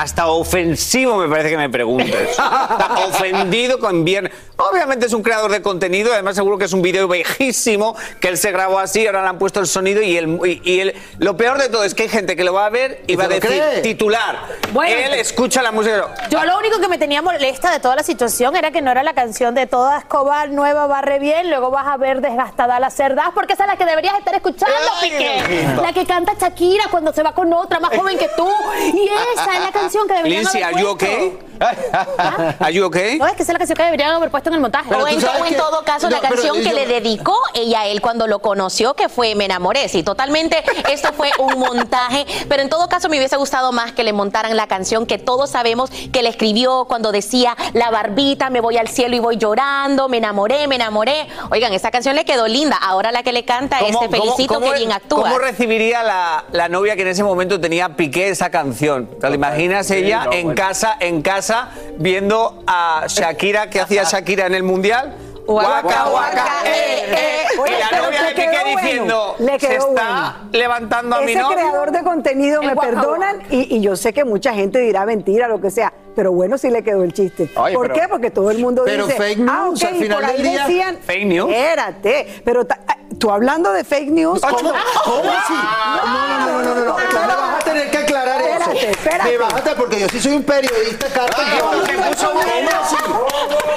Hasta 0.00 0.28
ofensivo 0.28 1.16
me 1.18 1.28
parece 1.28 1.50
que 1.50 1.58
me 1.58 1.68
preguntes. 1.68 2.30
Está 2.30 2.94
ofendido 3.06 3.78
con 3.78 4.02
viernes. 4.02 4.32
Obviamente 4.56 5.06
es 5.06 5.12
un 5.12 5.22
creador 5.22 5.50
de 5.50 5.60
contenido, 5.62 6.12
además 6.12 6.36
seguro 6.36 6.56
que 6.58 6.64
es 6.66 6.72
un 6.72 6.80
video 6.82 7.06
viejísimo, 7.08 7.94
que 8.18 8.28
él 8.28 8.36
se 8.38 8.50
grabó 8.52 8.78
así, 8.78 9.06
ahora 9.06 9.22
le 9.22 9.28
han 9.28 9.38
puesto 9.38 9.60
el 9.60 9.66
sonido 9.66 10.02
y, 10.02 10.16
el, 10.18 10.38
y, 10.46 10.60
y 10.70 10.80
el- 10.80 10.94
lo 11.18 11.36
peor 11.36 11.58
de 11.58 11.68
todo 11.70 11.84
es 11.84 11.94
que 11.94 12.04
hay 12.04 12.08
gente 12.10 12.34
que 12.36 12.44
lo 12.44 12.52
va 12.54 12.66
a 12.66 12.70
ver 12.70 13.02
y, 13.06 13.12
Y 13.12 13.16
va 13.16 13.24
a 13.24 13.28
decir 13.28 13.48
cree. 13.50 13.80
titular. 13.82 14.38
Bueno. 14.72 14.94
él 14.96 15.14
escucha 15.14 15.60
la 15.62 15.70
música. 15.72 16.14
Yo 16.30 16.44
lo 16.44 16.58
único 16.58 16.78
que 16.78 16.88
me 16.88 16.96
tenía 16.98 17.20
molesta 17.22 17.70
de 17.70 17.80
toda 17.80 17.96
la 17.96 18.02
situación 18.02 18.54
era 18.56 18.70
que 18.70 18.80
no 18.82 18.90
era 18.90 19.02
la 19.02 19.12
canción 19.14 19.54
de 19.54 19.66
toda 19.66 19.98
escoba 19.98 20.46
nueva 20.46 20.86
barre 20.86 21.18
bien, 21.18 21.48
luego 21.50 21.70
vas 21.70 21.86
a 21.86 21.96
ver 21.98 22.20
desgastada 22.22 22.80
la 22.80 22.90
cerdas, 22.90 23.30
porque 23.34 23.54
esa 23.54 23.64
es 23.64 23.68
la 23.68 23.76
que 23.76 23.84
deberías 23.86 24.18
estar 24.18 24.34
escuchando, 24.34 24.74
Ay, 25.02 25.10
Piqué. 25.10 25.66
La 25.82 25.92
que 25.92 26.06
canta 26.06 26.34
Shakira 26.38 26.84
cuando 26.90 27.12
se 27.12 27.22
va 27.22 27.34
con 27.34 27.52
otra 27.52 27.80
más 27.80 27.94
joven 27.96 28.16
que 28.18 28.28
tú. 28.36 28.48
Y 28.94 29.08
esa 29.34 29.54
es 29.56 29.60
la 29.62 29.72
canción 29.72 29.89
que 29.90 30.14
deberían 30.14 30.42
Lindsay, 30.42 30.62
¿are 30.62 30.80
you 30.80 30.88
okay? 30.88 31.32
¿Are 32.58 32.72
you 32.72 32.84
okay? 32.86 33.18
No, 33.18 33.26
es 33.26 33.34
que 33.34 33.42
esa 33.42 33.52
es 33.52 33.54
la 33.54 33.58
canción 33.58 33.76
que 33.76 33.84
deberían 33.84 34.10
haber 34.12 34.30
puesto 34.30 34.48
en 34.50 34.54
el 34.54 34.60
montaje. 34.60 34.94
O 34.94 35.06
en, 35.06 35.22
o 35.24 35.46
en 35.46 35.56
todo 35.56 35.84
caso, 35.84 36.08
la 36.08 36.20
canción 36.20 36.56
que 36.62 36.72
le 36.72 36.86
dedicó 36.86 37.36
ella 37.54 37.82
a 37.82 37.86
él 37.86 38.00
cuando 38.00 38.26
lo 38.26 38.40
conoció, 38.40 38.94
que 38.94 39.08
fue 39.08 39.34
Me 39.34 39.44
enamoré. 39.44 39.88
Sí, 39.88 40.02
totalmente, 40.02 40.62
esto 40.90 41.12
fue 41.12 41.30
un 41.38 41.58
montaje. 41.58 42.26
Pero 42.48 42.62
en 42.62 42.68
todo 42.68 42.88
caso, 42.88 43.08
me 43.08 43.18
hubiese 43.18 43.36
gustado 43.36 43.72
más 43.72 43.92
que 43.92 44.04
le 44.04 44.12
montaran 44.12 44.56
la 44.56 44.66
canción 44.66 45.06
que 45.06 45.18
todos 45.18 45.50
sabemos 45.50 45.90
que 46.12 46.22
le 46.22 46.30
escribió 46.30 46.86
cuando 46.86 47.12
decía 47.12 47.56
La 47.74 47.90
barbita, 47.90 48.50
me 48.50 48.60
voy 48.60 48.76
al 48.78 48.88
cielo 48.88 49.16
y 49.16 49.20
voy 49.20 49.36
llorando, 49.36 50.08
me 50.08 50.16
enamoré, 50.18 50.66
me 50.66 50.76
enamoré. 50.76 51.28
Oigan, 51.50 51.72
esa 51.72 51.90
canción 51.90 52.16
le 52.16 52.24
quedó 52.24 52.48
linda. 52.48 52.78
Ahora 52.80 53.12
la 53.12 53.22
que 53.22 53.32
le 53.32 53.44
canta 53.44 53.80
es 53.80 53.98
Te 53.98 54.08
felicito 54.08 54.60
que 54.60 54.72
bien 54.72 54.92
actúa. 54.92 55.22
¿Cómo 55.22 55.38
recibiría 55.38 56.02
la, 56.02 56.44
la 56.52 56.68
novia 56.68 56.96
que 56.96 57.02
en 57.02 57.08
ese 57.08 57.22
momento 57.22 57.60
tenía 57.60 57.96
Piqué 57.96 58.28
esa 58.28 58.50
canción? 58.50 59.10
¿Te 59.20 59.28
la 59.28 59.34
imaginas 59.34 59.86
Sí, 59.86 59.94
ella 59.94 60.24
no, 60.24 60.32
en 60.32 60.44
bueno. 60.46 60.62
casa, 60.62 60.96
en 61.00 61.22
casa, 61.22 61.49
viendo 61.98 62.62
a 62.66 63.04
Shakira, 63.08 63.68
que 63.70 63.80
hacía 63.80 64.04
Shakira 64.04 64.46
en 64.46 64.54
el 64.54 64.62
Mundial? 64.62 65.14
Guaca, 65.46 66.04
guaca, 66.08 66.46
eh, 66.64 67.04
eh. 67.08 67.58
Oye, 67.60 67.72
Y 67.76 67.80
la 67.92 68.00
novia 68.02 68.22
de 68.22 68.28
Piqué 68.34 68.48
bueno, 68.62 68.80
diciendo, 68.80 69.34
le 69.40 69.58
se 69.58 69.74
está 69.76 70.36
bueno. 70.38 70.50
levantando 70.52 71.16
a 71.16 71.20
mi 71.22 71.32
Ese 71.32 71.40
novio. 71.42 71.56
creador 71.56 71.90
de 71.90 72.02
contenido, 72.04 72.62
me 72.62 72.76
perdonan, 72.76 73.42
y, 73.50 73.76
y 73.76 73.80
yo 73.80 73.96
sé 73.96 74.12
que 74.12 74.24
mucha 74.24 74.54
gente 74.54 74.78
dirá 74.78 75.04
mentira, 75.06 75.48
lo 75.48 75.60
que 75.60 75.70
sea, 75.72 75.92
pero 76.14 76.32
bueno, 76.32 76.58
sí 76.58 76.70
le 76.70 76.82
quedó 76.82 77.02
el 77.04 77.12
chiste. 77.12 77.50
Oye, 77.56 77.74
¿Por 77.74 77.88
pero- 77.88 78.00
qué? 78.00 78.08
Porque 78.08 78.30
todo 78.30 78.50
el 78.50 78.58
mundo 78.58 78.82
pero 78.84 79.06
dice, 79.06 79.16
fake 79.18 79.38
ah, 79.48 79.64
news, 79.66 79.82
ok, 79.82 79.88
al 79.88 79.96
y 79.96 80.00
final 80.00 80.16
por 80.20 80.24
ahí 80.30 80.36
del 80.36 80.42
día- 80.50 80.66
decían, 80.66 80.98
¿Fake 81.04 81.26
news? 81.26 81.50
Espérate, 81.52 82.42
pero 82.44 82.64
ta- 82.66 82.80
ah, 82.88 82.96
tú 83.18 83.30
hablando 83.30 83.72
de 83.72 83.84
fake 83.84 84.10
news, 84.10 84.40
Ah, 84.42 84.48
¿cómo? 84.50 84.70
¿Cómo 85.04 85.30
así? 85.30 85.52
No, 85.52 86.06
no, 86.06 86.38
no, 86.38 86.62
no, 86.62 86.74
no, 86.74 86.84
no. 86.86 86.96
Me 86.96 87.04
vas 87.04 87.60
a 87.60 87.64
tener 87.64 87.90
que 87.90 87.98
aclarar 87.98 88.40
eso. 88.40 88.50
Espérate, 88.70 88.90
espérate. 88.90 89.30
Me 89.30 89.36
vas 89.38 89.54
a 89.54 89.60
tener, 89.60 89.76
porque 89.78 90.00
yo 90.00 90.08
sí 90.08 90.20
soy 90.20 90.32
un 90.32 90.42
periodista, 90.42 91.06
Carlos. 91.08 91.36
Ah, 91.38 91.58
¿Cómo? 91.60 92.40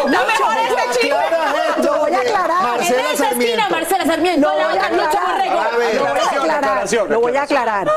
No 0.10 0.20
mejor 0.26 0.56
este 0.68 1.08
esto, 1.08 1.84
Lo 1.84 2.00
voy 2.00 2.14
a 2.14 2.20
aclarar. 2.20 2.64
Marcela 2.64 3.00
en 3.02 3.06
esa 3.14 3.30
esquina, 3.30 3.30
Sarmiento. 3.30 3.70
Marcela 3.70 4.06
Sarmiento. 4.06 4.48
La 4.48 4.68
voy 4.68 4.78
a 4.78 4.86
aclarar. 4.86 5.10
Lo 7.10 7.20
voy 7.22 7.36
a 7.38 7.42
aclarar. 7.44 7.88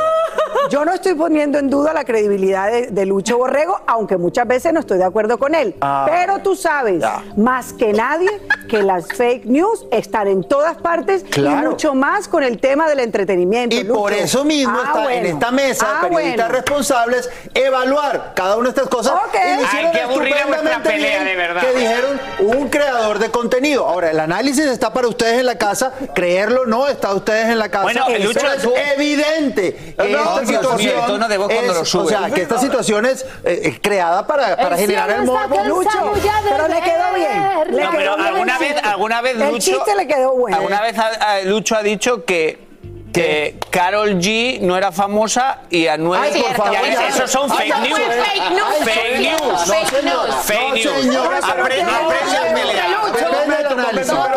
Yo 0.70 0.84
no 0.84 0.92
estoy 0.92 1.14
poniendo 1.14 1.58
en 1.58 1.70
duda 1.70 1.92
la 1.92 2.04
credibilidad 2.04 2.70
de, 2.70 2.88
de 2.88 3.06
Lucho 3.06 3.38
Borrego, 3.38 3.80
aunque 3.86 4.16
muchas 4.16 4.46
veces 4.48 4.72
no 4.72 4.80
estoy 4.80 4.98
de 4.98 5.04
acuerdo 5.04 5.38
con 5.38 5.54
él. 5.54 5.76
Ah. 5.80 6.06
Pero 6.10 6.40
tú 6.40 6.56
sabes, 6.56 7.00
Ya. 7.00 7.22
más 7.36 7.72
que 7.72 7.92
nadie, 7.92 8.28
que 8.68 8.82
las 8.82 9.06
fake 9.06 9.44
news 9.46 9.86
están 9.92 10.26
en 10.26 10.42
todas 10.42 10.76
partes 10.78 11.24
y 11.36 11.40
mucho 11.40 11.94
más 11.94 12.26
con 12.26 12.42
el 12.42 12.58
tema 12.58 12.88
del 12.88 12.98
entretenimiento. 13.00 13.76
Y 13.76 13.84
Lucho. 13.84 14.00
por 14.00 14.12
eso 14.12 14.44
mismo 14.44 14.76
Ah, 14.76 14.86
está 14.86 15.14
en 15.14 15.26
esta 15.26 15.50
mesa 15.52 15.86
Ah, 15.88 16.00
periodistas 16.02 16.48
bueno. 16.48 16.52
responsables 16.62 17.30
evaluar 17.54 18.32
cada 18.34 18.56
una 18.56 18.64
de 18.70 18.70
estas 18.70 18.88
cosas. 18.88 19.12
Ok. 19.14 19.34
Y 19.34 19.76
Ay, 19.76 19.90
qué 19.92 20.00
estupendamente 20.02 20.80
pelea, 20.90 21.22
bien, 21.22 21.24
de 21.24 21.36
verdad. 21.36 21.60
Que 21.62 21.72
dijeron 21.78 22.20
un 22.40 22.68
creador 22.68 23.18
de 23.20 23.30
contenido. 23.30 23.86
Ahora, 23.86 24.10
el 24.10 24.18
análisis 24.20 24.64
está 24.66 24.92
para 24.92 25.06
ustedes 25.08 25.38
en 25.40 25.46
la 25.46 25.58
casa, 25.58 25.92
creerlo 26.14 26.66
no, 26.66 26.88
está 26.88 27.14
ustedes 27.14 27.46
en 27.48 27.58
la 27.58 27.68
casa. 27.68 27.84
Bueno, 27.84 28.06
el 28.08 28.24
Lucho 28.24 28.46
es 28.50 28.66
evidente 28.96 29.94
No, 29.98 30.04
esta 30.34 30.46
situación 30.46 30.98
el 31.00 31.06
tono 31.06 31.28
de 31.28 31.38
voz 31.38 31.46
cuando 31.52 31.72
es- 31.72 31.78
lo 31.78 31.84
sube. 31.84 32.02
O 32.04 32.08
sea, 32.08 32.30
que 32.30 32.42
esta 32.42 32.58
situación 32.58 33.06
es 33.06 33.22
eh, 33.44 33.60
eh, 33.64 33.78
creada 33.80 34.26
para, 34.26 34.56
para 34.56 34.74
El 34.76 34.80
generar 34.82 35.10
el 35.10 35.22
morbo. 35.22 35.54
de 35.56 35.56
Pero 35.58 36.68
le 36.68 36.80
quedó 36.80 37.14
bien. 37.14 37.76
Le 37.76 37.84
No, 37.84 37.90
quedó 37.90 37.98
pero 37.98 38.16
bien 38.16 38.26
alguna 38.26 38.52
el 38.54 38.58
vez, 38.60 38.72
chiste. 38.74 38.88
alguna 38.88 39.20
vez 39.20 39.32
El 39.40 39.48
Lucho, 39.48 39.58
chiste 39.58 39.94
le 39.96 40.06
quedó 40.06 40.34
bueno. 40.34 40.56
Alguna 40.56 40.80
vez 40.82 40.96
Lucho 41.44 41.76
ha 41.76 41.82
dicho 41.82 42.24
que 42.24 42.65
que 43.16 43.56
Carol 43.70 44.18
G 44.18 44.60
no 44.60 44.76
era 44.76 44.92
famosa 44.92 45.60
y 45.70 45.86
Anuel 45.86 46.20
Ay, 46.22 46.42
por 46.42 46.54
favor, 46.54 46.76
esos 47.08 47.30
son 47.30 47.50
Ay, 47.50 47.70
fake 47.70 47.74
no, 47.74 47.80
news. 47.86 47.98
fake 47.98 48.50
news, 48.50 48.74
Fake 48.84 48.94
fake 48.94 49.20
news. 49.20 49.64
Fake 49.64 49.82
No, 49.82 49.88
señor. 49.98 50.28
news. 50.28 50.44
Fake 50.44 50.84
No, 50.84 50.84
news. 50.92 51.02
señor. 51.04 51.34
Aprende, 51.34 51.92
a 51.92 52.00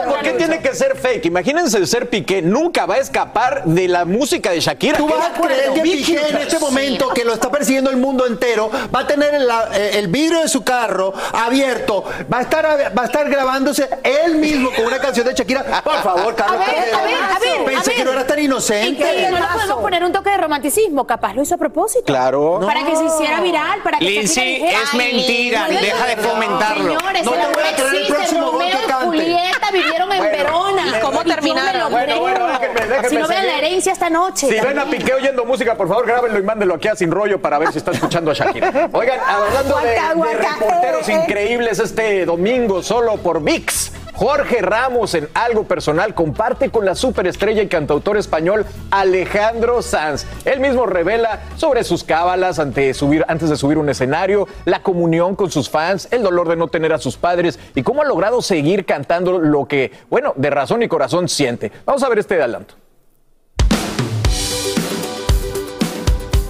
¿por 0.08 0.20
qué 0.22 0.32
tiene 0.34 0.62
que 0.62 0.74
ser 0.76 0.98
fake? 0.98 1.26
Imagínense 1.26 1.86
ser 1.86 2.10
Piqué, 2.10 2.42
nunca 2.42 2.86
va 2.86 2.96
a 2.96 3.00
escapar 3.00 3.64
de 3.66 3.88
la 3.88 4.06
música 4.06 4.52
de 4.52 4.60
Shakira. 4.60 4.98
Tú 4.98 5.08
¿Qué 5.08 5.14
vas 5.14 5.28
a 5.28 5.34
creer 5.34 5.74
que 5.74 5.82
Piqué 5.82 6.22
en 6.30 6.38
este 6.38 6.60
momento, 6.60 7.10
que 7.10 7.26
lo 7.26 7.34
está 7.34 7.52
persiguiendo 7.52 7.90
el 7.90 7.98
mundo 7.98 8.26
entero, 8.26 8.72
va 8.94 9.02
a 9.02 9.08
tener 9.08 9.34
el, 9.36 9.50
eh, 9.74 9.92
el 10.00 10.08
vidrio 10.08 10.42
de 10.42 10.48
su 10.50 10.64
carro 10.64 11.14
abierto, 11.34 12.04
va 12.32 12.40
a 12.40 12.42
estar 12.42 12.94
va 12.98 13.02
a 13.02 13.06
estar 13.06 13.30
grabándose 13.30 13.90
él 14.04 14.36
mismo 14.36 14.72
con 14.72 14.86
una 14.86 15.00
canción 15.00 15.26
de 15.28 15.34
Shakira. 15.34 15.82
Por 15.84 16.02
favor, 16.02 16.36
Carlos. 16.36 16.62
A 16.68 16.72
ver, 16.72 16.94
a 16.94 17.04
ver, 17.04 17.16
a 17.16 17.40
ver, 17.40 17.66
Pensé 17.66 17.92
a 17.92 17.96
que 17.96 18.06
no 18.06 18.12
eras 18.12 18.28
tan 18.28 18.40
Y 18.40 18.48
inocente. 18.74 19.04
que 19.04 19.32
no 19.32 19.38
le 19.40 19.46
podemos 19.54 19.78
poner 19.82 20.04
un 20.04 20.12
toque 20.12 20.30
de 20.30 20.38
romanticismo, 20.38 21.06
capaz 21.08 21.34
lo 21.34 21.42
hizo 21.42 21.56
a 21.56 21.58
propósito. 21.58 22.06
Claro. 22.06 22.60
Para 22.66 22.84
que 22.86 22.96
se 22.96 23.06
hiciera 23.06 23.42
viral, 23.42 23.80
para 23.84 24.00
que 24.00 24.06
Lindsay, 24.06 24.64
es 24.66 24.76
"Ay, 24.94 24.98
mentira, 24.98 25.68
Lindsay". 25.68 25.86
deja 25.90 26.06
de 26.08 26.18
fomentarlo. 26.18 26.98
Señores, 27.00 27.26
No 27.26 27.34
el 27.34 27.40
te 27.40 27.46
amor 27.46 27.56
voy 27.60 27.64
a 27.64 27.76
creer 27.76 27.88
el 27.90 27.96
existe, 27.96 28.14
próximo 28.14 28.52
gol 28.52 28.54
Romeo 28.62 28.78
que 28.80 28.84
y 28.84 28.88
cante. 28.88 29.06
Julieta 29.06 29.72
vivieron 29.72 30.12
en 30.12 30.18
Bueno, 30.20 30.38
Verona. 30.38 30.84
¿y 30.88 31.02
cómo 31.02 31.22
Y 31.22 31.26
terminaron? 31.26 31.82
lo 31.82 31.90
Bueno, 31.90 32.20
bueno, 32.20 32.48
déjenme- 32.48 32.88
déjenme 32.88 33.10
si 33.10 33.16
no 33.18 33.28
vean 33.28 33.48
la 33.48 33.58
herencia 33.58 33.92
esta 33.94 34.10
noche. 34.10 34.48
Si 34.48 34.60
ven 34.60 34.80
a 34.80 34.86
Piqué 34.86 35.14
oyendo 35.14 35.46
música, 35.46 35.76
por 35.76 35.88
favor, 35.88 36.06
grábenlo 36.08 36.40
y 36.40 36.44
mándenlo 36.44 36.76
aquí 36.76 36.88
a 36.88 36.96
Sin 36.96 37.12
Rollo 37.12 37.42
para 37.42 37.58
ver 37.60 37.72
si 37.72 37.78
está 37.80 37.92
escuchando 37.92 38.32
a 38.32 38.34
Shakira. 38.34 38.90
Oigan, 38.94 39.20
hablando 39.20 39.78
de, 39.80 39.96
Guaca, 40.16 40.30
de 40.32 40.38
reporteros 40.50 41.10
increíbles 41.10 41.80
este 41.80 42.26
domingo 42.26 42.82
solo 42.84 43.18
por 43.18 43.42
VIX. 43.42 43.92
Jorge 44.20 44.62
Ramos 44.62 45.14
en 45.14 45.30
algo 45.34 45.64
personal 45.64 46.14
comparte 46.14 46.70
con 46.70 46.84
la 46.84 46.94
superestrella 46.94 47.62
y 47.62 47.70
cantautor 47.70 48.18
español 48.18 48.66
Alejandro 48.92 49.82
Sanz. 49.82 50.26
Él 50.44 50.60
mismo 50.60 50.86
revela 50.86 51.44
sobre 51.56 51.86
sus 51.86 52.04
cábalas 52.04 52.60
ante 52.60 52.94
subir, 52.94 53.24
antes 53.30 53.50
de 53.50 53.56
subir 53.56 53.78
un 53.78 53.88
escenario, 53.88 54.46
la 54.66 54.84
comunión 54.84 55.38
con 55.38 55.50
sus 55.50 55.70
fans, 55.70 56.10
el 56.12 56.22
dolor 56.22 56.50
de 56.50 56.58
no 56.58 56.68
tener 56.68 56.92
a 56.92 56.98
sus 56.98 57.16
padres 57.16 57.60
y 57.76 57.84
cómo 57.84 58.02
ha 58.02 58.06
logrado 58.06 58.42
seguir 58.42 58.84
cantando 58.86 59.40
lo 59.40 59.70
que, 59.70 59.94
bueno, 60.10 60.34
de 60.36 60.50
razón 60.50 60.84
y 60.84 60.90
corazón 60.90 61.30
siente. 61.30 61.72
Vamos 61.86 62.04
a 62.04 62.10
ver 62.10 62.20
este 62.20 62.36
adelanto. 62.36 62.76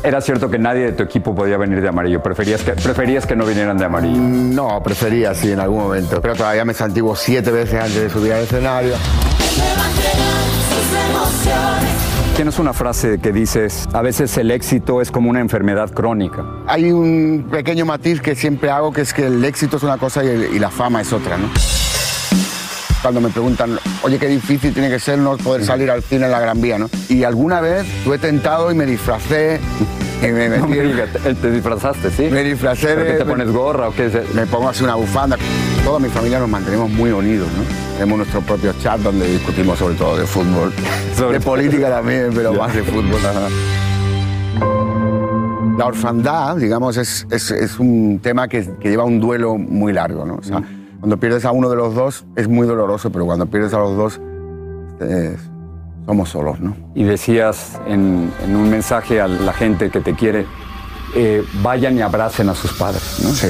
Era 0.03 0.21
cierto 0.21 0.49
que 0.49 0.57
nadie 0.57 0.85
de 0.85 0.91
tu 0.93 1.03
equipo 1.03 1.35
podía 1.35 1.57
venir 1.57 1.81
de 1.81 1.89
amarillo. 1.89 2.21
Preferías 2.23 2.61
que, 2.63 2.71
preferías 2.71 3.25
que 3.25 3.35
no 3.35 3.45
vinieran 3.45 3.77
de 3.77 3.85
amarillo. 3.85 4.17
No, 4.19 4.81
prefería 4.81 5.33
sí 5.35 5.51
en 5.51 5.59
algún 5.59 5.79
momento, 5.79 6.21
pero 6.21 6.35
todavía 6.35 6.63
me 6.63 6.73
santiguo 6.73 7.15
siete 7.15 7.51
veces 7.51 7.75
antes 7.81 7.95
de 8.03 8.09
subir 8.09 8.33
al 8.33 8.43
escenario. 8.43 8.93
Tienes 12.35 12.57
una 12.59 12.71
frase 12.71 13.19
que 13.19 13.33
dices, 13.33 13.89
a 13.91 14.01
veces 14.01 14.37
el 14.37 14.51
éxito 14.51 15.01
es 15.01 15.11
como 15.11 15.29
una 15.29 15.41
enfermedad 15.41 15.91
crónica. 15.91 16.45
Hay 16.67 16.89
un 16.93 17.47
pequeño 17.51 17.85
matiz 17.85 18.21
que 18.21 18.35
siempre 18.35 18.71
hago, 18.71 18.93
que 18.93 19.01
es 19.01 19.13
que 19.13 19.27
el 19.27 19.43
éxito 19.43 19.75
es 19.75 19.83
una 19.83 19.97
cosa 19.97 20.23
y, 20.23 20.27
el- 20.27 20.49
y 20.55 20.59
la 20.59 20.69
fama 20.69 21.01
es 21.01 21.11
otra, 21.11 21.37
¿no? 21.37 21.49
Cuando 23.01 23.21
me 23.21 23.29
preguntan, 23.29 23.79
oye, 24.03 24.19
qué 24.19 24.27
difícil 24.27 24.73
tiene 24.73 24.89
que 24.89 24.99
ser 24.99 25.17
no 25.19 25.37
poder 25.37 25.63
salir 25.63 25.89
al 25.89 26.03
cine 26.03 26.25
en 26.25 26.31
la 26.31 26.39
Gran 26.41 26.59
Vía, 26.61 26.77
¿no? 26.77 26.89
Y 27.07 27.23
alguna 27.23 27.61
vez 27.61 27.85
tuve 28.03 28.17
tentado 28.17 28.69
y 28.71 28.75
me 28.75 28.85
disfracé. 28.85 29.59
y 30.21 30.27
me, 30.27 30.49
No 30.49 30.67
metí- 30.67 30.77
me 30.77 30.83
digas, 30.83 31.09
te, 31.13 31.33
te 31.33 31.51
disfrazaste, 31.51 32.09
¿sí? 32.11 32.23
Me 32.29 32.43
disfracé 32.43 32.87
¿Pero 32.87 33.03
de- 33.05 33.13
te 33.13 33.25
pones 33.25 33.49
gorra 33.51 33.87
o 33.87 33.93
qué 33.93 34.07
es? 34.07 34.35
Me 34.35 34.45
pongo 34.47 34.67
así 34.69 34.83
una 34.83 34.95
bufanda. 34.95 35.37
Toda 35.85 35.99
mi 35.99 36.09
familia 36.09 36.39
nos 36.39 36.49
mantenemos 36.49 36.89
muy 36.91 37.11
unidos, 37.11 37.47
¿no? 37.57 37.63
Tenemos 37.93 38.17
nuestro 38.17 38.41
propio 38.41 38.73
chat 38.81 38.99
donde 38.99 39.27
discutimos 39.31 39.79
sobre 39.79 39.95
todo 39.95 40.17
de 40.17 40.25
fútbol. 40.27 40.73
de 41.31 41.39
política 41.39 41.89
también, 41.89 42.31
pero 42.35 42.53
más 42.53 42.73
de 42.75 42.83
fútbol. 42.83 43.19
La 45.77 45.85
orfandad, 45.85 46.57
digamos, 46.57 46.97
es, 46.97 47.25
es- 47.31 47.51
es 47.51 47.79
un 47.79 48.19
tema 48.21 48.49
que, 48.49 48.69
que 48.81 48.89
lleva 48.89 49.05
un 49.05 49.21
duelo 49.21 49.55
muy 49.55 49.93
largo, 49.93 50.25
¿no? 50.25 50.35
O 50.35 50.43
sea, 50.43 50.61
cuando 50.99 51.17
pierdes 51.17 51.45
a 51.45 51.51
uno 51.51 51.69
de 51.69 51.75
los 51.75 51.95
dos 51.95 52.25
es 52.35 52.47
muy 52.47 52.67
doloroso, 52.67 53.11
pero 53.11 53.25
cuando 53.25 53.45
pierdes 53.45 53.73
a 53.73 53.79
los 53.79 53.95
dos 53.95 54.21
eh, 54.99 55.37
somos 56.05 56.29
solos, 56.29 56.59
¿no? 56.59 56.75
Y 56.93 57.03
decías 57.03 57.79
en, 57.87 58.31
en 58.43 58.55
un 58.55 58.69
mensaje 58.69 59.21
a 59.21 59.27
la 59.27 59.53
gente 59.53 59.89
que 59.89 60.01
te 60.01 60.13
quiere, 60.13 60.45
eh, 61.15 61.43
vayan 61.61 61.97
y 61.97 62.01
abracen 62.01 62.49
a 62.49 62.55
sus 62.55 62.73
padres, 62.73 63.19
¿no? 63.23 63.29
Sí. 63.29 63.47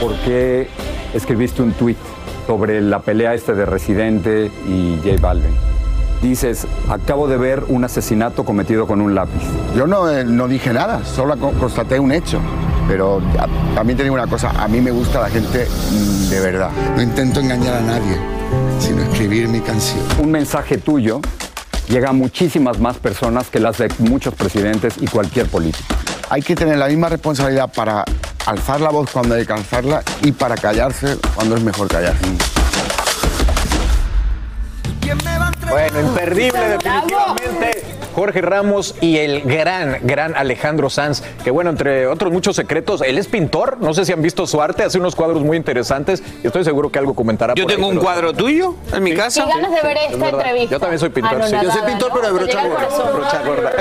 ¿Por 0.00 0.14
qué 0.20 0.68
escribiste 1.12 1.62
un 1.62 1.72
tuit 1.72 1.98
sobre 2.46 2.80
la 2.80 3.00
pelea 3.00 3.34
este 3.34 3.54
de 3.54 3.66
Residente 3.66 4.50
y 4.66 4.98
J 5.04 5.20
Balvin? 5.20 5.73
Dices, 6.28 6.66
acabo 6.88 7.28
de 7.28 7.36
ver 7.36 7.64
un 7.68 7.84
asesinato 7.84 8.46
cometido 8.46 8.86
con 8.86 9.02
un 9.02 9.14
lápiz. 9.14 9.42
Yo 9.76 9.86
no, 9.86 10.08
eh, 10.10 10.24
no 10.24 10.48
dije 10.48 10.72
nada, 10.72 11.04
solo 11.04 11.36
co- 11.38 11.52
constaté 11.52 12.00
un 12.00 12.12
hecho. 12.12 12.40
Pero 12.88 13.20
a- 13.38 13.74
también 13.74 13.98
te 13.98 14.04
digo 14.04 14.14
una 14.14 14.26
cosa, 14.26 14.48
a 14.56 14.66
mí 14.66 14.80
me 14.80 14.90
gusta 14.90 15.20
la 15.20 15.28
gente 15.28 15.68
mm, 15.90 16.30
de 16.30 16.40
verdad. 16.40 16.70
No 16.96 17.02
intento 17.02 17.40
engañar 17.40 17.74
a 17.74 17.80
nadie, 17.82 18.16
sino 18.80 19.02
escribir 19.02 19.48
mi 19.48 19.60
canción. 19.60 20.00
Un 20.18 20.30
mensaje 20.30 20.78
tuyo 20.78 21.20
llega 21.90 22.08
a 22.08 22.12
muchísimas 22.14 22.78
más 22.80 22.96
personas 22.96 23.50
que 23.50 23.60
las 23.60 23.76
de 23.76 23.92
muchos 23.98 24.32
presidentes 24.34 24.94
y 25.02 25.06
cualquier 25.06 25.46
político. 25.48 25.84
Hay 26.30 26.40
que 26.40 26.54
tener 26.56 26.78
la 26.78 26.88
misma 26.88 27.10
responsabilidad 27.10 27.70
para 27.70 28.02
alzar 28.46 28.80
la 28.80 28.88
voz 28.88 29.10
cuando 29.10 29.34
hay 29.34 29.44
que 29.44 29.52
alzarla 29.52 30.02
y 30.22 30.32
para 30.32 30.54
callarse 30.54 31.18
cuando 31.34 31.54
es 31.54 31.62
mejor 31.62 31.86
callarse. 31.88 32.24
Bueno, 35.74 35.98
imperdible 35.98 36.68
definitivamente. 36.68 37.93
Jorge 38.14 38.40
Ramos 38.40 38.94
y 39.00 39.18
el 39.18 39.42
gran, 39.42 39.98
gran 40.02 40.36
Alejandro 40.36 40.88
Sanz, 40.90 41.22
que 41.42 41.50
bueno, 41.50 41.70
entre 41.70 42.06
otros 42.06 42.32
muchos 42.32 42.56
secretos, 42.56 43.02
él 43.02 43.18
es 43.18 43.26
pintor, 43.28 43.78
no 43.80 43.92
sé 43.94 44.04
si 44.04 44.12
han 44.12 44.22
visto 44.22 44.46
su 44.46 44.60
arte, 44.62 44.82
hace 44.84 44.98
unos 44.98 45.14
cuadros 45.14 45.42
muy 45.42 45.56
interesantes 45.56 46.22
y 46.42 46.46
estoy 46.46 46.64
seguro 46.64 46.90
que 46.90 46.98
algo 46.98 47.14
comentará. 47.14 47.54
Yo 47.54 47.64
por 47.64 47.70
ahí, 47.72 47.76
tengo 47.76 47.88
un 47.88 47.94
pero- 47.96 48.04
cuadro 48.04 48.32
tuyo 48.32 48.74
en 48.92 49.02
mi 49.02 49.14
casa. 49.14 49.44
Ganas 49.46 49.70
de 49.72 49.82
ver 49.88 49.96
Es 49.96 50.12
esta 50.12 50.28
entrevista. 50.28 50.70
Yo 50.72 50.80
también 50.80 50.98
soy 51.00 51.08
pintor, 51.10 51.34
Ah, 51.34 51.38
no, 51.38 51.46
sí. 51.46 51.52
nada, 51.52 51.64
Yo 51.64 51.70
soy 51.72 51.82
pintor, 51.82 52.08
¿no? 52.10 52.14
pero 52.14 52.26
de 52.26 52.32
brocha 52.38 52.66
gorda. 52.68 53.12
Brocha 53.12 53.42
gorda. 53.42 53.72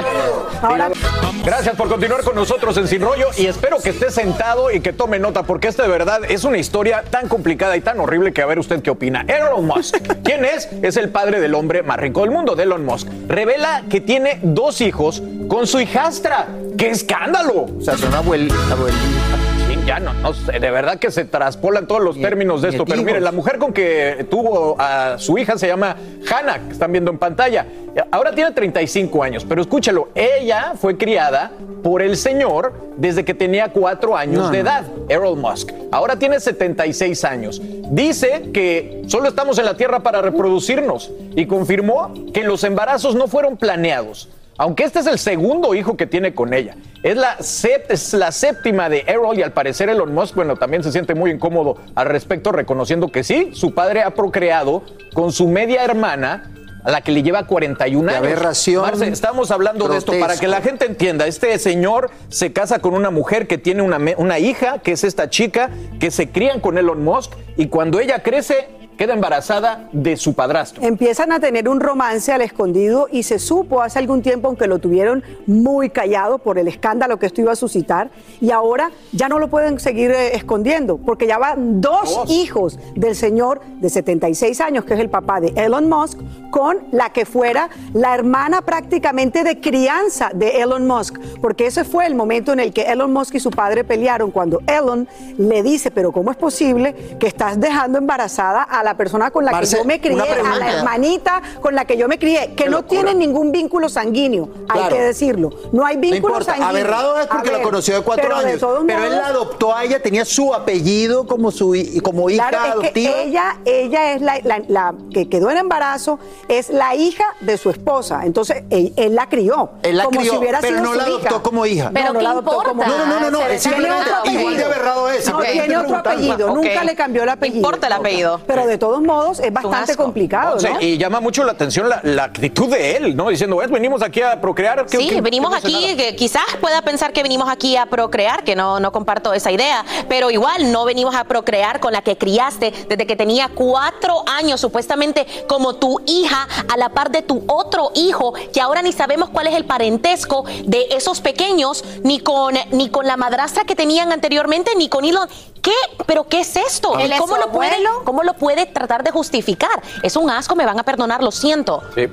Gracias 1.46 1.76
por 1.76 1.90
continuar 1.90 2.24
con 2.24 2.36
nosotros 2.36 2.78
en 2.78 2.88
Sin 2.88 3.02
Rollo 3.02 3.28
y 3.38 3.48
espero 3.48 3.78
que 3.80 3.90
esté 3.90 4.12
sentado 4.12 4.72
y 4.72 4.80
que 4.80 4.94
tome 4.94 5.20
nota 5.20 5.44
porque 5.44 5.68
esta 5.68 5.84
de 5.84 5.90
verdad 5.90 6.22
es 6.30 6.44
una 6.46 6.58
historia 6.58 7.04
tan 7.10 7.28
complicada 7.28 7.76
y 7.76 7.82
tan 7.82 8.00
horrible 8.00 8.32
que 8.34 8.42
a 8.42 8.46
ver 8.46 8.60
usted 8.60 8.82
qué 8.82 8.90
opina. 8.90 9.26
Elon 9.28 9.66
Musk, 9.66 9.98
¿quién 10.24 10.46
es? 10.46 10.70
Es 10.82 10.96
el 10.98 11.10
padre 11.10 11.40
del 11.42 11.54
hombre 11.56 11.84
más 11.84 11.98
rico 12.00 12.22
del 12.22 12.32
mundo, 12.32 12.56
de 12.56 12.64
Elon 12.64 12.86
Musk. 12.86 13.08
Revela 13.28 13.84
que 13.90 14.00
tiene 14.02 14.23
dos 14.42 14.82
hijos 14.82 15.22
con 15.48 15.68
su 15.68 15.80
hijastra. 15.80 16.48
¡Qué 16.78 16.90
escándalo! 16.90 17.68
O 17.78 17.82
sea, 17.82 17.98
son 17.98 18.14
abuel, 18.14 18.52
abuelitas. 18.72 19.53
Ya 19.86 20.00
no, 20.00 20.14
no 20.14 20.34
sé, 20.34 20.60
de 20.60 20.72
verdad 20.72 20.98
que 20.98 21.12
se 21.12 21.26
traspolan 21.26 21.88
todos 21.88 22.02
los 22.02 22.20
términos 22.20 22.62
de 22.62 22.70
esto. 22.70 22.86
Pero 22.86 23.04
mire, 23.04 23.20
la 23.20 23.34
mujer 23.34 23.58
con 23.58 23.74
que 23.74 24.26
tuvo 24.30 24.78
a 24.80 25.18
su 25.20 25.38
hija 25.38 25.58
se 25.58 25.68
llama 25.68 25.98
Hannah, 26.32 26.60
que 26.68 26.72
están 26.72 26.92
viendo 26.92 27.12
en 27.12 27.18
pantalla. 27.18 27.66
Ahora 28.12 28.34
tiene 28.34 28.52
35 28.52 29.24
años, 29.24 29.46
pero 29.48 29.62
escúchalo, 29.62 30.10
ella 30.16 30.74
fue 30.80 30.98
criada 30.98 31.52
por 31.84 32.02
el 32.02 32.16
señor 32.16 32.74
desde 32.96 33.26
que 33.26 33.34
tenía 33.34 33.70
cuatro 33.70 34.16
años 34.16 34.46
No, 34.46 34.50
de 34.52 34.60
edad, 34.60 34.86
Errol 35.10 35.38
Musk. 35.38 35.72
Ahora 35.92 36.18
tiene 36.18 36.40
76 36.40 37.24
años. 37.26 37.62
Dice 37.92 38.52
que 38.54 39.04
solo 39.08 39.28
estamos 39.28 39.60
en 39.60 39.66
la 39.66 39.76
Tierra 39.76 40.00
para 40.00 40.22
reproducirnos 40.22 41.12
y 41.36 41.46
confirmó 41.46 42.14
que 42.34 42.44
los 42.44 42.64
embarazos 42.64 43.16
no 43.16 43.28
fueron 43.28 43.58
planeados. 43.58 44.30
Aunque 44.58 44.84
este 44.84 45.00
es 45.00 45.08
el 45.08 45.18
segundo 45.20 45.74
hijo 45.74 45.98
que 45.98 46.06
tiene 46.06 46.34
con 46.36 46.54
ella. 46.54 46.76
Es 47.02 47.18
la, 47.18 47.38
sep- 47.40 47.86
es 47.90 48.14
la 48.14 48.32
séptima 48.32 48.88
de 48.88 49.04
Errol 49.08 49.38
y 49.38 49.42
al 49.44 49.52
parecer 49.52 49.90
Elon 49.90 50.14
Musk, 50.14 50.36
bueno, 50.36 50.56
también 50.56 50.84
se 50.84 50.92
siente 50.92 51.16
muy 51.16 51.32
incómodo 51.32 51.78
al 51.96 52.06
respecto, 52.08 52.52
reconociendo 52.52 53.10
que 53.10 53.24
sí, 53.24 53.50
su 53.54 53.74
padre 53.74 54.04
ha 54.04 54.12
procreado 54.12 54.84
con 55.14 55.32
su 55.32 55.48
media 55.48 55.84
hermana, 55.84 56.50
a 56.86 56.92
la 56.92 57.00
que 57.02 57.14
le 57.14 57.24
lleva 57.24 57.48
41 57.48 58.08
Qué 58.10 58.16
años. 58.16 58.28
aberración. 58.28 58.82
Marce, 58.84 59.08
estamos 59.08 59.52
hablando 59.52 59.88
de 59.88 59.98
esto 59.98 60.12
para 60.20 60.38
que 60.38 60.48
la 60.50 60.60
gente 60.62 60.86
entienda. 60.86 61.26
Este 61.28 61.58
señor 61.58 62.12
se 62.28 62.52
casa 62.52 62.80
con 62.80 62.94
una 62.94 63.10
mujer 63.10 63.48
que 63.48 63.58
tiene 63.58 63.82
una 63.82 64.40
hija, 64.40 64.80
que 64.80 64.92
es 64.92 65.04
esta 65.06 65.30
chica, 65.30 65.70
que 66.02 66.12
se 66.12 66.30
crían 66.30 66.60
con 66.60 66.78
Elon 66.78 67.02
Musk, 67.04 67.32
y 67.56 67.68
cuando 67.68 68.02
ella 68.02 68.20
crece, 68.22 68.68
queda 68.98 69.14
embarazada 69.14 69.90
de 69.92 70.18
su 70.18 70.34
padrastro. 70.34 70.84
Empiezan 70.84 71.32
a 71.32 71.40
tener 71.40 71.68
un 71.70 71.80
romance 71.80 72.32
al 72.32 72.42
escondido 72.42 73.08
y 73.12 73.24
se 73.24 73.40
supo 73.40 73.82
hace 73.82 74.00
algún 74.00 74.22
tiempo, 74.22 74.48
aunque 74.48 74.68
lo 74.68 74.80
tuvieron 74.80 75.24
muy 75.48 75.90
callado 75.90 76.38
por 76.38 76.58
el 76.58 76.68
escándalo 76.68 77.18
que 77.18 77.26
esto 77.26 77.42
iba 77.42 77.52
a 77.52 77.56
suscitar, 77.56 78.10
y 78.42 78.52
ahora 78.52 78.92
ya 79.12 79.30
no 79.30 79.40
lo 79.40 79.50
pueden 79.50 79.80
seguir 79.80 80.12
eh, 80.12 80.36
escondiendo, 80.36 80.98
porque 80.98 81.28
ya 81.28 81.38
van 81.38 81.82
dos, 81.82 82.24
hijos 82.28 82.80
del 82.96 83.16
señor 83.16 83.62
de 83.80 83.90
76 83.90 84.62
años, 84.62 84.86
que 84.86 84.94
es 84.94 85.00
el 85.00 85.10
papá 85.10 85.40
de 85.40 85.54
Elon 85.56 85.90
Musk, 85.90 86.20
con 86.52 86.80
la 86.92 87.12
que 87.12 87.26
fuera 87.26 87.70
la 87.94 88.14
hermana 88.14 88.62
prácticamente 88.62 89.44
de 89.44 89.60
crianza 89.60 90.30
de 90.34 90.62
Elon 90.62 90.86
Musk, 90.88 91.18
porque 91.42 91.68
ese 91.68 91.84
fue 91.84 92.06
el 92.06 92.16
momento 92.16 92.54
en 92.54 92.60
el 92.60 92.74
que 92.74 92.84
Elon 92.84 93.12
Musk 93.12 93.36
y 93.36 93.40
su 93.40 93.50
padre 93.50 93.84
pelearon, 93.84 94.32
cuando 94.32 94.62
Elon 94.68 95.08
le 95.38 95.64
dice, 95.64 95.92
pero 95.92 96.12
¿cómo 96.12 96.32
es 96.32 96.38
posible 96.38 96.94
que 97.20 97.28
estás 97.28 97.60
dejando 97.60 97.98
embarazada 97.98 98.64
a 98.64 98.83
la 98.84 98.96
persona 98.96 99.32
con 99.32 99.46
la 99.46 99.52
Marce, 99.52 99.76
que 99.78 99.82
yo 99.82 99.86
me 99.86 100.00
crié, 100.00 100.22
a 100.22 100.56
la 100.58 100.72
hermanita 100.80 101.42
con 101.62 101.76
la 101.76 101.86
que 101.86 101.98
yo 101.98 102.08
me 102.08 102.20
crié, 102.20 102.54
que 102.56 102.70
no 102.70 102.84
tiene 102.84 103.14
ningún 103.14 103.52
vínculo 103.52 103.90
sanguíneo, 103.90 104.50
hay 104.70 104.80
Claro. 104.82 104.96
que 104.96 105.02
decirlo. 105.02 105.50
No 105.72 105.86
hay 105.86 105.96
No 105.96 106.02
vínculo 106.02 106.34
importa, 106.34 106.46
sanguíneo. 106.52 106.70
aberrado 106.70 107.20
es 107.20 107.28
porque 107.28 107.50
ver, 107.52 107.62
conoció 107.62 107.96
de 107.96 108.02
cuatro 108.02 108.26
pero 108.28 108.40
de 108.42 108.48
años. 108.50 108.60
todos 108.60 108.84
pero 108.86 109.04
él 109.04 109.10
modos- 109.10 109.22
la 109.22 109.28
adoptó 109.28 109.76
a 109.76 109.84
ella, 109.84 110.02
tenía 110.02 110.26
su 110.26 110.54
apellido 110.54 111.26
como, 111.28 111.52
su, 111.52 111.76
como 112.04 112.30
hija 112.30 112.50
Claro, 112.50 112.66
es 112.66 112.72
adoptiva. 112.74 113.14
que 113.14 113.24
ella, 113.24 113.58
ella 113.66 114.14
es 114.14 114.22
la, 114.22 114.40
la- 114.44 114.62
la 114.68 114.94
que 115.14 115.30
quedó 115.30 115.50
en 115.50 115.58
embarazo, 115.58 116.20
es 116.48 116.70
la 116.70 116.96
hija 116.96 117.24
de 117.40 117.58
su 117.58 117.70
esposa. 117.70 118.22
Entonces, 118.26 118.64
él, 118.70 118.94
él 118.98 119.16
la 119.16 119.28
crió. 119.30 119.72
Él 119.84 119.98
la 119.98 120.06
como 120.06 120.20
crió, 120.20 120.34
si 120.34 120.38
hubiera 120.40 120.60
pero 120.60 120.78
sido 120.78 120.84
no 120.86 120.92
su 120.92 120.98
la 120.98 121.04
adoptó 121.04 121.28
hija. 121.36 121.44
como 121.44 121.66
hija. 121.66 121.92
Pero 121.94 122.14
no, 122.14 122.20
¿qué 122.20 122.24
la 122.24 122.32
adoptó 122.32 122.52
importa? 122.52 122.70
como 122.70 122.84
No, 122.86 122.98
no, 122.98 123.06
no, 123.06 123.20
no, 123.20 123.32
no, 123.32 123.40
es 123.46 123.62
tiene 123.62 123.78
simplemente 123.78 124.10
igual 124.32 124.58
de 124.58 124.64
aberrado 124.64 125.10
es, 125.10 125.30
No, 125.30 125.40
tiene 125.40 125.78
otro 125.78 125.98
apellido. 125.98 126.54
Nunca 126.56 126.84
le 126.84 126.96
cambió 126.96 127.24
el 127.24 127.30
apellido. 127.30 127.58
Importa 127.58 127.88
el 127.88 127.94
apellido. 127.94 128.42
Pero 128.48 128.66
de 128.74 128.78
todos 128.80 129.02
modos, 129.02 129.40
es 129.40 129.54
bastante 129.54 129.96
complicado, 129.96 130.60
Sí, 130.60 130.68
¿no? 130.68 130.82
y 130.82 130.98
llama 130.98 131.20
mucho 131.20 131.44
la 131.44 131.52
atención 131.52 131.88
la, 131.90 132.00
la 132.04 132.24
actitud 132.26 132.70
de 132.70 132.98
él, 132.98 133.16
¿no? 133.16 133.30
Diciendo, 133.30 133.58
"Ves, 133.58 133.70
venimos 133.70 134.02
aquí 134.02 134.22
a 134.22 134.42
procrear. 134.42 134.86
¿qué- 134.88 134.98
Sí, 134.98 135.10
qué- 135.10 135.22
venimos 135.22 135.50
qué 135.52 135.56
no 135.56 135.62
sé 135.62 135.68
aquí, 135.68 135.86
nada?". 135.86 135.98
que 135.98 136.16
quizás 136.16 136.44
pueda 136.60 136.82
pensar 136.82 137.14
que 137.14 137.22
venimos 137.22 137.48
aquí 137.50 137.78
a 137.78 137.86
procrear, 137.86 138.44
que 138.44 138.56
no, 138.56 138.80
no 138.80 138.92
comparto 138.92 139.34
esa 139.34 139.52
idea, 139.52 139.86
pero 140.10 140.32
igual 140.32 140.72
no 140.72 140.86
venimos 140.86 141.14
a 141.16 141.24
procrear 141.26 141.80
con 141.80 141.94
la 141.94 142.02
que 142.02 142.18
criaste 142.18 142.72
desde 142.90 143.06
que 143.06 143.16
tenía 143.16 143.50
cuatro 143.54 144.24
años, 144.28 144.60
supuestamente 144.60 145.26
como 145.48 145.76
tu 145.76 146.00
hija, 146.08 146.48
a 146.74 146.78
la 146.78 146.90
par 146.90 147.12
de 147.12 147.22
tu 147.22 147.44
otro 147.48 147.92
hijo, 147.96 148.34
que 148.54 148.60
ahora 148.62 148.82
ni 148.82 148.92
sabemos 148.92 149.30
cuál 149.30 149.48
es 149.48 149.54
el 149.56 149.66
parentesco 149.66 150.46
de 150.66 150.88
esos 150.92 151.22
pequeños, 151.22 151.84
ni 152.04 152.20
con, 152.20 152.56
ni 152.72 152.90
con 152.90 153.06
la 153.06 153.18
madrastra 153.18 153.64
que 153.66 153.76
tenían 153.76 154.12
anteriormente, 154.12 154.72
ni 154.78 154.90
con 154.90 155.06
Elon. 155.06 155.28
¿Qué? 155.62 155.72
¿Pero 156.06 156.26
qué 156.26 156.42
es 156.42 156.58
esto? 156.58 156.90
¿Cómo 157.20 157.38
lo, 157.38 157.50
puede, 157.52 157.72
¿Cómo 158.04 158.24
lo 158.24 158.34
puede 158.34 158.63
tratar 158.66 159.04
de 159.04 159.12
justificar? 159.12 159.82
Es 160.02 160.16
un 160.16 160.30
asco, 160.30 160.56
me 160.56 160.66
van 160.66 160.80
a 160.80 160.84
perdonar, 160.84 161.24
lo 161.24 161.32
siento. 161.32 161.82
Sí. 161.96 162.08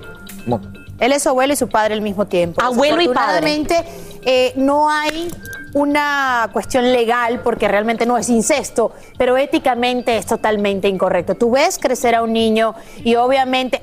Él 0.98 1.12
es 1.12 1.22
su 1.22 1.30
abuelo 1.30 1.52
y 1.52 1.56
su 1.56 1.68
padre 1.68 1.94
al 1.94 2.02
mismo 2.02 2.26
tiempo. 2.26 2.62
Abuelo 2.62 3.00
y 3.00 3.08
padre. 3.08 3.64
Eh, 4.22 4.52
no 4.56 4.90
hay 4.90 5.30
una 5.72 6.50
cuestión 6.52 6.92
legal 6.92 7.40
porque 7.42 7.68
realmente 7.68 8.04
no 8.04 8.18
es 8.18 8.28
incesto, 8.28 8.92
pero 9.16 9.36
éticamente 9.36 10.16
es 10.16 10.26
totalmente 10.26 10.88
incorrecto. 10.88 11.34
Tú 11.36 11.52
ves 11.52 11.78
crecer 11.78 12.14
a 12.14 12.22
un 12.22 12.32
niño 12.32 12.74
y 13.04 13.14
obviamente 13.14 13.80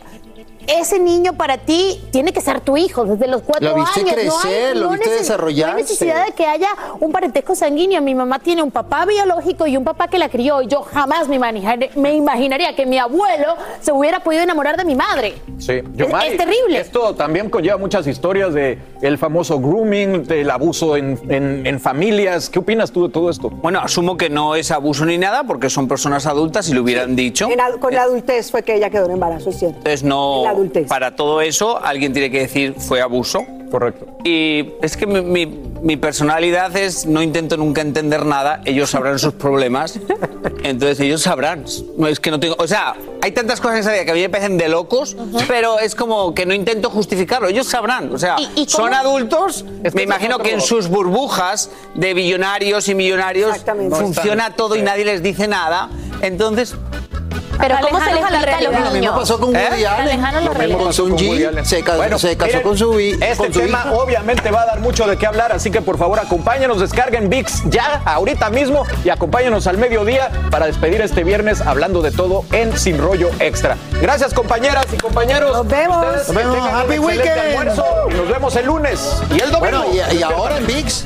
ese 0.67 0.99
niño 0.99 1.33
para 1.33 1.57
ti 1.57 2.01
tiene 2.11 2.33
que 2.33 2.41
ser 2.41 2.59
tu 2.61 2.77
hijo 2.77 3.05
desde 3.05 3.27
los 3.27 3.41
cuatro 3.41 3.69
Lo 3.69 3.75
viste 3.75 4.01
años. 4.01 4.13
crecer, 4.13 4.75
lo 4.77 4.89
viste 4.89 5.09
desarrollarse. 5.09 5.71
No 5.71 5.77
hay 5.77 5.83
necesidad 5.83 6.25
de 6.25 6.31
que 6.33 6.45
haya 6.45 6.69
un 6.99 7.11
parentesco 7.11 7.55
sanguíneo. 7.55 8.01
Mi 8.01 8.13
mamá 8.13 8.39
tiene 8.39 8.61
un 8.61 8.71
papá 8.71 9.05
biológico 9.05 9.65
y 9.67 9.77
un 9.77 9.83
papá 9.83 10.07
que 10.07 10.19
la 10.19 10.29
crió 10.29 10.61
y 10.61 10.67
yo 10.67 10.81
jamás 10.81 11.27
me, 11.27 11.37
imaginaría- 11.37 11.89
me 11.95 12.13
imaginaría 12.13 12.75
que 12.75 12.85
mi 12.85 12.97
abuelo 12.97 13.55
se 13.81 13.91
hubiera 13.91 14.19
podido 14.19 14.43
enamorar 14.43 14.77
de 14.77 14.85
mi 14.85 14.95
madre. 14.95 15.35
Sí, 15.57 15.81
Yomari, 15.95 16.29
es 16.29 16.37
terrible. 16.37 16.79
Esto 16.79 17.15
también 17.15 17.49
conlleva 17.49 17.77
muchas 17.77 18.05
historias 18.05 18.53
de 18.53 18.77
el 19.01 19.17
famoso 19.17 19.59
grooming, 19.59 20.23
del 20.25 20.49
abuso 20.51 20.97
en, 20.97 21.19
en- 21.29 21.65
en 21.65 21.79
familias. 21.79 22.49
¿Qué 22.49 22.59
opinas 22.59 22.91
tú 22.91 23.07
de 23.07 23.13
todo 23.13 23.29
esto? 23.29 23.49
Bueno, 23.49 23.79
asumo 23.79 24.17
que 24.17 24.29
no 24.29 24.55
es 24.55 24.71
abuso 24.71 25.05
ni 25.05 25.17
nada 25.17 25.43
porque 25.45 25.69
son 25.69 25.87
personas 25.87 26.25
adultas 26.25 26.67
y 26.69 26.73
lo 26.73 26.81
hubieran 26.81 27.15
dicho. 27.15 27.47
En 27.49 27.57
con 27.79 27.93
la 27.93 28.03
adultez 28.03 28.51
fue 28.51 28.63
que 28.63 28.75
ella 28.75 28.89
quedó 28.89 29.05
en 29.05 29.11
embarazo, 29.11 29.49
es 29.49 29.59
cierto. 29.59 29.77
Entonces 29.77 30.03
no. 30.03 30.43
Adultez. 30.57 30.87
Para 30.87 31.15
todo 31.15 31.41
eso, 31.41 31.79
alguien 31.83 32.13
tiene 32.13 32.29
que 32.31 32.39
decir 32.41 32.75
fue 32.77 33.01
abuso. 33.01 33.45
Correcto. 33.71 34.05
Y 34.23 34.69
es 34.81 34.95
que 34.95 35.05
mi, 35.05 35.21
mi- 35.21 35.63
mi 35.81 35.97
personalidad 35.97 36.75
es 36.77 37.05
no 37.05 37.21
intento 37.21 37.57
nunca 37.57 37.81
entender 37.81 38.25
nada. 38.25 38.61
Ellos 38.65 38.89
sabrán 38.89 39.19
sus 39.19 39.33
problemas. 39.33 39.99
Entonces 40.63 40.99
ellos 41.01 41.21
sabrán. 41.21 41.65
No 41.97 42.07
es 42.07 42.19
que 42.21 42.31
no 42.31 42.39
tengo. 42.39 42.55
O 42.59 42.65
sea, 42.67 42.95
hay 43.21 43.31
tantas 43.33 43.59
cosas 43.59 43.75
en 43.75 43.81
esa 43.81 43.91
vida 43.91 44.05
que 44.05 44.11
a 44.11 44.13
mí 44.13 44.21
me 44.21 44.29
parecen 44.29 44.57
de 44.57 44.69
locos, 44.69 45.17
pero 45.49 45.79
es 45.79 45.95
como 45.95 46.33
que 46.33 46.45
no 46.45 46.53
intento 46.53 46.89
justificarlo. 46.89 47.49
Ellos 47.49 47.67
sabrán. 47.67 48.13
O 48.13 48.17
sea, 48.17 48.37
¿Y- 48.39 48.61
y 48.61 48.69
son 48.69 48.93
adultos. 48.93 49.65
Es 49.83 49.91
que 49.93 49.97
me 49.97 50.03
imagino 50.03 50.39
que 50.39 50.53
en 50.53 50.61
sus 50.61 50.87
burbujas 50.87 51.69
de 51.93 52.13
billonarios 52.13 52.87
y 52.87 52.95
millonarios 52.95 53.51
funciona 53.91 54.55
todo 54.55 54.77
y 54.77 54.81
nadie 54.81 55.03
les 55.03 55.21
dice 55.21 55.47
nada. 55.47 55.89
Entonces. 56.21 56.73
Pero 57.59 57.75
¿cómo 57.81 57.99
se 57.99 58.05
le 58.05 58.11
explica 58.19 58.27
a 58.27 58.31
los 58.31 58.41
realidad. 58.45 58.71
Lo 58.71 58.77
mismo 58.79 58.93
niños? 58.93 59.19
pasó 59.19 59.39
con 59.39 59.49
Woody 59.49 59.59
¿Eh? 59.83 59.87
Allen. 59.87 60.01
Alejanos 60.09 60.43
la 60.57 60.67
Lo 60.67 60.77
pasó 60.85 61.03
con 61.03 61.11
Con 61.15 61.27
Woody 61.27 61.39
G. 61.43 61.47
Allen. 61.47 61.65
Se, 61.65 61.83
ca- 61.83 61.95
Bueno, 61.95 62.19
se 62.19 62.37
casó 62.37 62.47
miren, 62.47 62.61
con 62.63 62.77
su, 62.77 62.99
Este 62.99 63.35
con 63.37 63.53
su 63.53 63.59
tema 63.59 63.85
obviamente 63.93 64.51
va 64.51 64.61
a 64.61 64.65
dar 64.65 64.79
mucho 64.79 65.05
de 65.07 65.17
qué 65.17 65.25
hablar, 65.27 65.51
así 65.51 65.71
que 65.71 65.81
por 65.81 65.97
favor 65.97 66.19
acompáñenos, 66.19 66.79
descarguen 66.79 67.29
VIX 67.29 67.63
ya, 67.69 68.01
ahorita 68.05 68.49
mismo, 68.49 68.83
y 69.03 69.09
acompáñenos 69.09 69.67
al 69.67 69.77
mediodía 69.77 70.29
para 70.51 70.65
despedir 70.67 71.01
este 71.01 71.23
viernes 71.23 71.61
hablando 71.61 72.01
de 72.01 72.11
todo 72.11 72.43
en 72.51 72.77
Sin 72.77 72.97
Rollo 72.97 73.29
Extra. 73.39 73.77
Gracias 74.01 74.33
compañeras 74.33 74.85
y 74.93 74.97
compañeros. 74.97 75.51
Nos 75.53 75.67
vemos. 75.67 76.05
Ustedes 76.27 76.45
Nos 76.47 76.67
Happy 76.73 76.99
weekend. 76.99 77.39
almuerzo 77.39 77.85
y 78.09 78.13
nos 78.13 78.27
vemos 78.29 78.55
el 78.55 78.65
lunes 78.65 79.21
y 79.31 79.41
el 79.41 79.51
domingo. 79.51 79.59
Bueno, 79.59 79.85
y, 80.11 80.15
y 80.17 80.23
ahora 80.23 80.57
en 80.57 80.67
VIX. 80.67 81.05